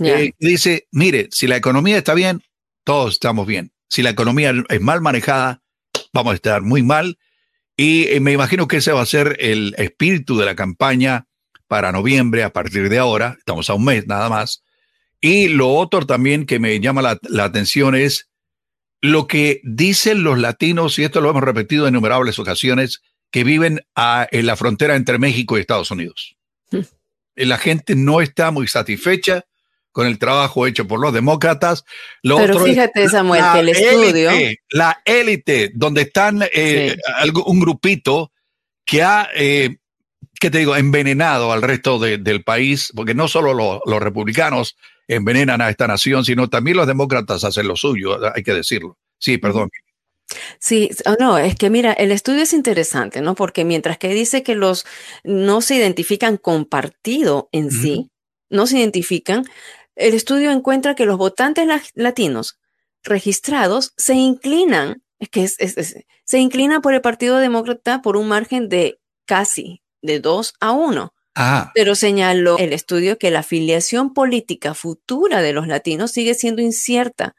Eh, 0.00 0.32
dice, 0.38 0.86
mire, 0.92 1.28
si 1.32 1.48
la 1.48 1.56
economía 1.56 1.98
está 1.98 2.14
bien, 2.14 2.40
todos 2.84 3.14
estamos 3.14 3.48
bien. 3.48 3.72
Si 3.88 4.02
la 4.02 4.10
economía 4.10 4.52
es 4.68 4.80
mal 4.80 5.00
manejada, 5.00 5.60
vamos 6.12 6.32
a 6.32 6.34
estar 6.36 6.62
muy 6.62 6.84
mal. 6.84 7.18
Y 7.76 8.04
eh, 8.08 8.20
me 8.20 8.32
imagino 8.32 8.68
que 8.68 8.76
ese 8.76 8.92
va 8.92 9.02
a 9.02 9.06
ser 9.06 9.36
el 9.40 9.74
espíritu 9.76 10.36
de 10.36 10.46
la 10.46 10.54
campaña 10.54 11.26
para 11.66 11.92
noviembre 11.92 12.44
a 12.44 12.52
partir 12.52 12.88
de 12.88 12.98
ahora. 12.98 13.36
Estamos 13.38 13.68
a 13.70 13.74
un 13.74 13.84
mes 13.84 14.06
nada 14.06 14.28
más. 14.28 14.62
Y 15.20 15.48
lo 15.48 15.74
otro 15.74 16.06
también 16.06 16.46
que 16.46 16.58
me 16.58 16.78
llama 16.80 17.02
la, 17.02 17.44
atención 17.44 17.94
es 17.94 18.28
lo 19.00 19.26
que 19.26 19.60
dicen 19.64 20.22
los 20.22 20.38
latinos, 20.38 20.98
y 20.98 21.04
esto 21.04 21.20
lo 21.20 21.30
hemos 21.30 21.42
repetido 21.42 21.86
en 21.86 21.94
innumerables 21.94 22.38
ocasiones, 22.38 23.02
que 23.30 23.44
viven 23.44 23.80
en 23.96 24.46
la 24.46 24.56
frontera 24.56 24.96
entre 24.96 25.18
México 25.18 25.56
y 25.56 25.60
Estados 25.60 25.90
Unidos. 25.90 26.36
Hmm. 26.70 26.80
La 27.36 27.58
gente 27.58 27.94
no 27.94 28.20
está 28.20 28.50
muy 28.50 28.66
satisfecha 28.66 29.44
con 29.92 30.06
el 30.06 30.18
trabajo 30.18 30.66
hecho 30.66 30.86
por 30.86 31.00
los 31.00 31.12
demócratas. 31.12 31.84
Pero 32.22 32.60
fíjate, 32.60 33.08
Samuel, 33.08 33.42
que 33.52 33.58
el 33.58 33.68
estudio. 33.70 34.30
la 34.70 35.00
élite, 35.04 35.72
donde 35.74 36.02
están 36.02 36.44
eh, 36.52 36.96
un 37.46 37.60
grupito 37.60 38.32
que 38.84 39.02
ha, 39.02 39.28
eh, 39.34 39.78
¿qué 40.40 40.50
te 40.50 40.58
digo?, 40.58 40.76
envenenado 40.76 41.52
al 41.52 41.62
resto 41.62 41.98
del 41.98 42.44
país, 42.44 42.92
porque 42.94 43.14
no 43.14 43.28
solo 43.28 43.80
los 43.84 44.02
republicanos 44.02 44.76
envenenan 45.08 45.60
a 45.60 45.70
esta 45.70 45.86
nación, 45.86 46.24
sino 46.24 46.48
también 46.48 46.76
los 46.76 46.86
demócratas 46.86 47.42
hacen 47.42 47.66
lo 47.66 47.76
suyo, 47.76 48.18
hay 48.34 48.42
que 48.42 48.54
decirlo. 48.54 48.98
Sí, 49.18 49.38
perdón. 49.38 49.70
Sí, 50.58 50.90
oh, 51.06 51.16
no, 51.18 51.38
es 51.38 51.54
que 51.56 51.70
mira, 51.70 51.92
el 51.92 52.12
estudio 52.12 52.42
es 52.42 52.52
interesante, 52.52 53.20
¿no? 53.20 53.34
Porque 53.34 53.64
mientras 53.64 53.98
que 53.98 54.08
dice 54.08 54.42
que 54.42 54.54
los 54.54 54.84
no 55.24 55.60
se 55.60 55.76
identifican 55.76 56.36
con 56.36 56.64
partido 56.64 57.48
en 57.52 57.70
sí, 57.70 58.10
no 58.50 58.66
se 58.66 58.78
identifican, 58.78 59.44
el 59.96 60.14
estudio 60.14 60.50
encuentra 60.52 60.94
que 60.94 61.06
los 61.06 61.18
votantes 61.18 61.66
latinos 61.94 62.58
registrados 63.02 63.92
se 63.96 64.14
inclinan, 64.14 65.02
es 65.18 65.28
que 65.28 65.48
se 65.48 66.38
inclinan 66.38 66.82
por 66.82 66.94
el 66.94 67.00
Partido 67.00 67.38
Demócrata 67.38 68.02
por 68.02 68.16
un 68.16 68.28
margen 68.28 68.68
de 68.68 69.00
casi 69.24 69.82
de 70.02 70.20
2 70.20 70.54
a 70.60 70.72
1. 70.72 71.14
Ah. 71.34 71.70
Pero 71.74 71.94
señaló 71.94 72.58
el 72.58 72.72
estudio 72.72 73.18
que 73.18 73.30
la 73.30 73.40
afiliación 73.40 74.12
política 74.12 74.74
futura 74.74 75.40
de 75.40 75.52
los 75.52 75.68
latinos 75.68 76.10
sigue 76.10 76.34
siendo 76.34 76.62
incierta, 76.62 77.34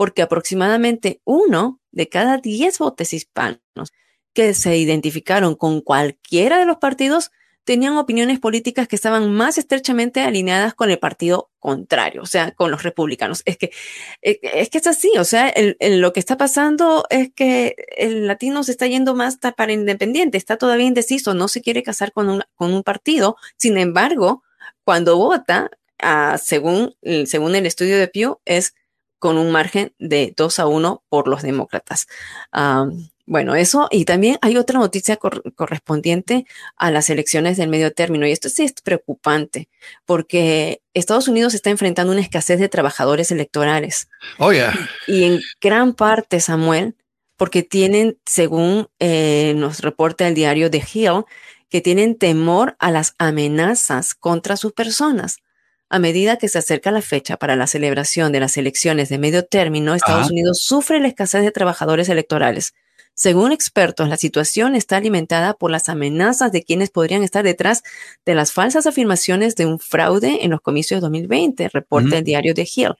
porque 0.00 0.22
aproximadamente 0.22 1.20
uno 1.24 1.78
de 1.90 2.08
cada 2.08 2.38
10 2.38 2.78
votos 2.78 3.12
hispanos 3.12 3.92
que 4.32 4.54
se 4.54 4.78
identificaron 4.78 5.56
con 5.56 5.82
cualquiera 5.82 6.58
de 6.58 6.64
los 6.64 6.78
partidos 6.78 7.32
tenían 7.64 7.98
opiniones 7.98 8.38
políticas 8.38 8.88
que 8.88 8.96
estaban 8.96 9.30
más 9.30 9.58
estrechamente 9.58 10.22
alineadas 10.22 10.72
con 10.72 10.90
el 10.90 10.98
partido 10.98 11.50
contrario, 11.58 12.22
o 12.22 12.26
sea, 12.26 12.52
con 12.52 12.70
los 12.70 12.82
republicanos. 12.82 13.42
Es 13.44 13.58
que 13.58 13.72
eh, 14.22 14.40
es, 14.42 14.70
que 14.70 14.78
es 14.78 14.86
así, 14.86 15.12
o 15.18 15.24
sea, 15.24 15.52
lo 15.78 16.14
que 16.14 16.20
está 16.20 16.38
pasando 16.38 17.04
es 17.10 17.30
que 17.34 17.76
el 17.98 18.26
latino 18.26 18.64
se 18.64 18.70
está 18.70 18.86
yendo 18.86 19.14
más 19.14 19.36
para 19.54 19.74
independiente, 19.74 20.38
está 20.38 20.56
todavía 20.56 20.86
indeciso, 20.86 21.34
no 21.34 21.46
se 21.46 21.60
quiere 21.60 21.82
casar 21.82 22.12
con 22.12 22.30
un, 22.30 22.42
con 22.54 22.72
un 22.72 22.82
partido, 22.84 23.36
sin 23.58 23.76
embargo, 23.76 24.44
cuando 24.82 25.18
vota, 25.18 25.70
ah, 25.98 26.38
según, 26.42 26.96
según 27.26 27.54
el 27.54 27.66
estudio 27.66 27.98
de 27.98 28.08
Pew, 28.08 28.40
es 28.46 28.72
con 29.20 29.38
un 29.38 29.52
margen 29.52 29.94
de 30.00 30.34
2 30.36 30.58
a 30.58 30.66
1 30.66 31.04
por 31.08 31.28
los 31.28 31.42
demócratas. 31.42 32.08
Bueno, 33.30 33.54
eso, 33.54 33.86
y 33.92 34.06
también 34.06 34.38
hay 34.42 34.56
otra 34.56 34.80
noticia 34.80 35.16
correspondiente 35.16 36.46
a 36.74 36.90
las 36.90 37.10
elecciones 37.10 37.56
del 37.56 37.68
medio 37.68 37.92
término, 37.92 38.26
y 38.26 38.32
esto 38.32 38.48
sí 38.48 38.64
es 38.64 38.72
preocupante, 38.82 39.68
porque 40.04 40.82
Estados 40.94 41.28
Unidos 41.28 41.54
está 41.54 41.70
enfrentando 41.70 42.10
una 42.10 42.22
escasez 42.22 42.58
de 42.58 42.68
trabajadores 42.68 43.30
electorales. 43.30 44.08
Oh, 44.38 44.50
yeah. 44.50 44.74
Y 45.06 45.22
en 45.22 45.40
gran 45.60 45.94
parte, 45.94 46.40
Samuel, 46.40 46.96
porque 47.36 47.62
tienen, 47.62 48.18
según 48.26 48.88
eh, 48.98 49.54
nos 49.54 49.78
reporta 49.78 50.26
el 50.26 50.34
diario 50.34 50.68
The 50.68 50.82
Hill, 50.92 51.22
que 51.68 51.80
tienen 51.80 52.18
temor 52.18 52.74
a 52.80 52.90
las 52.90 53.14
amenazas 53.18 54.16
contra 54.16 54.56
sus 54.56 54.72
personas. 54.72 55.36
A 55.92 55.98
medida 55.98 56.36
que 56.36 56.48
se 56.48 56.56
acerca 56.56 56.92
la 56.92 57.02
fecha 57.02 57.36
para 57.36 57.56
la 57.56 57.66
celebración 57.66 58.30
de 58.30 58.38
las 58.38 58.56
elecciones 58.56 59.08
de 59.08 59.18
medio 59.18 59.44
término, 59.44 59.92
Estados 59.92 60.30
Unidos 60.30 60.62
sufre 60.62 61.00
la 61.00 61.08
escasez 61.08 61.42
de 61.42 61.50
trabajadores 61.50 62.08
electorales. 62.08 62.74
Según 63.14 63.50
expertos, 63.50 64.08
la 64.08 64.16
situación 64.16 64.76
está 64.76 64.98
alimentada 64.98 65.52
por 65.54 65.72
las 65.72 65.88
amenazas 65.88 66.52
de 66.52 66.62
quienes 66.62 66.90
podrían 66.90 67.24
estar 67.24 67.42
detrás 67.42 67.82
de 68.24 68.36
las 68.36 68.52
falsas 68.52 68.86
afirmaciones 68.86 69.56
de 69.56 69.66
un 69.66 69.80
fraude 69.80 70.44
en 70.44 70.52
los 70.52 70.60
comicios 70.60 70.98
de 70.98 71.02
2020, 71.02 71.68
reporta 71.70 72.18
el 72.18 72.24
diario 72.24 72.54
The 72.54 72.68
Hill. 72.72 72.94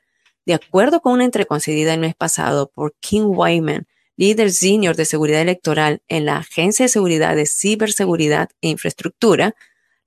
De 0.45 0.55
acuerdo 0.55 1.01
con 1.01 1.13
una 1.13 1.25
entreconcedida 1.25 1.95
el 1.95 2.01
mes 2.01 2.17
pasado 2.17 2.73
por 2.75 2.95
King 2.99 3.27
Wyman, 3.29 3.87
líder 4.17 4.51
senior 4.51 4.97
de 4.97 5.05
seguridad 5.05 5.43
electoral 5.43 6.03
en 6.09 6.27
la 6.27 6.39
Agencia 6.39 6.87
de 6.87 6.89
Seguridad 6.89 7.37
de 7.37 7.47
Ciberseguridad 7.47 8.51
e 8.61 8.69
Infraestructura, 8.69 9.55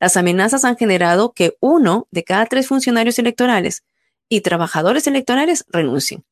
las 0.04 0.18
amenazas 0.18 0.66
han 0.66 0.76
generado 0.76 1.32
que 1.32 1.56
uno 1.62 2.10
de 2.12 2.26
cada 2.26 2.46
tres 2.46 2.68
funcionarios 2.68 3.20
electorales 3.20 3.86
y 4.28 4.42
trabajadores 4.42 5.08
electorales 5.08 5.64
renuncien. 5.70 6.26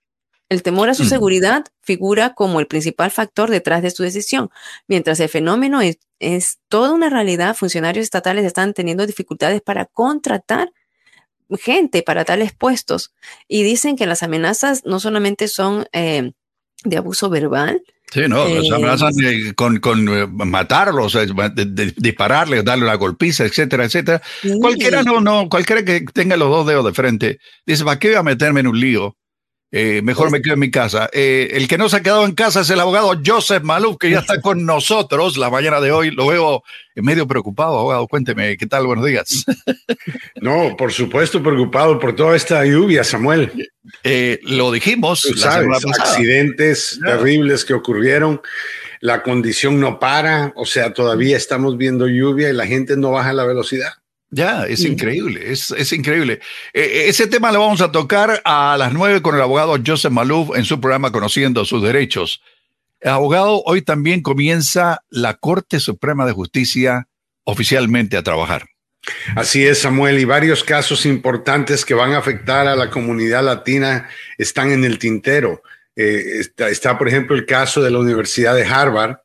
El 0.50 0.62
temor 0.62 0.90
a 0.90 0.94
su 0.94 1.04
mm. 1.04 1.08
seguridad 1.08 1.66
figura 1.80 2.34
como 2.34 2.60
el 2.60 2.68
principal 2.68 3.12
factor 3.12 3.50
detrás 3.50 3.82
de 3.82 3.92
su 3.92 4.04
decisión. 4.04 4.50
Mientras 4.88 5.22
el 5.22 5.30
fenómeno 5.30 5.80
es, 6.20 6.60
toda 6.68 6.92
una 6.92 7.10
realidad, 7.10 7.56
funcionarios 7.56 8.04
estatales 8.04 8.44
están 8.44 8.74
teniendo 8.74 9.08
dificultades 9.08 9.62
para 9.62 9.86
contratar 9.86 10.74
gente 11.58 12.04
para 12.04 12.26
tales 12.26 12.52
puestos 12.52 13.14
y 13.48 13.64
dicen 13.64 13.96
que 13.96 14.06
las 14.06 14.22
amenazas 14.22 14.84
no 14.84 15.00
solamente 15.00 15.48
son 15.48 15.86
eh, 15.94 16.34
de 16.84 16.98
abuso 16.98 17.30
verbal, 17.30 17.82
Sí, 18.12 18.24
no, 18.28 18.46
eh, 18.46 18.62
amenazas 18.74 19.16
con, 19.56 19.80
con 19.80 20.10
eh, 20.10 20.28
matarlos, 20.28 21.18
dispararles, 21.96 22.66
darle 22.66 22.84
una 22.84 22.96
golpiza, 22.96 23.46
etcétera, 23.46 23.86
etcétera. 23.86 24.22
Cualquiera 24.60 25.02
no, 25.02 25.22
no, 25.22 25.48
cualquiera 25.48 25.86
que 25.86 26.04
tenga 26.14 26.36
los 26.36 26.50
dos 26.50 26.68
dedos 26.68 26.84
de 26.84 26.94
frente, 26.94 27.40
dice, 27.66 27.86
¿para 27.86 28.00
qué 28.00 28.10
voy 28.10 28.18
a 28.18 28.24
meterme 28.24 28.60
en 28.60 28.68
un 28.68 28.78
lío? 28.78 29.16
Eh, 29.74 30.02
mejor 30.04 30.32
me 30.32 30.42
quedo 30.42 30.56
en 30.56 30.60
mi 30.60 30.70
casa. 30.70 31.10
Eh, 31.14 31.50
el 31.54 31.68
que 31.70 31.78
no 31.78 31.88
se 31.88 31.98
ha 31.98 32.02
quedado 32.02 32.26
en 32.26 32.34
casa 32.34 32.62
es 32.62 32.70
el 32.70 32.80
abogado 32.82 33.14
Joseph 33.26 33.64
Maluf, 33.64 33.98
que 33.98 34.10
ya 34.10 34.20
está 34.20 34.42
con 34.42 34.66
nosotros 34.66 35.38
la 35.38 35.50
mañana 35.50 35.80
de 35.80 35.92
hoy. 35.94 36.12
Lo 36.12 36.28
veo 36.28 36.64
medio 36.96 37.26
preocupado, 37.26 37.80
abogado. 37.80 38.08
Cuénteme, 38.08 38.58
¿qué 38.58 38.68
tal? 38.68 38.86
Buenos 38.86 39.06
días. 39.06 39.46
No, 40.42 40.76
por 40.76 40.92
supuesto, 40.92 41.44
preocupado 41.44 42.00
por 42.00 42.16
toda 42.16 42.36
esta 42.36 42.66
lluvia, 42.66 43.04
Samuel. 43.04 43.70
Eh, 44.04 44.40
lo 44.42 44.72
dijimos. 44.72 45.28
accidentes 46.00 47.00
terribles 47.06 47.64
que 47.64 47.76
ocurrieron. 47.76 48.42
La 49.02 49.22
condición 49.22 49.80
no 49.80 50.00
para, 50.00 50.52
o 50.56 50.66
sea, 50.66 50.94
todavía 50.94 51.38
estamos 51.38 51.78
viendo 51.78 52.08
lluvia 52.08 52.50
y 52.50 52.54
la 52.54 52.66
gente 52.66 52.98
no 52.98 53.12
baja 53.12 53.34
la 53.34 53.46
velocidad. 53.46 54.01
Ya, 54.34 54.66
es 54.66 54.86
increíble, 54.86 55.52
es, 55.52 55.72
es 55.72 55.92
increíble. 55.92 56.40
E, 56.74 56.82
e, 56.82 57.10
ese 57.10 57.28
tema 57.28 57.52
lo 57.52 57.60
vamos 57.60 57.82
a 57.82 57.92
tocar 57.92 58.42
a 58.46 58.78
las 58.78 58.94
nueve 58.94 59.22
con 59.22 59.36
el 59.36 59.42
abogado 59.42 59.78
Joseph 59.86 60.12
Malouf 60.12 60.56
en 60.56 60.64
su 60.64 60.80
programa 60.80 61.12
Conociendo 61.12 61.66
sus 61.66 61.84
Derechos. 61.84 62.42
abogado, 63.04 63.62
hoy 63.66 63.82
también 63.82 64.22
comienza 64.22 65.04
la 65.10 65.34
Corte 65.34 65.82
Suprema 65.82 66.26
de 66.26 66.32
Justicia 66.32 67.10
oficialmente 67.44 68.16
a 68.16 68.24
trabajar. 68.24 68.68
Así 69.36 69.66
es, 69.66 69.80
Samuel, 69.80 70.20
y 70.20 70.26
varios 70.26 70.64
casos 70.64 71.06
importantes 71.06 71.84
que 71.84 71.94
van 71.94 72.14
a 72.14 72.20
afectar 72.20 72.68
a 72.68 72.76
la 72.76 72.90
comunidad 72.90 73.44
latina 73.44 74.08
están 74.38 74.72
en 74.72 74.86
el 74.86 75.00
tintero. 75.00 75.62
Eh, 75.96 76.42
está, 76.70 76.98
por 76.98 77.08
ejemplo, 77.08 77.36
el 77.36 77.46
caso 77.46 77.82
de 77.82 77.92
la 77.92 78.00
Universidad 78.00 78.56
de 78.56 78.66
Harvard 78.66 79.18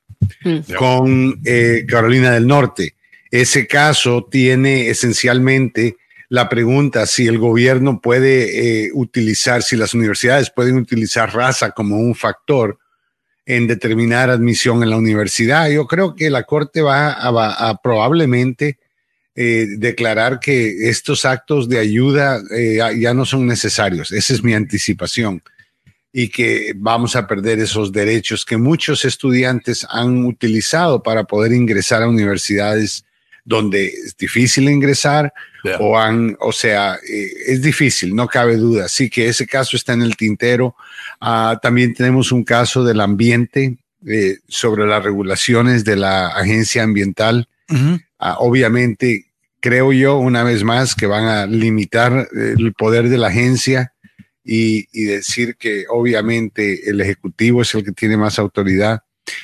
mm. 0.42 0.72
con 0.76 1.40
eh, 1.44 1.84
Carolina 1.86 2.32
del 2.32 2.46
Norte. 2.46 2.95
Ese 3.36 3.66
caso 3.66 4.26
tiene 4.30 4.88
esencialmente 4.88 5.98
la 6.30 6.48
pregunta 6.48 7.04
si 7.04 7.26
el 7.26 7.36
gobierno 7.36 8.00
puede 8.00 8.86
eh, 8.86 8.90
utilizar, 8.94 9.62
si 9.62 9.76
las 9.76 9.92
universidades 9.92 10.50
pueden 10.50 10.78
utilizar 10.78 11.34
raza 11.34 11.72
como 11.72 11.98
un 11.98 12.14
factor 12.14 12.78
en 13.44 13.66
determinar 13.66 14.30
admisión 14.30 14.82
en 14.82 14.88
la 14.88 14.96
universidad. 14.96 15.68
Yo 15.68 15.86
creo 15.86 16.14
que 16.14 16.30
la 16.30 16.44
Corte 16.44 16.80
va 16.80 17.12
a, 17.12 17.78
probablemente 17.82 18.78
eh, 19.34 19.66
declarar 19.76 20.40
que 20.40 20.88
estos 20.88 21.26
actos 21.26 21.68
de 21.68 21.78
ayuda 21.78 22.40
eh, 22.56 22.78
ya 22.98 23.12
no 23.12 23.26
son 23.26 23.46
necesarios. 23.46 24.12
Esa 24.12 24.32
es 24.32 24.42
mi 24.42 24.54
anticipación. 24.54 25.42
Y 26.10 26.30
que 26.30 26.72
vamos 26.74 27.14
a 27.16 27.26
perder 27.26 27.58
esos 27.58 27.92
derechos 27.92 28.46
que 28.46 28.56
muchos 28.56 29.04
estudiantes 29.04 29.86
han 29.90 30.24
utilizado 30.24 31.02
para 31.02 31.24
poder 31.24 31.52
ingresar 31.52 32.02
a 32.02 32.08
universidades 32.08 33.05
donde 33.46 33.86
es 33.86 34.16
difícil 34.16 34.68
ingresar 34.68 35.32
o 35.80 35.98
han, 35.98 36.36
o 36.40 36.52
sea, 36.52 36.96
eh, 36.96 37.30
es 37.46 37.62
difícil, 37.62 38.14
no 38.14 38.26
cabe 38.26 38.56
duda. 38.56 38.84
Así 38.84 39.08
que 39.08 39.28
ese 39.28 39.46
caso 39.46 39.76
está 39.76 39.94
en 39.94 40.02
el 40.02 40.16
tintero. 40.16 40.76
Ah, 41.20 41.58
también 41.62 41.94
tenemos 41.94 42.30
un 42.32 42.44
caso 42.44 42.84
del 42.84 43.00
ambiente 43.00 43.78
eh, 44.06 44.38
sobre 44.48 44.86
las 44.86 45.02
regulaciones 45.02 45.84
de 45.84 45.96
la 45.96 46.28
agencia 46.28 46.82
ambiental. 46.82 47.48
Ah, 48.18 48.36
obviamente 48.38 49.26
creo 49.60 49.92
yo, 49.92 50.18
una 50.18 50.44
vez 50.44 50.62
más, 50.62 50.94
que 50.94 51.06
van 51.06 51.24
a 51.24 51.46
limitar 51.46 52.28
el 52.32 52.72
poder 52.74 53.08
de 53.08 53.18
la 53.18 53.28
agencia 53.28 53.92
y, 54.44 54.86
y 54.92 55.04
decir 55.04 55.56
que 55.56 55.86
obviamente 55.88 56.88
el 56.88 57.00
Ejecutivo 57.00 57.62
es 57.62 57.74
el 57.74 57.84
que 57.84 57.92
tiene 57.92 58.16
más 58.16 58.38
autoridad 58.38 59.02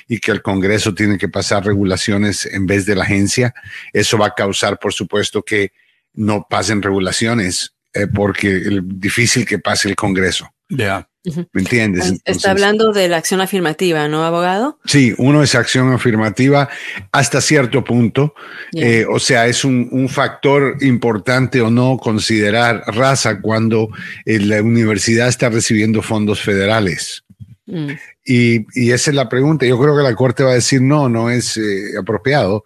y 0.08 0.18
que 0.18 0.30
el 0.30 0.42
Congreso 0.42 0.94
tiene 0.94 1.18
que 1.18 1.28
pasar 1.28 1.64
regulaciones 1.64 2.46
en 2.46 2.66
vez 2.66 2.86
de 2.86 2.94
la 2.94 3.04
agencia. 3.04 3.54
Eso 3.92 4.18
va 4.18 4.28
a 4.28 4.34
causar, 4.34 4.78
por 4.78 4.92
supuesto, 4.92 5.42
que 5.42 5.72
no 6.14 6.46
pasen 6.48 6.82
regulaciones, 6.82 7.74
eh, 7.94 8.06
porque 8.06 8.56
es 8.56 8.80
difícil 8.84 9.46
que 9.46 9.58
pase 9.58 9.88
el 9.88 9.96
Congreso. 9.96 10.48
Ya. 10.68 11.08
¿Me 11.52 11.60
entiendes? 11.60 12.14
Está 12.24 12.50
hablando 12.50 12.92
de 12.92 13.06
la 13.06 13.16
acción 13.16 13.40
afirmativa, 13.40 14.08
¿no, 14.08 14.24
abogado? 14.24 14.80
Sí, 14.84 15.14
uno 15.18 15.42
es 15.42 15.54
acción 15.54 15.92
afirmativa 15.92 16.68
hasta 17.12 17.40
cierto 17.40 17.84
punto. 17.84 18.34
Eh, 18.72 19.06
o 19.08 19.20
sea, 19.20 19.46
es 19.46 19.64
un, 19.64 20.08
factor 20.08 20.78
importante 20.80 21.60
o 21.60 21.70
no 21.70 21.96
considerar 21.96 22.82
raza 22.88 23.40
cuando 23.40 23.88
eh, 24.24 24.40
la 24.40 24.62
universidad 24.62 25.28
está 25.28 25.48
recibiendo 25.48 26.02
fondos 26.02 26.40
federales. 26.40 27.24
Mm. 27.66 27.92
Y, 28.24 28.90
esa 28.90 29.10
es 29.10 29.16
la 29.16 29.28
pregunta. 29.28 29.66
Yo 29.66 29.78
creo 29.80 29.96
que 29.96 30.02
la 30.02 30.14
Corte 30.14 30.44
va 30.44 30.50
a 30.50 30.54
decir 30.54 30.80
no, 30.80 31.08
no 31.08 31.30
es 31.30 31.56
eh, 31.56 31.98
apropiado. 31.98 32.64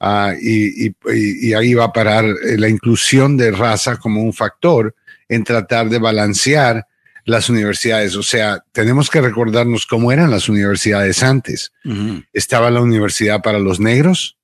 Ah, 0.00 0.32
y, 0.40 0.94
ahí 1.54 1.74
va 1.74 1.84
a 1.84 1.92
parar 1.92 2.24
la 2.24 2.68
inclusión 2.68 3.36
de 3.36 3.50
raza 3.50 3.96
como 3.96 4.22
un 4.22 4.32
factor 4.32 4.94
en 5.28 5.44
tratar 5.44 5.88
de 5.88 5.98
balancear 5.98 6.86
las 7.24 7.50
universidades. 7.50 8.16
O 8.16 8.22
sea, 8.22 8.64
tenemos 8.72 9.10
que 9.10 9.20
recordarnos 9.20 9.86
cómo 9.86 10.12
eran 10.12 10.30
las 10.30 10.48
universidades 10.48 11.22
antes. 11.22 11.72
Estaba 12.32 12.70
la 12.70 12.80
universidad 12.80 13.42
para 13.42 13.58
los 13.58 13.80
negros 13.80 14.38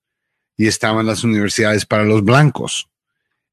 y 0.57 0.67
estaban 0.67 1.07
las 1.07 1.25
universidades 1.25 1.87
para 1.87 2.05
los 2.05 2.25
blancos. 2.25 2.89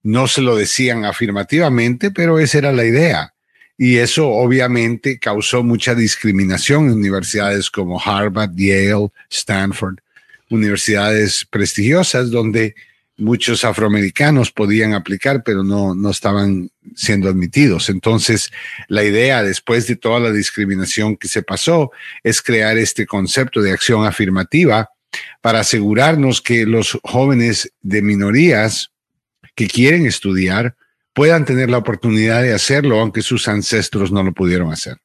No 0.04 0.28
se 0.28 0.42
lo 0.42 0.56
decían 0.56 1.06
afirmativamente, 1.06 2.12
pero 2.12 2.40
esa 2.40 2.58
era 2.58 2.72
la 2.72 2.84
idea. 2.84 3.34
Y 3.84 3.98
eso 3.98 4.30
obviamente 4.30 5.18
causó 5.18 5.64
mucha 5.64 5.96
discriminación 5.96 6.86
en 6.86 6.92
universidades 6.92 7.72
como 7.72 8.00
Harvard, 8.00 8.52
Yale, 8.54 9.08
Stanford, 9.28 9.98
universidades 10.52 11.48
prestigiosas 11.50 12.30
donde 12.30 12.76
muchos 13.18 13.66
afroamericanos 13.66 14.52
podían 14.52 14.94
aplicar, 14.94 15.42
pero 15.44 15.64
no, 15.64 15.96
no 15.96 16.12
estaban 16.12 16.70
siendo 16.94 17.28
admitidos. 17.28 17.90
Entonces, 17.90 18.52
la 18.88 19.04
idea, 19.04 19.42
después 19.42 19.88
de 19.88 19.96
toda 19.96 20.20
la 20.20 20.32
discriminación 20.32 21.18
que 21.18 21.28
se 21.28 21.42
pasó, 21.42 21.90
es 22.22 22.44
crear 22.44 22.78
este 22.78 23.08
concepto 23.08 23.64
de 23.64 23.72
acción 23.72 24.06
afirmativa 24.06 24.92
para 25.42 25.62
asegurarnos 25.62 26.44
que 26.44 26.68
los 26.68 27.00
jóvenes 27.02 27.74
de 27.82 28.04
minorías 28.04 28.92
que 29.56 29.66
quieren 29.66 30.06
estudiar 30.06 30.76
puedan 31.14 31.46
tener 31.46 31.70
la 31.70 31.78
oportunidad 31.78 32.42
de 32.42 32.54
hacerlo, 32.54 33.00
aunque 33.00 33.22
sus 33.22 33.48
ancestros 33.48 34.12
no 34.12 34.24
lo 34.24 34.34
pudieron 34.34 34.72
hacer. 34.72 34.98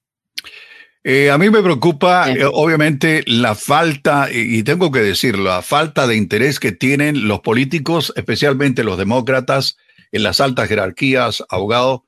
Eh, 1.08 1.30
a 1.30 1.38
mí 1.38 1.50
me 1.50 1.62
preocupa, 1.62 2.32
eh, 2.32 2.44
obviamente, 2.52 3.22
la 3.26 3.54
falta, 3.54 4.28
y, 4.32 4.64
tengo 4.64 4.90
que 4.90 5.00
decirlo, 5.00 5.44
la 5.44 5.62
falta 5.62 6.06
de 6.08 6.16
interés 6.16 6.58
que 6.58 6.72
tienen 6.72 7.28
los 7.28 7.40
políticos, 7.40 8.12
especialmente 8.16 8.82
los 8.82 8.98
demócratas, 8.98 9.76
en 10.10 10.24
las 10.24 10.40
altas 10.40 10.68
jerarquías, 10.68 11.44
abogado. 11.48 12.06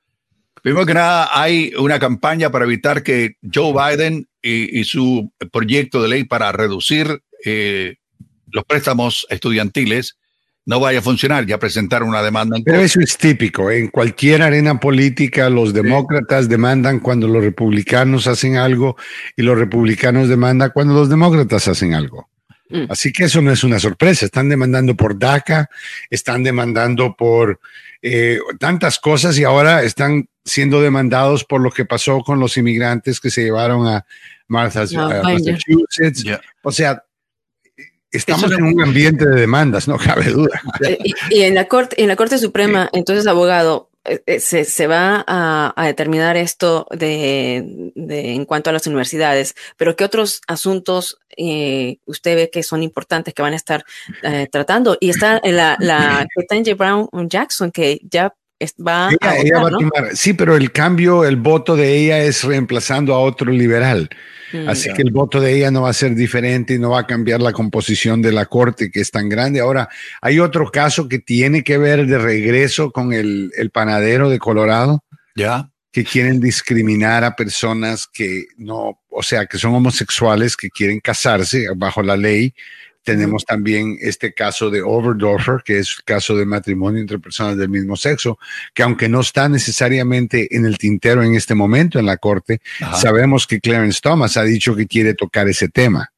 Primero 0.63 0.85
que 0.85 0.95
nada, 0.95 1.29
hay 1.31 1.73
una 1.79 2.01
campaña 2.01 2.51
para 2.51 2.65
evitar 2.65 3.05
que 3.05 3.37
Joe 3.55 3.73
Biden 3.73 4.29
y, 4.43 4.83
su 4.83 5.33
proyecto 5.53 6.03
de 6.03 6.09
ley 6.09 6.25
para 6.25 6.51
reducir 6.51 7.23
eh, 7.45 7.97
los 8.51 8.65
préstamos 8.65 9.27
estudiantiles 9.31 10.19
no 10.69 10.81
vaya 10.81 10.99
a 10.99 11.03
funcionar. 11.03 11.47
Ya 11.47 11.59
presentaron 11.59 12.11
una 12.11 12.23
demanda. 12.23 12.59
Pero 12.63 12.81
eso 12.81 13.01
es 13.01 13.17
típico. 13.17 13.71
En 13.71 13.89
cualquier 13.89 14.43
arena 14.43 14.79
política, 14.79 15.49
los 15.49 15.73
demócratas 15.73 16.47
demandan 16.47 17.01
cuando 17.01 17.27
los 17.27 17.43
republicanos 17.43 18.27
hacen 18.27 18.59
algo 18.59 18.95
y 19.35 19.43
los 19.43 19.57
republicanos 19.57 20.29
demandan 20.29 20.71
cuando 20.75 20.93
los 20.93 21.09
demócratas 21.09 21.69
hacen 21.69 21.95
algo. 21.95 22.29
Mm. 22.69 22.85
Así 22.91 23.13
que 23.13 23.25
eso 23.25 23.41
no 23.41 23.51
es 23.51 23.65
una 23.65 23.79
sorpresa. 23.79 24.27
Están 24.27 24.51
demandando 24.51 24.95
por 24.95 25.19
DACA, 25.19 25.71
están 26.11 26.45
demandando 26.45 27.17
por 27.17 27.61
eh, 28.03 28.39
tantas 28.61 28.99
cosas 28.99 29.39
y 29.39 29.45
ahora 29.45 29.83
están 29.85 30.29
siendo 30.45 30.83
demandados 30.83 31.45
por 31.45 31.63
lo 31.63 31.71
que 31.71 31.87
pasó 31.87 32.21
con 32.21 32.41
los 32.41 32.59
inmigrantes 32.59 33.21
que 33.21 33.31
se 33.31 33.43
llevaron 33.43 33.87
a, 33.87 34.05
Massachusetts. 34.49 36.25
O 36.63 36.73
sea, 36.73 37.05
Estamos 38.11 38.51
en 38.53 38.65
un 38.65 38.83
ambiente 38.83 39.27
de 39.27 39.41
demandas, 39.41 39.87
no 39.87 39.99
cabe 39.99 40.31
duda. 40.31 40.63
Eh, 40.87 40.99
y, 41.31 41.43
en 41.43 41.55
la 41.55 41.67
Corte, 41.67 42.01
en 42.03 42.09
la 42.09 42.17
Corte 42.17 42.39
Suprema, 42.39 42.89
entonces, 42.93 43.27
abogado, 43.27 43.91
eh, 44.05 44.23
eh, 44.25 44.41
se, 44.41 44.65
se 44.65 44.87
va 44.87 45.25
a, 45.27 45.87
determinar 45.87 46.37
esto 46.37 46.87
de, 46.91 47.93
en 47.95 48.45
cuanto 48.47 48.71
a 48.71 48.73
las 48.73 48.87
universidades, 48.87 49.55
pero 49.77 49.95
¿qué 49.95 50.05
otros 50.05 50.41
asuntos 50.47 51.19
usted 52.07 52.35
ve 52.35 52.51
que 52.51 52.63
son 52.63 52.83
importantes 52.83 53.35
que 53.35 53.43
van 53.43 53.53
a 53.53 53.57
estar 53.57 53.85
tratando? 54.51 54.97
Y 55.01 55.11
está 55.11 55.41
la, 55.45 55.77
la 55.79 56.27
Brown 56.77 57.09
Jackson, 57.29 57.71
que 57.71 58.01
ya 58.11 58.35
va, 58.87 59.09
a, 59.09 60.15
Sí, 60.15 60.33
pero 60.33 60.57
el 60.57 60.73
cambio, 60.73 61.25
el 61.25 61.37
voto 61.37 61.77
de 61.77 61.97
ella 61.97 62.19
es 62.19 62.43
reemplazando 62.45 63.15
a 63.15 63.21
otro 63.21 63.53
liberal. 63.53 64.09
Mm, 64.53 64.69
Así 64.69 64.93
que 64.93 65.03
el 65.03 65.11
voto 65.11 65.41
de 65.41 65.57
ella 65.57 65.71
no 65.71 65.83
va 65.83 65.91
a 65.91 65.95
ser 65.95 66.15
diferente 66.15 66.75
y 66.75 66.79
no 66.79 66.91
va 66.91 67.01
a 67.01 67.07
cambiar 67.07 67.41
la 67.41 67.53
composición 67.53 68.23
de 68.23 68.33
la 68.33 68.47
corte 68.47 68.91
que 68.91 69.01
es 69.01 69.11
tan 69.11 69.29
grande. 69.29 69.61
Ahora, 69.61 69.89
hay 70.21 70.41
otro 70.41 70.71
caso 70.71 71.09
que 71.09 71.19
tiene 71.19 71.63
que 71.63 71.79
ver 71.79 72.07
de 72.07 72.19
regreso 72.19 72.91
con 72.91 73.13
el, 73.13 73.53
el 73.57 73.71
panadero 73.71 74.29
de 74.29 74.39
Colorado. 74.39 75.05
Ya. 75.37 75.71
Que 75.93 76.05
quieren 76.05 76.41
discriminar 76.41 77.25
a 77.25 77.37
personas 77.37 78.07
que 78.07 78.47
no, 78.57 79.01
o 79.09 79.23
sea, 79.23 79.47
que 79.47 79.59
son 79.59 79.75
homosexuales, 79.75 80.57
que 80.57 80.71
quieren 80.71 81.01
casarse 81.01 81.67
bajo 81.77 82.03
la 82.03 82.17
ley 82.17 82.55
tenemos 83.09 83.47
también 83.47 83.97
este 84.03 84.35
caso 84.35 84.69
de 84.69 84.83
Overdorfer, 84.83 85.63
que 85.65 85.79
es 85.79 85.97
el 85.97 86.05
caso 86.05 86.37
de 86.37 86.45
matrimonio 86.45 87.01
entre 87.01 87.19
personas 87.19 87.57
del 87.57 87.71
mismo 87.71 87.97
sexo, 87.97 88.39
que 88.75 88.83
aunque 88.83 89.09
no 89.09 89.23
está 89.23 89.49
necesariamente 89.49 90.55
en 90.55 90.67
el 90.67 90.77
tintero 90.77 91.23
en 91.23 91.35
este 91.35 91.55
momento 91.55 91.99
en 91.99 92.05
la 92.05 92.19
corte, 92.19 92.61
sabemos 93.01 93.47
que 93.47 93.61
Clarence 93.61 94.01
Thomas 94.03 94.37
ha 94.37 94.43
dicho 94.43 94.77
que 94.77 94.87
quiere 94.87 95.15
tocar 95.15 95.49
ese 95.49 95.69
tema. 95.69 96.13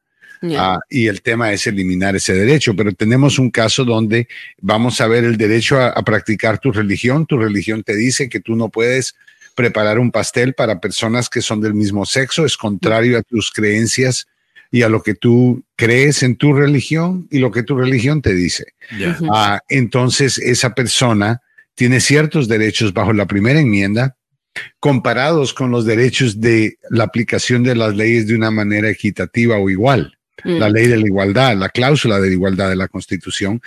Ah, 0.56 0.80
y 0.88 1.06
el 1.06 1.22
tema 1.22 1.52
es 1.52 1.64
eliminar 1.68 2.16
ese 2.16 2.32
derecho, 2.32 2.74
pero 2.74 2.92
tenemos 2.92 3.38
un 3.38 3.50
caso 3.50 3.84
donde 3.84 4.26
vamos 4.60 5.00
a 5.00 5.06
ver 5.06 5.22
el 5.22 5.36
derecho 5.36 5.78
a, 5.78 5.90
a 5.90 6.02
practicar 6.02 6.58
tu 6.58 6.72
religión. 6.72 7.24
Tu 7.24 7.38
religión 7.38 7.84
te 7.84 7.94
dice 7.94 8.28
que 8.28 8.40
tú 8.40 8.56
no 8.56 8.68
puedes 8.68 9.14
preparar 9.54 10.00
un 10.00 10.10
pastel 10.10 10.54
para 10.54 10.80
personas 10.80 11.28
que 11.28 11.40
son 11.40 11.60
del 11.60 11.74
mismo 11.74 12.04
sexo, 12.04 12.44
es 12.46 12.56
contrario 12.56 13.18
a 13.18 13.22
tus 13.22 13.52
creencias 13.52 14.26
y 14.70 14.82
a 14.82 14.88
lo 14.88 15.02
que 15.02 15.14
tú 15.14 15.64
crees 15.76 16.22
en 16.22 16.36
tu 16.36 16.52
religión 16.52 17.26
y 17.30 17.38
lo 17.38 17.50
que 17.50 17.62
tu 17.62 17.76
religión 17.76 18.22
te 18.22 18.34
dice. 18.34 18.74
Ah, 19.32 19.60
entonces 19.68 20.38
esa 20.38 20.74
persona 20.74 21.42
tiene 21.74 22.00
ciertos 22.00 22.48
derechos 22.48 22.92
bajo 22.92 23.12
la 23.12 23.26
primera 23.26 23.60
enmienda 23.60 24.16
comparados 24.78 25.54
con 25.54 25.70
los 25.70 25.84
derechos 25.84 26.40
de 26.40 26.78
la 26.90 27.04
aplicación 27.04 27.62
de 27.62 27.74
las 27.74 27.94
leyes 27.96 28.26
de 28.26 28.34
una 28.34 28.50
manera 28.50 28.90
equitativa 28.90 29.58
o 29.58 29.70
igual. 29.70 30.16
La 30.44 30.68
mm. 30.68 30.72
ley 30.72 30.86
de 30.86 30.96
la 30.96 31.06
igualdad, 31.06 31.56
la 31.56 31.68
cláusula 31.68 32.18
de 32.18 32.28
la 32.28 32.32
igualdad 32.32 32.70
de 32.70 32.76
la 32.76 32.88
Constitución, 32.88 33.60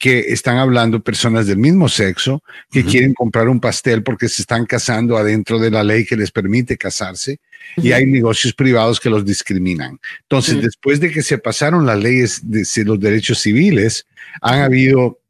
que 0.00 0.20
están 0.32 0.56
hablando 0.56 1.04
personas 1.04 1.46
del 1.46 1.58
mismo 1.58 1.86
sexo 1.86 2.42
que 2.72 2.82
quieren 2.82 3.12
comprar 3.12 3.50
un 3.50 3.60
pastel 3.60 4.02
porque 4.02 4.30
se 4.30 4.40
están 4.40 4.64
casando 4.64 5.18
adentro 5.18 5.58
de 5.58 5.70
la 5.70 5.84
ley 5.84 6.06
que 6.06 6.16
les 6.16 6.30
permite 6.30 6.78
casarse 6.78 7.38
y 7.76 7.92
hay 7.92 8.06
negocios 8.06 8.54
privados 8.54 8.98
que 8.98 9.10
los 9.10 9.26
discriminan. 9.26 10.00
Entonces, 10.22 10.62
después 10.62 11.00
de 11.00 11.10
que 11.10 11.22
se 11.22 11.36
pasaron 11.36 11.84
las 11.84 11.98
leyes 11.98 12.40
de, 12.42 12.64
los 12.86 12.98
derechos 12.98 13.40
civiles, 13.40 14.06
han 14.40 14.60
habido 14.60 15.20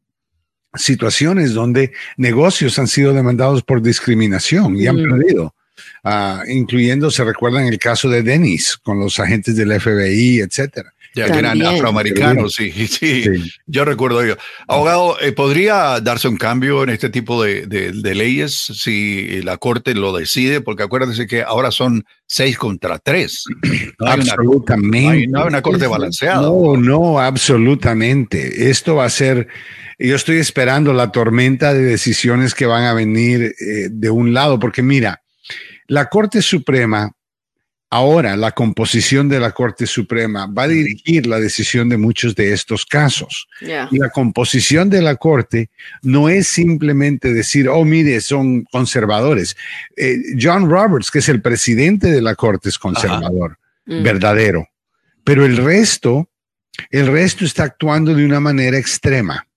situaciones 0.75 1.53
donde 1.53 1.93
negocios 2.17 2.79
han 2.79 2.87
sido 2.87 3.13
demandados 3.13 3.65
por 3.65 3.83
discriminación 3.83 4.77
y 4.77 4.87
han 4.87 4.97
perdido. 4.97 5.53
Uh, 6.05 6.49
incluyendo, 6.49 7.11
se 7.11 7.25
recuerdan 7.25 7.67
el 7.67 7.79
caso 7.79 8.09
de 8.09 8.23
Dennis 8.23 8.77
con 8.77 9.01
los 9.01 9.19
agentes 9.19 9.57
del 9.57 9.79
FBI, 9.81 10.41
etcétera. 10.41 10.95
Ya 11.27 11.33
que 11.33 11.39
eran 11.39 11.61
afroamericanos, 11.63 12.55
sí, 12.55 12.71
sí, 12.89 13.25
Yo 13.67 13.85
recuerdo 13.85 14.25
yo. 14.25 14.37
Abogado, 14.67 15.21
eh, 15.21 15.33
¿podría 15.33 16.01
darse 16.01 16.29
un 16.29 16.37
cambio 16.37 16.83
en 16.83 16.89
este 16.89 17.11
tipo 17.11 17.43
de, 17.43 17.67
de, 17.67 18.15
leyes 18.15 18.55
si 18.55 19.43
la 19.43 19.59
Corte 19.59 19.95
lo 19.95 20.17
decide? 20.17 20.61
Porque 20.61 20.83
acuérdense 20.83 21.27
que 21.27 21.43
ahora 21.43 21.71
son 21.71 22.05
seis 22.27 22.57
contra 22.57 22.99
tres. 22.99 23.45
absolutamente. 23.99 25.27
no, 25.29 25.41
hay, 25.41 25.49
una 25.49 25.63
Corte 25.63 25.87
balanceada. 25.87 26.43
No, 26.43 26.77
no, 26.77 27.21
absolutamente. 27.21 28.71
Esto 28.71 28.97
va 28.97 29.05
a 29.05 29.11
ser. 29.11 29.49
Yo 29.99 30.17
estoy 30.17 30.39
esperando 30.39 30.95
la 30.95 31.13
tormenta 31.13 31.75
de 31.75 31.83
decisiones 31.83 32.55
que 32.55 32.65
van 32.65 32.85
a 32.85 32.95
venir 32.95 33.43
eh, 33.61 33.89
de 33.91 34.11
un 34.11 34.33
lado, 34.33 34.59
porque 34.59 34.83
mira, 34.83 35.21
la 35.87 36.09
Corte 36.09 36.41
Suprema 36.41 37.13
Ahora, 37.93 38.37
la 38.37 38.53
composición 38.53 39.29
de 39.29 39.41
la 39.41 39.51
Corte 39.51 39.85
Suprema 39.85 40.47
va 40.47 40.62
a 40.62 40.69
dirigir 40.69 41.27
la 41.27 41.41
decisión 41.41 41.89
de 41.89 41.97
muchos 41.97 42.37
de 42.37 42.53
estos 42.53 42.87
casos. 42.87 43.49
Y 43.61 43.99
la 43.99 44.11
composición 44.11 44.89
de 44.89 45.03
la 45.03 45.17
Corte 45.17 45.71
no 46.03 46.29
es 46.29 46.47
simplemente 46.47 47.35
decir, 47.35 47.69
oh, 47.69 47.85
mire, 47.85 48.21
son 48.21 48.62
conservadores. 48.71 49.57
Eh, 49.97 50.19
John 50.41 50.71
Roberts, 50.71 51.11
que 51.11 51.19
es 51.19 51.29
el 51.29 51.43
presidente 51.43 52.12
de 52.12 52.23
la 52.23 52.37
Corte, 52.37 52.69
es 52.69 52.79
conservador, 52.79 53.59
mm. 53.87 54.05
verdadero. 54.05 54.69
Pero 55.25 55.45
el 55.45 55.57
resto, 55.57 56.29
el 56.93 57.09
resto 57.09 57.45
está 57.45 57.65
actuando 57.65 58.15
de 58.15 58.25
una 58.25 58.39
manera 58.39 58.79
extrema. 58.79 59.49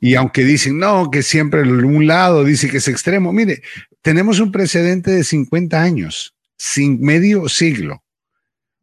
Y 0.00 0.16
aunque 0.16 0.42
dicen, 0.42 0.78
no, 0.80 1.08
que 1.08 1.22
siempre 1.22 1.62
un 1.62 2.06
lado 2.08 2.42
dice 2.42 2.68
que 2.68 2.78
es 2.78 2.88
extremo, 2.88 3.32
mire, 3.32 3.62
tenemos 4.02 4.40
un 4.40 4.50
precedente 4.50 5.12
de 5.12 5.22
50 5.22 5.80
años 5.80 6.33
sin 6.64 6.98
medio 7.02 7.46
siglo. 7.50 8.02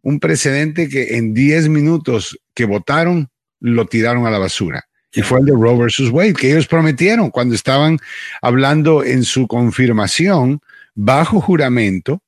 Un 0.03 0.19
precedente 0.19 0.87
que 0.87 1.17
en 1.17 1.33
10 1.33 1.69
minutos 1.69 2.37
que 2.53 2.65
votaron, 2.65 3.29
lo 3.59 3.87
tiraron 3.87 4.27
a 4.27 4.29
la 4.29 4.37
basura. 4.37 4.85
Y 5.11 5.23
fue 5.23 5.39
el 5.39 5.45
de 5.45 5.53
Roe 5.53 5.77
versus 5.77 6.11
Wade, 6.11 6.33
que 6.33 6.51
ellos 6.51 6.67
prometieron 6.67 7.31
cuando 7.31 7.55
estaban 7.55 7.97
hablando 8.41 9.03
en 9.03 9.23
su 9.23 9.47
confirmación 9.47 10.61
bajo 10.93 11.41
juramento. 11.41 12.21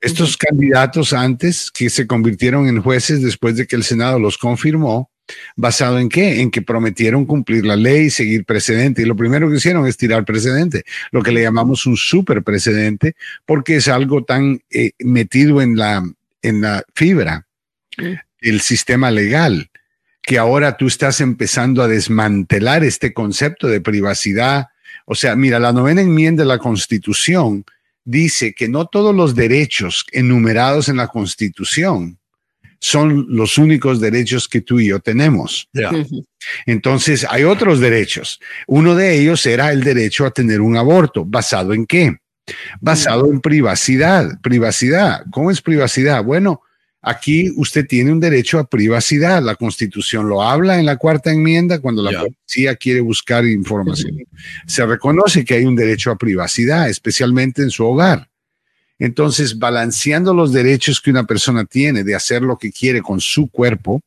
Estos 0.00 0.36
candidatos 0.36 1.12
antes 1.12 1.72
que 1.72 1.90
se 1.90 2.06
convirtieron 2.06 2.68
en 2.68 2.80
jueces 2.80 3.20
después 3.20 3.56
de 3.56 3.66
que 3.66 3.76
el 3.76 3.82
Senado 3.82 4.20
los 4.20 4.38
confirmó, 4.38 5.10
¿Basado 5.56 5.98
en 5.98 6.08
qué? 6.08 6.40
En 6.40 6.50
que 6.50 6.62
prometieron 6.62 7.24
cumplir 7.24 7.64
la 7.64 7.76
ley, 7.76 8.10
seguir 8.10 8.44
precedente. 8.44 9.02
Y 9.02 9.06
lo 9.06 9.16
primero 9.16 9.48
que 9.48 9.56
hicieron 9.56 9.86
es 9.86 9.96
tirar 9.96 10.24
precedente, 10.24 10.84
lo 11.10 11.22
que 11.22 11.32
le 11.32 11.42
llamamos 11.42 11.86
un 11.86 11.96
super 11.96 12.42
precedente, 12.42 13.16
porque 13.46 13.76
es 13.76 13.88
algo 13.88 14.24
tan 14.24 14.60
eh, 14.70 14.92
metido 14.98 15.62
en 15.62 15.76
la, 15.76 16.02
en 16.42 16.60
la 16.60 16.84
fibra 16.94 17.46
del 18.40 18.60
sistema 18.60 19.10
legal, 19.10 19.70
que 20.22 20.38
ahora 20.38 20.76
tú 20.76 20.86
estás 20.86 21.20
empezando 21.20 21.82
a 21.82 21.88
desmantelar 21.88 22.84
este 22.84 23.14
concepto 23.14 23.68
de 23.68 23.80
privacidad. 23.80 24.68
O 25.06 25.14
sea, 25.14 25.36
mira, 25.36 25.58
la 25.58 25.72
novena 25.72 26.02
enmienda 26.02 26.42
de 26.42 26.48
la 26.48 26.58
Constitución 26.58 27.64
dice 28.04 28.54
que 28.54 28.68
no 28.68 28.86
todos 28.86 29.14
los 29.14 29.34
derechos 29.34 30.04
enumerados 30.12 30.88
en 30.88 30.98
la 30.98 31.08
Constitución 31.08 32.18
son 32.84 33.24
los 33.30 33.56
únicos 33.56 33.98
derechos 33.98 34.46
que 34.46 34.60
tú 34.60 34.78
y 34.78 34.88
yo 34.88 35.00
tenemos. 35.00 35.70
Entonces, 36.66 37.26
hay 37.30 37.44
otros 37.44 37.80
derechos. 37.80 38.40
Uno 38.66 38.94
de 38.94 39.18
ellos 39.18 39.46
era 39.46 39.72
el 39.72 39.82
derecho 39.82 40.26
a 40.26 40.30
tener 40.30 40.60
un 40.60 40.76
aborto. 40.76 41.24
¿Basado 41.24 41.72
en 41.72 41.86
qué? 41.86 42.18
Basado 42.82 43.32
en 43.32 43.40
privacidad. 43.40 44.38
Privacidad. 44.42 45.24
¿Cómo 45.30 45.50
es 45.50 45.62
privacidad? 45.62 46.22
Bueno, 46.22 46.60
aquí 47.00 47.50
usted 47.56 47.86
tiene 47.86 48.12
un 48.12 48.20
derecho 48.20 48.58
a 48.58 48.68
privacidad. 48.68 49.42
La 49.42 49.54
Constitución 49.54 50.28
lo 50.28 50.42
habla 50.42 50.78
en 50.78 50.84
la 50.84 50.98
cuarta 50.98 51.32
enmienda 51.32 51.78
cuando 51.78 52.02
la 52.02 52.20
policía 52.20 52.76
quiere 52.76 53.00
buscar 53.00 53.46
información. 53.46 54.14
Se 54.66 54.84
reconoce 54.84 55.42
que 55.42 55.54
hay 55.54 55.64
un 55.64 55.74
derecho 55.74 56.10
a 56.10 56.18
privacidad, 56.18 56.90
especialmente 56.90 57.62
en 57.62 57.70
su 57.70 57.86
hogar. 57.86 58.28
Entonces, 58.98 59.58
balanceando 59.58 60.34
los 60.34 60.52
derechos 60.52 61.00
que 61.00 61.10
una 61.10 61.24
persona 61.24 61.64
tiene 61.64 62.04
de 62.04 62.14
hacer 62.14 62.42
lo 62.42 62.56
que 62.56 62.70
quiere 62.70 63.02
con 63.02 63.20
su 63.20 63.48
cuerpo, 63.48 64.00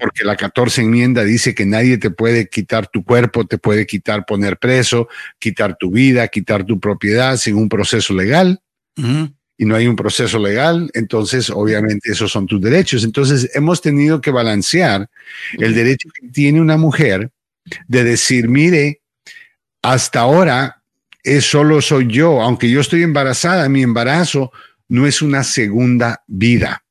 porque 0.00 0.24
la 0.24 0.36
14 0.36 0.82
enmienda 0.82 1.22
dice 1.22 1.54
que 1.54 1.66
nadie 1.66 1.98
te 1.98 2.10
puede 2.10 2.48
quitar 2.48 2.88
tu 2.88 3.04
cuerpo, 3.04 3.44
te 3.44 3.58
puede 3.58 3.86
quitar 3.86 4.24
poner 4.24 4.58
preso, 4.58 5.08
quitar 5.38 5.76
tu 5.76 5.90
vida, 5.90 6.28
quitar 6.28 6.64
tu 6.64 6.80
propiedad 6.80 7.36
sin 7.36 7.56
un 7.56 7.68
proceso 7.68 8.14
legal. 8.14 8.60
Y 8.96 9.66
no 9.66 9.76
hay 9.76 9.86
un 9.86 9.96
proceso 9.96 10.38
legal, 10.38 10.90
entonces 10.94 11.50
obviamente 11.50 12.10
esos 12.10 12.32
son 12.32 12.46
tus 12.46 12.60
derechos. 12.60 13.04
Entonces 13.04 13.50
hemos 13.54 13.82
tenido 13.82 14.20
que 14.20 14.30
balancear 14.30 15.08
el 15.58 15.74
derecho 15.74 16.08
que 16.18 16.28
tiene 16.28 16.60
una 16.60 16.78
mujer 16.78 17.30
de 17.86 18.04
decir, 18.04 18.48
mire, 18.48 19.02
hasta 19.82 20.20
ahora 20.20 20.79
es 21.22 21.44
solo 21.44 21.80
soy 21.82 22.06
yo, 22.08 22.40
aunque 22.42 22.70
yo 22.70 22.80
estoy 22.80 23.02
embarazada, 23.02 23.68
mi 23.68 23.82
embarazo 23.82 24.52
no 24.88 25.06
es 25.06 25.22
una 25.22 25.44
segunda 25.44 26.22
vida. 26.26 26.84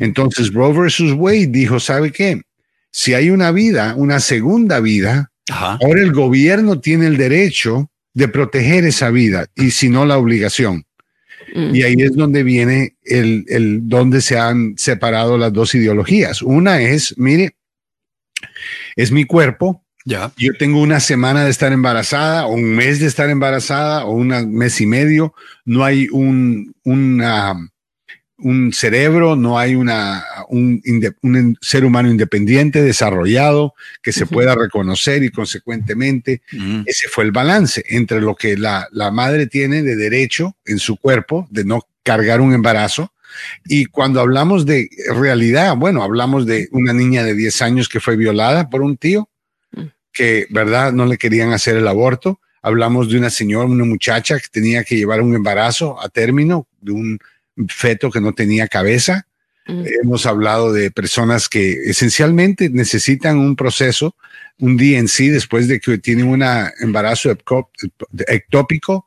Entonces 0.00 0.52
Roe 0.52 0.72
versus 0.72 1.12
Wade 1.12 1.48
dijo, 1.48 1.80
¿sabe 1.80 2.12
qué? 2.12 2.42
Si 2.90 3.14
hay 3.14 3.30
una 3.30 3.52
vida, 3.52 3.94
una 3.96 4.20
segunda 4.20 4.80
vida, 4.80 5.30
ahora 5.48 6.00
el 6.00 6.12
gobierno 6.12 6.80
tiene 6.80 7.06
el 7.06 7.16
derecho 7.16 7.90
de 8.14 8.28
proteger 8.28 8.84
esa 8.84 9.10
vida 9.10 9.46
y 9.54 9.70
si 9.70 9.88
no 9.88 10.04
la 10.04 10.18
obligación. 10.18 10.84
Mm. 11.54 11.74
Y 11.74 11.82
ahí 11.82 11.96
es 11.98 12.14
donde 12.14 12.42
viene 12.42 12.96
el, 13.02 13.44
el, 13.48 13.88
donde 13.88 14.20
se 14.20 14.38
han 14.38 14.74
separado 14.76 15.38
las 15.38 15.52
dos 15.52 15.74
ideologías. 15.74 16.42
Una 16.42 16.80
es, 16.80 17.16
mire, 17.16 17.56
es 18.96 19.10
mi 19.12 19.24
cuerpo, 19.24 19.84
yo 20.04 20.52
tengo 20.58 20.80
una 20.80 21.00
semana 21.00 21.44
de 21.44 21.50
estar 21.50 21.72
embarazada, 21.72 22.46
o 22.46 22.54
un 22.54 22.74
mes 22.74 23.00
de 23.00 23.06
estar 23.06 23.28
embarazada, 23.30 24.04
o 24.04 24.12
un 24.12 24.28
mes 24.52 24.80
y 24.80 24.86
medio. 24.86 25.34
No 25.64 25.84
hay 25.84 26.08
un, 26.10 26.74
un 26.84 28.72
cerebro, 28.72 29.36
no 29.36 29.58
hay 29.58 29.74
una, 29.74 30.24
un, 30.48 31.58
ser 31.60 31.84
humano 31.84 32.10
independiente, 32.10 32.82
desarrollado, 32.82 33.74
que 34.02 34.12
se 34.12 34.26
pueda 34.26 34.54
reconocer 34.54 35.22
y 35.22 35.30
consecuentemente 35.30 36.42
ese 36.86 37.08
fue 37.08 37.24
el 37.24 37.32
balance 37.32 37.84
entre 37.88 38.20
lo 38.20 38.34
que 38.34 38.56
la, 38.56 38.88
la 38.92 39.10
madre 39.10 39.46
tiene 39.46 39.82
de 39.82 39.96
derecho 39.96 40.56
en 40.64 40.78
su 40.78 40.96
cuerpo, 40.96 41.46
de 41.50 41.64
no 41.64 41.82
cargar 42.02 42.40
un 42.40 42.54
embarazo, 42.54 43.12
y 43.64 43.86
cuando 43.86 44.20
hablamos 44.20 44.66
de 44.66 44.88
realidad, 45.14 45.76
bueno, 45.76 46.02
hablamos 46.02 46.46
de 46.46 46.68
una 46.72 46.92
niña 46.92 47.22
de 47.22 47.34
10 47.34 47.62
años 47.62 47.88
que 47.88 48.00
fue 48.00 48.16
violada 48.16 48.68
por 48.68 48.82
un 48.82 48.96
tío, 48.96 49.28
que, 50.20 50.46
¿verdad? 50.50 50.92
No 50.92 51.06
le 51.06 51.16
querían 51.16 51.54
hacer 51.54 51.78
el 51.78 51.88
aborto. 51.88 52.40
Hablamos 52.60 53.08
de 53.08 53.16
una 53.16 53.30
señora, 53.30 53.64
una 53.64 53.86
muchacha 53.86 54.38
que 54.38 54.48
tenía 54.50 54.84
que 54.84 54.96
llevar 54.96 55.22
un 55.22 55.34
embarazo 55.34 55.98
a 55.98 56.10
término 56.10 56.66
de 56.82 56.92
un 56.92 57.18
feto 57.68 58.10
que 58.10 58.20
no 58.20 58.34
tenía 58.34 58.68
cabeza. 58.68 59.26
Mm. 59.66 59.84
Hemos 60.02 60.26
hablado 60.26 60.74
de 60.74 60.90
personas 60.90 61.48
que 61.48 61.72
esencialmente 61.86 62.68
necesitan 62.68 63.38
un 63.38 63.56
proceso, 63.56 64.14
un 64.58 64.76
DNC 64.76 65.30
después 65.32 65.68
de 65.68 65.80
que 65.80 65.96
tienen 65.96 66.28
un 66.28 66.44
embarazo 66.80 67.34
ectópico. 68.28 69.06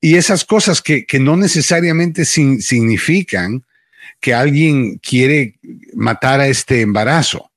y 0.00 0.14
esas 0.14 0.46
cosas 0.46 0.80
que, 0.80 1.04
que 1.04 1.20
no 1.20 1.36
necesariamente 1.36 2.24
significan 2.24 3.62
que 4.20 4.32
alguien 4.32 4.96
quiere 5.00 5.58
matar 5.92 6.40
a 6.40 6.48
este 6.48 6.80
embarazo 6.80 7.51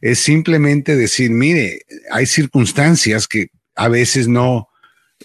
es 0.00 0.20
simplemente 0.20 0.96
decir, 0.96 1.30
mire, 1.30 1.82
hay 2.10 2.26
circunstancias 2.26 3.26
que 3.26 3.48
a 3.74 3.88
veces 3.88 4.28
no 4.28 4.68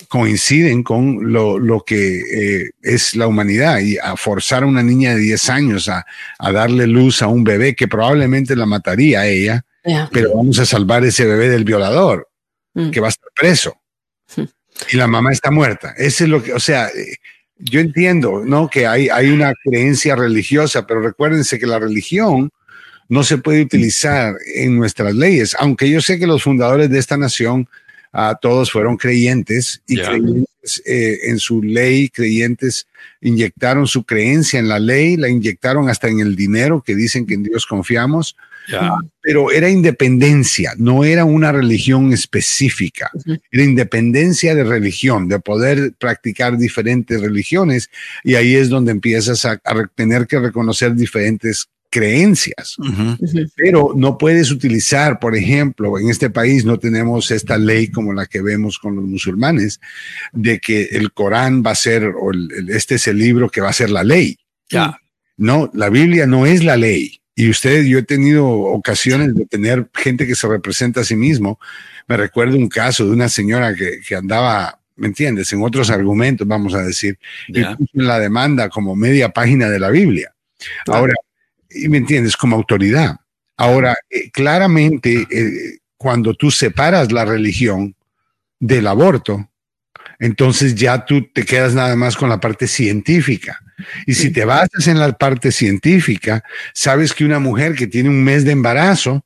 coinciden 0.07 0.83
con 0.83 1.31
lo, 1.31 1.83
que 1.85 2.21
eh, 2.21 2.71
es 2.81 3.15
la 3.15 3.27
humanidad 3.27 3.79
y 3.79 3.97
a 3.97 4.15
forzar 4.15 4.63
a 4.63 4.65
una 4.65 4.81
niña 4.81 5.13
de 5.13 5.21
10 5.21 5.49
años 5.49 5.89
a, 5.89 6.05
darle 6.39 6.87
luz 6.87 7.21
a 7.21 7.27
un 7.27 7.43
bebé 7.43 7.75
que 7.75 7.87
probablemente 7.87 8.55
la 8.55 8.65
mataría 8.65 9.21
a 9.21 9.27
ella, 9.27 9.65
pero 10.11 10.35
vamos 10.35 10.59
a 10.59 10.65
salvar 10.65 11.03
ese 11.03 11.25
bebé 11.25 11.49
del 11.49 11.63
violador 11.63 12.29
mm. 12.73 12.89
que 12.89 12.99
va 12.99 13.07
a 13.07 13.09
estar 13.09 13.29
preso 13.35 13.75
mm. 14.35 14.43
y 14.91 14.97
la 14.97 15.07
mamá 15.07 15.31
está 15.31 15.51
muerta. 15.51 15.93
Ese 15.97 16.23
es 16.23 16.29
lo 16.29 16.41
que, 16.41 16.53
o 16.53 16.59
sea, 16.59 16.87
eh, 16.87 17.17
yo 17.57 17.79
entiendo, 17.79 18.43
¿no? 18.43 18.69
Que 18.69 18.87
hay, 18.87 19.09
hay 19.09 19.29
una 19.29 19.53
creencia 19.63 20.15
religiosa, 20.15 20.87
pero 20.87 21.01
recuérdense 21.01 21.59
que 21.59 21.67
la 21.67 21.79
religión 21.79 22.49
no 23.09 23.23
se 23.23 23.37
puede 23.37 23.61
utilizar 23.61 24.35
en 24.55 24.77
nuestras 24.77 25.13
leyes, 25.13 25.55
aunque 25.59 25.89
yo 25.89 26.01
sé 26.01 26.19
que 26.19 26.27
los 26.27 26.43
fundadores 26.43 26.89
de 26.89 26.99
esta 26.99 27.17
nación 27.17 27.67
uh, 28.13 28.33
todos 28.41 28.71
fueron 28.71 28.97
creyentes 28.97 29.81
y 29.87 29.97
creyentes 29.97 30.81
eh, 30.85 31.19
en 31.23 31.39
su 31.39 31.61
ley, 31.61 32.09
creyentes 32.09 32.87
inyectaron 33.21 33.85
su 33.87 34.03
creencia 34.03 34.59
en 34.59 34.67
la 34.67 34.79
ley, 34.79 35.17
la 35.17 35.29
inyectaron 35.29 35.89
hasta 35.89 36.07
en 36.07 36.19
el 36.19 36.35
dinero, 36.35 36.81
que 36.81 36.95
dicen 36.95 37.25
que 37.25 37.33
en 37.33 37.43
Dios 37.43 37.65
confiamos, 37.65 38.35
pero 39.21 39.51
era 39.51 39.69
independencia, 39.69 40.73
no 40.77 41.03
era 41.03 41.25
una 41.25 41.51
religión 41.51 42.13
específica, 42.13 43.11
era 43.51 43.63
independencia 43.63 44.55
de 44.55 44.63
religión, 44.63 45.27
de 45.27 45.39
poder 45.39 45.93
practicar 45.99 46.57
diferentes 46.57 47.19
religiones, 47.19 47.89
y 48.23 48.35
ahí 48.35 48.55
es 48.55 48.69
donde 48.69 48.93
empiezas 48.93 49.43
a, 49.43 49.59
a 49.65 49.87
tener 49.95 50.27
que 50.27 50.39
reconocer 50.39 50.95
diferentes 50.95 51.67
creencias, 51.93 52.75
pero 53.55 53.91
no 53.95 54.17
puedes 54.17 54.49
utilizar, 54.49 55.19
por 55.19 55.35
ejemplo, 55.35 55.99
en 55.99 56.09
este 56.09 56.31
país 56.31 56.65
no 56.65 56.79
tenemos 56.79 57.29
esta 57.29 57.59
ley 57.59 57.91
como 57.91 58.13
la 58.13 58.25
que 58.25 58.41
vemos 58.41 58.79
con 58.79 58.95
los 58.95 59.05
musulmanes, 59.05 59.79
de 60.31 60.59
que 60.59 60.85
el 60.85 61.13
Corán 61.13 61.61
va 61.63 61.69
a 61.69 61.75
ser, 61.75 62.05
o 62.05 62.31
este 62.69 62.95
es 62.95 63.07
el 63.07 63.19
libro 63.19 63.47
que 63.47 63.61
va 63.61 63.69
a 63.69 63.73
ser 63.73 63.91
la 63.91 64.03
ley. 64.03 64.39
Ya. 64.71 64.97
No, 65.37 65.69
la 65.75 65.89
Biblia 65.89 66.25
no 66.25 66.47
es 66.47 66.63
la 66.63 66.77
ley. 66.77 67.21
Y 67.35 67.51
usted, 67.51 67.83
yo 67.83 67.99
he 67.99 68.03
tenido 68.03 68.47
ocasiones 68.47 69.35
de 69.35 69.45
tener 69.45 69.87
gente 69.93 70.25
que 70.25 70.33
se 70.33 70.47
representa 70.47 71.01
a 71.01 71.03
sí 71.03 71.15
mismo. 71.15 71.59
Me 72.07 72.17
recuerdo 72.17 72.57
un 72.57 72.69
caso 72.69 73.05
de 73.05 73.11
una 73.11 73.29
señora 73.29 73.75
que, 73.75 73.99
que 74.07 74.15
andaba 74.15 74.79
¿me 74.95 75.07
entiendes? 75.07 75.53
En 75.53 75.61
otros 75.63 75.91
argumentos, 75.91 76.47
vamos 76.47 76.73
a 76.73 76.83
decir, 76.83 77.17
y 77.47 77.61
en 77.61 77.77
la 77.93 78.19
demanda 78.19 78.69
como 78.69 78.95
media 78.95 79.29
página 79.29 79.69
de 79.69 79.79
la 79.79 79.89
Biblia. 79.89 80.33
Ahora, 80.87 81.13
me 81.89 81.97
entiendes, 81.97 82.37
como 82.37 82.55
autoridad. 82.55 83.17
Ahora, 83.57 83.95
eh, 84.09 84.29
claramente, 84.31 85.27
eh, 85.29 85.79
cuando 85.97 86.33
tú 86.33 86.51
separas 86.51 87.11
la 87.11 87.25
religión 87.25 87.95
del 88.59 88.87
aborto, 88.87 89.49
entonces 90.19 90.75
ya 90.75 91.05
tú 91.05 91.27
te 91.33 91.45
quedas 91.45 91.73
nada 91.73 91.95
más 91.95 92.15
con 92.15 92.29
la 92.29 92.39
parte 92.39 92.67
científica. 92.67 93.59
Y 94.05 94.13
si 94.13 94.31
te 94.31 94.45
basas 94.45 94.87
en 94.87 94.99
la 94.99 95.11
parte 95.13 95.51
científica, 95.51 96.43
sabes 96.73 97.13
que 97.13 97.25
una 97.25 97.39
mujer 97.39 97.75
que 97.75 97.87
tiene 97.87 98.09
un 98.09 98.23
mes 98.23 98.45
de 98.45 98.51
embarazo, 98.51 99.25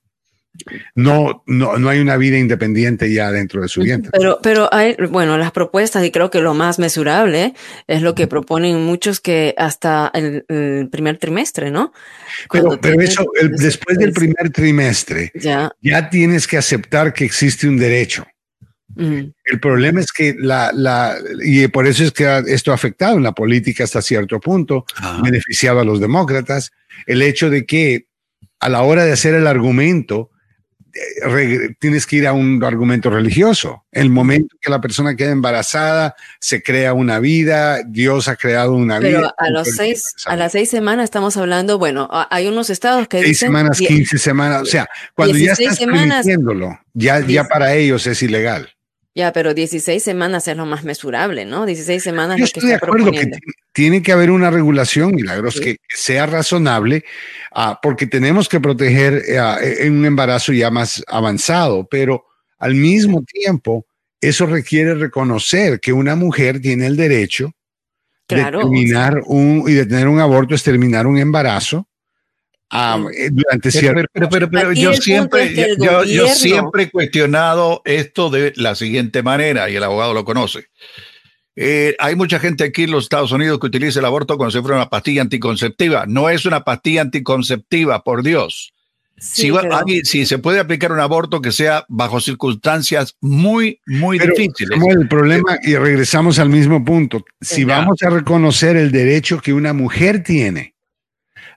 no, 0.95 1.43
no, 1.45 1.77
no 1.77 1.89
hay 1.89 1.99
una 1.99 2.17
vida 2.17 2.37
independiente 2.37 3.11
ya 3.11 3.31
dentro 3.31 3.61
de 3.61 3.67
su 3.67 3.81
vientre. 3.81 4.11
Pero, 4.11 4.39
pero 4.41 4.69
hay, 4.73 4.95
bueno, 5.09 5.37
las 5.37 5.51
propuestas, 5.51 6.05
y 6.05 6.11
creo 6.11 6.29
que 6.29 6.41
lo 6.41 6.53
más 6.53 6.79
mesurable 6.79 7.53
es 7.87 8.01
lo 8.01 8.15
que 8.15 8.27
proponen 8.27 8.83
muchos 8.83 9.19
que 9.19 9.53
hasta 9.57 10.11
el, 10.13 10.45
primer 10.91 11.17
trimestre, 11.17 11.71
¿no? 11.71 11.93
pero, 12.51 12.79
pero 12.79 13.01
eso, 13.01 13.25
después 13.57 13.97
del 13.97 14.13
primer 14.13 14.49
trimestre, 14.51 15.31
ya. 15.35 15.71
ya 15.81 16.09
tienes 16.09 16.47
que 16.47 16.57
aceptar 16.57 17.13
que 17.13 17.25
existe 17.25 17.67
un 17.67 17.77
derecho. 17.77 18.25
El 18.97 19.59
problema 19.61 19.99
es 19.99 20.11
que 20.11 20.35
la, 20.37 20.71
la, 20.73 21.17
y 21.43 21.67
por 21.67 21.85
eso 21.85 22.03
es 22.03 22.11
que 22.11 22.43
esto 22.47 22.71
ha 22.71 22.75
afectado 22.75 23.17
en 23.17 23.23
la 23.23 23.33
política 23.33 23.83
hasta 23.83 24.01
cierto 24.01 24.39
punto, 24.39 24.85
beneficiado 25.23 25.79
a 25.79 25.85
los 25.85 25.99
demócratas, 25.99 26.71
el 27.05 27.21
hecho 27.21 27.49
de 27.49 27.65
que 27.65 28.07
a 28.59 28.69
la 28.69 28.81
hora 28.81 29.05
de 29.05 29.11
hacer 29.11 29.35
el 29.35 29.45
argumento, 29.45 30.31
tienes 31.79 32.05
que 32.05 32.17
ir 32.17 32.27
a 32.27 32.33
un 32.33 32.63
argumento 32.63 33.09
religioso. 33.09 33.85
El 33.91 34.09
momento 34.09 34.55
que 34.61 34.69
la 34.69 34.81
persona 34.81 35.15
queda 35.15 35.31
embarazada, 35.31 36.15
se 36.39 36.61
crea 36.61 36.93
una 36.93 37.19
vida, 37.19 37.81
Dios 37.83 38.27
ha 38.27 38.35
creado 38.35 38.73
una 38.73 38.99
vida. 38.99 39.17
Pero 39.17 39.33
a, 39.37 39.49
los 39.49 39.67
seis, 39.69 40.13
a 40.25 40.35
las 40.35 40.51
seis 40.51 40.69
semanas 40.69 41.05
estamos 41.05 41.37
hablando, 41.37 41.77
bueno, 41.77 42.09
hay 42.29 42.47
unos 42.47 42.69
estados 42.69 43.07
que 43.07 43.21
seis 43.21 43.39
semanas, 43.39 43.79
quince 43.79 44.17
semanas, 44.17 44.61
o 44.63 44.65
sea, 44.65 44.87
cuando 45.15 45.37
ya 45.37 45.53
estás 45.53 45.79
permitiéndolo, 45.79 46.79
ya, 46.93 47.19
ya 47.19 47.45
para 47.45 47.73
ellos 47.73 48.05
es 48.07 48.21
ilegal. 48.21 48.76
Ya, 49.17 49.33
pero 49.33 49.55
16 49.55 50.03
semanas 50.03 50.47
es 50.47 50.55
lo 50.55 50.67
más 50.67 50.83
mesurable, 50.83 51.43
¿no? 51.43 51.65
16 51.65 52.03
semanas. 52.03 52.37
Yo 52.37 52.43
estoy 52.43 52.69
de 52.69 52.75
acuerdo 52.75 53.11
que 53.11 53.31
tiene 53.73 54.03
que 54.03 54.11
haber 54.11 54.29
una 54.29 54.51
regulación, 54.51 55.15
milagros, 55.15 55.59
que 55.59 55.77
sea 55.89 56.27
razonable, 56.27 57.03
uh, 57.55 57.73
porque 57.81 58.05
tenemos 58.05 58.47
que 58.47 58.59
proteger 58.59 59.23
uh, 59.29 59.57
en 59.59 59.97
un 59.97 60.05
embarazo 60.05 60.53
ya 60.53 60.69
más 60.69 61.03
avanzado, 61.07 61.87
pero 61.89 62.25
al 62.59 62.75
mismo 62.75 63.23
tiempo, 63.23 63.87
eso 64.21 64.45
requiere 64.45 64.93
reconocer 64.93 65.79
que 65.79 65.93
una 65.93 66.15
mujer 66.15 66.61
tiene 66.61 66.85
el 66.85 66.95
derecho 66.95 67.53
de 68.27 68.35
terminar 68.43 69.23
un 69.25 69.63
y 69.65 69.73
de 69.73 69.87
tener 69.87 70.09
un 70.09 70.19
aborto 70.19 70.53
es 70.53 70.61
terminar 70.61 71.07
un 71.07 71.17
embarazo 71.17 71.87
eh, 72.71 73.29
durante 73.31 73.71
cierto 73.71 74.09
pero, 74.11 74.29
pero, 74.29 74.49
pero, 74.49 74.73
yo 74.73 74.93
siempre 74.93 75.55
yo, 75.79 76.03
yo, 76.03 76.27
siempre 76.27 76.83
he 76.83 76.91
cuestionado 76.91 77.81
esto 77.85 78.29
de 78.29 78.51
la 78.57 78.75
siguiente 78.75 79.23
manera 79.23 79.69
y 79.69 79.75
el 79.75 79.83
abogado 79.83 80.13
lo 80.13 80.25
conoce. 80.25 80.65
Eh, 81.55 81.95
hay 81.97 82.15
mucha 82.15 82.39
gente 82.39 82.65
aquí 82.65 82.83
en 82.83 82.91
los 82.91 83.05
Estados 83.05 83.31
Unidos 83.31 83.59
que 83.59 83.67
utiliza 83.67 83.99
el 83.99 84.05
aborto 84.05 84.37
como 84.37 84.51
si 84.51 84.59
fuera 84.59 84.75
una 84.75 84.89
pastilla 84.89 85.21
anticonceptiva. 85.21 86.05
No 86.07 86.29
es 86.29 86.45
una 86.45 86.63
pastilla 86.63 87.01
anticonceptiva 87.01 88.03
por 88.03 88.21
Dios. 88.21 88.73
Si, 89.19 89.51
si, 90.03 90.27
se 90.27 90.37
puede 90.37 90.59
aplicar 90.59 90.91
un 90.91 90.99
aborto 90.99 91.41
que 91.41 91.51
sea 91.51 91.85
bajo 91.87 92.21
circunstancias 92.21 93.15
muy, 93.19 93.81
muy 93.87 94.19
difíciles. 94.19 94.79
el 94.87 95.07
problema, 95.07 95.57
y 95.63 95.75
regresamos 95.75 96.37
al 96.37 96.49
mismo 96.49 96.85
punto, 96.85 97.25
si 97.41 97.63
vamos 97.63 98.03
a 98.03 98.11
reconocer 98.11 98.77
el 98.77 98.91
derecho 98.91 99.41
que 99.41 99.53
una 99.53 99.73
mujer 99.73 100.21
tiene 100.21 100.75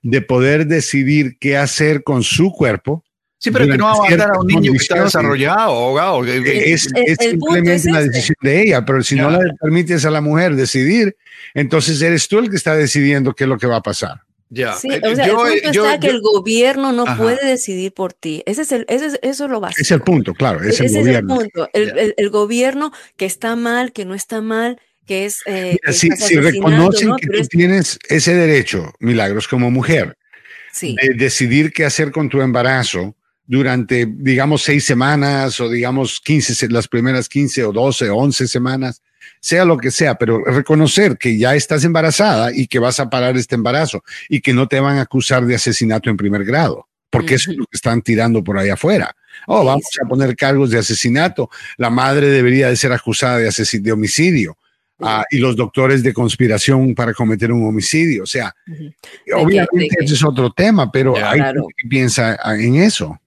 de 0.02 0.22
poder 0.22 0.66
decidir 0.66 1.38
qué 1.38 1.56
hacer 1.56 2.02
con 2.02 2.22
su 2.22 2.52
cuerpo. 2.52 3.04
Sí, 3.38 3.50
pero 3.50 3.66
que 3.66 3.78
no 3.78 3.86
va 3.86 3.92
a 3.92 4.10
matar 4.10 4.34
a 4.34 4.38
un 4.38 4.46
niño 4.46 4.72
que 4.72 4.78
está 4.78 5.02
desarrollado, 5.02 5.72
ahogado. 5.72 6.24
Es, 6.26 6.90
simplemente 7.18 7.88
una 7.88 8.02
decisión 8.02 8.36
de 8.42 8.62
ella, 8.62 8.84
pero 8.84 9.02
si 9.02 9.16
no 9.16 9.30
le 9.30 9.54
permites 9.58 10.04
a 10.04 10.10
la 10.10 10.20
mujer 10.20 10.54
decidir, 10.56 11.16
entonces 11.54 12.02
eres 12.02 12.28
tú 12.28 12.38
el 12.38 12.50
que 12.50 12.56
está 12.56 12.76
decidiendo 12.76 13.32
qué 13.32 13.44
es 13.44 13.48
lo 13.48 13.56
que 13.56 13.66
va 13.66 13.76
a 13.76 13.82
pasar. 13.82 14.20
Ya. 14.50 14.74
Sí, 14.74 14.88
eh, 14.90 15.00
o 15.04 15.14
sea, 15.14 15.26
yo, 15.26 15.46
el 15.46 15.62
punto 15.62 15.84
está 15.84 16.00
que 16.00 16.08
el 16.08 16.20
gobierno 16.20 16.92
no 16.92 17.04
puede 17.16 17.46
decidir 17.46 17.94
por 17.94 18.12
ti. 18.12 18.42
Ese 18.46 18.62
es 18.62 18.72
el, 18.72 18.84
ese 18.88 19.06
es, 19.06 19.18
eso 19.22 19.44
es 19.44 19.50
lo 19.50 19.60
básico. 19.60 19.80
Es 19.80 19.90
el 19.92 20.02
punto, 20.02 20.34
claro. 20.34 20.60
Es 20.62 20.80
el 20.80 20.88
gobierno. 20.88 21.36
Es 21.36 21.40
el, 21.40 21.50
punto. 21.50 21.70
El, 21.72 22.14
el, 22.16 22.30
gobierno 22.30 22.92
que 23.16 23.26
está 23.26 23.54
mal, 23.54 23.92
que 23.92 24.04
no 24.04 24.14
está 24.14 24.40
mal, 24.40 24.80
que 25.10 25.24
es... 25.24 25.40
Eh, 25.44 25.76
si, 25.90 26.08
reconocen 26.36 27.16
que 27.16 27.26
tú 27.26 27.48
tienes 27.48 27.98
ese 28.08 28.32
derecho, 28.32 28.94
Milagros, 29.00 29.48
como 29.48 29.68
mujer, 29.68 30.16
de 30.80 31.14
decidir 31.16 31.72
qué 31.72 31.84
hacer 31.84 32.12
con 32.12 32.28
tu 32.28 32.40
embarazo 32.40 33.16
durante, 33.44 34.06
digamos, 34.08 34.62
seis 34.62 34.84
semanas 34.84 35.58
o 35.58 35.68
digamos 35.68 36.20
15, 36.20 36.68
las 36.68 36.86
primeras 36.86 37.28
15 37.28 37.64
o 37.64 37.72
12 37.72 38.08
o 38.08 38.18
11 38.18 38.46
semanas, 38.46 39.02
sea 39.40 39.64
lo 39.64 39.78
que 39.78 39.90
sea, 39.90 40.14
pero 40.14 40.44
reconocer 40.44 41.18
que 41.18 41.36
ya 41.36 41.56
estás 41.56 41.82
embarazada 41.82 42.54
y 42.54 42.68
que 42.68 42.78
vas 42.78 43.00
a 43.00 43.10
parar 43.10 43.36
este 43.36 43.56
embarazo 43.56 44.04
y 44.28 44.40
que 44.40 44.52
no 44.52 44.68
te 44.68 44.78
van 44.78 44.98
a 44.98 45.02
acusar 45.02 45.44
de 45.44 45.56
asesinato 45.56 46.08
en 46.08 46.16
primer 46.16 46.44
grado, 46.44 46.86
porque 47.10 47.34
eso 47.34 47.50
es 47.50 47.56
lo 47.56 47.64
que 47.64 47.76
están 47.76 48.00
tirando 48.02 48.44
por 48.44 48.56
ahí 48.58 48.68
afuera. 48.68 49.16
Oh, 49.48 49.64
vamos 49.64 49.86
a 50.00 50.06
poner 50.06 50.36
cargos 50.36 50.70
de 50.70 50.78
asesinato. 50.78 51.50
La 51.78 51.90
madre 51.90 52.28
debería 52.28 52.68
de 52.68 52.76
ser 52.76 52.92
acusada 52.92 53.38
de, 53.38 53.50
de 53.80 53.92
homicidio. 53.92 54.56
Ah, 55.02 55.24
y 55.30 55.38
los 55.38 55.56
doctores 55.56 56.02
de 56.02 56.12
conspiración 56.12 56.94
para 56.94 57.14
cometer 57.14 57.52
un 57.52 57.66
homicidio. 57.66 58.24
O 58.24 58.26
sea, 58.26 58.54
obviamente 59.34 59.96
ese 59.98 60.14
es 60.14 60.24
otro 60.24 60.50
tema, 60.50 60.90
pero 60.90 61.16
hay 61.16 61.40
gente 61.40 61.74
que 61.76 61.88
piensa 61.88 62.38
en 62.56 62.76
eso. 62.76 63.18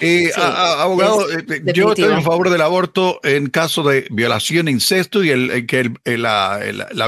Eh, 0.00 0.30
abogado, 0.36 1.30
eh, 1.30 1.62
yo 1.72 1.90
estoy 1.90 2.12
en 2.12 2.22
favor 2.24 2.50
del 2.50 2.60
aborto 2.62 3.20
en 3.22 3.48
caso 3.48 3.84
de 3.84 4.06
violación, 4.10 4.66
incesto 4.66 5.22
y 5.22 5.30
el, 5.30 5.66
que 5.66 5.92
la, 6.04 6.58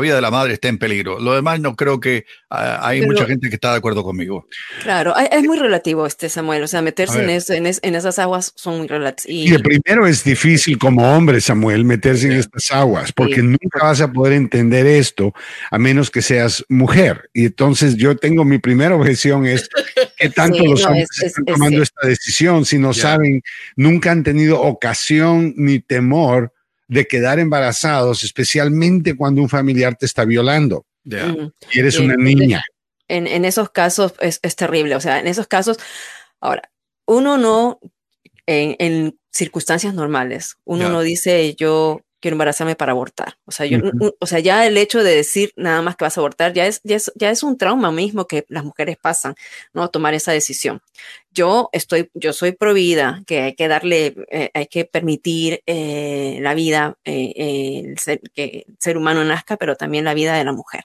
vida 0.00 0.14
de 0.14 0.20
la 0.20 0.30
madre 0.30 0.54
esté 0.54 0.68
en 0.68 0.78
peligro. 0.78 1.18
Lo 1.18 1.34
demás 1.34 1.58
no 1.58 1.74
creo 1.74 1.98
que 1.98 2.26
ah, 2.50 2.78
hay 2.82 3.04
mucha 3.04 3.26
gente 3.26 3.48
que 3.48 3.56
está 3.56 3.72
de 3.72 3.78
acuerdo 3.78 4.04
conmigo. 4.04 4.46
Claro, 4.82 5.14
es 5.16 5.42
muy 5.42 5.58
relativo 5.58 6.06
este 6.06 6.28
Samuel, 6.28 6.62
o 6.62 6.68
sea, 6.68 6.80
meterse 6.80 7.24
en, 7.24 7.66
en, 7.66 7.94
esas 7.94 8.20
aguas 8.20 8.52
son 8.54 8.78
muy 8.78 8.86
relativas. 8.86 9.28
Y, 9.28 9.52
el 9.52 9.62
primero 9.62 10.06
es 10.06 10.22
difícil 10.22 10.78
como 10.78 11.12
hombre, 11.12 11.40
Samuel, 11.40 11.84
meterse 11.84 12.26
en 12.26 12.32
estas 12.34 12.70
aguas, 12.70 13.12
porque 13.12 13.42
nunca 13.42 13.80
vas 13.82 14.00
a 14.00 14.12
poder 14.12 14.34
entender 14.34 14.86
esto 14.86 15.34
a 15.72 15.78
menos 15.78 16.08
que 16.08 16.22
seas 16.22 16.64
mujer. 16.68 17.30
Y 17.32 17.46
entonces 17.46 17.96
yo 17.96 18.16
tengo 18.16 18.44
mi 18.44 18.58
primera 18.58 18.94
objeción 18.94 19.44
es 19.44 19.68
que 20.24 20.30
tanto 20.34 20.64
los 20.64 20.84
hombres 20.84 21.08
están 21.22 21.44
tomando 21.44 21.82
esta 21.82 22.06
decisión 22.06 22.64
si 22.64 22.78
no 22.78 22.94
saben, 22.94 23.42
nunca 23.76 24.10
han 24.10 24.22
tenido 24.22 24.60
ocasión 24.62 25.52
ni 25.56 25.80
temor 25.80 26.52
de 26.88 27.06
quedar 27.06 27.38
embarazados, 27.38 28.24
especialmente 28.24 29.16
cuando 29.16 29.42
un 29.42 29.48
familiar 29.48 29.96
te 29.96 30.06
está 30.06 30.24
violando. 30.24 30.86
Y 31.04 31.78
eres 31.78 31.98
una 31.98 32.16
niña. 32.16 32.62
En, 33.08 33.44
esos 33.44 33.70
casos 33.70 34.14
es, 34.20 34.40
terrible, 34.56 34.96
o 34.96 35.00
sea, 35.00 35.20
en 35.20 35.26
esos 35.26 35.46
casos, 35.46 35.78
ahora, 36.40 36.70
uno 37.06 37.36
no, 37.36 37.80
en, 38.46 39.18
circunstancias 39.30 39.92
normales, 39.94 40.56
uno 40.64 40.88
no 40.88 41.00
dice 41.00 41.54
yo 41.58 42.00
quiero 42.24 42.36
embarazarme 42.36 42.74
para 42.74 42.92
abortar. 42.92 43.36
O 43.44 43.52
sea, 43.52 43.66
yo, 43.66 43.80
o 44.18 44.26
sea, 44.26 44.38
ya 44.38 44.66
el 44.66 44.78
hecho 44.78 45.04
de 45.04 45.14
decir 45.14 45.52
nada 45.56 45.82
más 45.82 45.94
que 45.94 46.06
vas 46.06 46.16
a 46.16 46.22
abortar 46.22 46.54
ya 46.54 46.66
es, 46.66 46.80
ya 46.82 46.96
es, 46.96 47.12
ya 47.16 47.28
es 47.28 47.42
un 47.42 47.58
trauma 47.58 47.92
mismo 47.92 48.26
que 48.26 48.46
las 48.48 48.64
mujeres 48.64 48.96
pasan, 48.96 49.34
¿no? 49.74 49.90
Tomar 49.90 50.14
esa 50.14 50.32
decisión. 50.32 50.80
Yo 51.32 51.68
estoy, 51.72 52.10
yo 52.14 52.32
soy 52.32 52.52
prohibida, 52.52 53.22
que 53.26 53.42
hay 53.42 53.54
que 53.54 53.68
darle, 53.68 54.14
eh, 54.30 54.50
hay 54.54 54.68
que 54.68 54.86
permitir 54.86 55.62
eh, 55.66 56.38
la 56.40 56.54
vida, 56.54 56.96
eh, 57.04 57.94
que 58.34 58.64
el 58.68 58.76
ser 58.78 58.96
humano 58.96 59.22
nazca, 59.22 59.58
pero 59.58 59.76
también 59.76 60.06
la 60.06 60.14
vida 60.14 60.34
de 60.34 60.44
la 60.44 60.52
mujer. 60.52 60.84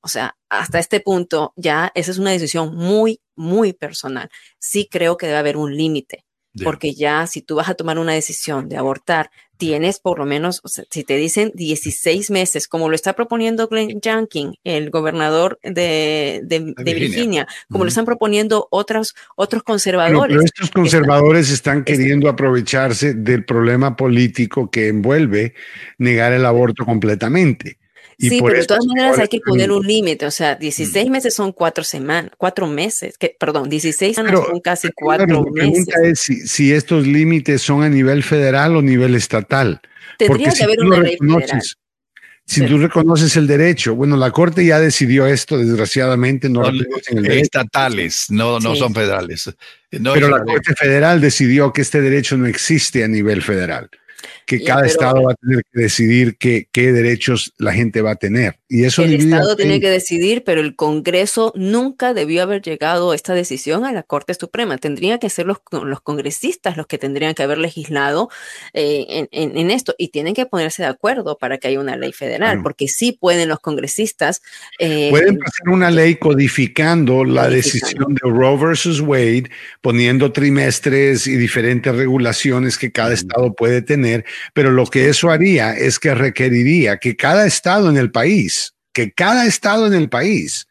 O 0.00 0.08
sea, 0.08 0.36
hasta 0.48 0.80
este 0.80 0.98
punto 0.98 1.52
ya 1.54 1.92
esa 1.94 2.10
es 2.10 2.18
una 2.18 2.32
decisión 2.32 2.74
muy, 2.74 3.20
muy 3.36 3.72
personal. 3.72 4.30
Sí 4.58 4.88
creo 4.90 5.16
que 5.16 5.26
debe 5.26 5.38
haber 5.38 5.56
un 5.56 5.76
límite 5.76 6.24
porque 6.62 6.94
ya 6.94 7.26
si 7.26 7.40
tú 7.40 7.56
vas 7.56 7.68
a 7.68 7.74
tomar 7.74 7.98
una 7.98 8.12
decisión 8.12 8.68
de 8.68 8.76
abortar, 8.76 9.30
tienes 9.62 10.00
por 10.00 10.18
lo 10.18 10.26
menos, 10.26 10.60
si 10.90 11.04
te 11.04 11.16
dicen 11.16 11.52
16 11.54 12.32
meses, 12.32 12.66
como 12.66 12.88
lo 12.88 12.96
está 12.96 13.12
proponiendo 13.12 13.68
Glenn 13.68 14.00
Youngkin, 14.00 14.56
el 14.64 14.90
gobernador 14.90 15.60
de, 15.62 16.42
Virginia, 16.84 17.46
como 17.70 17.84
lo 17.84 17.88
están 17.88 18.04
proponiendo 18.04 18.66
otros, 18.72 19.14
otros 19.36 19.62
conservadores. 19.62 20.34
pero 20.34 20.44
estos 20.44 20.70
conservadores 20.72 21.48
están 21.50 21.84
queriendo 21.84 22.28
aprovecharse 22.28 23.14
del 23.14 23.44
problema 23.44 23.94
político 23.94 24.68
que 24.68 24.88
envuelve 24.88 25.54
negar 25.96 26.32
el 26.32 26.44
aborto 26.44 26.84
completamente. 26.84 27.78
Sí, 28.28 28.40
pero 28.42 28.58
de 28.58 28.66
todas 28.66 28.86
maneras 28.86 29.18
hay 29.18 29.28
que 29.28 29.40
poner 29.40 29.70
un 29.70 29.86
límite, 29.86 30.26
o 30.26 30.30
sea, 30.30 30.54
16 30.54 31.06
mm. 31.06 31.10
meses 31.10 31.34
son 31.34 31.52
cuatro 31.52 31.84
semanas, 31.84 32.32
cuatro 32.36 32.66
meses, 32.66 33.18
que, 33.18 33.34
perdón, 33.38 33.68
16 33.68 34.14
semanas 34.14 34.40
son 34.46 34.60
casi 34.60 34.88
cuatro 34.94 35.44
meses. 35.44 35.86
La 35.88 35.94
pregunta 35.94 35.94
es 36.04 36.20
si, 36.50 36.72
estos 36.72 37.06
límites 37.06 37.62
son 37.62 37.82
a 37.82 37.88
nivel 37.88 38.22
federal 38.22 38.76
o 38.76 38.82
nivel 38.82 39.14
estatal. 39.14 39.80
Tendría 40.18 40.52
que 40.52 40.64
haber 40.64 40.80
una 40.80 41.00
ley 41.00 41.16
federal. 41.18 41.62
Si 42.44 42.66
tú 42.66 42.76
reconoces 42.76 43.36
el 43.36 43.46
derecho, 43.46 43.94
bueno, 43.94 44.16
la 44.16 44.30
Corte 44.30 44.64
ya 44.64 44.80
decidió 44.80 45.26
esto, 45.26 45.56
desgraciadamente 45.56 46.48
no 46.48 46.64
son 46.64 46.76
el 46.76 47.22
derecho. 47.22 47.42
Estatales, 47.42 48.26
no, 48.30 48.58
no 48.58 48.74
son 48.74 48.92
federales. 48.92 49.50
Pero 49.90 50.28
la 50.28 50.42
Corte 50.42 50.74
Federal 50.74 51.20
decidió 51.20 51.72
que 51.72 51.82
este 51.82 52.00
derecho 52.00 52.36
no 52.36 52.46
existe 52.46 53.04
a 53.04 53.08
nivel 53.08 53.42
federal 53.42 53.88
que 54.46 54.62
cada 54.62 54.86
estado 54.86 55.22
va 55.22 55.32
a 55.32 55.36
tener 55.36 55.64
que 55.72 55.80
decidir 55.80 56.36
qué, 56.36 56.68
qué, 56.72 56.92
derechos 56.92 57.52
la 57.58 57.72
gente 57.72 58.02
va 58.02 58.12
a 58.12 58.16
tener. 58.16 58.58
Y 58.68 58.84
eso 58.84 59.02
el 59.02 59.14
estado 59.14 59.56
tiene 59.56 59.80
que 59.80 59.90
decidir, 59.90 60.44
pero 60.44 60.60
el 60.60 60.76
Congreso 60.76 61.52
nunca 61.54 62.14
debió 62.14 62.42
haber 62.42 62.62
llegado 62.62 63.10
a 63.10 63.14
esta 63.14 63.34
decisión 63.34 63.84
a 63.84 63.92
la 63.92 64.02
Corte 64.02 64.34
Suprema. 64.34 64.78
Tendrían 64.78 65.18
que 65.18 65.30
ser 65.30 65.46
los, 65.46 65.58
los 65.70 66.00
congresistas 66.00 66.76
los 66.76 66.86
que 66.86 66.98
tendrían 66.98 67.34
que 67.34 67.42
haber 67.42 67.58
legislado 67.58 68.28
eh, 68.72 69.26
en, 69.30 69.56
en, 69.56 69.70
esto 69.70 69.94
y 69.98 70.08
tienen 70.08 70.34
que 70.34 70.46
ponerse 70.46 70.82
de 70.82 70.88
acuerdo 70.88 71.38
para 71.38 71.58
que 71.58 71.68
haya 71.68 71.80
una 71.80 71.96
ley 71.96 72.12
federal, 72.12 72.62
porque 72.62 72.88
sí 72.88 73.12
pueden 73.12 73.48
los 73.48 73.60
congresistas. 73.60 74.42
Eh, 74.78 75.08
pueden 75.10 75.38
hacer 75.44 75.68
una 75.68 75.90
ley 75.90 76.16
codificando 76.16 77.24
la 77.24 77.48
decisión 77.48 78.14
de 78.14 78.30
Roe 78.30 78.56
versus 78.56 79.00
Wade, 79.00 79.50
poniendo 79.80 80.32
trimestres 80.32 81.26
y 81.26 81.36
diferentes 81.36 81.94
regulaciones 81.94 82.78
que 82.78 82.92
cada 82.92 83.14
estado 83.14 83.54
puede 83.54 83.82
tener 83.82 84.11
pero 84.54 84.70
lo 84.70 84.86
que 84.86 85.08
eso 85.08 85.30
haría 85.30 85.72
es 85.74 85.98
que 85.98 86.14
requeriría 86.14 86.98
que 86.98 87.16
cada 87.16 87.46
estado 87.46 87.90
en 87.90 87.96
el 87.96 88.10
país, 88.10 88.74
que 88.92 89.12
cada 89.12 89.46
estado 89.46 89.86
en 89.86 89.94
el 89.94 90.08
país 90.08 90.66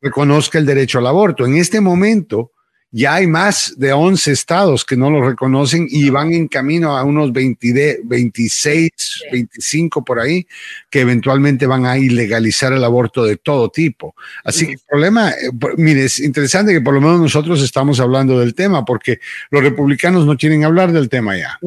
reconozca 0.00 0.58
el 0.58 0.66
derecho 0.66 0.98
al 0.98 1.06
aborto. 1.06 1.46
En 1.46 1.56
este 1.56 1.80
momento 1.80 2.52
ya 2.96 3.16
hay 3.16 3.26
más 3.26 3.74
de 3.76 3.92
11 3.92 4.32
estados 4.32 4.84
que 4.84 4.96
no 4.96 5.10
lo 5.10 5.20
reconocen 5.28 5.86
y 5.90 6.08
van 6.08 6.32
en 6.32 6.48
camino 6.48 6.96
a 6.96 7.04
unos 7.04 7.30
20, 7.30 8.00
26, 8.04 8.90
25 9.30 10.02
por 10.02 10.18
ahí, 10.18 10.46
que 10.88 11.00
eventualmente 11.00 11.66
van 11.66 11.84
a 11.84 11.98
ilegalizar 11.98 12.72
el 12.72 12.82
aborto 12.82 13.24
de 13.24 13.36
todo 13.36 13.68
tipo. 13.68 14.14
Así 14.44 14.66
que 14.66 14.72
el 14.72 14.80
problema, 14.88 15.30
eh, 15.30 15.50
mire, 15.76 16.06
es 16.06 16.20
interesante 16.20 16.72
que 16.72 16.80
por 16.80 16.94
lo 16.94 17.02
menos 17.02 17.20
nosotros 17.20 17.62
estamos 17.62 18.00
hablando 18.00 18.38
del 18.38 18.54
tema, 18.54 18.84
porque 18.84 19.20
los 19.50 19.62
republicanos 19.62 20.24
no 20.24 20.36
quieren 20.36 20.64
hablar 20.64 20.92
del 20.92 21.10
tema 21.10 21.36
ya. 21.36 21.58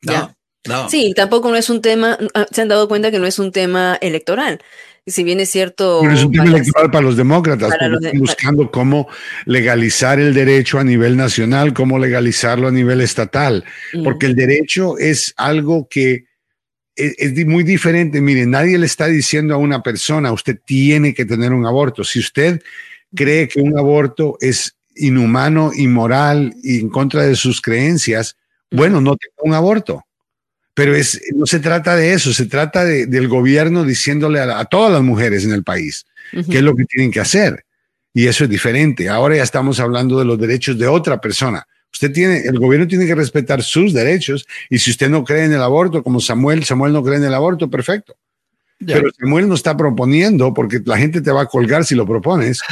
Ya, 0.00 0.34
ya. 0.64 0.88
Sí, 0.88 1.12
tampoco 1.14 1.50
no 1.50 1.56
es 1.56 1.70
un 1.70 1.80
tema, 1.80 2.18
ah, 2.34 2.46
se 2.50 2.62
han 2.62 2.68
dado 2.68 2.88
cuenta 2.88 3.10
que 3.10 3.18
no 3.18 3.26
es 3.26 3.38
un 3.38 3.52
tema 3.52 3.98
electoral. 4.00 4.60
Si 5.06 5.24
bien 5.24 5.40
es 5.40 5.48
cierto. 5.48 6.00
Pero 6.02 6.14
es 6.14 6.24
un 6.24 6.32
tema 6.32 6.44
electoral 6.44 6.90
para 6.90 7.02
los 7.02 7.16
demócratas, 7.16 7.72
están 7.72 8.18
buscando 8.18 8.70
cómo 8.70 9.08
legalizar 9.46 10.20
el 10.20 10.34
derecho 10.34 10.78
a 10.78 10.84
nivel 10.84 11.16
nacional, 11.16 11.72
cómo 11.72 11.98
legalizarlo 11.98 12.68
a 12.68 12.70
nivel 12.70 13.00
estatal, 13.00 13.64
mm. 13.94 14.04
porque 14.04 14.26
el 14.26 14.36
derecho 14.36 14.98
es 14.98 15.32
algo 15.36 15.88
que 15.88 16.26
es, 16.94 17.14
es, 17.18 17.46
muy 17.46 17.64
diferente. 17.64 18.20
Mire, 18.20 18.46
nadie 18.46 18.78
le 18.78 18.86
está 18.86 19.06
diciendo 19.06 19.54
a 19.54 19.58
una 19.58 19.82
persona, 19.82 20.32
usted 20.32 20.58
tiene 20.64 21.14
que 21.14 21.24
tener 21.24 21.52
un 21.52 21.66
aborto. 21.66 22.04
Si 22.04 22.18
usted 22.18 22.60
cree 23.14 23.48
que 23.48 23.60
un 23.60 23.78
aborto 23.78 24.36
es 24.40 24.76
inhumano, 24.96 25.72
inmoral 25.74 26.54
y 26.62 26.80
en 26.80 26.90
contra 26.90 27.22
de 27.22 27.36
sus 27.36 27.60
creencias, 27.60 28.36
bueno, 28.70 29.00
no 29.00 29.16
tenga 29.16 29.34
un 29.38 29.54
aborto. 29.54 30.04
Pero 30.80 30.96
es, 30.96 31.20
no 31.34 31.44
se 31.44 31.60
trata 31.60 31.94
de 31.94 32.14
eso, 32.14 32.32
se 32.32 32.46
trata 32.46 32.86
del 32.86 33.28
gobierno 33.28 33.84
diciéndole 33.84 34.40
a, 34.40 34.64
todas 34.64 34.90
las 34.90 35.02
mujeres 35.02 35.44
en 35.44 35.52
el 35.52 35.62
país 35.62 36.06
qué 36.32 36.56
es 36.56 36.62
lo 36.62 36.74
que 36.74 36.86
tienen 36.86 37.10
que 37.10 37.20
hacer. 37.20 37.66
Y 38.14 38.28
eso 38.28 38.44
es 38.44 38.50
diferente. 38.50 39.10
Ahora 39.10 39.36
ya 39.36 39.42
estamos 39.42 39.78
hablando 39.78 40.18
de 40.18 40.24
los 40.24 40.38
derechos 40.38 40.78
de 40.78 40.86
otra 40.86 41.20
persona. 41.20 41.66
Usted 41.92 42.10
tiene, 42.12 42.46
el 42.46 42.58
gobierno 42.58 42.88
tiene 42.88 43.04
que 43.04 43.14
respetar 43.14 43.62
sus 43.62 43.92
derechos 43.92 44.46
y 44.70 44.78
si 44.78 44.92
usted 44.92 45.10
no 45.10 45.22
cree 45.22 45.44
en 45.44 45.52
el 45.52 45.60
aborto, 45.60 46.02
como 46.02 46.18
Samuel, 46.18 46.64
Samuel 46.64 46.94
no 46.94 47.04
cree 47.04 47.18
en 47.18 47.24
el 47.24 47.34
aborto, 47.34 47.68
perfecto. 47.68 48.16
Pero 48.78 49.10
Samuel 49.20 49.48
no 49.48 49.56
está 49.56 49.76
proponiendo, 49.76 50.54
porque 50.54 50.80
la 50.82 50.96
gente 50.96 51.20
te 51.20 51.30
va 51.30 51.42
a 51.42 51.46
colgar 51.46 51.84
si 51.84 51.94
lo 51.94 52.06
propones, 52.06 52.62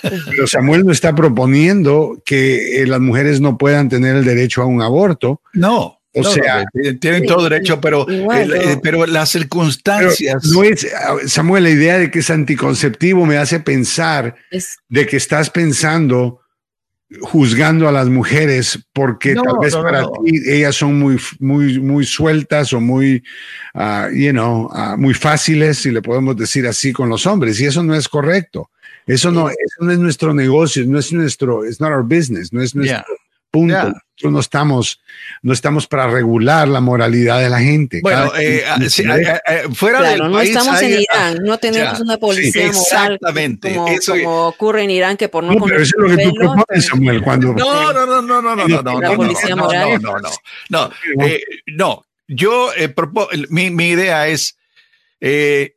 pero 0.30 0.46
Samuel 0.46 0.86
no 0.86 0.92
está 0.92 1.14
proponiendo 1.14 2.22
que 2.24 2.80
eh, 2.80 2.86
las 2.86 3.00
mujeres 3.00 3.42
no 3.42 3.58
puedan 3.58 3.90
tener 3.90 4.16
el 4.16 4.24
derecho 4.24 4.62
a 4.62 4.64
un 4.64 4.80
aborto. 4.80 5.42
No. 5.52 5.97
O 6.14 6.24
sea, 6.24 6.64
tienen 7.00 7.26
todo 7.26 7.48
derecho, 7.48 7.80
pero, 7.80 8.06
eh, 8.08 8.78
pero 8.82 9.06
las 9.06 9.30
circunstancias. 9.30 10.44
no 10.46 10.62
es, 10.64 10.86
Samuel, 11.26 11.64
la 11.64 11.70
idea 11.70 11.98
de 11.98 12.10
que 12.10 12.20
es 12.20 12.30
anticonceptivo 12.30 13.26
me 13.26 13.36
hace 13.36 13.60
pensar 13.60 14.34
de 14.88 15.06
que 15.06 15.16
estás 15.16 15.50
pensando 15.50 16.40
juzgando 17.22 17.88
a 17.88 17.92
las 17.92 18.08
mujeres 18.08 18.78
porque 18.92 19.34
tal 19.34 19.58
vez 19.62 19.74
para 19.74 20.02
ti 20.02 20.42
ellas 20.46 20.76
son 20.76 20.98
muy 20.98 21.18
muy 21.38 21.78
muy 21.78 22.04
sueltas 22.04 22.74
o 22.74 22.80
muy 22.82 23.22
uh, 23.74 24.14
you 24.14 24.30
know 24.30 24.66
uh, 24.66 24.94
muy 24.98 25.14
fáciles 25.14 25.78
si 25.78 25.90
le 25.90 26.02
podemos 26.02 26.36
decir 26.36 26.66
así 26.66 26.92
con 26.92 27.08
los 27.08 27.26
hombres 27.26 27.58
y 27.60 27.66
eso 27.66 27.82
no 27.82 27.94
es 27.94 28.08
correcto. 28.08 28.70
Eso 29.06 29.30
no 29.30 29.48
eso 29.48 29.80
no 29.80 29.90
es 29.90 29.98
nuestro 29.98 30.34
negocio 30.34 30.84
no 30.84 30.98
es 30.98 31.10
nuestro 31.10 31.64
it's 31.64 31.80
not 31.80 31.90
our 31.90 32.02
business 32.02 32.52
no 32.52 32.60
es 32.60 32.74
nuestro 32.74 33.17
Punto. 33.50 33.94
No 34.24 34.40
estamos, 34.40 35.00
no 35.42 35.52
estamos 35.52 35.86
para 35.86 36.08
regular 36.08 36.66
la 36.66 36.80
moralidad 36.80 37.40
de 37.40 37.48
la 37.48 37.60
gente. 37.60 38.00
Bueno, 38.02 38.32
eh, 38.36 38.64
eh, 38.66 39.40
eh, 39.46 39.62
fuera 39.72 40.02
del 40.02 40.18
no 40.18 40.40
estamos 40.40 40.82
en 40.82 41.00
Irán, 41.00 41.38
no 41.44 41.56
tenemos 41.58 42.00
una 42.00 42.16
policía 42.16 42.66
moral 42.72 43.12
exactamente, 43.12 43.74
como, 43.74 43.96
como, 44.06 44.46
ocurre 44.48 44.82
en 44.82 44.90
Irán 44.90 45.16
que 45.16 45.28
por 45.28 45.44
no, 45.44 45.54
no 45.54 45.64
pero 45.64 45.80
eso 45.80 45.94
es 45.96 46.10
lo 46.10 46.16
que 46.16 46.24
tú 46.24 46.34
propones, 46.34 46.86
Samuel, 46.86 47.22
cuando 47.22 47.54
no, 47.54 47.92
no, 47.92 48.06
no, 48.06 48.22
no, 48.22 48.42
no, 48.42 48.42
no, 48.42 48.42
no, 48.42 48.66
no, 48.66 48.82
no, 48.82 49.12
no, 49.12 49.98
no, 49.98 50.18
no, 50.68 50.90
no, 51.68 52.04
yo 52.26 52.70
mi, 53.50 53.70
mi 53.70 53.90
idea 53.90 54.26
es 54.26 54.56
que 55.20 55.76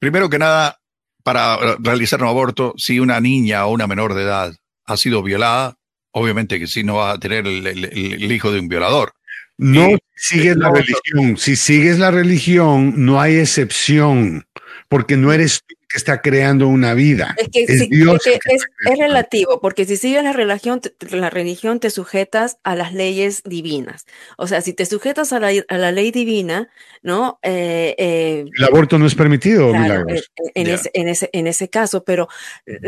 primero 0.00 0.28
que 0.28 0.38
nada 0.40 0.80
para 1.22 1.76
realizar 1.78 2.20
un 2.20 2.28
aborto, 2.28 2.74
si 2.76 2.98
una 2.98 3.20
niña 3.20 3.66
o 3.66 3.72
una 3.72 3.86
menor 3.86 4.14
de 4.14 4.22
edad 4.24 4.54
ha 4.84 4.96
sido 4.96 5.22
violada, 5.22 5.78
obviamente 6.14 6.58
que 6.58 6.66
sí 6.66 6.82
no 6.82 6.96
va 6.96 7.12
a 7.12 7.18
tener 7.18 7.46
el, 7.46 8.32
hijo 8.32 8.50
de 8.50 8.60
un 8.60 8.68
violador. 8.68 9.12
No 9.58 9.98
sigues 10.16 10.56
la 10.56 10.70
religión. 10.70 11.36
Si 11.36 11.56
sigues 11.56 11.98
la 11.98 12.10
religión, 12.10 12.94
no 12.96 13.20
hay 13.20 13.36
excepción, 13.36 14.46
porque 14.88 15.16
no 15.16 15.32
eres 15.32 15.62
tú 15.66 15.74
que 15.94 15.98
está 15.98 16.20
creando 16.20 16.66
una 16.66 16.92
vida. 16.92 17.36
Es 17.38 17.48
que, 17.50 17.62
es, 17.62 17.88
Dios 17.88 18.26
es, 18.26 18.40
es, 18.44 18.98
relativo, 18.98 19.60
porque 19.60 19.84
si 19.84 19.96
sigues 19.96 20.24
la 20.24 20.32
religión, 20.32 20.80
te, 20.80 20.92
la 21.16 21.30
religión 21.30 21.78
te 21.78 21.88
sujetas 21.88 22.58
a 22.64 22.74
las 22.74 22.92
leyes 22.92 23.44
divinas. 23.44 24.04
O 24.36 24.48
sea, 24.48 24.60
si 24.60 24.72
te 24.72 24.86
sujetas 24.86 25.32
a 25.32 25.38
la, 25.38 25.52
a 25.68 25.78
la 25.78 25.92
ley 25.92 26.10
divina, 26.10 26.68
¿no? 27.02 27.38
Eh, 27.44 27.94
eh, 27.96 28.44
el 28.56 28.64
aborto 28.64 28.98
no 28.98 29.06
es 29.06 29.14
permitido, 29.14 29.72
milagros. 29.72 30.32
Eh, 30.36 30.50
en, 30.56 30.66
ese, 30.66 30.90
en, 30.94 31.06
ese, 31.06 31.30
en 31.32 31.46
ese 31.46 31.68
caso, 31.68 32.02
pero 32.02 32.28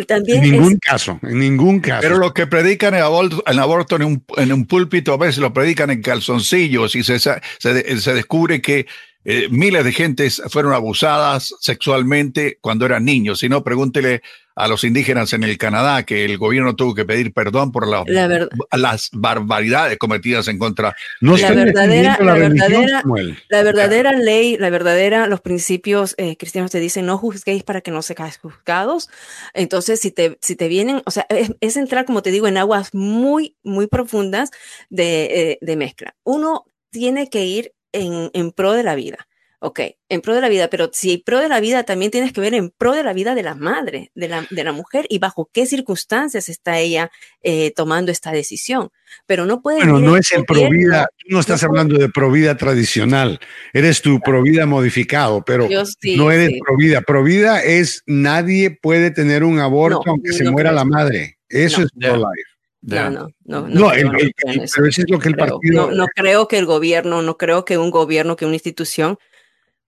también. 0.09 0.43
En 0.43 0.51
ningún 0.51 0.79
caso, 0.79 1.21
en 1.23 1.39
ningún 1.39 1.79
caso. 1.79 2.01
Pero 2.03 2.19
lo 2.19 2.35
que 2.35 2.49
predican 2.49 2.95
el 2.95 3.03
aborto, 3.03 3.45
el 3.47 3.59
aborto 3.61 3.95
en, 3.95 4.03
un, 4.03 4.25
en 4.37 4.53
un 4.53 4.67
púlpito, 4.67 5.13
a 5.13 5.17
veces 5.17 5.39
lo 5.39 5.53
predican 5.53 5.91
en 5.91 6.03
calzoncillos 6.03 6.97
y 6.97 7.05
se, 7.05 7.21
se, 7.21 7.41
se 7.61 8.15
descubre 8.15 8.61
que 8.61 8.87
eh, 9.29 9.49
miles 9.51 9.85
de 9.85 9.93
gentes 9.93 10.41
fueron 10.49 10.73
abusadas 10.73 11.53
sexualmente 11.59 12.59
cuando 12.61 12.87
eran 12.87 13.05
niños. 13.05 13.41
Si 13.41 13.49
no, 13.49 13.65
pregúntele 13.65 14.23
a 14.55 14.69
los 14.69 14.85
indígenas 14.85 15.33
en 15.33 15.43
el 15.43 15.59
Canadá 15.59 16.05
que 16.05 16.25
el 16.25 16.39
gobierno 16.39 16.77
tuvo 16.77 16.95
que 16.95 17.05
pedir 17.05 17.35
perdón 17.35 17.73
por 17.73 17.89
las 17.89 19.11
barbaridades 19.13 19.99
cometidas 19.99 20.47
en 20.47 20.59
contra 20.59 20.95
no 21.21 21.37
la 21.37 21.51
verdadera, 21.51 22.17
la, 22.21 22.35
verdadera, 22.35 23.03
la 23.49 23.63
verdadera 23.63 24.13
ley, 24.13 24.57
la 24.57 24.71
verdadera, 24.71 25.27
los 25.27 25.41
principios 25.41 26.15
eh, 26.19 26.37
cristianos 26.37 26.71
te 26.71 26.79
dicen 26.79 27.05
no 27.05 27.19
juzguéis 27.19 27.65
para 27.65 27.81
que 27.81 27.91
no 27.91 28.03
seáis 28.03 28.39
juzgados. 28.39 29.11
Entonces, 29.55 29.99
si 29.99 30.13
te, 30.13 30.39
si 30.41 30.55
te 30.55 30.69
vienen, 30.69 31.03
o 31.05 31.11
sea, 31.11 31.27
es, 31.29 31.77
entrar, 31.77 32.05
como 32.05 32.23
te 32.23 32.31
digo, 32.31 32.47
en 32.47 32.59
aguas 32.59 32.95
muy, 32.95 33.57
muy 33.65 33.89
profundas 33.89 34.53
de, 34.89 35.25
eh, 35.25 35.59
de 35.61 35.77
mezcla. 35.77 36.15
Uno 36.23 36.65
tiene 36.91 37.29
que 37.29 37.45
ir 37.45 37.73
en, 37.97 38.53
pro 38.53 38.73
de 38.73 38.83
la 38.83 38.95
vida. 38.95 39.27
Ok, 39.59 39.81
en 40.11 40.21
pro 40.21 40.35
de 40.35 40.43
la 40.43 40.51
vida, 40.51 40.69
pero 40.69 40.91
si 40.93 41.17
pro 41.17 41.41
de 41.41 41.49
la 41.49 41.61
vida 41.61 41.83
también 41.83 42.11
tienes 42.11 42.33
que 42.33 42.43
ver 42.43 42.53
en 42.53 42.71
pro 42.71 42.93
de 42.93 43.03
la 43.03 43.15
vida 43.15 43.35
de 43.35 43.43
la 43.43 43.55
madre, 43.55 44.13
de 44.15 44.29
la, 44.29 44.47
de 44.51 44.65
la 44.65 44.73
mujer 44.73 45.07
y 45.09 45.19
bajo 45.19 45.49
qué 45.51 45.65
circunstancias 45.65 46.51
está 46.51 46.79
ella 46.79 47.11
eh, 47.43 47.73
tomando 47.75 48.13
esta 48.13 48.33
decisión. 48.33 48.91
Pero 49.25 49.47
no 49.47 49.63
puede. 49.63 49.79
Bueno, 49.79 49.99
no 49.99 50.17
es 50.17 50.31
en 50.33 50.45
pro 50.45 50.69
vida, 50.69 51.09
tú 51.17 51.29
no 51.31 51.41
estás 51.41 51.65
hablando 51.65 51.97
de 51.97 52.11
pro 52.11 52.31
vida 52.31 52.57
tradicional, 52.57 53.41
eres 53.73 54.03
tu 54.03 54.21
pro 54.21 54.43
vida 54.43 54.67
modificado, 54.67 55.43
pero 55.43 55.69
no 56.17 56.31
eres 56.31 56.61
pro 56.61 56.77
vida. 56.77 57.01
Pro 57.01 57.25
vida 57.25 57.63
es 57.63 58.03
nadie 58.07 58.71
puede 58.71 59.11
tener 59.11 59.43
un 59.43 59.59
aborto 59.59 60.03
aunque 60.07 60.33
se 60.33 60.51
muera 60.51 60.71
la 60.71 60.85
madre. 60.85 61.39
Eso 61.49 61.81
es 61.81 61.89
pro 61.99 62.17
life. 62.17 62.56
No, 62.87 63.11
no, 63.11 63.29
no. 63.45 63.69
No, 63.69 63.91
pero 63.91 64.87
eso 64.87 65.03
es 65.03 65.11
lo 65.11 65.19
que 65.19 65.29
el 65.29 65.37
partido. 65.37 65.91
No, 65.91 66.07
creo 66.15 66.47
que 66.47 66.59
el 66.59 66.67
gobierno, 66.67 67.21
no 67.21 67.37
creo 67.37 67.65
que 67.65 67.79
un 67.79 67.91
gobierno, 67.91 68.37
que 68.37 68.45
una 68.45 68.55
institución 68.55 69.19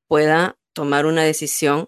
pueda 0.09 0.57
tomar 0.73 1.07
una 1.07 1.23
decisión 1.23 1.87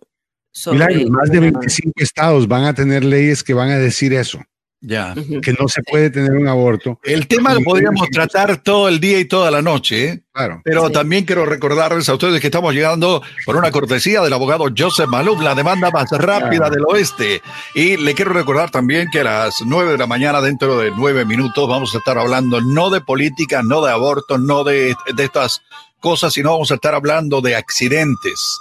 sobre... 0.53 1.07
más 1.07 1.31
de 1.31 1.41
25 1.41 1.93
estados 1.97 2.47
van 2.47 2.65
a 2.65 2.75
tener 2.75 3.05
leyes 3.05 3.43
que 3.43 3.55
van 3.55 3.71
a 3.71 3.79
decir 3.79 4.13
eso. 4.13 4.41
Ya. 4.83 5.15
Que 5.43 5.53
no 5.53 5.69
se 5.69 5.83
puede 5.83 6.09
tener 6.09 6.33
un 6.33 6.49
aborto. 6.49 6.99
El 7.05 7.27
tema 7.27 7.53
lo 7.53 7.61
podríamos 7.61 8.09
tratar 8.09 8.63
todo 8.63 8.89
el 8.89 8.99
día 8.99 9.19
y 9.19 9.27
toda 9.27 9.51
la 9.51 9.61
noche, 9.61 10.09
¿eh? 10.09 10.23
Claro. 10.33 10.63
Pero 10.65 10.89
también 10.91 11.27
quiero 11.27 11.45
recordarles 11.45 12.09
a 12.09 12.15
ustedes 12.15 12.41
que 12.41 12.47
estamos 12.47 12.73
llegando 12.73 13.21
por 13.45 13.57
una 13.57 13.71
cortesía 13.71 14.23
del 14.23 14.33
abogado 14.33 14.67
Joseph 14.77 15.09
Maluf, 15.09 15.43
la 15.43 15.55
demanda 15.55 15.91
más 15.91 16.11
rápida 16.13 16.71
del 16.71 16.85
oeste. 16.87 17.43
Y 17.75 17.99
le 17.99 18.15
quiero 18.15 18.33
recordar 18.33 18.71
también 18.71 19.09
que 19.13 19.21
a 19.21 19.25
las 19.25 19.57
nueve 19.67 19.93
de 19.93 19.99
la 19.99 20.07
mañana, 20.07 20.41
dentro 20.41 20.79
de 20.79 20.93
nueve 20.97 21.27
minutos, 21.27 21.69
vamos 21.69 21.95
a 21.95 21.99
estar 21.99 22.17
hablando 22.17 22.61
no 22.63 22.89
de 22.89 23.03
política, 23.03 23.63
no 23.63 23.85
de 23.85 23.93
aborto, 23.93 24.39
no 24.39 24.65
de, 24.65 24.95
de 25.15 25.25
estas 25.25 25.61
cosas, 25.99 26.33
sino 26.33 26.53
vamos 26.53 26.71
a 26.71 26.77
estar 26.77 26.95
hablando 26.95 27.43
de 27.43 27.55
accidentes 27.57 28.61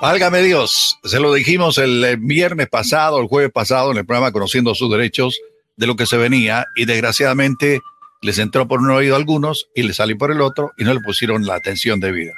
Válgame 0.00 0.42
Dios, 0.42 0.98
se 1.04 1.20
lo 1.20 1.32
dijimos 1.32 1.78
el 1.78 2.16
viernes 2.18 2.68
pasado, 2.68 3.20
el 3.20 3.28
jueves 3.28 3.52
pasado 3.52 3.92
en 3.92 3.98
el 3.98 4.06
programa 4.06 4.32
Conociendo 4.32 4.74
sus 4.74 4.90
Derechos 4.90 5.40
de 5.76 5.86
lo 5.86 5.96
que 5.96 6.06
se 6.06 6.16
venía 6.16 6.66
y 6.76 6.84
desgraciadamente 6.84 7.80
les 8.20 8.38
entró 8.38 8.68
por 8.68 8.80
un 8.80 8.90
oído 8.90 9.14
a 9.14 9.18
algunos 9.18 9.68
y 9.74 9.82
les 9.82 9.96
salió 9.96 10.16
por 10.16 10.30
el 10.30 10.40
otro 10.40 10.72
y 10.78 10.84
no 10.84 10.94
le 10.94 11.00
pusieron 11.00 11.44
la 11.44 11.56
atención 11.56 12.00
debida. 12.00 12.34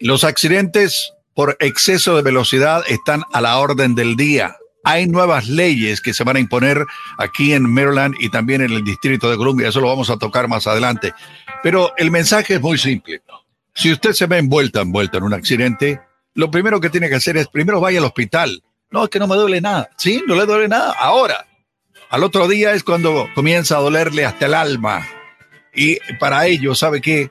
Los 0.00 0.24
accidentes 0.24 1.12
por 1.34 1.56
exceso 1.60 2.16
de 2.16 2.22
velocidad 2.22 2.82
están 2.88 3.22
a 3.32 3.40
la 3.40 3.58
orden 3.58 3.94
del 3.94 4.16
día. 4.16 4.56
Hay 4.84 5.06
nuevas 5.06 5.48
leyes 5.48 6.00
que 6.00 6.14
se 6.14 6.24
van 6.24 6.36
a 6.36 6.40
imponer 6.40 6.84
aquí 7.18 7.52
en 7.52 7.70
Maryland 7.70 8.14
y 8.20 8.28
también 8.30 8.62
en 8.62 8.72
el 8.72 8.84
Distrito 8.84 9.30
de 9.30 9.36
Columbia. 9.36 9.68
Eso 9.68 9.80
lo 9.80 9.88
vamos 9.88 10.10
a 10.10 10.18
tocar 10.18 10.48
más 10.48 10.66
adelante. 10.66 11.12
Pero 11.62 11.92
el 11.96 12.10
mensaje 12.10 12.54
es 12.54 12.60
muy 12.60 12.78
simple. 12.78 13.22
Si 13.74 13.90
usted 13.92 14.12
se 14.12 14.26
ve 14.26 14.38
envuelta, 14.38 14.82
envuelta 14.82 15.18
en 15.18 15.24
un 15.24 15.34
accidente, 15.34 16.00
lo 16.34 16.50
primero 16.50 16.80
que 16.80 16.90
tiene 16.90 17.08
que 17.08 17.16
hacer 17.16 17.36
es 17.36 17.48
primero 17.48 17.80
vaya 17.80 17.98
al 17.98 18.04
hospital. 18.04 18.62
No, 18.90 19.04
es 19.04 19.10
que 19.10 19.18
no 19.18 19.26
me 19.26 19.36
duele 19.36 19.60
nada. 19.60 19.90
Sí, 19.96 20.22
no 20.26 20.34
le 20.34 20.46
duele 20.46 20.68
nada. 20.68 20.92
Ahora, 20.98 21.46
al 22.10 22.22
otro 22.22 22.46
día 22.46 22.72
es 22.74 22.84
cuando 22.84 23.28
comienza 23.34 23.76
a 23.76 23.80
dolerle 23.80 24.24
hasta 24.24 24.46
el 24.46 24.54
alma. 24.54 25.06
Y 25.74 25.98
para 26.18 26.46
ello, 26.46 26.74
¿sabe 26.74 27.00
qué? 27.00 27.30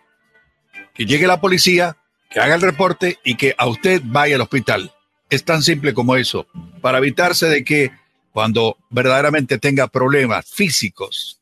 Que 0.94 1.06
llegue 1.06 1.28
la 1.28 1.40
policía, 1.40 1.98
que 2.30 2.40
haga 2.40 2.56
el 2.56 2.62
reporte 2.62 3.20
y 3.24 3.36
que 3.36 3.56
a 3.58 3.68
usted 3.68 4.02
vaya 4.04 4.36
al 4.36 4.42
hospital. 4.42 4.92
Es 5.30 5.46
tan 5.46 5.64
simple 5.64 5.94
como 5.94 6.16
eso. 6.16 6.48
Para 6.82 6.98
evitarse 6.98 7.48
de 7.48 7.64
que 7.64 7.92
cuando 8.32 8.78
verdaderamente 8.90 9.58
tenga 9.58 9.88
problemas 9.88 10.46
físicos, 10.46 11.40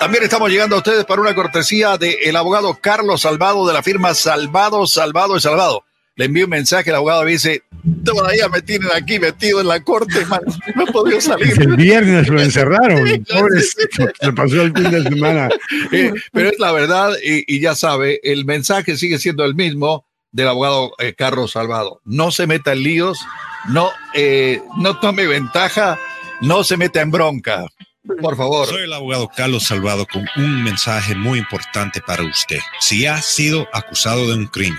También 0.00 0.24
estamos 0.24 0.50
llegando 0.50 0.74
a 0.74 0.78
ustedes 0.78 1.04
para 1.04 1.20
una 1.20 1.36
cortesía 1.36 1.96
del 1.96 2.34
abogado 2.34 2.76
Carlos 2.80 3.20
Salvado 3.20 3.68
de 3.68 3.72
la 3.72 3.84
firma 3.84 4.14
Salvado, 4.14 4.84
Salvado 4.88 5.36
y 5.36 5.40
Salvado 5.40 5.84
le 6.16 6.26
envío 6.26 6.44
un 6.44 6.50
mensaje, 6.50 6.90
el 6.90 6.96
abogado 6.96 7.24
me 7.24 7.32
dice, 7.32 7.62
todavía 8.04 8.48
me 8.48 8.60
tienen 8.60 8.90
aquí 8.94 9.18
metido 9.18 9.60
en 9.60 9.68
la 9.68 9.82
corte, 9.82 10.24
no 10.74 10.84
he 10.84 10.92
podido 10.92 11.20
salir. 11.20 11.60
El 11.60 11.76
viernes 11.76 12.28
lo 12.28 12.40
encerraron, 12.42 13.06
se 13.06 14.32
pasó 14.32 14.62
el 14.62 14.72
fin 14.72 14.90
de 14.90 15.02
semana. 15.02 15.48
Eh, 15.90 16.12
pero 16.32 16.48
es 16.48 16.58
la 16.58 16.72
verdad, 16.72 17.12
y, 17.22 17.60
ya 17.60 17.74
sabe, 17.74 18.20
el 18.22 18.44
mensaje 18.44 18.96
sigue 18.96 19.18
siendo 19.18 19.44
el 19.44 19.54
mismo 19.54 20.06
del 20.30 20.48
abogado 20.48 20.92
eh, 20.98 21.14
Carlos 21.14 21.52
Salvado. 21.52 22.00
No 22.04 22.30
se 22.30 22.46
meta 22.46 22.72
en 22.72 22.82
líos, 22.82 23.18
no, 23.68 23.90
eh, 24.14 24.62
no 24.78 24.98
tome 25.00 25.26
ventaja, 25.26 25.98
no 26.40 26.64
se 26.64 26.76
meta 26.76 27.00
en 27.00 27.10
bronca. 27.10 27.66
Por 28.20 28.36
favor. 28.36 28.68
Soy 28.68 28.84
el 28.84 28.92
abogado 28.92 29.28
Carlos 29.28 29.64
Salvado 29.64 30.06
con 30.06 30.26
un 30.36 30.62
mensaje 30.62 31.14
muy 31.14 31.38
importante 31.38 32.00
para 32.00 32.24
usted. 32.24 32.58
Si 32.80 33.06
ha 33.06 33.20
sido 33.20 33.68
acusado 33.72 34.26
de 34.28 34.34
un 34.34 34.46
crimen, 34.46 34.78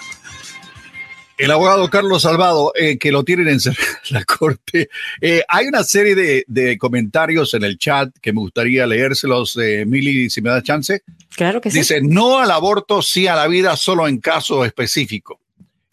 El 1.37 1.51
abogado 1.51 1.91
Carlos 1.91 2.23
Salvado, 2.23 2.73
eh, 2.77 2.97
que 2.97 3.11
lo 3.11 3.25
tienen 3.25 3.49
en 3.49 3.59
la 4.11 4.25
corte. 4.25 4.89
Eh, 5.21 5.43
hay 5.49 5.67
una 5.67 5.83
serie 5.83 6.45
de, 6.47 6.79
comentarios 6.79 7.55
en 7.55 7.65
el 7.65 7.77
chat 7.77 8.11
que 8.21 8.33
me 8.33 8.39
gustaría 8.41 8.87
leérselos, 8.87 9.57
eh, 9.57 9.85
Mili, 9.87 10.31
si 10.31 10.41
me 10.41 10.51
da 10.51 10.63
chance. 10.63 11.03
Claro 11.35 11.61
que 11.61 11.71
sí. 11.71 11.79
Dice, 11.79 12.01
no 12.03 12.39
al 12.39 12.53
aborto, 12.53 13.03
sí 13.03 13.27
a 13.27 13.35
la 13.35 13.49
vida, 13.49 13.77
solo 13.77 14.07
en 14.07 14.19
caso 14.19 14.65
específico. 14.65 15.41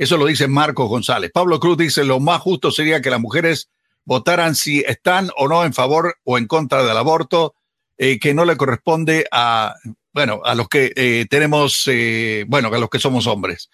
Eso 0.01 0.17
lo 0.17 0.25
dice 0.25 0.47
Marcos 0.47 0.89
González. 0.89 1.29
Pablo 1.31 1.59
Cruz 1.59 1.77
dice, 1.77 2.03
lo 2.03 2.19
más 2.19 2.41
justo 2.41 2.71
sería 2.71 3.03
que 3.03 3.11
las 3.11 3.19
mujeres 3.19 3.69
votaran 4.03 4.55
si 4.55 4.79
están 4.79 5.29
o 5.37 5.47
no 5.47 5.63
en 5.63 5.75
favor 5.75 6.17
o 6.23 6.39
en 6.39 6.47
contra 6.47 6.83
del 6.83 6.97
aborto, 6.97 7.53
eh, 7.99 8.17
que 8.19 8.33
no 8.33 8.43
le 8.43 8.57
corresponde 8.57 9.27
a, 9.31 9.75
bueno, 10.11 10.41
a 10.43 10.55
los 10.55 10.69
que 10.69 10.91
eh, 10.95 11.27
tenemos, 11.29 11.83
eh, 11.85 12.45
bueno, 12.47 12.69
a 12.69 12.79
los 12.79 12.89
que 12.89 12.97
somos 12.97 13.27
hombres. 13.27 13.69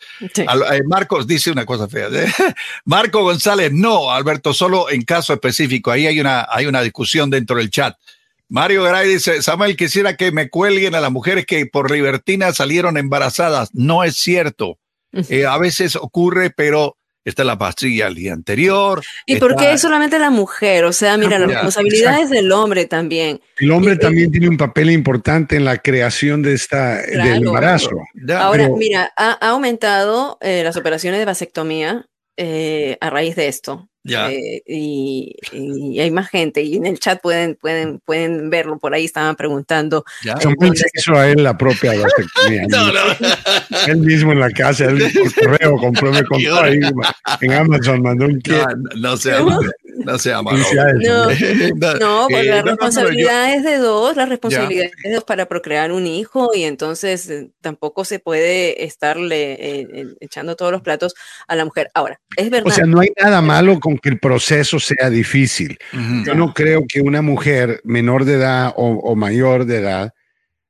Marcos 0.85 1.27
dice 1.27 1.49
una 1.49 1.65
cosa 1.65 1.87
fea. 1.87 2.09
Marco 2.83 3.23
González, 3.23 3.71
no, 3.71 4.11
Alberto, 4.11 4.53
solo 4.53 4.89
en 4.89 5.03
caso 5.03 5.31
específico. 5.31 5.91
Ahí 5.91 6.07
hay 6.07 6.19
una, 6.19 6.45
hay 6.51 6.65
una 6.65 6.81
discusión 6.81 7.29
dentro 7.29 7.55
del 7.55 7.69
chat. 7.69 7.95
Mario 8.49 8.83
Garay 8.83 9.07
dice, 9.07 9.41
Samuel, 9.41 9.77
quisiera 9.77 10.17
que 10.17 10.33
me 10.33 10.49
cuelguen 10.49 10.93
a 10.93 10.99
las 10.99 11.11
mujeres 11.13 11.45
que 11.45 11.67
por 11.67 11.89
libertina 11.89 12.51
salieron 12.51 12.97
embarazadas. 12.97 13.69
No 13.71 14.03
es 14.03 14.17
cierto. 14.17 14.77
Eh, 15.29 15.45
a 15.45 15.57
veces 15.57 15.95
ocurre, 15.95 16.49
pero 16.49 16.97
está 17.29 17.43
la 17.43 17.57
pastilla 17.57 18.07
el 18.07 18.15
día 18.15 18.33
anterior. 18.33 19.03
¿Y 19.25 19.35
por 19.35 19.55
qué 19.55 19.73
es 19.73 19.81
solamente 19.81 20.17
la 20.17 20.29
mujer? 20.29 20.85
O 20.85 20.93
sea, 20.93 21.17
mira, 21.17 21.37
la 21.37 21.47
responsabilidad 21.47 22.21
es 22.21 22.29
del 22.29 22.51
hombre 22.51 22.85
también. 22.85 23.41
El 23.57 23.71
hombre 23.71 23.97
también 23.97 24.31
tiene 24.31 24.47
un 24.47 24.57
papel 24.57 24.91
importante 24.91 25.57
en 25.57 25.65
la 25.65 25.77
creación 25.77 26.41
de 26.41 26.53
esta, 26.53 27.01
del 27.01 27.45
embarazo. 27.45 27.91
Ahora, 28.37 28.69
mira, 28.69 29.11
ha, 29.17 29.33
aumentado 29.49 30.37
eh, 30.41 30.63
las 30.63 30.77
operaciones 30.77 31.19
de 31.19 31.25
vasectomía 31.25 32.05
eh, 32.37 32.97
a 33.01 33.09
raíz 33.09 33.35
de 33.35 33.47
esto. 33.47 33.89
Eh, 34.07 34.61
y, 34.65 35.99
hay 35.99 36.11
más 36.11 36.29
gente 36.29 36.61
y 36.61 36.75
en 36.75 36.85
el 36.85 36.99
chat 36.99 37.21
pueden, 37.21 37.55
pueden, 37.55 37.99
pueden 37.99 38.49
verlo, 38.49 38.77
por 38.77 38.93
ahí 38.93 39.05
estaban 39.05 39.35
preguntando. 39.35 40.05
Se 40.21 40.31
hizo 40.95 41.13
a 41.15 41.29
él 41.29 41.43
la 41.43 41.57
propia 41.57 41.93
no, 42.69 42.93
no. 42.93 42.99
Él 43.87 43.97
mismo 43.97 44.31
en 44.31 44.39
la 44.39 44.51
casa, 44.51 44.85
él 44.85 45.03
por 45.13 45.33
correo 45.33 45.77
compró, 45.77 46.11
me 46.11 46.23
compró 46.25 46.59
ahí 46.61 46.79
en 47.41 47.53
Amazon, 47.53 48.01
mandó 48.01 48.25
un 48.25 48.39
kit. 48.39 48.53
No, 48.53 49.09
no 49.11 49.17
sé. 49.17 49.33
no. 51.97 51.99
No, 51.99 52.27
pues 52.29 52.45
la 52.45 52.61
responsabilidad 52.61 53.53
es 53.53 53.63
de 53.63 53.77
dos, 53.77 54.15
la 54.15 54.25
responsabilidad 54.25 54.85
es 54.85 55.03
de 55.03 55.13
dos 55.15 55.23
para 55.23 55.47
procrear 55.47 55.91
un 55.91 56.07
hijo 56.07 56.51
y 56.53 56.63
entonces 56.63 57.29
eh, 57.29 57.51
tampoco 57.61 58.05
se 58.05 58.19
puede 58.19 58.85
estarle 58.85 59.53
eh, 59.59 60.07
echando 60.19 60.55
todos 60.55 60.71
los 60.71 60.81
platos 60.81 61.13
a 61.47 61.55
la 61.55 61.65
mujer. 61.65 61.89
Ahora, 61.93 62.19
es 62.35 62.49
verdad. 62.49 62.67
O 62.67 62.71
sea, 62.71 62.85
no 62.85 62.99
hay 62.99 63.09
nada 63.21 63.41
malo 63.41 63.79
con 63.79 63.97
que 63.97 64.09
el 64.09 64.19
proceso 64.19 64.79
sea 64.79 65.09
difícil. 65.09 65.77
Yo 66.25 66.35
no 66.35 66.53
creo 66.53 66.85
que 66.87 67.01
una 67.01 67.21
mujer 67.21 67.81
menor 67.83 68.25
de 68.25 68.33
edad 68.33 68.73
o 68.75 69.15
mayor 69.15 69.65
de 69.65 69.77
edad 69.77 70.13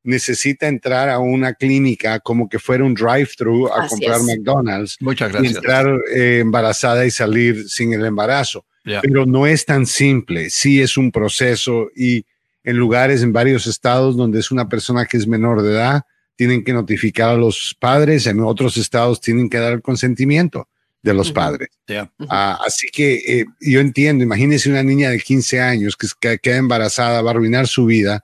necesita 0.08 0.70
entrar 0.70 1.10
a 1.10 1.20
una 1.20 1.54
clínica 1.54 2.22
como 2.22 2.48
que 2.48 2.60
fuera 2.60 2.86
un 2.86 2.94
drive-thru 2.94 3.68
a 3.68 3.88
comprar 3.88 4.22
McDonald's. 4.22 4.96
Muchas 5.02 5.34
gracias. 5.34 5.54
Y 5.54 5.56
entrar 5.58 5.86
eh, 6.16 6.40
embarazada 6.40 7.06
y 7.06 7.12
salir 7.12 7.68
sin 7.68 7.92
el 7.92 8.06
embarazo. 8.06 8.66
Pero 9.02 9.26
no 9.26 9.46
es 9.48 9.66
tan 9.66 9.86
simple. 9.86 10.50
Sí 10.50 10.82
es 10.82 10.98
un 10.98 11.12
proceso 11.12 11.90
y 11.96 12.26
en 12.64 12.78
lugares, 12.78 13.22
en 13.22 13.34
varios 13.34 13.68
estados 13.68 14.18
donde 14.18 14.40
es 14.40 14.52
una 14.52 14.68
persona 14.68 15.06
que 15.06 15.18
es 15.18 15.28
menor 15.28 15.62
de 15.62 15.72
edad, 15.72 16.02
tienen 16.36 16.64
que 16.64 16.74
notificar 16.74 17.30
a 17.30 17.36
los 17.36 17.76
padres. 17.80 18.28
En 18.28 18.42
otros 18.42 18.78
estados 18.78 19.22
tienen 19.22 19.50
que 19.50 19.58
dar 19.58 19.74
el 19.74 19.82
consentimiento 19.82 20.68
de 21.02 21.14
los 21.14 21.32
padres. 21.32 21.70
Ah, 22.30 22.60
así 22.66 22.88
que 22.92 23.16
eh, 23.26 23.46
yo 23.62 23.80
entiendo, 23.80 24.24
imagínese 24.24 24.70
una 24.70 24.84
niña 24.84 25.10
de 25.10 25.20
15 25.20 25.62
años 25.62 25.96
que 25.96 26.40
queda 26.40 26.58
embarazada, 26.58 27.22
va 27.22 27.32
a 27.32 27.34
arruinar 27.34 27.68
su 27.68 27.86
vida 27.86 28.24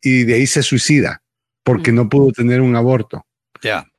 y 0.00 0.24
de 0.24 0.34
ahí 0.34 0.46
se 0.46 0.62
suicida 0.62 1.22
porque 1.64 1.92
no 1.92 2.08
pudo 2.08 2.32
tener 2.32 2.60
un 2.60 2.76
aborto. 2.76 3.26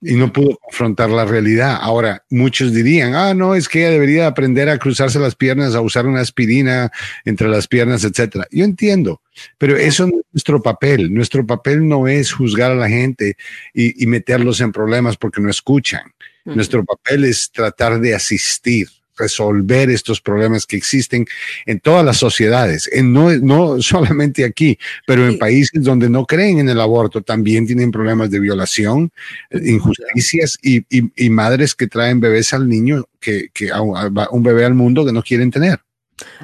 Y 0.01 0.15
no 0.15 0.33
pudo 0.33 0.57
confrontar 0.57 1.09
la 1.09 1.25
realidad. 1.25 1.77
Ahora, 1.79 2.23
muchos 2.29 2.73
dirían, 2.73 3.15
ah, 3.15 3.33
no, 3.33 3.55
es 3.55 3.69
que 3.69 3.79
ella 3.79 3.91
debería 3.91 4.27
aprender 4.27 4.69
a 4.69 4.77
cruzarse 4.77 5.19
las 5.19 5.35
piernas, 5.35 5.75
a 5.75 5.81
usar 5.81 6.05
una 6.05 6.21
aspirina 6.21 6.91
entre 7.25 7.47
las 7.47 7.67
piernas, 7.67 8.03
etcétera. 8.03 8.45
Yo 8.51 8.65
entiendo, 8.65 9.21
pero 9.57 9.77
eso 9.77 10.05
no 10.05 10.17
es 10.19 10.25
nuestro 10.33 10.61
papel. 10.61 11.13
Nuestro 11.13 11.45
papel 11.45 11.87
no 11.87 12.07
es 12.07 12.33
juzgar 12.33 12.71
a 12.71 12.75
la 12.75 12.89
gente 12.89 13.37
y, 13.73 14.05
meterlos 14.07 14.59
en 14.61 14.71
problemas 14.71 15.17
porque 15.17 15.41
no 15.41 15.49
escuchan. 15.49 16.13
Nuestro 16.45 16.83
papel 16.83 17.23
es 17.23 17.49
tratar 17.51 18.01
de 18.01 18.15
asistir 18.15 18.89
resolver 19.17 19.89
estos 19.89 20.21
problemas 20.21 20.65
que 20.65 20.75
existen 20.75 21.25
en 21.65 21.79
todas 21.79 22.05
las 22.05 22.17
sociedades, 22.17 22.89
en 22.91 23.13
no, 23.13 23.31
no 23.37 23.81
solamente 23.81 24.45
aquí, 24.45 24.77
pero 25.05 25.27
en 25.27 25.37
países 25.37 25.83
donde 25.83 26.09
no 26.09 26.25
creen 26.25 26.59
en 26.59 26.69
el 26.69 26.79
aborto 26.79 27.21
también 27.21 27.67
tienen 27.67 27.91
problemas 27.91 28.31
de 28.31 28.39
violación, 28.39 29.11
injusticias 29.51 30.57
y, 30.61 30.85
y, 30.89 31.29
madres 31.29 31.75
que 31.75 31.87
traen 31.87 32.19
bebés 32.19 32.53
al 32.53 32.67
niño, 32.67 33.05
que, 33.19 33.49
que 33.53 33.71
un 33.73 34.43
bebé 34.43 34.65
al 34.65 34.73
mundo 34.73 35.05
que 35.05 35.11
no 35.11 35.23
quieren 35.23 35.51
tener. 35.51 35.79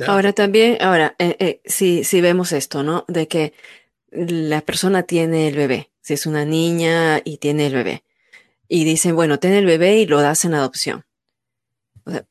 Ahora 0.07 0.33
también, 0.33 0.77
ahora, 0.81 1.15
eh, 1.19 1.35
eh, 1.39 1.61
si, 1.65 2.03
si 2.03 2.21
vemos 2.21 2.51
esto, 2.51 2.83
¿no? 2.83 3.05
De 3.07 3.27
que 3.27 3.53
la 4.11 4.61
persona 4.61 5.03
tiene 5.03 5.47
el 5.47 5.55
bebé, 5.55 5.91
si 6.01 6.13
es 6.13 6.25
una 6.25 6.45
niña 6.45 7.21
y 7.23 7.37
tiene 7.37 7.67
el 7.67 7.73
bebé, 7.73 8.03
y 8.67 8.83
dicen, 8.83 9.15
bueno, 9.15 9.39
tiene 9.39 9.59
el 9.59 9.65
bebé 9.65 9.97
y 9.99 10.05
lo 10.05 10.21
das 10.21 10.45
en 10.45 10.53
adopción. 10.53 11.05
O 12.05 12.11
sea, 12.11 12.25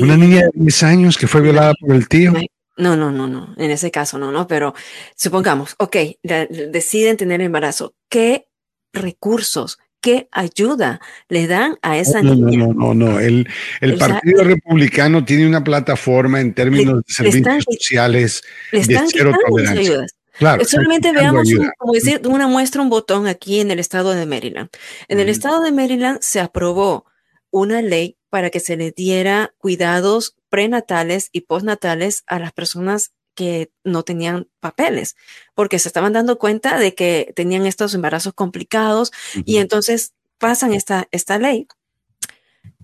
una 0.00 0.16
niña 0.16 0.42
de 0.42 0.50
10 0.54 0.82
años 0.82 1.18
que 1.18 1.26
fue 1.26 1.40
violada 1.40 1.74
por 1.80 1.94
el 1.94 2.08
tío. 2.08 2.32
No, 2.76 2.96
no, 2.96 3.12
no, 3.12 3.28
no. 3.28 3.54
En 3.56 3.70
ese 3.70 3.90
caso 3.90 4.18
no, 4.18 4.32
no. 4.32 4.46
Pero 4.46 4.74
supongamos, 5.16 5.74
ok, 5.78 5.96
deciden 6.22 7.16
tener 7.16 7.40
embarazo. 7.40 7.94
¿Qué 8.08 8.48
recursos, 8.92 9.78
qué 10.00 10.28
ayuda 10.32 11.00
le 11.28 11.46
dan 11.46 11.78
a 11.82 11.98
esa 11.98 12.22
niña? 12.22 12.66
No, 12.66 12.72
no, 12.72 12.94
no, 12.94 13.20
El, 13.20 13.48
el 13.80 13.96
Partido 13.96 14.44
Republicano 14.44 15.24
tiene 15.24 15.46
una 15.46 15.62
plataforma 15.62 16.40
en 16.40 16.54
términos 16.54 17.02
de 17.06 17.12
servicios 17.12 17.64
sociales 17.64 18.42
de 18.72 19.00
cero 19.08 19.32
tolerancia. 19.46 20.06
Claro, 20.36 20.64
Solamente 20.64 21.12
veamos, 21.12 21.48
como 21.78 21.92
decir, 21.92 22.20
una 22.26 22.48
muestra, 22.48 22.82
un 22.82 22.90
botón 22.90 23.28
aquí 23.28 23.60
en 23.60 23.70
el 23.70 23.78
estado 23.78 24.14
de 24.14 24.26
Maryland. 24.26 24.68
En 25.06 25.20
el 25.20 25.28
estado 25.28 25.62
de 25.62 25.70
Maryland 25.70 26.18
se 26.22 26.40
aprobó 26.40 27.06
una 27.50 27.82
ley 27.82 28.16
para 28.34 28.50
que 28.50 28.58
se 28.58 28.76
le 28.76 28.90
diera 28.90 29.54
cuidados 29.58 30.34
prenatales 30.48 31.28
y 31.30 31.42
postnatales 31.42 32.24
a 32.26 32.40
las 32.40 32.52
personas 32.52 33.12
que 33.36 33.70
no 33.84 34.02
tenían 34.02 34.48
papeles, 34.58 35.14
porque 35.54 35.78
se 35.78 35.86
estaban 35.86 36.14
dando 36.14 36.36
cuenta 36.36 36.76
de 36.76 36.96
que 36.96 37.32
tenían 37.36 37.64
estos 37.64 37.94
embarazos 37.94 38.34
complicados 38.34 39.12
y 39.44 39.58
entonces 39.58 40.14
pasan 40.38 40.72
esta, 40.74 41.06
esta 41.12 41.38
ley 41.38 41.68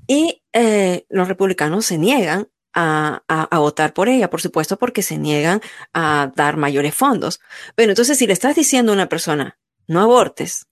y 0.06 0.40
eh, 0.52 1.04
los 1.08 1.26
republicanos 1.26 1.84
se 1.84 1.98
niegan 1.98 2.46
a, 2.72 3.24
a, 3.26 3.58
votar 3.58 3.92
por 3.92 4.08
ella, 4.08 4.30
por 4.30 4.40
supuesto, 4.40 4.78
porque 4.78 5.02
se 5.02 5.18
niegan 5.18 5.60
a 5.92 6.30
dar 6.36 6.58
mayores 6.58 6.94
fondos. 6.94 7.40
Pero 7.74 7.90
entonces, 7.90 8.16
si 8.16 8.28
le 8.28 8.34
estás 8.34 8.54
diciendo 8.54 8.92
a 8.92 8.94
una 8.94 9.08
persona, 9.08 9.58
no 9.88 10.00
abortes, 10.00 10.68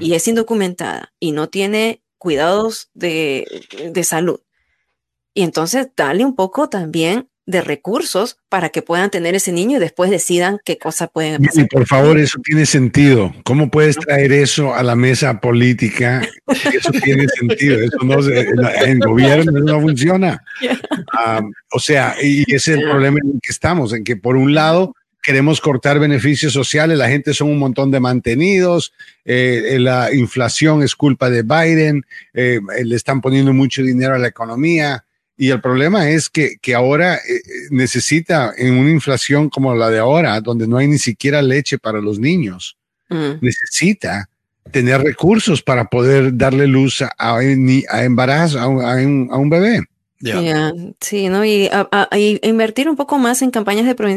y 0.00 0.14
es 0.14 0.26
indocumentada 0.26 1.12
y 1.20 1.30
no 1.30 1.48
tiene 1.48 2.02
cuidados 2.18 2.90
de, 2.94 3.46
de 3.92 4.04
salud. 4.04 4.40
Y 5.34 5.42
entonces 5.42 5.88
dale 5.96 6.24
un 6.24 6.34
poco 6.34 6.68
también 6.68 7.28
de 7.48 7.62
recursos 7.62 8.36
para 8.50 8.68
que 8.68 8.82
puedan 8.82 9.08
tener 9.10 9.34
ese 9.34 9.52
niño 9.52 9.78
y 9.78 9.80
después 9.80 10.10
decidan 10.10 10.58
qué 10.66 10.76
cosa 10.76 11.06
pueden 11.06 11.46
hacer. 11.46 11.64
Y 11.64 11.66
por 11.66 11.86
favor, 11.86 12.18
eso 12.18 12.38
tiene 12.44 12.66
sentido. 12.66 13.34
¿Cómo 13.42 13.70
puedes 13.70 13.96
traer 13.96 14.32
eso 14.32 14.74
a 14.74 14.82
la 14.82 14.94
mesa 14.94 15.40
política? 15.40 16.20
Eso 16.46 16.92
tiene 17.02 17.26
sentido. 17.28 17.80
Eso 17.80 17.96
no 18.04 18.22
se, 18.22 18.48
en 18.84 18.98
gobierno 18.98 19.52
no 19.60 19.80
funciona. 19.80 20.42
Ah, 21.20 21.40
o 21.72 21.80
sea, 21.80 22.14
y 22.22 22.42
ese 22.54 22.72
es 22.72 22.78
el 22.78 22.82
problema 22.84 23.18
en 23.22 23.30
el 23.30 23.40
que 23.42 23.50
estamos, 23.50 23.92
en 23.92 24.04
que 24.04 24.16
por 24.16 24.36
un 24.36 24.54
lado 24.54 24.94
queremos 25.28 25.60
cortar 25.60 25.98
beneficios 25.98 26.54
sociales, 26.54 26.96
la 26.96 27.10
gente 27.10 27.34
son 27.34 27.50
un 27.50 27.58
montón 27.58 27.90
de 27.90 28.00
mantenidos, 28.00 28.94
eh, 29.26 29.74
eh, 29.74 29.78
la 29.78 30.10
inflación 30.10 30.82
es 30.82 30.94
culpa 30.94 31.28
de 31.28 31.42
Biden, 31.42 32.06
eh, 32.32 32.60
le 32.82 32.96
están 32.96 33.20
poniendo 33.20 33.52
mucho 33.52 33.82
dinero 33.82 34.14
a 34.14 34.18
la 34.18 34.28
economía. 34.28 35.04
Y 35.36 35.50
el 35.50 35.60
problema 35.60 36.08
es 36.08 36.30
que, 36.30 36.56
que 36.62 36.74
ahora 36.74 37.20
necesita, 37.68 38.54
en 38.56 38.78
una 38.78 38.90
inflación 38.90 39.50
como 39.50 39.74
la 39.74 39.90
de 39.90 39.98
ahora, 39.98 40.40
donde 40.40 40.66
no 40.66 40.78
hay 40.78 40.88
ni 40.88 40.98
siquiera 40.98 41.42
leche 41.42 41.76
para 41.76 42.00
los 42.00 42.18
niños, 42.18 42.78
mm. 43.10 43.32
necesita 43.42 44.30
tener 44.72 45.02
recursos 45.02 45.60
para 45.60 45.90
poder 45.90 46.38
darle 46.38 46.66
luz 46.66 47.02
a, 47.02 47.12
a, 47.18 47.42
embarazo, 48.02 48.60
a 48.60 48.66
un, 48.66 49.28
a 49.30 49.36
un, 49.36 49.50
bebé. 49.50 49.82
Sí, 51.00 51.28
¿no? 51.28 51.44
Y, 51.44 51.70
invertir 52.42 52.88
un 52.88 52.96
poco 52.96 53.18
más 53.18 53.42
en 53.42 53.50
campañas 53.50 53.86
de 53.86 53.94
prevención 53.94 54.16